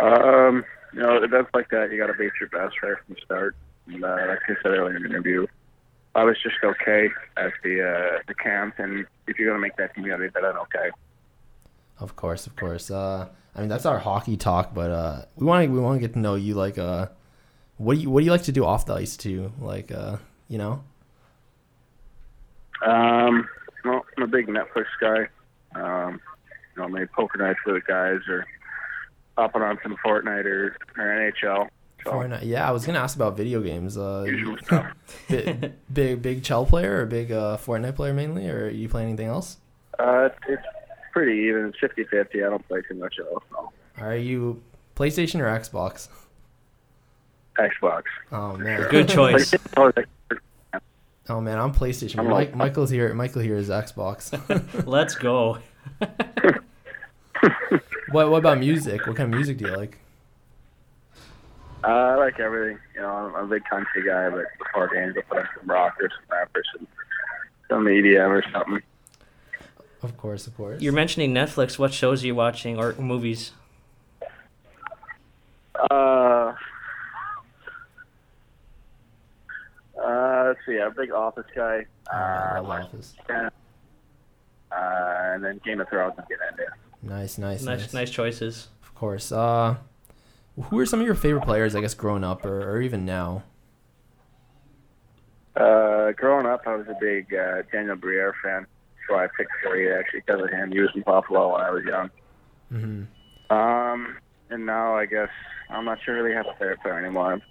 Um, 0.00 0.64
you 0.92 1.00
know, 1.00 1.22
events 1.22 1.50
like 1.54 1.70
that, 1.70 1.90
you 1.92 1.98
got 1.98 2.08
to 2.08 2.14
base 2.14 2.32
your 2.40 2.48
best 2.48 2.74
right 2.82 2.96
from 3.06 3.14
the 3.14 3.20
start. 3.24 3.56
And, 3.86 4.04
uh, 4.04 4.16
like 4.28 4.38
I 4.48 4.54
said 4.62 4.72
earlier 4.72 4.96
in 4.96 5.02
the 5.02 5.08
interview, 5.08 5.46
I 6.14 6.24
was 6.24 6.36
just 6.42 6.56
okay 6.64 7.08
at 7.36 7.52
the 7.62 7.82
uh, 7.82 8.18
the 8.26 8.34
camp, 8.34 8.74
and 8.78 9.06
if 9.26 9.38
you're 9.38 9.48
gonna 9.48 9.62
make 9.62 9.76
that 9.76 9.94
team, 9.94 10.04
you 10.04 10.10
gotta 10.10 10.24
be 10.24 10.28
better 10.28 10.48
than 10.48 10.56
okay. 10.58 10.90
Of 12.00 12.16
course, 12.16 12.46
of 12.46 12.56
course. 12.56 12.90
Uh, 12.90 13.28
I 13.54 13.60
mean, 13.60 13.68
that's 13.68 13.86
our 13.86 13.98
hockey 13.98 14.36
talk, 14.36 14.74
but 14.74 14.90
uh, 14.90 15.22
we 15.36 15.46
want 15.46 15.64
to 15.64 15.70
we 15.70 15.78
want 15.78 16.00
to 16.00 16.06
get 16.06 16.14
to 16.14 16.18
know 16.18 16.34
you. 16.34 16.54
Like, 16.54 16.78
uh, 16.78 17.08
what 17.76 17.94
do 17.94 18.00
you 18.00 18.10
what 18.10 18.20
do 18.20 18.24
you 18.24 18.30
like 18.30 18.44
to 18.44 18.52
do 18.52 18.64
off 18.64 18.86
the 18.86 18.94
ice 18.94 19.16
too? 19.16 19.52
Like, 19.60 19.92
uh, 19.92 20.16
you 20.48 20.58
know. 20.58 20.82
Um, 22.84 23.46
well, 23.84 24.04
I'm 24.16 24.22
a 24.22 24.26
big 24.26 24.46
Netflix 24.46 24.86
guy. 25.00 25.28
Um, 25.74 26.20
you 26.74 26.82
know, 26.82 26.88
maybe 26.88 27.06
poker 27.06 27.38
nights 27.38 27.58
with 27.66 27.74
the 27.76 27.80
guys, 27.82 28.20
or 28.28 28.46
hopping 29.36 29.62
on 29.62 29.78
some 29.82 29.96
Fortnite 30.04 30.46
or, 30.46 30.76
or 30.96 31.32
NHL. 31.42 31.68
So, 32.04 32.12
Fortnite. 32.12 32.44
Yeah, 32.44 32.66
I 32.66 32.70
was 32.70 32.86
gonna 32.86 32.98
ask 32.98 33.14
about 33.16 33.36
video 33.36 33.60
games. 33.60 33.98
Uh, 33.98 34.26
big, 35.28 35.72
big 35.92 36.22
big 36.22 36.42
Chell 36.42 36.64
player 36.64 37.02
or 37.02 37.06
big 37.06 37.30
uh, 37.30 37.58
Fortnite 37.58 37.96
player 37.96 38.14
mainly, 38.14 38.48
or 38.48 38.68
you 38.68 38.88
play 38.88 39.02
anything 39.02 39.26
else? 39.26 39.58
Uh, 39.98 40.30
it's, 40.30 40.38
it's 40.48 40.62
pretty 41.12 41.42
even. 41.48 41.66
It's 41.66 41.78
50-50. 41.78 42.46
I 42.46 42.50
don't 42.50 42.66
play 42.68 42.82
too 42.88 42.94
much 42.94 43.16
else. 43.18 43.44
No. 43.52 43.72
Are 43.98 44.16
you 44.16 44.62
PlayStation 44.96 45.40
or 45.40 45.46
Xbox? 45.58 46.08
Xbox. 47.58 48.02
Oh 48.32 48.56
man, 48.56 48.88
Good 48.90 49.08
choice. 49.16 49.54
oh 49.76 51.40
man, 51.40 51.58
I'm 51.58 51.72
PlayStation. 51.72 52.18
I'm 52.18 52.28
like- 52.30 52.54
Michael's 52.54 52.90
here. 52.90 53.12
Michael 53.14 53.42
here 53.42 53.56
is 53.56 53.68
Xbox. 53.68 54.32
Let's 54.86 55.14
go. 55.14 55.58
what 58.10 58.30
what 58.30 58.38
about 58.38 58.58
music? 58.58 59.06
What 59.06 59.16
kind 59.16 59.32
of 59.32 59.36
music 59.36 59.58
do 59.58 59.66
you 59.66 59.76
like? 59.76 59.98
Uh, 61.82 61.86
I 61.86 62.14
like 62.16 62.38
everything. 62.40 62.78
You 62.94 63.00
know, 63.00 63.08
I'm, 63.08 63.34
I'm 63.34 63.44
a 63.44 63.48
big 63.48 63.64
country 63.64 64.04
guy, 64.06 64.28
but 64.28 64.44
before 64.58 64.88
games, 64.88 65.14
I'll 65.16 65.22
put 65.22 65.38
on 65.38 65.48
some 65.58 65.70
rock 65.70 65.96
or 66.00 66.10
some 66.10 66.24
rap 66.30 66.50
or 66.54 66.62
some, 66.76 66.86
some 67.70 67.84
EDM 67.86 68.28
or 68.28 68.44
something. 68.52 68.82
Of 70.02 70.16
course, 70.16 70.46
of 70.46 70.56
course. 70.56 70.80
You're 70.80 70.92
mentioning 70.94 71.34
Netflix. 71.34 71.78
What 71.78 71.92
shows 71.92 72.22
are 72.24 72.26
you 72.26 72.34
watching 72.34 72.78
or 72.78 72.94
movies? 72.94 73.52
Uh, 75.90 76.52
uh, 80.02 80.44
let's 80.46 80.60
see. 80.66 80.78
I'm 80.80 80.88
a 80.88 80.94
big 80.94 81.10
Office 81.12 81.46
guy. 81.54 81.78
Man, 81.78 81.86
I 82.12 82.58
Uh, 82.58 82.62
love 82.62 82.84
Office. 82.84 83.14
uh, 83.28 83.50
and 84.72 85.44
then 85.44 85.60
Game 85.64 85.80
of 85.80 85.88
Thrones 85.88 86.14
and 86.16 86.26
get 86.28 86.38
into. 86.50 86.64
Nice, 87.02 87.38
nice, 87.38 87.62
nice, 87.62 87.80
Nice, 87.80 87.94
nice 87.94 88.10
choices. 88.10 88.68
Of 88.82 88.94
course. 88.94 89.32
Uh, 89.32 89.76
who 90.64 90.78
are 90.78 90.86
some 90.86 91.00
of 91.00 91.06
your 91.06 91.14
favorite 91.14 91.44
players? 91.44 91.74
I 91.74 91.80
guess 91.80 91.94
growing 91.94 92.24
up 92.24 92.44
or, 92.44 92.70
or 92.70 92.80
even 92.82 93.04
now. 93.04 93.42
Uh, 95.56 96.12
growing 96.12 96.46
up, 96.46 96.66
I 96.66 96.76
was 96.76 96.86
a 96.88 96.96
big 97.00 97.34
uh, 97.34 97.62
Daniel 97.72 97.96
Briere 97.96 98.34
fan. 98.42 98.66
So 99.10 99.16
I 99.16 99.26
picked 99.36 99.50
Fourier 99.62 99.98
actually 99.98 100.20
because 100.24 100.42
of 100.42 100.50
him. 100.50 100.70
He 100.70 100.80
was 100.80 100.90
in 100.94 101.02
Buffalo 101.02 101.52
when 101.52 101.60
I 101.60 101.70
was 101.70 101.84
young. 101.84 102.10
hmm 102.70 103.02
Um, 103.54 104.16
and 104.50 104.64
now 104.64 104.94
I 104.96 105.06
guess 105.06 105.28
I'm 105.68 105.84
not 105.84 105.98
sure 106.04 106.14
really 106.14 106.34
have 106.34 106.46
a 106.46 106.52
favorite 106.52 106.80
player 106.80 106.98
anymore. 106.98 107.34
It's 107.34 107.44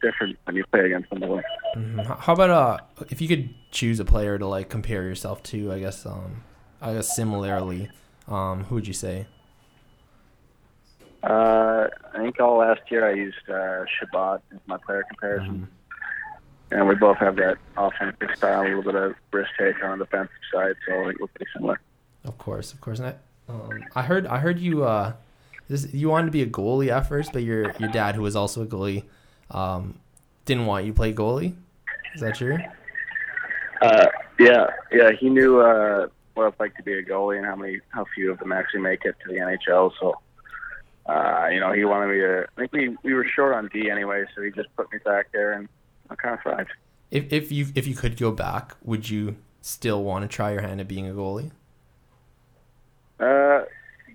different 0.00 0.38
when 0.44 0.56
you 0.56 0.64
play 0.72 0.86
against 0.86 1.10
somebody. 1.10 1.42
hmm 1.74 2.00
How 2.00 2.32
about 2.32 2.50
uh, 2.50 2.78
if 3.10 3.20
you 3.20 3.28
could 3.28 3.54
choose 3.70 4.00
a 4.00 4.04
player 4.06 4.38
to 4.38 4.46
like 4.46 4.70
compare 4.70 5.02
yourself 5.02 5.42
to? 5.44 5.70
I 5.72 5.80
guess 5.80 6.06
um, 6.06 6.42
I 6.80 6.94
guess 6.94 7.14
similarly, 7.14 7.90
um, 8.26 8.64
who 8.64 8.76
would 8.76 8.86
you 8.86 8.94
say? 8.94 9.26
Uh, 11.22 11.88
I 12.14 12.18
think 12.18 12.40
all 12.40 12.58
last 12.58 12.80
year 12.90 13.06
I 13.06 13.12
used 13.12 13.36
uh, 13.50 13.84
Chabot 13.98 14.40
as 14.52 14.60
my 14.66 14.78
player 14.86 15.04
comparison. 15.08 15.68
And 16.70 16.88
we 16.88 16.94
both 16.96 17.18
have 17.18 17.36
that 17.36 17.58
offensive 17.76 18.36
style, 18.36 18.62
a 18.62 18.64
little 18.64 18.82
bit 18.82 18.94
of 18.94 19.14
risk 19.32 19.50
take 19.58 19.82
on 19.84 19.98
the 19.98 20.04
defensive 20.04 20.34
side, 20.52 20.74
so 20.86 21.00
I 21.00 21.04
think 21.06 21.20
we're 21.20 21.28
pretty 21.28 21.50
similar. 21.54 21.80
Of 22.24 22.38
course, 22.38 22.72
of 22.72 22.80
course. 22.80 22.98
And 22.98 23.08
I, 23.08 23.14
um, 23.48 23.84
I 23.94 24.02
heard, 24.02 24.26
I 24.26 24.38
heard 24.38 24.58
you, 24.58 24.84
uh, 24.84 25.12
this, 25.68 25.92
you 25.92 26.08
wanted 26.08 26.26
to 26.26 26.32
be 26.32 26.42
a 26.42 26.46
goalie 26.46 26.88
at 26.88 27.08
first, 27.08 27.32
but 27.32 27.42
your 27.42 27.72
your 27.78 27.90
dad, 27.90 28.14
who 28.14 28.22
was 28.22 28.36
also 28.36 28.62
a 28.62 28.66
goalie, 28.66 29.04
um, 29.50 29.98
didn't 30.44 30.66
want 30.66 30.84
you 30.84 30.92
to 30.92 30.96
play 30.96 31.12
goalie. 31.12 31.54
Is 32.14 32.20
that 32.20 32.36
true? 32.36 32.58
Uh, 33.82 34.06
yeah, 34.38 34.66
yeah, 34.92 35.10
he 35.18 35.28
knew 35.28 35.60
uh, 35.60 36.08
what 36.34 36.48
it's 36.48 36.60
like 36.60 36.76
to 36.76 36.82
be 36.82 36.94
a 36.94 37.02
goalie 37.02 37.36
and 37.36 37.46
how 37.46 37.56
many, 37.56 37.80
how 37.88 38.04
few 38.14 38.30
of 38.30 38.38
them 38.38 38.52
actually 38.52 38.80
make 38.80 39.04
it 39.04 39.16
to 39.24 39.32
the 39.32 39.38
NHL. 39.38 39.92
So, 39.98 40.14
uh, 41.06 41.48
you 41.50 41.60
know, 41.60 41.72
he 41.72 41.84
wanted 41.84 42.08
me 42.08 42.20
to. 42.20 42.46
I 42.56 42.60
think 42.60 42.72
we 42.72 42.96
we 43.02 43.14
were 43.14 43.24
short 43.24 43.54
on 43.54 43.68
D 43.72 43.90
anyway, 43.90 44.24
so 44.34 44.42
he 44.42 44.50
just 44.50 44.74
put 44.76 44.90
me 44.92 44.98
back 45.04 45.32
there, 45.32 45.54
and 45.54 45.68
I 46.10 46.14
kind 46.14 46.34
of 46.34 46.42
thrived. 46.42 46.70
If 47.10 47.32
if 47.32 47.52
you 47.52 47.66
if 47.74 47.86
you 47.86 47.94
could 47.94 48.16
go 48.16 48.32
back, 48.32 48.76
would 48.82 49.08
you 49.08 49.36
still 49.60 50.02
want 50.02 50.22
to 50.22 50.28
try 50.28 50.52
your 50.52 50.62
hand 50.62 50.80
at 50.80 50.88
being 50.88 51.08
a 51.08 51.12
goalie? 51.12 51.50
Uh, 53.18 53.64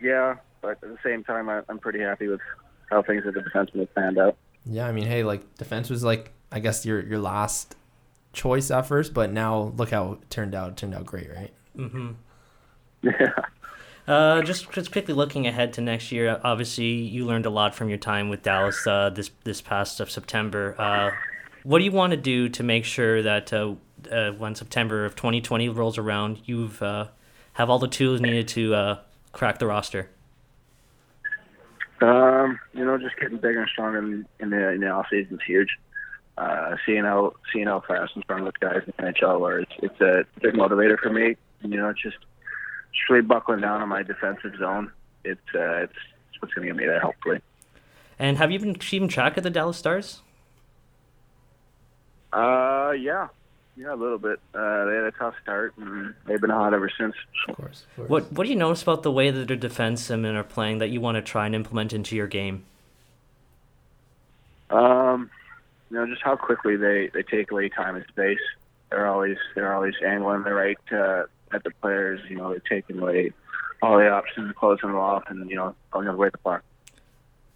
yeah, 0.02 0.36
but 0.62 0.72
at 0.72 0.82
the 0.82 0.98
same 1.04 1.24
time, 1.24 1.50
I, 1.50 1.62
I'm 1.70 1.80
pretty 1.80 2.00
happy 2.00 2.28
with 2.28 2.42
how 2.90 3.02
things 3.02 3.24
at 3.26 3.34
the 3.34 3.42
defenseman 3.42 3.80
have 3.80 3.96
panned 3.96 4.18
out. 4.18 4.38
Yeah, 4.66 4.88
I 4.88 4.92
mean, 4.92 5.06
hey, 5.06 5.24
like 5.24 5.56
defense 5.56 5.90
was 5.90 6.04
like 6.04 6.32
I 6.52 6.60
guess 6.60 6.86
your 6.86 7.02
your 7.02 7.20
last 7.20 7.76
choice 8.34 8.72
at 8.72 8.86
first, 8.88 9.14
but 9.14 9.32
now 9.32 9.74
look 9.78 9.92
how 9.92 10.14
it 10.14 10.30
turned 10.30 10.56
out. 10.56 10.72
It 10.72 10.78
turned 10.78 10.96
out 10.96 11.06
great, 11.06 11.30
right? 11.30 11.54
Mm-hmm. 11.78 12.12
Yeah. 13.04 13.12
Uh, 14.08 14.42
just 14.42 14.70
just 14.72 14.92
quickly 14.92 15.14
looking 15.14 15.46
ahead 15.46 15.72
to 15.74 15.80
next 15.80 16.12
year. 16.12 16.42
Obviously, 16.44 16.86
you 16.86 17.24
learned 17.24 17.46
a 17.46 17.52
lot 17.52 17.76
from 17.76 17.88
your 17.88 18.00
time 18.00 18.30
with 18.30 18.42
Dallas 18.42 18.86
uh, 18.88 19.12
this 19.12 19.30
this 19.44 19.62
past 19.62 20.00
of 20.00 20.10
September. 20.10 20.76
Uh, 20.78 21.12
what 21.64 21.80
do 21.80 21.86
you 21.86 21.92
want 21.92 22.12
to 22.12 22.18
do 22.18 22.50
to 22.50 22.64
make 22.64 22.86
sure 22.86 23.22
that 23.22 23.54
uh, 23.54 23.76
uh, 24.12 24.32
when 24.32 24.56
September 24.56 25.06
of 25.06 25.16
2020 25.16 25.70
rolls 25.70 25.98
around, 25.98 26.42
you've 26.46 26.82
uh, 26.82 27.08
have 27.54 27.70
all 27.70 27.80
the 27.80 27.88
tools 27.88 28.22
needed 28.22 28.48
to 28.50 28.74
uh, 28.74 29.00
crack 29.32 29.60
the 29.60 29.68
roster? 29.68 30.10
Um, 32.02 32.60
you 32.74 32.84
know, 32.84 32.98
just 32.98 33.16
getting 33.20 33.38
bigger 33.38 33.62
and 33.62 33.70
stronger 33.70 34.00
in, 34.00 34.26
in 34.40 34.50
the 34.50 34.70
in 34.72 34.82
the 34.82 34.90
off 34.90 35.08
season 35.12 35.36
is 35.36 35.42
huge. 35.46 35.70
Uh, 36.38 36.76
seeing 36.86 37.04
how 37.04 37.34
seeing 37.54 37.68
how 37.68 37.82
fast 37.82 38.16
and 38.16 38.24
strong 38.24 38.44
those 38.44 38.54
guys 38.60 38.82
in 38.86 38.94
the 38.98 39.12
NHL 39.12 39.48
are, 39.48 39.60
it's, 39.60 39.72
it's 39.84 40.02
a 40.02 40.26
big 40.42 40.54
motivator 40.54 40.98
for 41.00 41.12
me. 41.12 41.36
You 41.62 41.78
know, 41.78 41.90
it's 41.90 42.02
just 42.02 42.18
just 42.94 43.10
really 43.10 43.22
buckling 43.22 43.62
down 43.62 43.82
on 43.82 43.90
my 43.90 44.02
defensive 44.02 44.54
zone. 44.58 44.92
It's 45.24 45.40
uh, 45.54 45.84
it's, 45.84 45.94
it's 46.30 46.42
what's 46.42 46.54
going 46.56 46.68
to 46.68 46.74
get 46.74 46.78
me 46.78 46.88
there, 46.88 47.00
hopefully. 47.00 47.42
And 48.18 48.38
have 48.38 48.52
you 48.52 48.60
been 48.60 48.76
keeping 48.76 49.08
track 49.08 49.38
of 49.38 49.44
the 49.44 49.50
Dallas 49.50 49.78
Stars? 49.78 50.22
Uh, 52.34 52.92
yeah, 52.92 53.28
yeah, 53.76 53.94
a 53.94 53.96
little 53.96 54.18
bit. 54.18 54.40
Uh, 54.54 54.86
they 54.86 54.96
had 54.96 55.04
a 55.06 55.12
tough 55.12 55.36
start, 55.42 55.74
and 55.78 56.14
they've 56.26 56.42
been 56.42 56.50
hot 56.50 56.74
ever 56.74 56.90
since. 56.98 57.16
Of 57.48 57.56
course. 57.56 57.86
Of 57.90 57.96
course. 57.96 58.10
What 58.10 58.32
What 58.32 58.44
do 58.44 58.50
you 58.50 58.56
notice 58.56 58.84
about 58.84 59.04
the 59.04 59.12
way 59.12 59.32
that 59.32 59.48
their 59.48 59.58
defensemen 59.58 60.36
are 60.36 60.44
playing 60.44 60.80
that 60.80 60.90
you 60.90 61.02
want 61.02 61.16
to 61.16 61.22
try 61.22 61.46
and 61.46 61.56
implement 61.56 61.94
into 61.94 62.16
your 62.16 62.28
game? 62.28 62.64
Um, 64.70 65.30
you 65.90 65.98
know, 65.98 66.06
just 66.08 66.22
how 66.22 66.36
quickly 66.36 66.76
they 66.76 67.10
they 67.14 67.24
take 67.24 67.52
away 67.52 67.70
time 67.70 67.96
and 67.96 68.06
space. 68.08 68.40
They're 68.90 69.08
always 69.08 69.38
they're 69.56 69.74
always 69.74 69.96
angling 70.06 70.44
the 70.44 70.54
right 70.54 70.78
uh, 70.92 71.24
at 71.54 71.64
the 71.64 71.72
players. 71.82 72.22
You 72.30 72.38
know, 72.38 72.50
they're 72.50 72.60
taking 72.60 73.00
away 73.00 73.34
all 73.82 73.98
the 73.98 74.10
options, 74.10 74.54
closing 74.58 74.90
them 74.90 74.98
off, 74.98 75.24
and 75.28 75.50
you 75.50 75.56
know, 75.56 75.76
going 75.92 76.08
away 76.08 76.30
the 76.30 76.38
puck. 76.38 76.64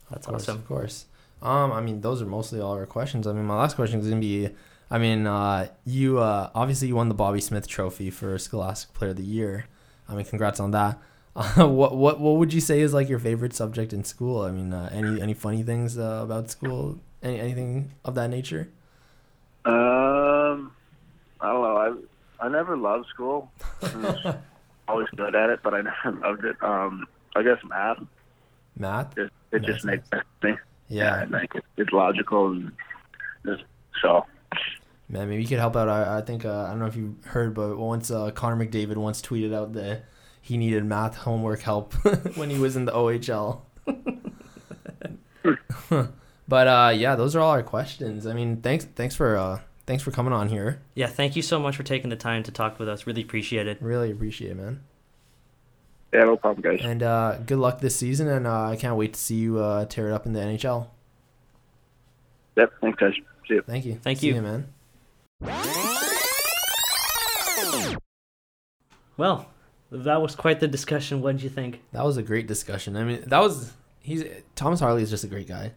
That's 0.10 0.28
Of 0.28 0.34
course, 0.34 0.44
awesome. 0.44 0.58
Of 0.58 0.68
course. 0.68 1.06
Um, 1.42 1.72
I 1.72 1.82
mean, 1.82 2.02
those 2.02 2.22
are 2.22 2.26
mostly 2.26 2.60
all 2.60 2.74
our 2.74 2.86
questions. 2.86 3.28
I 3.28 3.34
mean, 3.34 3.46
my 3.46 3.56
last 3.56 3.76
question 3.76 4.00
is 4.00 4.08
gonna 4.08 4.22
be, 4.22 4.50
I 4.90 4.98
mean, 4.98 5.28
uh, 5.28 5.68
you 5.86 6.20
uh, 6.20 6.50
obviously 6.56 6.88
you 6.88 6.96
won 6.96 7.10
the 7.10 7.16
Bobby 7.16 7.42
Smith 7.42 7.68
Trophy 7.68 8.10
for 8.10 8.38
Scholastic 8.38 8.94
Player 8.94 9.12
of 9.12 9.18
the 9.18 9.24
Year. 9.24 9.66
I 10.08 10.16
mean, 10.16 10.26
congrats 10.26 10.60
on 10.60 10.72
that. 10.72 11.00
Uh, 11.36 11.68
what 11.68 11.96
what 11.96 12.20
what 12.20 12.38
would 12.38 12.54
you 12.54 12.62
say 12.62 12.80
is 12.82 12.94
like 12.94 13.10
your 13.10 13.20
favorite 13.20 13.54
subject 13.54 13.94
in 13.94 14.04
school? 14.04 14.42
I 14.42 14.52
mean, 14.52 14.74
uh, 14.74 14.90
any 14.92 15.22
any 15.22 15.34
funny 15.34 15.64
things 15.64 15.98
uh, 15.98 16.22
about 16.24 16.50
school? 16.50 17.00
Any 17.22 17.40
anything 17.40 17.92
of 18.04 18.16
that 18.16 18.30
nature? 18.30 18.70
Um, 19.66 20.72
I 21.42 21.52
don't 21.52 21.62
know. 21.62 21.78
I 22.40 22.46
I 22.46 22.50
never 22.50 22.78
loved 22.78 23.08
school. 23.08 23.52
I 23.82 23.96
was 23.96 24.36
always 24.88 25.08
good 25.16 25.36
at 25.36 25.50
it, 25.50 25.60
but 25.64 25.74
I 25.74 25.82
never 25.82 26.20
loved 26.22 26.46
it. 26.46 26.56
Um, 26.62 27.08
I 27.36 27.44
guess 27.44 27.58
math. 27.68 28.02
Math. 28.78 29.18
It, 29.18 29.32
it 29.52 29.62
Makes 29.62 29.66
just 29.74 29.86
makes 29.86 30.10
sense. 30.10 30.60
Yeah, 30.88 31.26
like 31.30 31.56
it, 31.56 31.64
it's 31.78 31.92
logical 31.92 32.52
and 32.52 32.72
just 33.46 33.64
so. 34.02 34.26
man. 35.10 35.30
Maybe 35.30 35.42
you 35.42 35.48
could 35.48 35.60
help 35.60 35.76
out. 35.76 35.90
I, 35.90 36.18
I 36.20 36.22
think 36.22 36.46
uh, 36.46 36.64
I 36.64 36.70
don't 36.70 36.80
know 36.80 36.86
if 36.86 36.96
you 36.96 37.18
heard, 37.26 37.54
but 37.54 37.78
once 37.78 38.12
uh, 38.12 38.32
Connor 38.32 38.64
McDavid 38.64 38.98
once 38.98 39.22
tweeted 39.22 39.54
out 39.54 39.74
that 39.74 40.06
he 40.42 40.58
needed 40.58 40.86
math 40.86 41.18
homework 41.18 41.62
help 41.62 41.94
when 42.36 42.50
he 42.50 42.60
was 42.60 42.76
in 42.76 42.86
the 42.86 42.92
OHL. 42.92 43.62
but 46.48 46.68
uh, 46.68 46.92
yeah, 46.96 47.16
those 47.16 47.36
are 47.36 47.40
all 47.40 47.52
our 47.52 47.64
questions. 47.64 48.28
I 48.28 48.34
mean, 48.34 48.62
thanks 48.62 48.86
thanks 48.86 49.16
for 49.16 49.38
uh, 49.38 49.60
thanks 49.88 50.04
for 50.04 50.12
coming 50.12 50.34
on 50.34 50.50
here. 50.50 50.82
Yeah, 50.94 51.08
thank 51.08 51.36
you 51.36 51.42
so 51.42 51.60
much 51.60 51.76
for 51.76 51.84
taking 51.84 52.10
the 52.10 52.16
time 52.16 52.44
to 52.44 52.52
talk 52.52 52.78
with 52.78 52.88
us. 52.88 53.08
Really 53.08 53.24
appreciate 53.24 53.68
it. 53.68 53.82
Really 53.82 54.12
appreciate 54.12 54.52
it, 54.52 54.58
man. 54.58 54.82
Yeah, 56.16 56.24
no 56.24 56.38
problem, 56.38 56.62
guys. 56.62 56.80
And 56.82 57.04
uh, 57.04 57.40
good 57.46 57.58
luck 57.58 57.82
this 57.82 57.94
season, 57.94 58.30
and 58.30 58.48
uh, 58.48 58.70
I 58.70 58.78
can't 58.78 58.96
wait 58.96 59.16
to 59.16 59.20
see 59.20 59.36
you 59.36 59.60
uh, 59.60 59.84
tear 59.84 60.08
it 60.08 60.14
up 60.14 60.26
in 60.26 60.32
the 60.32 60.40
NHL. 60.40 60.88
Yep, 62.56 62.72
thanks, 62.80 62.98
guys. 62.98 63.14
See 63.46 63.56
you. 63.56 63.62
Thank 63.64 63.86
you. 63.86 63.96
Thank 63.96 64.20
See 64.20 64.28
you. 64.28 64.36
you, 64.36 64.42
man. 64.42 64.70
Well, 69.18 69.50
that 69.92 70.22
was 70.22 70.36
quite 70.36 70.62
the 70.62 70.70
discussion. 70.70 71.22
What 71.22 71.34
did 71.34 71.44
you 71.44 71.50
think? 71.50 71.82
That 71.92 72.06
was 72.06 72.16
a 72.16 72.24
great 72.24 72.48
discussion. 72.48 72.96
I 72.96 73.04
mean, 73.04 73.24
that 73.28 73.40
was 73.40 73.74
he's 74.00 74.24
Thomas 74.56 74.80
Harley 74.80 75.04
is 75.04 75.10
just 75.10 75.26
a 75.26 75.28
great 75.28 75.50
guy, 75.50 75.74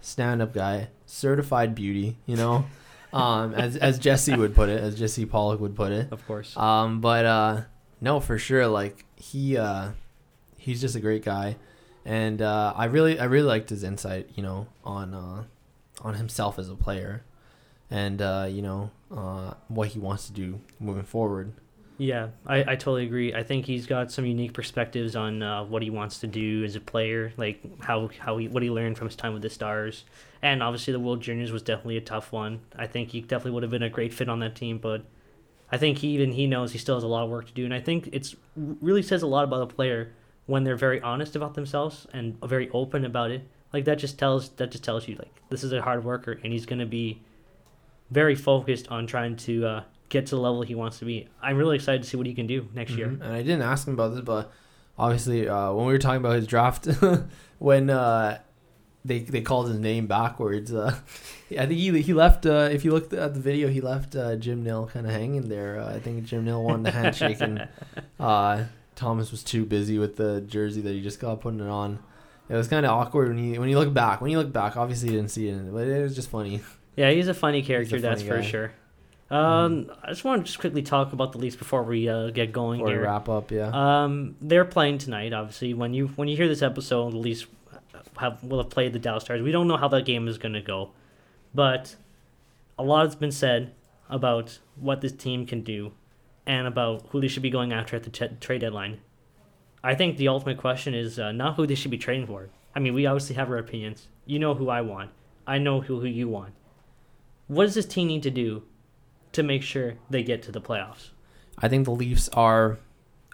stand 0.00 0.40
up 0.40 0.54
guy, 0.54 0.90
certified 1.04 1.74
beauty. 1.74 2.16
You 2.26 2.36
know, 2.36 2.64
um, 3.12 3.54
as 3.54 3.76
as 3.76 3.98
Jesse 3.98 4.36
would 4.36 4.54
put 4.54 4.68
it, 4.68 4.80
as 4.80 4.96
Jesse 4.96 5.26
Pollock 5.26 5.58
would 5.58 5.74
put 5.74 5.90
it. 5.90 6.12
Of 6.12 6.24
course. 6.28 6.56
Um, 6.56 7.00
but 7.00 7.24
uh, 7.24 7.62
no, 8.00 8.20
for 8.20 8.38
sure, 8.38 8.68
like 8.68 9.04
he 9.20 9.56
uh, 9.56 9.90
he's 10.56 10.80
just 10.80 10.94
a 10.96 11.00
great 11.00 11.24
guy, 11.24 11.56
and 12.04 12.40
uh, 12.40 12.72
I 12.76 12.86
really 12.86 13.18
I 13.18 13.24
really 13.24 13.46
liked 13.46 13.70
his 13.70 13.84
insight. 13.84 14.30
You 14.34 14.42
know, 14.42 14.66
on 14.84 15.14
uh, 15.14 15.44
on 16.02 16.14
himself 16.14 16.58
as 16.58 16.68
a 16.68 16.74
player, 16.74 17.22
and 17.90 18.20
uh, 18.22 18.46
you 18.48 18.62
know 18.62 18.90
uh, 19.14 19.54
what 19.68 19.88
he 19.88 19.98
wants 19.98 20.26
to 20.26 20.32
do 20.32 20.60
moving 20.78 21.04
forward. 21.04 21.52
Yeah, 21.98 22.28
I, 22.46 22.60
I 22.60 22.76
totally 22.76 23.04
agree. 23.04 23.34
I 23.34 23.42
think 23.42 23.66
he's 23.66 23.84
got 23.84 24.10
some 24.10 24.24
unique 24.24 24.54
perspectives 24.54 25.14
on 25.14 25.42
uh, 25.42 25.64
what 25.64 25.82
he 25.82 25.90
wants 25.90 26.20
to 26.20 26.26
do 26.26 26.64
as 26.64 26.74
a 26.74 26.80
player, 26.80 27.34
like 27.36 27.60
how 27.82 28.08
how 28.18 28.38
he 28.38 28.48
what 28.48 28.62
he 28.62 28.70
learned 28.70 28.96
from 28.96 29.06
his 29.06 29.16
time 29.16 29.34
with 29.34 29.42
the 29.42 29.50
Stars, 29.50 30.04
and 30.40 30.62
obviously 30.62 30.92
the 30.92 31.00
World 31.00 31.20
Juniors 31.20 31.52
was 31.52 31.62
definitely 31.62 31.98
a 31.98 32.00
tough 32.02 32.32
one. 32.32 32.60
I 32.74 32.86
think 32.86 33.10
he 33.10 33.20
definitely 33.20 33.50
would 33.50 33.64
have 33.64 33.70
been 33.70 33.82
a 33.82 33.90
great 33.90 34.14
fit 34.14 34.30
on 34.30 34.40
that 34.40 34.54
team, 34.54 34.78
but 34.78 35.02
I 35.72 35.78
think 35.78 35.98
he 35.98 36.08
even 36.08 36.32
he 36.32 36.46
knows 36.46 36.72
he 36.72 36.78
still 36.78 36.96
has 36.96 37.04
a 37.04 37.08
lot 37.08 37.24
of 37.24 37.30
work 37.30 37.46
to 37.46 37.52
do, 37.52 37.64
and 37.64 37.72
I 37.72 37.80
think 37.80 38.08
it's 38.12 38.34
really 38.56 39.02
says 39.02 39.22
a 39.22 39.26
lot 39.26 39.44
about 39.44 39.62
a 39.62 39.66
player 39.66 40.12
when 40.46 40.64
they're 40.64 40.76
very 40.76 41.00
honest 41.00 41.36
about 41.36 41.54
themselves 41.54 42.06
and 42.12 42.36
very 42.44 42.68
open 42.70 43.04
about 43.04 43.30
it. 43.30 43.48
Like 43.72 43.84
that 43.84 43.98
just 43.98 44.18
tells 44.18 44.48
that 44.50 44.72
just 44.72 44.82
tells 44.82 45.06
you 45.06 45.14
like 45.16 45.42
this 45.48 45.62
is 45.62 45.72
a 45.72 45.80
hard 45.82 46.04
worker, 46.04 46.38
and 46.42 46.52
he's 46.52 46.66
gonna 46.66 46.86
be 46.86 47.22
very 48.10 48.34
focused 48.34 48.88
on 48.88 49.06
trying 49.06 49.36
to 49.36 49.64
uh, 49.66 49.82
get 50.08 50.26
to 50.26 50.34
the 50.34 50.40
level 50.40 50.62
he 50.62 50.74
wants 50.74 50.98
to 50.98 51.04
be. 51.04 51.28
I'm 51.40 51.56
really 51.56 51.76
excited 51.76 52.02
to 52.02 52.08
see 52.08 52.16
what 52.16 52.26
he 52.26 52.34
can 52.34 52.48
do 52.48 52.68
next 52.74 52.92
year. 52.94 53.06
Mhm. 53.06 53.20
And 53.22 53.32
I 53.32 53.42
didn't 53.42 53.62
ask 53.62 53.86
him 53.86 53.94
about 53.94 54.14
this, 54.14 54.24
but 54.24 54.50
obviously, 54.98 55.48
uh, 55.48 55.72
when 55.72 55.86
we 55.86 55.92
were 55.92 55.98
talking 55.98 56.18
about 56.20 56.34
his 56.34 56.48
draft, 56.48 56.88
when 57.58 57.88
uh, 57.90 58.38
they 59.04 59.20
they 59.20 59.40
called 59.40 59.68
his 59.68 59.78
name 59.78 60.06
backwards, 60.06 60.72
uh, 60.72 60.94
I 61.50 61.66
think 61.66 61.72
he 61.72 62.02
he 62.02 62.12
left. 62.12 62.46
Uh, 62.46 62.68
if 62.70 62.84
you 62.84 62.92
looked 62.92 63.12
at 63.12 63.34
the 63.34 63.40
video, 63.40 63.68
he 63.68 63.80
left 63.80 64.14
uh, 64.14 64.36
Jim 64.36 64.62
Nill 64.62 64.86
kind 64.92 65.06
of 65.06 65.12
hanging 65.12 65.48
there. 65.48 65.80
Uh, 65.80 65.94
I 65.94 66.00
think 66.00 66.24
Jim 66.24 66.44
Nill 66.44 66.62
wanted 66.62 66.86
the 66.86 66.90
handshake, 66.92 67.40
and 67.40 67.68
uh, 68.20 68.64
Thomas 68.96 69.30
was 69.30 69.42
too 69.42 69.64
busy 69.64 69.98
with 69.98 70.16
the 70.16 70.42
jersey 70.42 70.80
that 70.82 70.92
he 70.92 71.00
just 71.00 71.20
got 71.20 71.40
putting 71.40 71.60
it 71.60 71.68
on. 71.68 71.98
It 72.48 72.54
was 72.54 72.68
kind 72.68 72.84
of 72.84 72.92
awkward 72.92 73.28
when 73.28 73.38
you 73.38 73.60
when 73.60 73.68
you 73.68 73.78
look 73.78 73.94
back. 73.94 74.20
When 74.20 74.30
you 74.30 74.38
look 74.38 74.52
back, 74.52 74.76
obviously 74.76 75.10
you 75.10 75.16
didn't 75.16 75.30
see 75.30 75.48
it, 75.48 75.72
but 75.72 75.86
it 75.86 76.02
was 76.02 76.14
just 76.14 76.30
funny. 76.30 76.60
Yeah, 76.96 77.10
he's 77.10 77.28
a 77.28 77.34
funny 77.34 77.62
character, 77.62 78.00
that's 78.00 78.22
funny 78.22 78.28
for 78.28 78.42
guy. 78.42 78.48
sure. 78.48 78.72
Um, 79.30 79.92
I 80.02 80.08
just 80.08 80.24
want 80.24 80.42
to 80.42 80.46
just 80.46 80.58
quickly 80.58 80.82
talk 80.82 81.12
about 81.12 81.30
the 81.30 81.38
Leafs 81.38 81.54
before 81.54 81.84
we 81.84 82.08
uh, 82.08 82.30
get 82.30 82.52
going 82.52 82.80
Or 82.80 83.00
wrap 83.00 83.28
up, 83.28 83.52
yeah. 83.52 83.70
Um, 83.72 84.34
they're 84.40 84.64
playing 84.64 84.98
tonight. 84.98 85.32
Obviously, 85.32 85.72
when 85.72 85.94
you 85.94 86.08
when 86.08 86.26
you 86.26 86.36
hear 86.36 86.48
this 86.48 86.62
episode, 86.62 87.12
the 87.12 87.18
Leafs 87.18 87.46
have 88.18 88.42
will 88.42 88.58
have 88.58 88.70
played 88.70 88.92
the 88.92 88.98
Dallas 88.98 89.24
Stars. 89.24 89.42
We 89.42 89.52
don't 89.52 89.68
know 89.68 89.76
how 89.76 89.88
that 89.88 90.04
game 90.04 90.28
is 90.28 90.38
going 90.38 90.54
to 90.54 90.60
go, 90.60 90.90
but 91.54 91.96
a 92.78 92.82
lot 92.82 93.04
has 93.04 93.14
been 93.14 93.32
said 93.32 93.72
about 94.08 94.58
what 94.76 95.00
this 95.00 95.12
team 95.12 95.46
can 95.46 95.62
do, 95.62 95.92
and 96.46 96.66
about 96.66 97.06
who 97.10 97.20
they 97.20 97.28
should 97.28 97.42
be 97.42 97.50
going 97.50 97.72
after 97.72 97.96
at 97.96 98.02
the 98.02 98.10
t- 98.10 98.28
trade 98.40 98.60
deadline. 98.62 99.00
I 99.82 99.94
think 99.94 100.16
the 100.16 100.28
ultimate 100.28 100.58
question 100.58 100.94
is 100.94 101.18
uh, 101.18 101.32
not 101.32 101.56
who 101.56 101.66
they 101.66 101.74
should 101.74 101.90
be 101.90 101.98
trading 101.98 102.26
for. 102.26 102.50
I 102.74 102.80
mean, 102.80 102.94
we 102.94 103.06
obviously 103.06 103.36
have 103.36 103.50
our 103.50 103.58
opinions. 103.58 104.08
You 104.26 104.38
know 104.38 104.54
who 104.54 104.68
I 104.68 104.80
want. 104.80 105.10
I 105.46 105.58
know 105.58 105.80
who, 105.80 106.00
who 106.00 106.06
you 106.06 106.28
want. 106.28 106.54
What 107.46 107.64
does 107.64 107.74
this 107.74 107.86
team 107.86 108.08
need 108.08 108.22
to 108.24 108.30
do 108.30 108.62
to 109.32 109.42
make 109.42 109.62
sure 109.62 109.94
they 110.08 110.22
get 110.22 110.42
to 110.42 110.52
the 110.52 110.60
playoffs? 110.60 111.10
I 111.58 111.68
think 111.68 111.84
the 111.84 111.92
Leafs 111.92 112.28
are. 112.30 112.78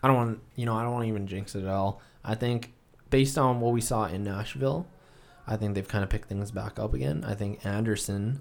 I 0.02 0.08
don't 0.08 0.16
want 0.16 0.40
you 0.54 0.66
know 0.66 0.74
I 0.74 0.82
don't 0.82 0.92
want 0.92 1.04
to 1.04 1.08
even 1.08 1.26
jinx 1.26 1.54
it 1.54 1.64
at 1.64 1.68
all. 1.68 2.00
I 2.24 2.34
think 2.34 2.72
based 3.10 3.36
on 3.38 3.60
what 3.60 3.72
we 3.72 3.80
saw 3.80 4.06
in 4.06 4.24
Nashville, 4.24 4.86
I 5.46 5.56
think 5.56 5.74
they've 5.74 5.86
kind 5.86 6.02
of 6.04 6.10
picked 6.10 6.28
things 6.28 6.50
back 6.50 6.78
up 6.78 6.92
again. 6.94 7.24
I 7.26 7.34
think 7.34 7.64
Andersen 7.64 8.40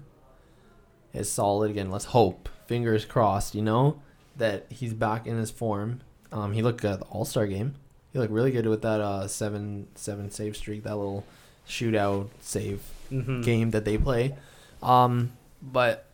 is 1.12 1.30
solid 1.30 1.70
again. 1.70 1.90
Let's 1.90 2.06
hope, 2.06 2.48
fingers 2.66 3.04
crossed. 3.04 3.54
You 3.54 3.62
know 3.62 4.00
that 4.36 4.66
he's 4.70 4.92
back 4.94 5.26
in 5.26 5.36
his 5.38 5.50
form. 5.50 6.00
Um, 6.32 6.52
he 6.52 6.62
looked 6.62 6.80
good 6.82 6.92
at 6.92 6.98
the 7.00 7.06
All 7.06 7.24
Star 7.24 7.46
game. 7.46 7.74
He 8.12 8.18
looked 8.18 8.32
really 8.32 8.50
good 8.50 8.66
with 8.66 8.82
that 8.82 9.00
uh 9.00 9.28
seven 9.28 9.88
seven 9.94 10.30
save 10.30 10.56
streak, 10.56 10.82
that 10.84 10.96
little 10.96 11.24
shootout 11.68 12.28
save 12.40 12.82
Mm-hmm. 13.10 13.42
game 13.42 13.70
that 13.70 13.84
they 13.84 13.96
play. 13.96 14.34
Um, 14.82 15.30
but 15.62 16.06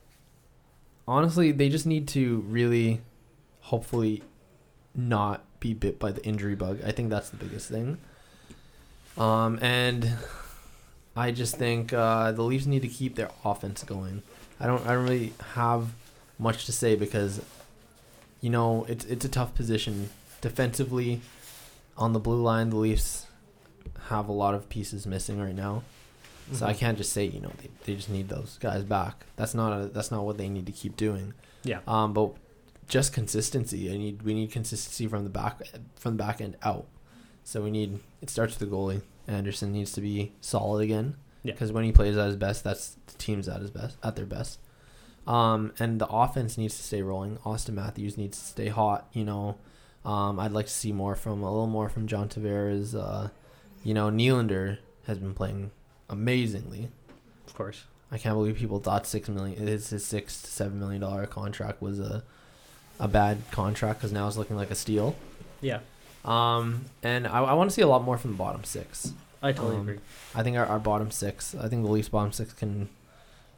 honestly, 1.08 1.52
they 1.52 1.70
just 1.70 1.86
need 1.86 2.06
to 2.08 2.40
really, 2.48 3.00
hopefully, 3.60 4.22
not 4.94 5.42
be 5.58 5.72
bit 5.72 5.98
by 5.98 6.12
the 6.12 6.22
injury 6.22 6.54
bug. 6.54 6.80
I 6.84 6.92
think 6.92 7.08
that's 7.08 7.30
the 7.30 7.36
biggest 7.38 7.70
thing. 7.70 7.96
Um, 9.18 9.58
and 9.62 10.16
I 11.16 11.30
just 11.30 11.56
think 11.56 11.92
uh, 11.92 12.32
the 12.32 12.42
Leafs 12.42 12.66
need 12.66 12.82
to 12.82 12.88
keep 12.88 13.16
their 13.16 13.30
offense 13.44 13.84
going. 13.84 14.22
I 14.60 14.66
don't. 14.66 14.84
I 14.86 14.92
don't 14.94 15.04
really 15.04 15.32
have 15.54 15.88
much 16.38 16.64
to 16.66 16.72
say 16.72 16.96
because, 16.96 17.40
you 18.40 18.50
know, 18.50 18.84
it's 18.88 19.04
it's 19.04 19.24
a 19.24 19.28
tough 19.28 19.54
position 19.54 20.10
defensively. 20.40 21.20
On 21.98 22.12
the 22.14 22.18
blue 22.20 22.40
line, 22.40 22.70
the 22.70 22.76
Leafs 22.76 23.26
have 24.08 24.28
a 24.28 24.32
lot 24.32 24.54
of 24.54 24.68
pieces 24.68 25.06
missing 25.06 25.40
right 25.40 25.54
now. 25.54 25.82
So 26.52 26.66
I 26.66 26.72
Mhm. 26.74 26.78
can't 26.78 26.98
just 26.98 27.12
say 27.12 27.24
you 27.24 27.40
know 27.40 27.52
they, 27.62 27.68
they 27.84 27.94
just 27.94 28.08
need 28.10 28.28
those 28.28 28.58
guys 28.60 28.82
back. 28.82 29.26
That's 29.36 29.54
not 29.54 29.72
a, 29.78 29.86
that's 29.86 30.10
not 30.10 30.24
what 30.24 30.38
they 30.38 30.48
need 30.48 30.66
to 30.66 30.72
keep 30.72 30.96
doing. 30.96 31.34
Yeah. 31.64 31.80
Um, 31.86 32.12
but 32.12 32.32
just 32.88 33.12
consistency. 33.12 33.92
I 33.92 33.96
need 33.96 34.22
we 34.22 34.32
need 34.34 34.50
consistency 34.50 35.06
from 35.06 35.24
the 35.24 35.30
back 35.30 35.60
from 35.96 36.16
the 36.16 36.22
back 36.24 36.40
end 36.40 36.56
out. 36.62 36.86
So 37.44 37.62
we 37.62 37.70
need 37.70 38.00
it 38.20 38.30
starts 38.30 38.58
with 38.58 38.68
the 38.68 38.74
goalie. 38.74 39.02
Andersen 39.26 39.72
needs 39.72 39.92
to 39.92 40.00
be 40.00 40.32
solid 40.40 40.82
again. 40.82 41.16
Yeah. 41.42 41.52
Because 41.52 41.72
when 41.72 41.84
he 41.84 41.92
plays 41.92 42.16
at 42.16 42.26
his 42.26 42.36
best, 42.36 42.64
that's 42.64 42.96
the 43.06 43.18
team's 43.18 43.48
at 43.48 43.60
his 43.60 43.70
best 43.70 43.96
at 44.02 44.16
their 44.16 44.26
best. 44.26 44.58
Um, 45.26 45.72
and 45.78 46.00
the 46.00 46.08
offense 46.08 46.58
needs 46.58 46.76
to 46.76 46.82
stay 46.82 47.02
rolling. 47.02 47.36
Auston 47.38 47.74
Matthews 47.74 48.16
needs 48.16 48.38
to 48.38 48.44
stay 48.44 48.68
hot. 48.68 49.08
You 49.12 49.24
know, 49.24 49.58
um, 50.04 50.40
I'd 50.40 50.52
like 50.52 50.66
to 50.66 50.72
see 50.72 50.92
more 50.92 51.14
from 51.14 51.42
a 51.42 51.50
little 51.50 51.66
more 51.66 51.88
from 51.88 52.06
John 52.06 52.28
Tavares. 52.28 52.94
Uh, 52.94 53.28
you 53.84 53.94
know, 53.94 54.10
Nylander 54.10 54.78
has 55.06 55.18
been 55.18 55.34
playing 55.34 55.70
amazingly. 56.08 56.88
Of 57.46 57.54
course. 57.54 57.84
I 58.10 58.18
can't 58.18 58.34
believe 58.34 58.56
people 58.56 58.78
thought 58.78 59.06
six 59.06 59.28
million. 59.28 59.66
His 59.66 59.90
his 59.90 60.04
six 60.04 60.42
to 60.42 60.50
seven 60.50 60.78
million 60.78 61.00
dollar 61.00 61.26
contract 61.26 61.80
was 61.80 61.98
a 61.98 62.22
a 63.00 63.08
bad 63.08 63.38
contract 63.50 64.00
because 64.00 64.12
now 64.12 64.28
it's 64.28 64.36
looking 64.36 64.56
like 64.56 64.70
a 64.70 64.74
steal. 64.74 65.16
Yeah, 65.60 65.80
Um, 66.24 66.84
and 67.02 67.26
I, 67.26 67.42
I 67.42 67.52
want 67.54 67.70
to 67.70 67.74
see 67.74 67.82
a 67.82 67.88
lot 67.88 68.02
more 68.04 68.16
from 68.18 68.32
the 68.32 68.36
bottom 68.36 68.64
six. 68.64 69.12
I 69.42 69.52
totally 69.52 69.76
Um, 69.76 69.82
agree. 69.82 69.98
I 70.34 70.42
think 70.42 70.56
our, 70.56 70.66
our 70.66 70.78
bottom 70.78 71.10
six. 71.10 71.54
I 71.54 71.68
think 71.68 71.84
the 71.84 71.90
Leafs 71.90 72.08
bottom 72.08 72.32
six 72.32 72.52
can. 72.52 72.88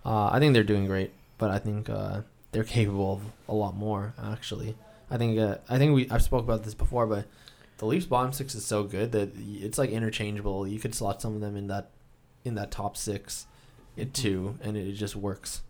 Uh, 0.05 0.31
I 0.33 0.39
think 0.39 0.55
they're 0.55 0.63
doing 0.65 0.87
great, 0.87 1.13
but 1.39 1.51
I 1.51 1.59
think 1.59 1.91
uh, 1.91 2.23
they're 2.53 2.65
capable 2.65 3.13
of 3.15 3.23
a 3.49 3.55
lot 3.55 3.75
more. 3.77 4.15
Actually, 4.23 4.77
I 5.11 5.19
think 5.19 5.39
uh, 5.39 5.59
I 5.69 5.79
think 5.79 5.95
we 5.95 6.09
I've 6.11 6.23
spoke 6.23 6.43
about 6.45 6.65
this 6.65 6.75
before, 6.75 7.07
but 7.07 7.27
the 7.79 7.87
Leafs 7.87 8.07
bottom 8.07 8.33
six 8.33 8.55
is 8.55 8.65
so 8.65 8.85
good 8.85 9.13
that 9.13 9.31
it's 9.37 9.77
like 9.79 9.91
interchangeable. 9.91 10.67
You 10.67 10.79
could 10.79 10.95
slot 10.95 11.21
some 11.21 11.35
of 11.35 11.41
them 11.41 11.57
in 11.57 11.67
that 11.69 11.91
in 12.45 12.55
that 12.55 12.71
top 12.71 12.97
six, 12.97 13.47
it 13.97 14.15
too, 14.15 14.59
and 14.63 14.77
it, 14.77 14.93
just 14.93 15.17
works. 15.17 15.63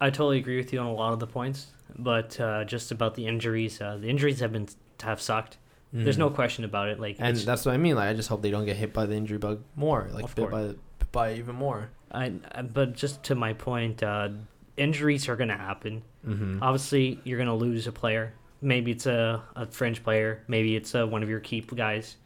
I 0.00 0.10
totally 0.10 0.38
agree 0.38 0.56
with 0.56 0.72
you 0.72 0.80
on 0.80 0.86
a 0.86 0.92
lot 0.94 1.12
of 1.12 1.20
the 1.20 1.26
points, 1.28 1.68
but 1.96 2.38
uh, 2.40 2.64
just 2.64 2.90
about 2.90 3.14
the 3.14 3.26
injuries, 3.26 3.80
uh, 3.80 3.96
the 4.00 4.08
injuries 4.08 4.40
have 4.40 4.52
been 4.52 4.68
have 5.02 5.20
sucked. 5.20 5.58
There's 5.92 6.16
Mhm. 6.16 6.20
no 6.20 6.30
question 6.30 6.64
about 6.64 6.88
it. 6.88 6.98
Like, 6.98 7.16
And 7.18 7.36
that's 7.36 7.66
what 7.66 7.74
I 7.74 7.76
mean. 7.76 7.96
Like, 7.96 8.08
I 8.08 8.14
just 8.14 8.28
hope 8.30 8.40
they 8.40 8.50
don't 8.50 8.64
get 8.64 8.76
hit 8.76 8.92
by 8.94 9.04
the 9.06 9.14
injury 9.14 9.36
bug 9.38 9.62
more. 9.76 10.08
Like, 10.12 10.34
bit 10.34 10.50
by 10.50 10.74
by 11.12 11.34
even 11.34 11.54
more. 11.56 11.90
I, 12.10 12.32
I- 12.54 12.62
but 12.62 12.94
just 12.94 13.22
to 13.24 13.34
my 13.34 13.52
point, 13.52 14.02
uh, 14.02 14.30
injuries 14.78 15.28
are 15.28 15.36
going 15.36 15.50
to 15.50 15.56
happen. 15.56 16.02
Mm-hmm. 16.26 16.62
Obviously, 16.62 17.20
you're 17.24 17.36
going 17.36 17.48
to 17.48 17.54
lose 17.54 17.86
a 17.86 17.92
player. 17.92 18.32
Maybe 18.62 18.90
it's 18.92 19.04
a, 19.06 19.42
a 19.54 19.66
fringe 19.66 20.02
player. 20.02 20.42
Maybe 20.48 20.76
it's 20.76 20.94
uh 20.94 21.06
one 21.06 21.22
of 21.22 21.28
your 21.28 21.40
key 21.40 21.60
guys. 21.60 22.16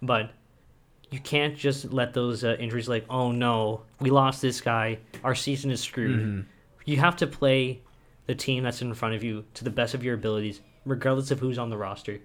But 0.00 0.30
you 1.10 1.18
can't 1.20 1.56
just 1.56 1.92
let 1.92 2.14
those 2.14 2.42
uh, 2.44 2.56
injuries 2.58 2.88
like, 2.88 3.04
oh 3.10 3.32
no, 3.32 3.82
we 4.00 4.10
lost 4.10 4.40
this 4.40 4.60
guy. 4.60 4.98
Our 5.22 5.34
season 5.34 5.70
is 5.70 5.80
screwed. 5.80 6.20
Mm-hmm. 6.20 6.40
You 6.86 6.96
have 6.98 7.16
to 7.16 7.26
play 7.26 7.82
the 8.26 8.34
team 8.34 8.62
that's 8.64 8.80
in 8.82 8.94
front 8.94 9.14
of 9.14 9.22
you 9.24 9.44
to 9.54 9.64
the 9.64 9.70
best 9.70 9.94
of 9.94 10.02
your 10.04 10.14
abilities, 10.14 10.60
regardless 10.86 11.30
of 11.30 11.40
who's 11.40 11.58
on 11.58 11.70
the 11.70 11.76
roster. 11.76 12.20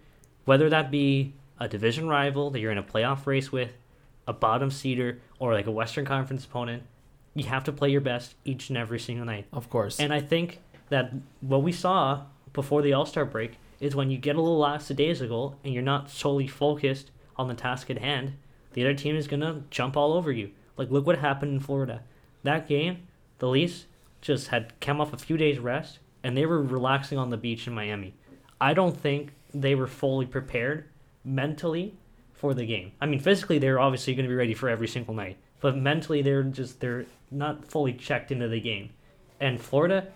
Whether 0.45 0.69
that 0.69 0.91
be 0.91 1.33
a 1.59 1.67
division 1.67 2.07
rival 2.07 2.49
that 2.51 2.59
you're 2.59 2.71
in 2.71 2.77
a 2.77 2.83
playoff 2.83 3.25
race 3.25 3.51
with, 3.51 3.73
a 4.27 4.33
bottom 4.33 4.71
seeder, 4.71 5.19
or 5.39 5.53
like 5.53 5.67
a 5.67 5.71
Western 5.71 6.05
Conference 6.05 6.45
opponent, 6.45 6.83
you 7.35 7.45
have 7.45 7.63
to 7.65 7.71
play 7.71 7.89
your 7.89 8.01
best 8.01 8.35
each 8.45 8.69
and 8.69 8.77
every 8.77 8.99
single 8.99 9.25
night. 9.25 9.45
Of 9.53 9.69
course. 9.69 9.99
And 9.99 10.13
I 10.13 10.21
think 10.21 10.59
that 10.89 11.13
what 11.41 11.63
we 11.63 11.71
saw 11.71 12.23
before 12.53 12.81
the 12.81 12.93
All 12.93 13.05
Star 13.05 13.25
break 13.25 13.57
is 13.79 13.95
when 13.95 14.09
you 14.09 14.17
get 14.17 14.35
a 14.35 14.41
little 14.41 14.59
lackadaisical 14.59 15.57
and 15.63 15.73
you're 15.73 15.83
not 15.83 16.09
solely 16.09 16.47
focused 16.47 17.11
on 17.37 17.47
the 17.47 17.53
task 17.53 17.89
at 17.89 17.99
hand, 17.99 18.33
the 18.73 18.83
other 18.83 18.93
team 18.93 19.15
is 19.15 19.27
gonna 19.27 19.63
jump 19.69 19.95
all 19.95 20.13
over 20.13 20.31
you. 20.31 20.51
Like 20.77 20.91
look 20.91 21.05
what 21.05 21.19
happened 21.19 21.53
in 21.53 21.59
Florida. 21.59 22.03
That 22.43 22.67
game, 22.67 23.07
the 23.39 23.47
Leafs 23.47 23.85
just 24.21 24.47
had 24.47 24.73
come 24.79 24.99
off 24.99 25.13
a 25.13 25.17
few 25.17 25.37
days 25.37 25.59
rest 25.59 25.99
and 26.23 26.35
they 26.35 26.45
were 26.45 26.61
relaxing 26.61 27.17
on 27.17 27.29
the 27.29 27.37
beach 27.37 27.67
in 27.67 27.73
Miami. 27.73 28.13
I 28.59 28.73
don't 28.73 28.97
think 28.97 29.31
they 29.53 29.75
were 29.75 29.87
fully 29.87 30.25
prepared 30.25 30.85
mentally 31.23 31.95
for 32.33 32.53
the 32.53 32.65
game. 32.65 32.91
I 33.01 33.05
mean, 33.05 33.19
physically 33.19 33.59
they're 33.59 33.79
obviously 33.79 34.15
going 34.15 34.25
to 34.25 34.29
be 34.29 34.35
ready 34.35 34.53
for 34.53 34.69
every 34.69 34.87
single 34.87 35.13
night, 35.13 35.37
but 35.59 35.75
mentally 35.75 36.21
they're 36.21 36.43
just 36.43 36.79
they're 36.79 37.05
not 37.31 37.65
fully 37.65 37.93
checked 37.93 38.31
into 38.31 38.47
the 38.47 38.61
game. 38.61 38.91
And 39.39 39.59
Florida, 39.59 40.07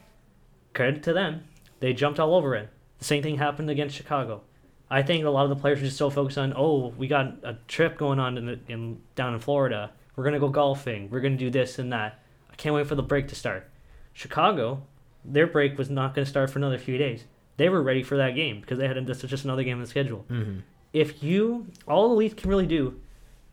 credit 0.73 1.03
to 1.03 1.13
them, 1.13 1.43
they 1.79 1.93
jumped 1.93 2.19
all 2.19 2.33
over 2.33 2.55
it. 2.55 2.69
The 2.99 3.05
same 3.05 3.23
thing 3.23 3.37
happened 3.37 3.69
against 3.69 3.95
Chicago. 3.95 4.41
I 4.89 5.01
think 5.01 5.25
a 5.25 5.29
lot 5.29 5.43
of 5.43 5.49
the 5.49 5.55
players 5.55 5.79
were 5.79 5.85
just 5.85 5.97
so 5.97 6.09
focused 6.09 6.37
on, 6.37 6.53
oh, 6.55 6.93
we 6.97 7.07
got 7.07 7.37
a 7.43 7.57
trip 7.67 7.97
going 7.97 8.19
on 8.19 8.37
in, 8.37 8.45
the, 8.45 8.59
in 8.67 9.01
down 9.15 9.33
in 9.33 9.39
Florida. 9.39 9.91
We're 10.15 10.23
gonna 10.23 10.39
go 10.39 10.49
golfing. 10.49 11.09
We're 11.09 11.21
gonna 11.21 11.35
do 11.35 11.49
this 11.49 11.79
and 11.79 11.91
that. 11.91 12.19
I 12.51 12.55
can't 12.55 12.75
wait 12.75 12.87
for 12.87 12.95
the 12.95 13.03
break 13.03 13.27
to 13.29 13.35
start. 13.35 13.69
Chicago, 14.13 14.83
their 15.25 15.47
break 15.47 15.77
was 15.77 15.89
not 15.89 16.13
gonna 16.13 16.25
start 16.25 16.51
for 16.51 16.59
another 16.59 16.77
few 16.77 16.97
days. 16.97 17.25
They 17.57 17.69
were 17.69 17.81
ready 17.83 18.03
for 18.03 18.17
that 18.17 18.31
game 18.35 18.61
because 18.61 18.79
they 18.79 18.87
had 18.87 19.05
this 19.05 19.21
was 19.21 19.29
just 19.29 19.43
another 19.45 19.63
game 19.63 19.75
on 19.77 19.81
the 19.81 19.87
schedule. 19.87 20.25
mm-hmm. 20.29 20.59
If 20.91 21.23
you, 21.23 21.67
all 21.87 22.09
the 22.09 22.15
Leafs 22.15 22.35
can 22.35 22.49
really 22.49 22.67
do, 22.67 22.99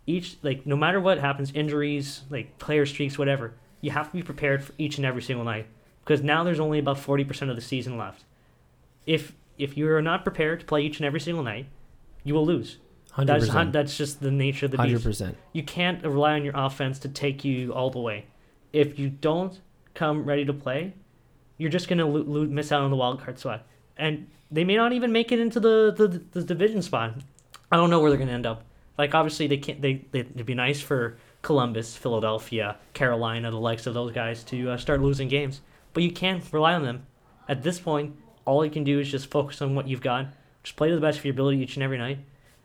each 0.06 0.36
like 0.42 0.66
no 0.66 0.76
matter 0.76 1.00
what 1.00 1.18
happens, 1.18 1.52
injuries, 1.52 2.22
like 2.30 2.58
player 2.58 2.84
streaks, 2.86 3.16
whatever, 3.18 3.54
you 3.80 3.90
have 3.92 4.08
to 4.10 4.16
be 4.16 4.22
prepared 4.22 4.62
for 4.62 4.72
each 4.78 4.96
and 4.98 5.06
every 5.06 5.22
single 5.22 5.44
night 5.44 5.66
because 6.04 6.22
now 6.22 6.44
there's 6.44 6.60
only 6.60 6.78
about 6.78 6.98
forty 6.98 7.24
percent 7.24 7.50
of 7.50 7.56
the 7.56 7.62
season 7.62 7.96
left. 7.96 8.24
If 9.06 9.32
if 9.58 9.76
you 9.76 9.90
are 9.90 10.02
not 10.02 10.22
prepared 10.24 10.60
to 10.60 10.66
play 10.66 10.82
each 10.82 10.98
and 10.98 11.06
every 11.06 11.20
single 11.20 11.42
night, 11.44 11.66
you 12.24 12.34
will 12.34 12.44
lose. 12.46 12.78
Hundred 13.12 13.32
That's 13.40 13.46
hun- 13.48 13.56
percent. 13.66 13.72
that's 13.72 13.96
just 13.96 14.20
the 14.20 14.30
nature 14.30 14.66
of 14.66 14.72
the 14.72 14.76
beast. 14.76 14.86
Hundred 14.86 14.94
beast. 14.98 15.04
percent. 15.06 15.36
You 15.52 15.62
can't 15.62 16.02
rely 16.04 16.34
on 16.34 16.44
your 16.44 16.54
offense 16.56 16.98
to 17.00 17.08
take 17.08 17.44
you 17.44 17.72
all 17.72 17.90
the 17.90 17.98
way. 17.98 18.26
If 18.72 18.98
you 18.98 19.08
don't 19.10 19.58
come 19.94 20.24
ready 20.24 20.44
to 20.44 20.52
play, 20.52 20.94
you're 21.58 21.70
just 21.70 21.88
gonna 21.88 22.06
lo- 22.06 22.24
lo- 22.26 22.44
miss 22.46 22.70
out 22.70 22.82
on 22.82 22.90
the 22.90 22.96
wild 22.96 23.20
card 23.20 23.38
spot, 23.38 23.66
and 24.00 24.26
they 24.50 24.64
may 24.64 24.76
not 24.76 24.92
even 24.92 25.12
make 25.12 25.30
it 25.30 25.38
into 25.38 25.60
the, 25.60 25.94
the 25.96 26.08
the 26.32 26.42
division 26.42 26.82
spot. 26.82 27.14
I 27.70 27.76
don't 27.76 27.90
know 27.90 28.00
where 28.00 28.10
they're 28.10 28.18
gonna 28.18 28.32
end 28.32 28.46
up. 28.46 28.64
Like 28.98 29.14
obviously 29.14 29.46
they 29.46 29.58
can't. 29.58 29.80
They, 29.80 30.04
they 30.10 30.20
it'd 30.20 30.46
be 30.46 30.54
nice 30.54 30.80
for 30.80 31.16
Columbus, 31.42 31.96
Philadelphia, 31.96 32.76
Carolina, 32.92 33.50
the 33.50 33.58
likes 33.58 33.86
of 33.86 33.94
those 33.94 34.12
guys 34.12 34.42
to 34.44 34.70
uh, 34.70 34.76
start 34.76 35.00
losing 35.00 35.28
games, 35.28 35.60
but 35.92 36.02
you 36.02 36.12
can't 36.12 36.42
rely 36.52 36.74
on 36.74 36.82
them. 36.82 37.06
At 37.48 37.62
this 37.62 37.80
point, 37.80 38.16
all 38.44 38.64
you 38.64 38.70
can 38.70 38.84
do 38.84 39.00
is 39.00 39.10
just 39.10 39.30
focus 39.30 39.62
on 39.62 39.74
what 39.74 39.88
you've 39.88 40.00
got. 40.00 40.26
Just 40.62 40.76
play 40.76 40.88
to 40.88 40.94
the 40.94 41.00
best 41.00 41.18
of 41.18 41.24
your 41.24 41.32
ability 41.32 41.58
each 41.58 41.76
and 41.76 41.82
every 41.82 41.98
night. 41.98 42.18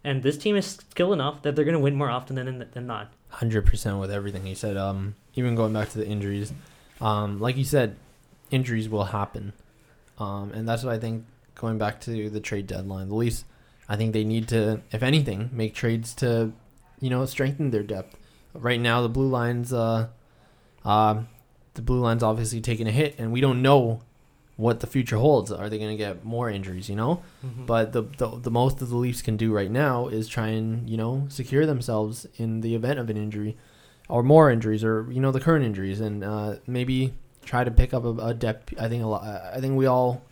And 0.03 0.21
this 0.21 0.37
team 0.37 0.55
is 0.55 0.79
skilled 0.91 1.13
enough 1.13 1.41
that 1.41 1.55
they're 1.55 1.65
going 1.65 1.73
to 1.73 1.79
win 1.79 1.95
more 1.95 2.09
often 2.09 2.35
than 2.35 2.67
than 2.71 2.85
not. 2.85 3.11
Hundred 3.29 3.65
percent 3.65 3.99
with 3.99 4.11
everything 4.11 4.45
he 4.45 4.55
said. 4.55 4.77
Um, 4.77 5.15
even 5.35 5.55
going 5.55 5.73
back 5.73 5.89
to 5.89 5.97
the 5.97 6.07
injuries, 6.07 6.53
um, 7.01 7.39
like 7.39 7.57
you 7.57 7.63
said, 7.63 7.95
injuries 8.51 8.87
will 8.87 9.05
happen, 9.05 9.53
um, 10.17 10.51
and 10.51 10.67
that's 10.67 10.83
why 10.83 10.93
I 10.93 10.99
think 10.99 11.25
going 11.55 11.77
back 11.77 12.01
to 12.01 12.29
the 12.29 12.39
trade 12.39 12.67
deadline, 12.67 13.09
the 13.09 13.15
Leafs, 13.15 13.45
I 13.87 13.95
think 13.95 14.13
they 14.13 14.23
need 14.23 14.47
to, 14.49 14.81
if 14.91 15.03
anything, 15.03 15.49
make 15.53 15.73
trades 15.73 16.13
to, 16.15 16.51
you 16.99 17.09
know, 17.09 17.25
strengthen 17.25 17.71
their 17.71 17.83
depth. 17.83 18.17
Right 18.53 18.79
now, 18.79 19.01
the 19.01 19.09
blue 19.09 19.27
lines, 19.27 19.73
uh, 19.73 20.07
um, 20.83 21.27
the 21.73 21.81
blue 21.81 21.99
lines 21.99 22.23
obviously 22.23 22.61
taking 22.61 22.87
a 22.87 22.91
hit, 22.91 23.15
and 23.19 23.31
we 23.31 23.41
don't 23.41 23.61
know 23.61 24.01
what 24.55 24.79
the 24.79 24.87
future 24.87 25.17
holds. 25.17 25.51
Are 25.51 25.69
they 25.69 25.77
going 25.77 25.91
to 25.91 25.97
get 25.97 26.23
more 26.23 26.49
injuries? 26.49 26.89
You 26.89 26.95
know, 26.95 27.21
but 27.65 27.91
the, 27.91 28.03
the 28.17 28.39
the 28.39 28.51
most 28.51 28.77
that 28.77 28.85
the 28.85 28.95
Leafs 28.95 29.21
can 29.21 29.35
do 29.35 29.51
right 29.51 29.69
now 29.69 30.07
is 30.07 30.27
try 30.29 30.47
and 30.47 30.89
you 30.89 30.95
know 30.95 31.25
secure 31.29 31.65
themselves 31.65 32.25
in 32.37 32.61
the 32.61 32.75
event 32.75 32.97
of 32.99 33.09
an 33.09 33.17
injury, 33.17 33.57
or 34.07 34.23
more 34.23 34.49
injuries, 34.49 34.83
or 34.83 35.11
you 35.11 35.19
know 35.19 35.31
the 35.31 35.41
current 35.41 35.65
injuries, 35.65 35.99
and 35.99 36.23
uh, 36.23 36.55
maybe 36.65 37.13
try 37.45 37.63
to 37.63 37.71
pick 37.71 37.93
up 37.93 38.03
a, 38.03 38.09
a 38.09 38.33
depth. 38.33 38.73
I 38.79 38.89
think 38.89 39.03
a 39.03 39.07
lot. 39.07 39.23
I 39.23 39.61
think 39.61 39.77
we 39.77 39.85
all 39.85 40.23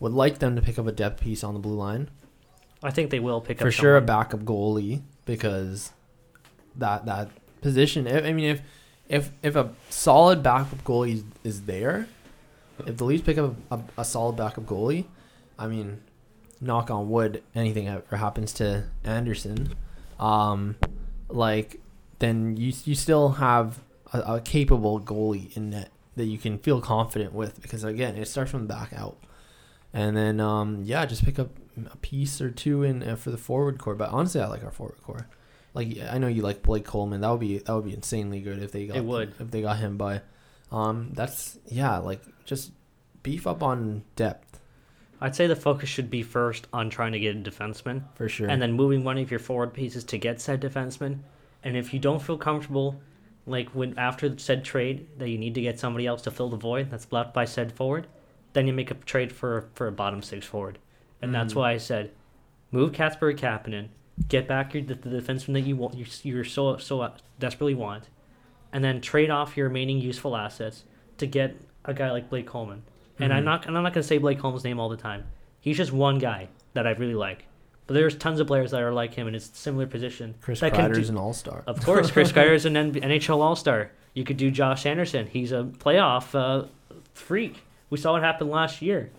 would 0.00 0.12
like 0.12 0.38
them 0.38 0.56
to 0.56 0.62
pick 0.62 0.78
up 0.78 0.86
a 0.86 0.92
depth 0.92 1.20
piece 1.22 1.44
on 1.44 1.54
the 1.54 1.60
blue 1.60 1.76
line 1.76 2.10
I 2.84 2.90
think 2.90 3.10
they 3.10 3.18
will 3.18 3.40
pick 3.40 3.56
up 3.56 3.62
for 3.62 3.68
up 3.68 3.74
sure. 3.74 3.96
A 3.96 4.02
backup 4.02 4.40
goalie 4.40 5.00
because 5.24 5.90
that 6.76 7.06
that 7.06 7.30
position. 7.62 8.06
I 8.06 8.28
I 8.28 8.32
mean, 8.34 8.44
if 8.44 8.62
if 9.08 9.30
if 9.42 9.56
a 9.56 9.70
solid 9.88 10.42
backup 10.42 10.84
goalie 10.84 11.14
is, 11.14 11.24
is 11.42 11.62
there, 11.62 12.06
if 12.86 12.98
the 12.98 13.04
Leafs 13.04 13.22
pick 13.22 13.38
up 13.38 13.54
a, 13.70 13.80
a 13.96 14.04
solid 14.04 14.36
backup 14.36 14.66
goalie, 14.66 15.06
I 15.58 15.66
mean, 15.66 16.02
knock 16.60 16.90
on 16.90 17.08
wood, 17.08 17.42
anything 17.54 17.88
ever 17.88 18.18
happens 18.18 18.52
to 18.54 18.84
Andersen, 19.02 19.74
um, 20.20 20.76
like 21.30 21.80
then 22.18 22.58
you 22.58 22.74
you 22.84 22.94
still 22.94 23.30
have 23.30 23.80
a, 24.12 24.34
a 24.34 24.40
capable 24.42 25.00
goalie 25.00 25.56
in 25.56 25.70
net 25.70 25.90
that 26.16 26.24
you 26.26 26.38
can 26.38 26.58
feel 26.58 26.80
confident 26.80 27.32
with 27.32 27.60
because 27.62 27.84
again 27.84 28.16
it 28.16 28.26
starts 28.28 28.50
from 28.50 28.62
the 28.62 28.74
back 28.74 28.92
out, 28.92 29.18
and 29.92 30.16
then 30.16 30.40
um 30.40 30.82
yeah 30.84 31.06
just 31.06 31.24
pick 31.24 31.38
up 31.38 31.50
a 31.92 31.96
piece 31.98 32.40
or 32.40 32.50
two 32.50 32.82
in 32.82 33.02
uh, 33.02 33.16
for 33.16 33.30
the 33.30 33.38
forward 33.38 33.78
core. 33.78 33.94
But 33.94 34.10
honestly, 34.10 34.40
I 34.40 34.46
like 34.46 34.64
our 34.64 34.70
forward 34.70 35.02
core. 35.02 35.28
Like 35.74 35.98
I 36.10 36.18
know 36.18 36.28
you 36.28 36.42
like 36.42 36.62
Blake 36.62 36.84
Coleman. 36.84 37.20
That 37.20 37.30
would 37.30 37.40
be 37.40 37.58
that 37.58 37.74
would 37.74 37.84
be 37.84 37.94
insanely 37.94 38.40
good 38.40 38.62
if 38.62 38.72
they 38.72 38.86
got 38.86 38.96
It 38.96 39.04
would. 39.04 39.34
if 39.40 39.50
they 39.50 39.62
got 39.62 39.78
him 39.78 39.96
by. 39.96 40.22
Um, 40.70 41.10
that's 41.12 41.58
yeah, 41.66 41.98
like 41.98 42.22
just 42.44 42.72
beef 43.22 43.46
up 43.46 43.62
on 43.62 44.04
depth 44.16 44.54
I'd 45.20 45.34
say 45.34 45.46
the 45.46 45.56
focus 45.56 45.88
should 45.88 46.10
be 46.10 46.22
first 46.22 46.66
on 46.70 46.90
trying 46.90 47.12
to 47.12 47.18
get 47.18 47.34
a 47.34 47.38
defenseman, 47.38 48.02
for 48.14 48.28
sure. 48.28 48.48
and 48.48 48.60
then 48.60 48.72
moving 48.72 49.04
one 49.04 49.16
of 49.16 49.30
your 49.30 49.40
forward 49.40 49.72
pieces 49.72 50.04
to 50.04 50.18
get 50.18 50.38
said 50.38 50.60
defenseman. 50.60 51.20
And 51.62 51.78
if 51.78 51.94
you 51.94 51.98
don't 51.98 52.20
feel 52.20 52.36
comfortable, 52.36 53.00
like 53.46 53.68
when 53.70 53.98
after 53.98 54.38
said 54.38 54.64
trade 54.64 55.06
that 55.18 55.28
you 55.28 55.38
need 55.38 55.54
to 55.54 55.60
get 55.60 55.78
somebody 55.78 56.06
else 56.06 56.22
to 56.22 56.30
fill 56.30 56.48
the 56.48 56.56
void 56.56 56.90
that's 56.90 57.10
left 57.12 57.34
by 57.34 57.44
said 57.44 57.72
forward, 57.72 58.06
then 58.52 58.66
you 58.66 58.72
make 58.72 58.90
a 58.90 58.94
trade 58.94 59.32
for 59.32 59.68
for 59.74 59.86
a 59.86 59.92
bottom 59.92 60.22
six 60.22 60.46
forward. 60.46 60.78
And 61.20 61.34
that's 61.34 61.52
Mhm. 61.52 61.56
why 61.56 61.72
I 61.72 61.76
said, 61.78 62.10
move 62.70 62.92
Kasperi 62.92 63.36
Kapanen, 63.38 63.88
get 64.28 64.46
back 64.48 64.74
your 64.74 64.82
the, 64.84 64.94
the 64.94 65.20
defenseman 65.20 65.52
that 65.54 65.60
you 65.62 65.76
want 65.76 65.94
you 65.94 66.06
you're 66.22 66.44
so 66.44 66.76
so 66.78 67.12
desperately 67.38 67.74
want, 67.74 68.08
and 68.72 68.82
then 68.84 69.00
trade 69.00 69.30
off 69.30 69.56
your 69.56 69.68
remaining 69.68 69.98
useful 69.98 70.36
assets 70.36 70.84
to 71.18 71.26
get 71.26 71.56
a 71.84 71.92
guy 71.94 72.10
like 72.10 72.30
Blake 72.30 72.46
Coleman. 72.46 72.82
And 73.18 73.32
I'm 73.32 73.42
Mhm. 73.42 73.46
not 73.46 73.66
and 73.66 73.76
I'm 73.76 73.82
not 73.84 73.92
gonna 73.92 74.02
say 74.04 74.18
Blake 74.18 74.38
Coleman's 74.38 74.64
name 74.64 74.80
all 74.80 74.88
the 74.88 74.96
time. 74.96 75.24
He's 75.60 75.76
just 75.76 75.92
one 75.92 76.18
guy 76.18 76.48
that 76.74 76.86
I 76.86 76.90
really 76.92 77.14
like. 77.14 77.44
But 77.86 77.94
there's 77.94 78.16
tons 78.16 78.40
of 78.40 78.46
players 78.46 78.70
that 78.70 78.82
are 78.82 78.92
like 78.92 79.14
him 79.14 79.28
in 79.28 79.34
his 79.34 79.50
similar 79.52 79.86
position. 79.86 80.34
Chris 80.40 80.60
that 80.60 80.72
Kreider's 80.72 81.08
do- 81.08 81.12
an 81.14 81.18
all 81.18 81.32
star. 81.34 81.64
Of 81.66 81.84
course, 81.84 82.10
Chris 82.10 82.32
Kreider 82.32 82.54
is 82.54 82.64
an 82.64 82.74
NHL 82.74 83.38
All 83.40 83.56
Star. 83.56 83.90
You 84.14 84.24
could 84.24 84.36
do 84.36 84.50
Josh 84.50 84.86
Anderson. 84.86 85.26
He's 85.26 85.52
a 85.52 85.64
playoff 85.64 86.34
uh, 86.34 86.66
freak. 87.12 87.62
We 87.90 87.98
saw 87.98 88.12
what 88.12 88.22
happened 88.22 88.50
last 88.50 88.80
year. 88.80 89.10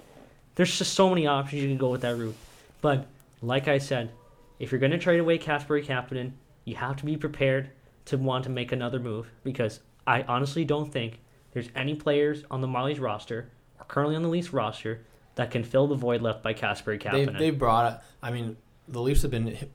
There's 0.56 0.76
just 0.78 0.94
so 0.94 1.10
many 1.10 1.28
options 1.28 1.62
you 1.62 1.68
can 1.68 1.78
go 1.78 1.90
with 1.90 2.02
that 2.02 2.16
route. 2.18 2.36
But 2.82 3.06
like 3.42 3.68
I 3.68 3.78
said, 3.78 4.10
if 4.58 4.72
you're 4.72 4.80
going 4.80 4.92
to 4.94 4.98
trade 4.98 5.20
away 5.20 5.38
Kasperi 5.38 5.86
Kapanen, 5.86 6.32
you 6.64 6.76
have 6.76 6.96
to 6.98 7.06
be 7.06 7.18
prepared 7.18 7.70
to 8.06 8.18
want 8.18 8.46
to 8.46 8.50
make 8.50 8.72
another 8.72 9.00
move 9.00 9.30
because 9.44 9.82
I 10.08 10.24
honestly 10.24 10.64
don't 10.64 10.92
think 10.92 11.20
there's 11.52 11.70
any 11.76 11.94
players 11.96 12.44
on 12.50 12.62
the 12.62 12.68
Marlies 12.68 13.02
roster 13.02 13.50
or 13.80 13.86
currently 13.86 14.16
on 14.16 14.24
the 14.24 14.30
Leafs 14.30 14.54
roster 14.54 15.02
that 15.36 15.52
can 15.52 15.64
fill 15.64 15.88
the 15.88 15.96
void 15.96 16.22
left 16.22 16.42
by 16.44 16.54
They 16.54 16.60
Kapanen. 16.60 17.38
they 17.38 17.52
brought 17.52 17.86
up. 17.86 18.04
I 18.24 18.32
mean, 18.32 18.58
the 18.88 19.02
Leafs 19.02 19.22
have 19.24 19.32
been 19.32 19.48
hit, 19.48 19.72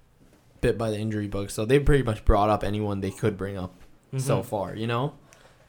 bit 0.61 0.77
by 0.79 0.91
the 0.91 0.99
injury 0.99 1.29
bug, 1.29 1.51
so 1.51 1.65
they've 1.65 1.85
pretty 1.85 2.03
much 2.03 2.25
brought 2.25 2.51
up 2.51 2.65
anyone 2.65 3.01
they 3.01 3.11
could 3.11 3.37
bring 3.37 3.57
up 3.57 3.75
so 4.17 4.41
Mhm. 4.41 4.45
far. 4.45 4.75
You 4.75 4.87
know, 4.87 5.15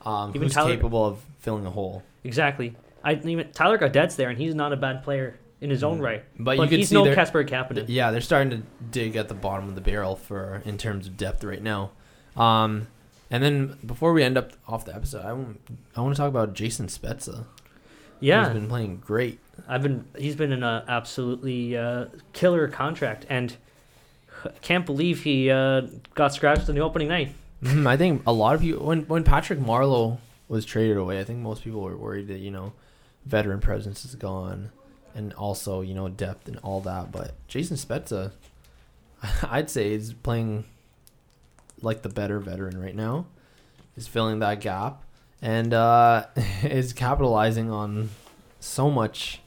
um, 0.05 0.29
Even 0.31 0.43
who's 0.43 0.53
Tyler- 0.53 0.75
capable 0.75 1.05
of 1.05 1.19
filling 1.39 1.65
a 1.65 1.69
hole. 1.71 2.03
Exactly. 2.23 2.75
I 3.03 3.13
even 3.13 3.51
Tyler 3.51 3.77
Gaudette's 3.77 4.15
there, 4.15 4.29
and 4.29 4.37
he's 4.37 4.53
not 4.55 4.73
a 4.73 4.77
bad 4.77 5.03
player 5.03 5.39
in 5.59 5.69
his 5.69 5.83
own 5.83 5.99
right. 5.99 6.23
But 6.39 6.57
But, 6.57 6.69
he's 6.69 6.91
no 6.91 7.03
Casper 7.13 7.43
Kapanen. 7.43 7.85
Yeah, 7.87 8.11
they're 8.11 8.21
starting 8.21 8.49
to 8.51 8.61
dig 8.91 9.15
at 9.15 9.27
the 9.27 9.33
bottom 9.33 9.67
of 9.69 9.75
the 9.75 9.81
barrel 9.81 10.15
for 10.15 10.61
in 10.65 10.77
terms 10.77 11.07
of 11.07 11.17
depth 11.17 11.43
right 11.43 11.61
now. 11.61 11.91
Um, 12.35 12.87
and 13.29 13.43
then 13.43 13.77
before 13.85 14.13
we 14.13 14.23
end 14.23 14.37
up 14.37 14.51
off 14.67 14.85
the 14.85 14.95
episode, 14.95 15.25
I 15.25 15.33
want 15.33 15.59
I 15.95 16.01
want 16.01 16.15
to 16.15 16.19
talk 16.19 16.29
about 16.29 16.53
Jason 16.53 16.87
Spezza. 16.87 17.45
Yeah, 18.21 18.45
he's 18.45 18.53
been 18.53 18.69
playing 18.69 18.97
great. 19.05 19.39
I've 19.67 19.81
been 19.83 20.05
he's 20.17 20.35
been 20.35 20.51
in 20.51 20.63
an 20.63 20.83
absolutely 20.87 21.75
uh, 21.77 22.05
killer 22.33 22.67
contract, 22.67 23.25
and 23.29 23.55
can't 24.61 24.85
believe 24.85 25.23
he 25.23 25.49
uh, 25.51 25.81
got 26.15 26.33
scratched 26.33 26.69
in 26.69 26.75
the 26.75 26.81
opening 26.81 27.07
night. 27.09 27.35
Mhm, 27.63 27.85
I 27.85 27.95
think 27.97 28.23
a 28.25 28.33
lot 28.33 28.55
of 28.55 28.61
people 28.61 28.85
when 28.85 29.01
when 29.03 29.23
Patrick 29.23 29.59
Marleau 29.59 30.17
was 30.47 30.65
traded 30.65 30.97
away, 30.97 31.19
I 31.19 31.23
think 31.23 31.39
most 31.39 31.63
people 31.63 31.81
were 31.81 31.95
worried 31.97 32.27
that 32.29 32.39
you 32.39 32.51
know 32.51 32.73
veteran 33.25 33.59
presence 33.59 34.03
is 34.05 34.15
gone, 34.15 34.71
and 35.13 35.33
also 35.33 35.81
you 35.81 35.93
know 35.93 36.09
depth 36.09 36.47
and 36.47 36.57
all 36.63 36.81
that. 36.81 37.11
But 37.11 37.33
Jason 37.47 37.77
Spezza, 37.77 38.31
I'd 39.43 39.69
say 39.69 39.93
is 39.93 40.13
playing 40.13 40.63
like 41.81 42.01
the 42.01 42.09
better 42.09 42.39
veteran 42.39 42.79
right 42.81 42.95
now, 42.95 43.25
is 43.95 44.07
filling 44.07 44.39
that 44.39 44.59
gap, 44.61 45.03
and 45.41 45.73
uh, 45.73 46.25
is 46.63 46.93
capitalizing 46.93 47.69
on 47.71 48.09
so 48.59 48.89
much. 48.89 49.41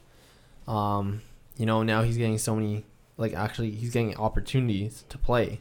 Um, 0.67 1.21
you 1.57 1.67
know 1.67 1.83
now 1.83 2.03
he's 2.03 2.17
getting 2.17 2.39
so 2.39 2.57
many 2.57 2.85
like 3.17 3.33
actually 3.35 3.71
he's 3.71 3.93
getting 3.93 4.17
opportunities 4.17 5.05
to 5.09 5.19
play. 5.19 5.61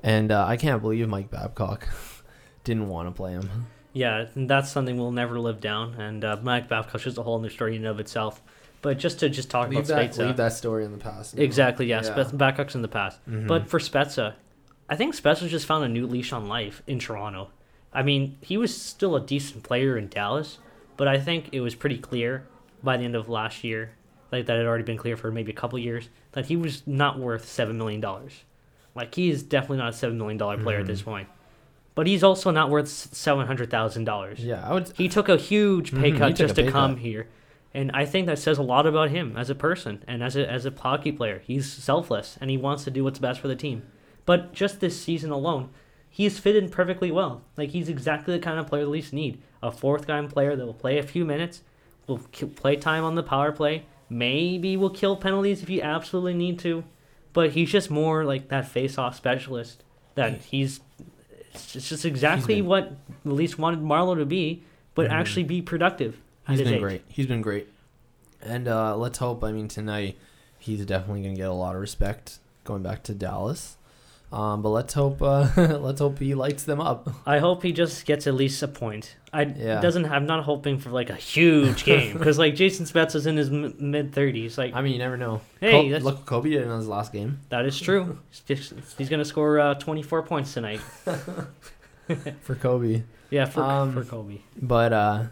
And 0.00 0.30
uh, 0.30 0.44
I 0.46 0.56
can't 0.56 0.80
believe 0.80 1.08
Mike 1.08 1.28
Babcock 1.30 1.88
didn't 2.64 2.88
want 2.88 3.08
to 3.08 3.12
play 3.12 3.32
him. 3.32 3.66
Yeah, 3.92 4.26
and 4.36 4.48
that's 4.48 4.70
something 4.70 4.96
we'll 4.96 5.10
never 5.10 5.40
live 5.40 5.60
down. 5.60 5.94
And 5.94 6.24
uh, 6.24 6.36
Mike 6.42 6.68
Babcock's 6.68 7.02
just 7.04 7.18
a 7.18 7.22
whole 7.22 7.40
new 7.40 7.48
story 7.48 7.72
in 7.74 7.78
and 7.82 7.88
of 7.88 7.98
itself. 7.98 8.40
But 8.80 8.98
just 8.98 9.18
to 9.20 9.28
just 9.28 9.50
talk 9.50 9.70
Leave 9.70 9.78
about 9.80 9.88
that, 9.88 10.10
Spezza, 10.12 10.26
leave 10.28 10.36
that 10.36 10.52
story 10.52 10.84
in 10.84 10.92
the 10.92 10.98
past. 10.98 11.36
exactly, 11.36 11.86
yeah, 11.86 12.02
Yeah. 12.04 12.14
Spez- 12.14 12.36
Babcock's 12.38 12.76
in 12.76 12.82
the 12.82 12.86
past. 12.88 13.18
Mhm. 13.28 13.48
But 13.48 13.68
for 13.68 13.80
Spezza, 13.80 14.34
I 14.88 14.94
think 14.94 15.16
Spezza 15.16 15.48
just 15.48 15.66
found 15.66 15.84
a 15.84 15.88
new 15.88 16.06
leash 16.06 16.32
on 16.32 16.46
life 16.46 16.80
in 16.86 17.00
Toronto. 17.00 17.48
I 17.92 18.02
mean, 18.02 18.36
he 18.40 18.56
was 18.56 18.76
still 18.80 19.16
a 19.16 19.20
decent 19.20 19.62
player 19.62 19.96
in 19.96 20.08
Dallas, 20.08 20.58
but 20.96 21.08
I 21.08 21.18
think 21.18 21.48
it 21.52 21.60
was 21.60 21.74
pretty 21.74 21.98
clear 21.98 22.46
by 22.82 22.96
the 22.96 23.04
end 23.04 23.16
of 23.16 23.28
last 23.28 23.64
year, 23.64 23.92
like 24.30 24.46
that 24.46 24.56
had 24.56 24.66
already 24.66 24.84
been 24.84 24.98
clear 24.98 25.16
for 25.16 25.30
maybe 25.32 25.50
a 25.50 25.54
couple 25.54 25.78
years, 25.78 26.08
that 26.32 26.46
he 26.46 26.56
was 26.56 26.86
not 26.86 27.18
worth 27.18 27.46
seven 27.48 27.78
million 27.78 28.00
dollars. 28.00 28.44
Like 28.94 29.14
he 29.14 29.30
is 29.30 29.42
definitely 29.42 29.78
not 29.78 29.90
a 29.90 29.96
seven 29.96 30.18
million 30.18 30.36
dollar 30.38 30.58
player 30.58 30.80
at 30.80 30.86
this 30.86 31.00
Mm-hmm. 31.00 31.10
point, 31.10 31.28
but 31.94 32.06
he's 32.06 32.22
also 32.22 32.50
not 32.50 32.68
worth 32.70 32.88
seven 32.88 33.46
hundred 33.46 33.70
thousand 33.70 34.04
dollars. 34.04 34.40
yeah, 34.40 34.68
I 34.68 34.74
would. 34.74 34.92
He 34.96 35.08
took 35.08 35.28
a 35.28 35.36
huge 35.36 35.92
pay 35.92 36.12
Mhm, 36.12 36.18
cut 36.18 36.34
just 36.36 36.56
to 36.56 36.70
come 36.70 36.94
cut. 36.94 37.02
here. 37.02 37.28
And 37.74 37.90
I 37.92 38.06
think 38.06 38.26
that 38.26 38.38
says 38.38 38.58
a 38.58 38.62
lot 38.62 38.86
about 38.86 39.10
him 39.10 39.36
as 39.36 39.50
a 39.50 39.54
person 39.54 40.02
and 40.08 40.22
as 40.22 40.36
a 40.36 40.50
as 40.50 40.66
a 40.66 40.70
hockey 40.72 41.12
player. 41.12 41.42
He's 41.46 41.70
selfless 41.70 42.36
and 42.40 42.50
he 42.50 42.56
wants 42.56 42.84
to 42.84 42.90
do 42.90 43.04
what's 43.04 43.18
best 43.18 43.40
for 43.40 43.48
the 43.48 43.56
team. 43.56 43.82
But 44.26 44.52
just 44.52 44.80
this 44.80 45.00
season 45.00 45.30
alone, 45.30 45.70
he's 46.10 46.38
fit 46.38 46.56
in 46.56 46.68
perfectly 46.68 47.10
well. 47.10 47.42
Like 47.56 47.70
he's 47.70 47.88
exactly 47.88 48.34
the 48.34 48.40
kind 48.42 48.58
of 48.58 48.66
player 48.66 48.84
the 48.84 48.90
Leafs 48.90 49.12
need. 49.12 49.40
A 49.62 49.70
fourth 49.72 50.08
line 50.08 50.28
player 50.28 50.54
that 50.56 50.64
will 50.66 50.74
play 50.74 50.98
a 50.98 51.02
few 51.02 51.24
minutes, 51.24 51.62
will 52.06 52.18
play 52.18 52.76
time 52.76 53.04
on 53.04 53.14
the 53.16 53.22
power 53.22 53.52
play, 53.52 53.84
maybe 54.08 54.76
will 54.76 54.90
kill 54.90 55.16
penalties 55.16 55.62
if 55.62 55.68
you 55.70 55.82
absolutely 55.82 56.34
need 56.34 56.58
to. 56.60 56.84
But 57.32 57.50
he's 57.50 57.70
just 57.70 57.90
more 57.90 58.24
like 58.24 58.48
that 58.48 58.68
face-off 58.68 59.14
specialist. 59.16 59.82
That 60.14 60.42
he's 60.44 60.80
it's 61.54 61.88
just, 61.88 62.04
exactly 62.04 62.56
been- 62.56 62.66
what 62.66 62.92
the 63.24 63.32
Leafs 63.32 63.58
wanted 63.58 63.80
Marleau 63.80 64.16
to 64.16 64.24
be, 64.26 64.62
but 64.94 65.08
Mhm. 65.08 65.12
actually 65.12 65.42
be 65.44 65.60
productive. 65.62 66.20
He's 66.48 66.62
been 66.62 66.74
age. 66.74 66.80
great. 66.80 67.02
He's 67.08 67.26
been 67.26 67.42
great. 67.42 67.68
And 68.40 68.68
uh, 68.68 68.96
let's 68.96 69.18
hope. 69.18 69.42
I 69.44 69.52
mean, 69.52 69.68
tonight 69.68 70.16
he's 70.58 70.84
definitely 70.86 71.22
gonna 71.22 71.34
get 71.34 71.48
a 71.48 71.52
lot 71.52 71.74
of 71.74 71.80
respect 71.80 72.38
going 72.64 72.82
back 72.82 73.02
to 73.04 73.14
Dallas. 73.14 73.76
Um, 74.30 74.60
but 74.60 74.68
let's 74.68 74.92
hope. 74.92 75.22
Uh, 75.22 75.48
let's 75.80 76.00
hope 76.00 76.18
he 76.18 76.34
lights 76.34 76.64
them 76.64 76.80
up. 76.80 77.08
I 77.26 77.38
hope 77.38 77.62
he 77.62 77.72
just 77.72 78.04
gets 78.04 78.26
at 78.26 78.34
least 78.34 78.62
a 78.62 78.68
point. 78.68 79.16
I 79.32 79.42
Yeah. 79.42 79.80
doesn't. 79.80 80.04
I'm 80.06 80.26
not 80.26 80.44
hoping 80.44 80.78
for 80.78 80.90
like 80.90 81.08
a 81.08 81.14
huge 81.14 81.84
game 81.84 82.12
because 82.18 82.38
like 82.38 82.54
Jason 82.54 82.84
Spezza 82.84 83.14
is 83.16 83.26
in 83.26 83.36
his 83.38 83.48
m- 83.48 83.74
mid 83.78 84.12
thirties. 84.12 84.58
Like 84.58 84.74
I 84.74 84.82
mean, 84.82 84.92
you 84.92 84.98
never 84.98 85.16
know. 85.16 85.40
Hey, 85.60 85.90
Col- 85.90 86.00
look, 86.00 86.26
Kobe 86.26 86.50
did 86.50 86.62
in 86.62 86.70
his 86.70 86.88
last 86.88 87.12
game 87.12 87.40
that 87.48 87.64
is 87.64 87.80
true. 87.80 88.18
he's, 88.46 88.72
he's 88.98 89.08
gonna 89.08 89.24
score 89.24 89.58
uh, 89.60 89.74
24 89.74 90.22
points 90.24 90.52
tonight. 90.54 90.80
for 92.42 92.54
Kobe. 92.54 93.02
Yeah, 93.30 93.44
for 93.46 93.62
Um, 93.62 93.92
for 93.92 94.04
Kobe. 94.04 94.38
But 94.60 94.92
uh, 94.92 95.24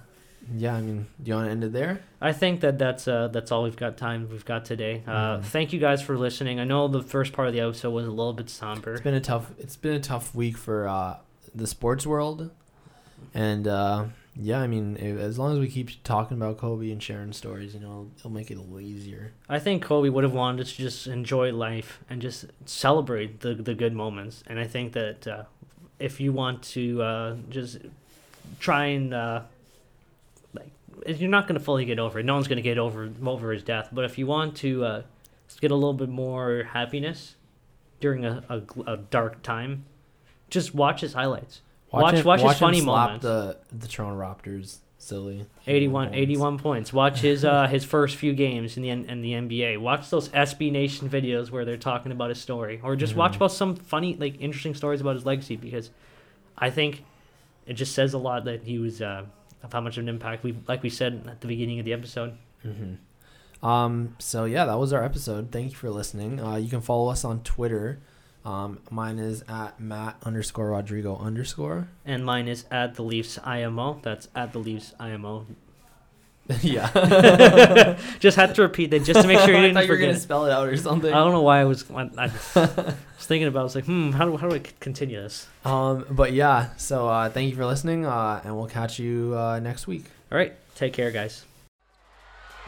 yeah, 0.55 0.74
I 0.74 0.81
mean, 0.81 1.06
do 1.23 1.28
you 1.31 1.35
want 1.35 1.47
to 1.47 1.51
end 1.51 1.64
it 1.64 1.73
there? 1.73 2.01
I 2.20 2.32
think 2.32 2.60
that 2.60 2.78
that's 2.78 3.09
uh, 3.09 3.28
that's 3.28 3.51
all 3.52 3.64
we've 3.64 3.77
got 3.77 3.97
time 3.97 4.28
we've 4.31 4.44
got 4.44 4.64
today. 4.64 5.02
Uh, 5.06 5.39
Mhm. 5.39 5.44
Thank 5.44 5.73
you 5.73 5.81
guys 5.81 6.02
for 6.02 6.16
listening. 6.18 6.60
I 6.60 6.64
know 6.64 6.89
the 6.89 7.02
first 7.02 7.32
part 7.32 7.48
of 7.48 7.55
the 7.55 7.60
episode 7.60 7.90
was 7.90 8.06
a 8.06 8.10
little 8.10 8.32
bit 8.32 8.48
somber. 8.51 8.93
It's 8.94 9.02
been 9.02 9.14
a 9.14 9.20
tough. 9.20 9.51
It's 9.59 9.77
been 9.77 9.94
a 9.94 10.01
tough 10.01 10.35
week 10.35 10.56
for 10.56 10.89
uh, 10.89 11.16
the 11.55 11.66
sports 11.66 12.06
world, 12.06 12.51
and 13.35 13.66
uh, 13.66 14.05
yeah, 14.39 14.60
I 14.60 14.66
mean, 14.66 14.97
if, 15.01 15.18
as 15.18 15.39
long 15.39 15.52
as 15.55 15.59
we 15.59 15.68
keep 15.68 16.02
talking 16.05 16.36
about 16.36 16.59
Kobe 16.59 16.90
and 16.90 17.02
sharing 17.02 17.32
stories, 17.32 17.74
you 17.74 17.81
know, 17.81 18.10
it'll 18.18 18.31
make 18.31 18.51
it 18.51 18.56
a 18.59 18.60
little 18.60 18.81
easier. 18.81 19.32
I 19.48 19.59
think 19.59 19.82
Kobe 19.82 20.09
would 20.10 20.24
have 20.24 20.35
wanted 20.35 20.60
us 20.62 20.73
to 20.73 20.82
just 20.82 21.06
enjoy 21.06 21.52
life 21.52 22.01
and 22.10 22.20
just 22.23 22.47
celebrate 22.66 23.40
the 23.40 23.55
the 23.55 23.74
good 23.74 23.94
moments. 23.94 24.43
And 24.47 24.59
I 24.60 24.66
think 24.66 24.93
that 24.93 25.27
uh, 25.27 25.44
if 25.98 26.20
you 26.20 26.32
want 26.32 26.62
to 26.74 27.02
uh, 27.02 27.36
just 27.51 27.78
try 28.60 28.86
and 28.86 29.12
uh, 29.14 29.40
you're 31.06 31.28
not 31.31 31.47
going 31.47 31.59
to 31.59 31.64
fully 31.64 31.85
get 31.85 31.98
over 31.98 32.18
it. 32.20 32.24
No 32.24 32.35
one's 32.35 32.48
going 32.48 32.56
to 32.56 32.62
get 32.62 32.78
over 32.78 33.10
over 33.24 33.52
his 33.52 33.62
death. 33.62 33.89
But 33.93 34.05
if 34.05 34.18
you 34.18 34.27
want 34.27 34.56
to 34.59 34.85
uh, 34.85 35.02
get 35.60 35.70
a 35.70 35.74
little 35.74 35.93
bit 35.94 36.09
more 36.09 36.64
happiness 36.73 37.36
during 38.01 38.24
a, 38.24 38.43
a, 38.48 38.62
a 38.93 38.97
dark 38.97 39.43
time, 39.43 39.85
just 40.51 40.74
watch 40.74 41.01
his 41.01 41.12
highlights. 41.14 41.60
Watch- 41.93 42.24
watch 42.24 42.40
his 42.43 42.52
him 42.52 42.59
funny 42.59 42.81
slap 42.81 43.06
moments. 43.20 43.23
The 43.23 43.56
the 43.77 43.89
Toronto 43.89 44.20
Raptors 44.20 44.78
silly. 44.98 45.47
81, 45.66 46.06
points. 46.09 46.16
81 46.18 46.59
points. 46.59 46.93
Watch 46.93 47.20
his 47.20 47.44
uh, 47.44 47.66
his 47.68 47.85
first 47.85 48.16
few 48.16 48.35
games 48.35 48.77
in 48.77 48.82
the 48.82 48.90
in 48.90 49.20
the 49.23 49.32
NBA. 49.32 49.78
Watch 49.81 50.10
those 50.10 50.28
SB 50.31 50.73
Nation 50.73 51.09
videos 51.09 51.51
where 51.51 51.64
they're 51.64 51.77
talking 51.77 52.12
about 52.12 52.28
his 52.31 52.40
story, 52.40 52.81
or 52.82 52.97
just 52.97 53.14
watch 53.14 53.32
Mhm. 53.32 53.36
about 53.36 53.52
some 53.52 53.77
funny, 53.77 54.14
like 54.16 54.40
interesting 54.40 54.74
stories 54.74 55.01
about 55.01 55.14
his 55.14 55.24
legacy. 55.24 55.56
Because 55.56 55.90
I 56.59 56.70
think 56.70 57.05
it 57.66 57.74
just 57.74 57.94
says 57.94 58.12
a 58.14 58.18
lot 58.18 58.44
that 58.44 58.62
he 58.64 58.78
was 58.78 59.01
uh, 59.01 59.24
of 59.62 59.73
how 59.73 59.81
much 59.81 59.97
of 59.97 60.03
an 60.05 60.09
impact 60.09 60.43
we, 60.45 60.57
like 60.69 60.83
we 60.83 60.91
said 60.91 61.24
at 61.28 61.41
the 61.41 61.47
beginning 61.49 61.78
of 61.78 61.85
the 61.85 61.93
episode. 61.93 62.37
hmm 62.62 62.95
Um. 63.62 64.15
So 64.19 64.45
yeah, 64.45 64.65
that 64.66 64.78
was 64.78 64.93
our 64.93 65.03
episode. 65.05 65.51
Thank 65.51 65.70
you 65.73 65.77
for 65.77 65.91
listening. 65.91 66.41
Uh, 66.41 66.57
you 66.57 66.69
can 66.69 66.81
follow 66.81 67.09
us 67.11 67.24
on 67.24 67.43
Twitter. 67.43 68.01
Um, 68.45 68.78
mine 68.91 69.19
is 69.19 69.43
at 69.49 69.81
Matt 69.81 70.19
underscore 70.23 70.70
Rodrigo 70.70 71.16
underscore. 71.19 71.89
And 72.05 72.24
mine 72.24 72.47
is 72.47 72.65
at 72.70 72.95
the 72.95 73.03
Leafs 73.03 73.39
IMO. 73.43 73.99
That's 74.03 74.28
at 74.37 74.53
the 74.53 74.61
Leafs 74.61 74.95
IMO. 75.01 75.47
yeah. 76.62 77.98
just 78.20 78.36
had 78.36 78.55
to 78.55 78.62
repeat 78.62 78.90
that 78.93 79.02
just 79.05 79.20
to 79.20 79.27
make 79.27 79.39
sure 79.40 79.51
you 79.51 79.56
I 79.59 79.60
didn't 79.62 79.74
thought 79.74 79.85
you 79.86 79.90
were 79.90 79.97
forget. 79.97 80.10
gonna 80.10 80.20
spell 80.20 80.47
it 80.47 80.52
out 80.52 80.68
or 80.68 80.77
something. 80.77 81.12
I 81.12 81.16
don't 81.18 81.32
know 81.32 81.43
why 81.43 81.60
I 81.60 81.64
was. 81.64 81.85
I, 81.90 82.09
I 82.16 82.27
was 82.27 82.94
thinking 83.18 83.48
about. 83.48 83.60
I 83.60 83.64
was 83.64 83.74
like, 83.74 83.86
hmm, 83.86 84.12
how 84.12 84.27
do 84.27 84.36
how 84.36 84.48
do 84.48 84.55
I 84.55 84.59
c- 84.59 84.73
continue 84.78 85.20
this? 85.20 85.48
Um, 85.64 86.06
but 86.10 86.32
yeah, 86.32 86.70
so 86.77 87.09
uh, 87.09 87.28
thank 87.31 87.51
you 87.51 87.56
for 87.56 87.66
listening, 87.66 88.06
uh, 88.06 88.40
and 88.44 88.56
we'll 88.56 88.68
catch 88.68 88.98
you 89.01 89.35
uh, 89.36 89.59
next 89.59 89.86
week. 89.89 90.05
All 90.31 90.39
right, 90.39 90.55
take 90.77 90.93
care, 90.93 91.10
guys. 91.10 91.44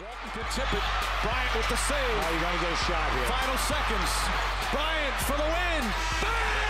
Walton 0.00 0.30
could 0.32 0.50
tip 0.54 0.72
it. 0.74 0.82
Bryant 1.22 1.54
with 1.56 1.68
the 1.68 1.76
save. 1.76 1.98
Oh, 1.98 2.34
you 2.34 2.40
gotta 2.40 2.58
get 2.58 2.72
a 2.72 2.76
shot 2.76 3.12
here. 3.14 3.26
Final 3.26 3.58
seconds. 3.58 4.10
Bryant 4.72 5.14
for 5.22 5.36
the 5.36 5.44
win. 5.44 5.92
Bang! 6.22 6.67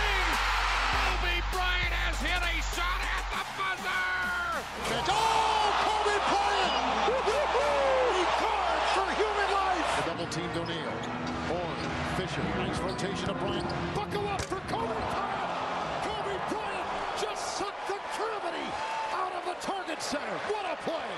Fisher, 12.19 12.43
nice 12.57 12.77
rotation 12.79 13.37
Bryant. 13.37 13.65
Buckle 13.95 14.27
up 14.27 14.41
for 14.41 14.59
Kobe 14.67 14.87
Bryant. 14.87 16.03
Kobe 16.03 16.37
Bryant 16.49 16.85
just 17.21 17.57
sucked 17.57 17.87
the 17.87 17.97
gravity 18.17 18.69
out 19.13 19.31
of 19.35 19.45
the 19.45 19.53
target 19.61 20.01
center. 20.01 20.37
What 20.49 20.65
a 20.65 20.75
play! 20.83 21.09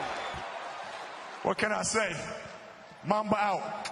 What 1.41 1.57
can 1.57 1.72
I 1.72 1.81
say? 1.81 2.15
Mamba 3.03 3.35
out. 3.35 3.91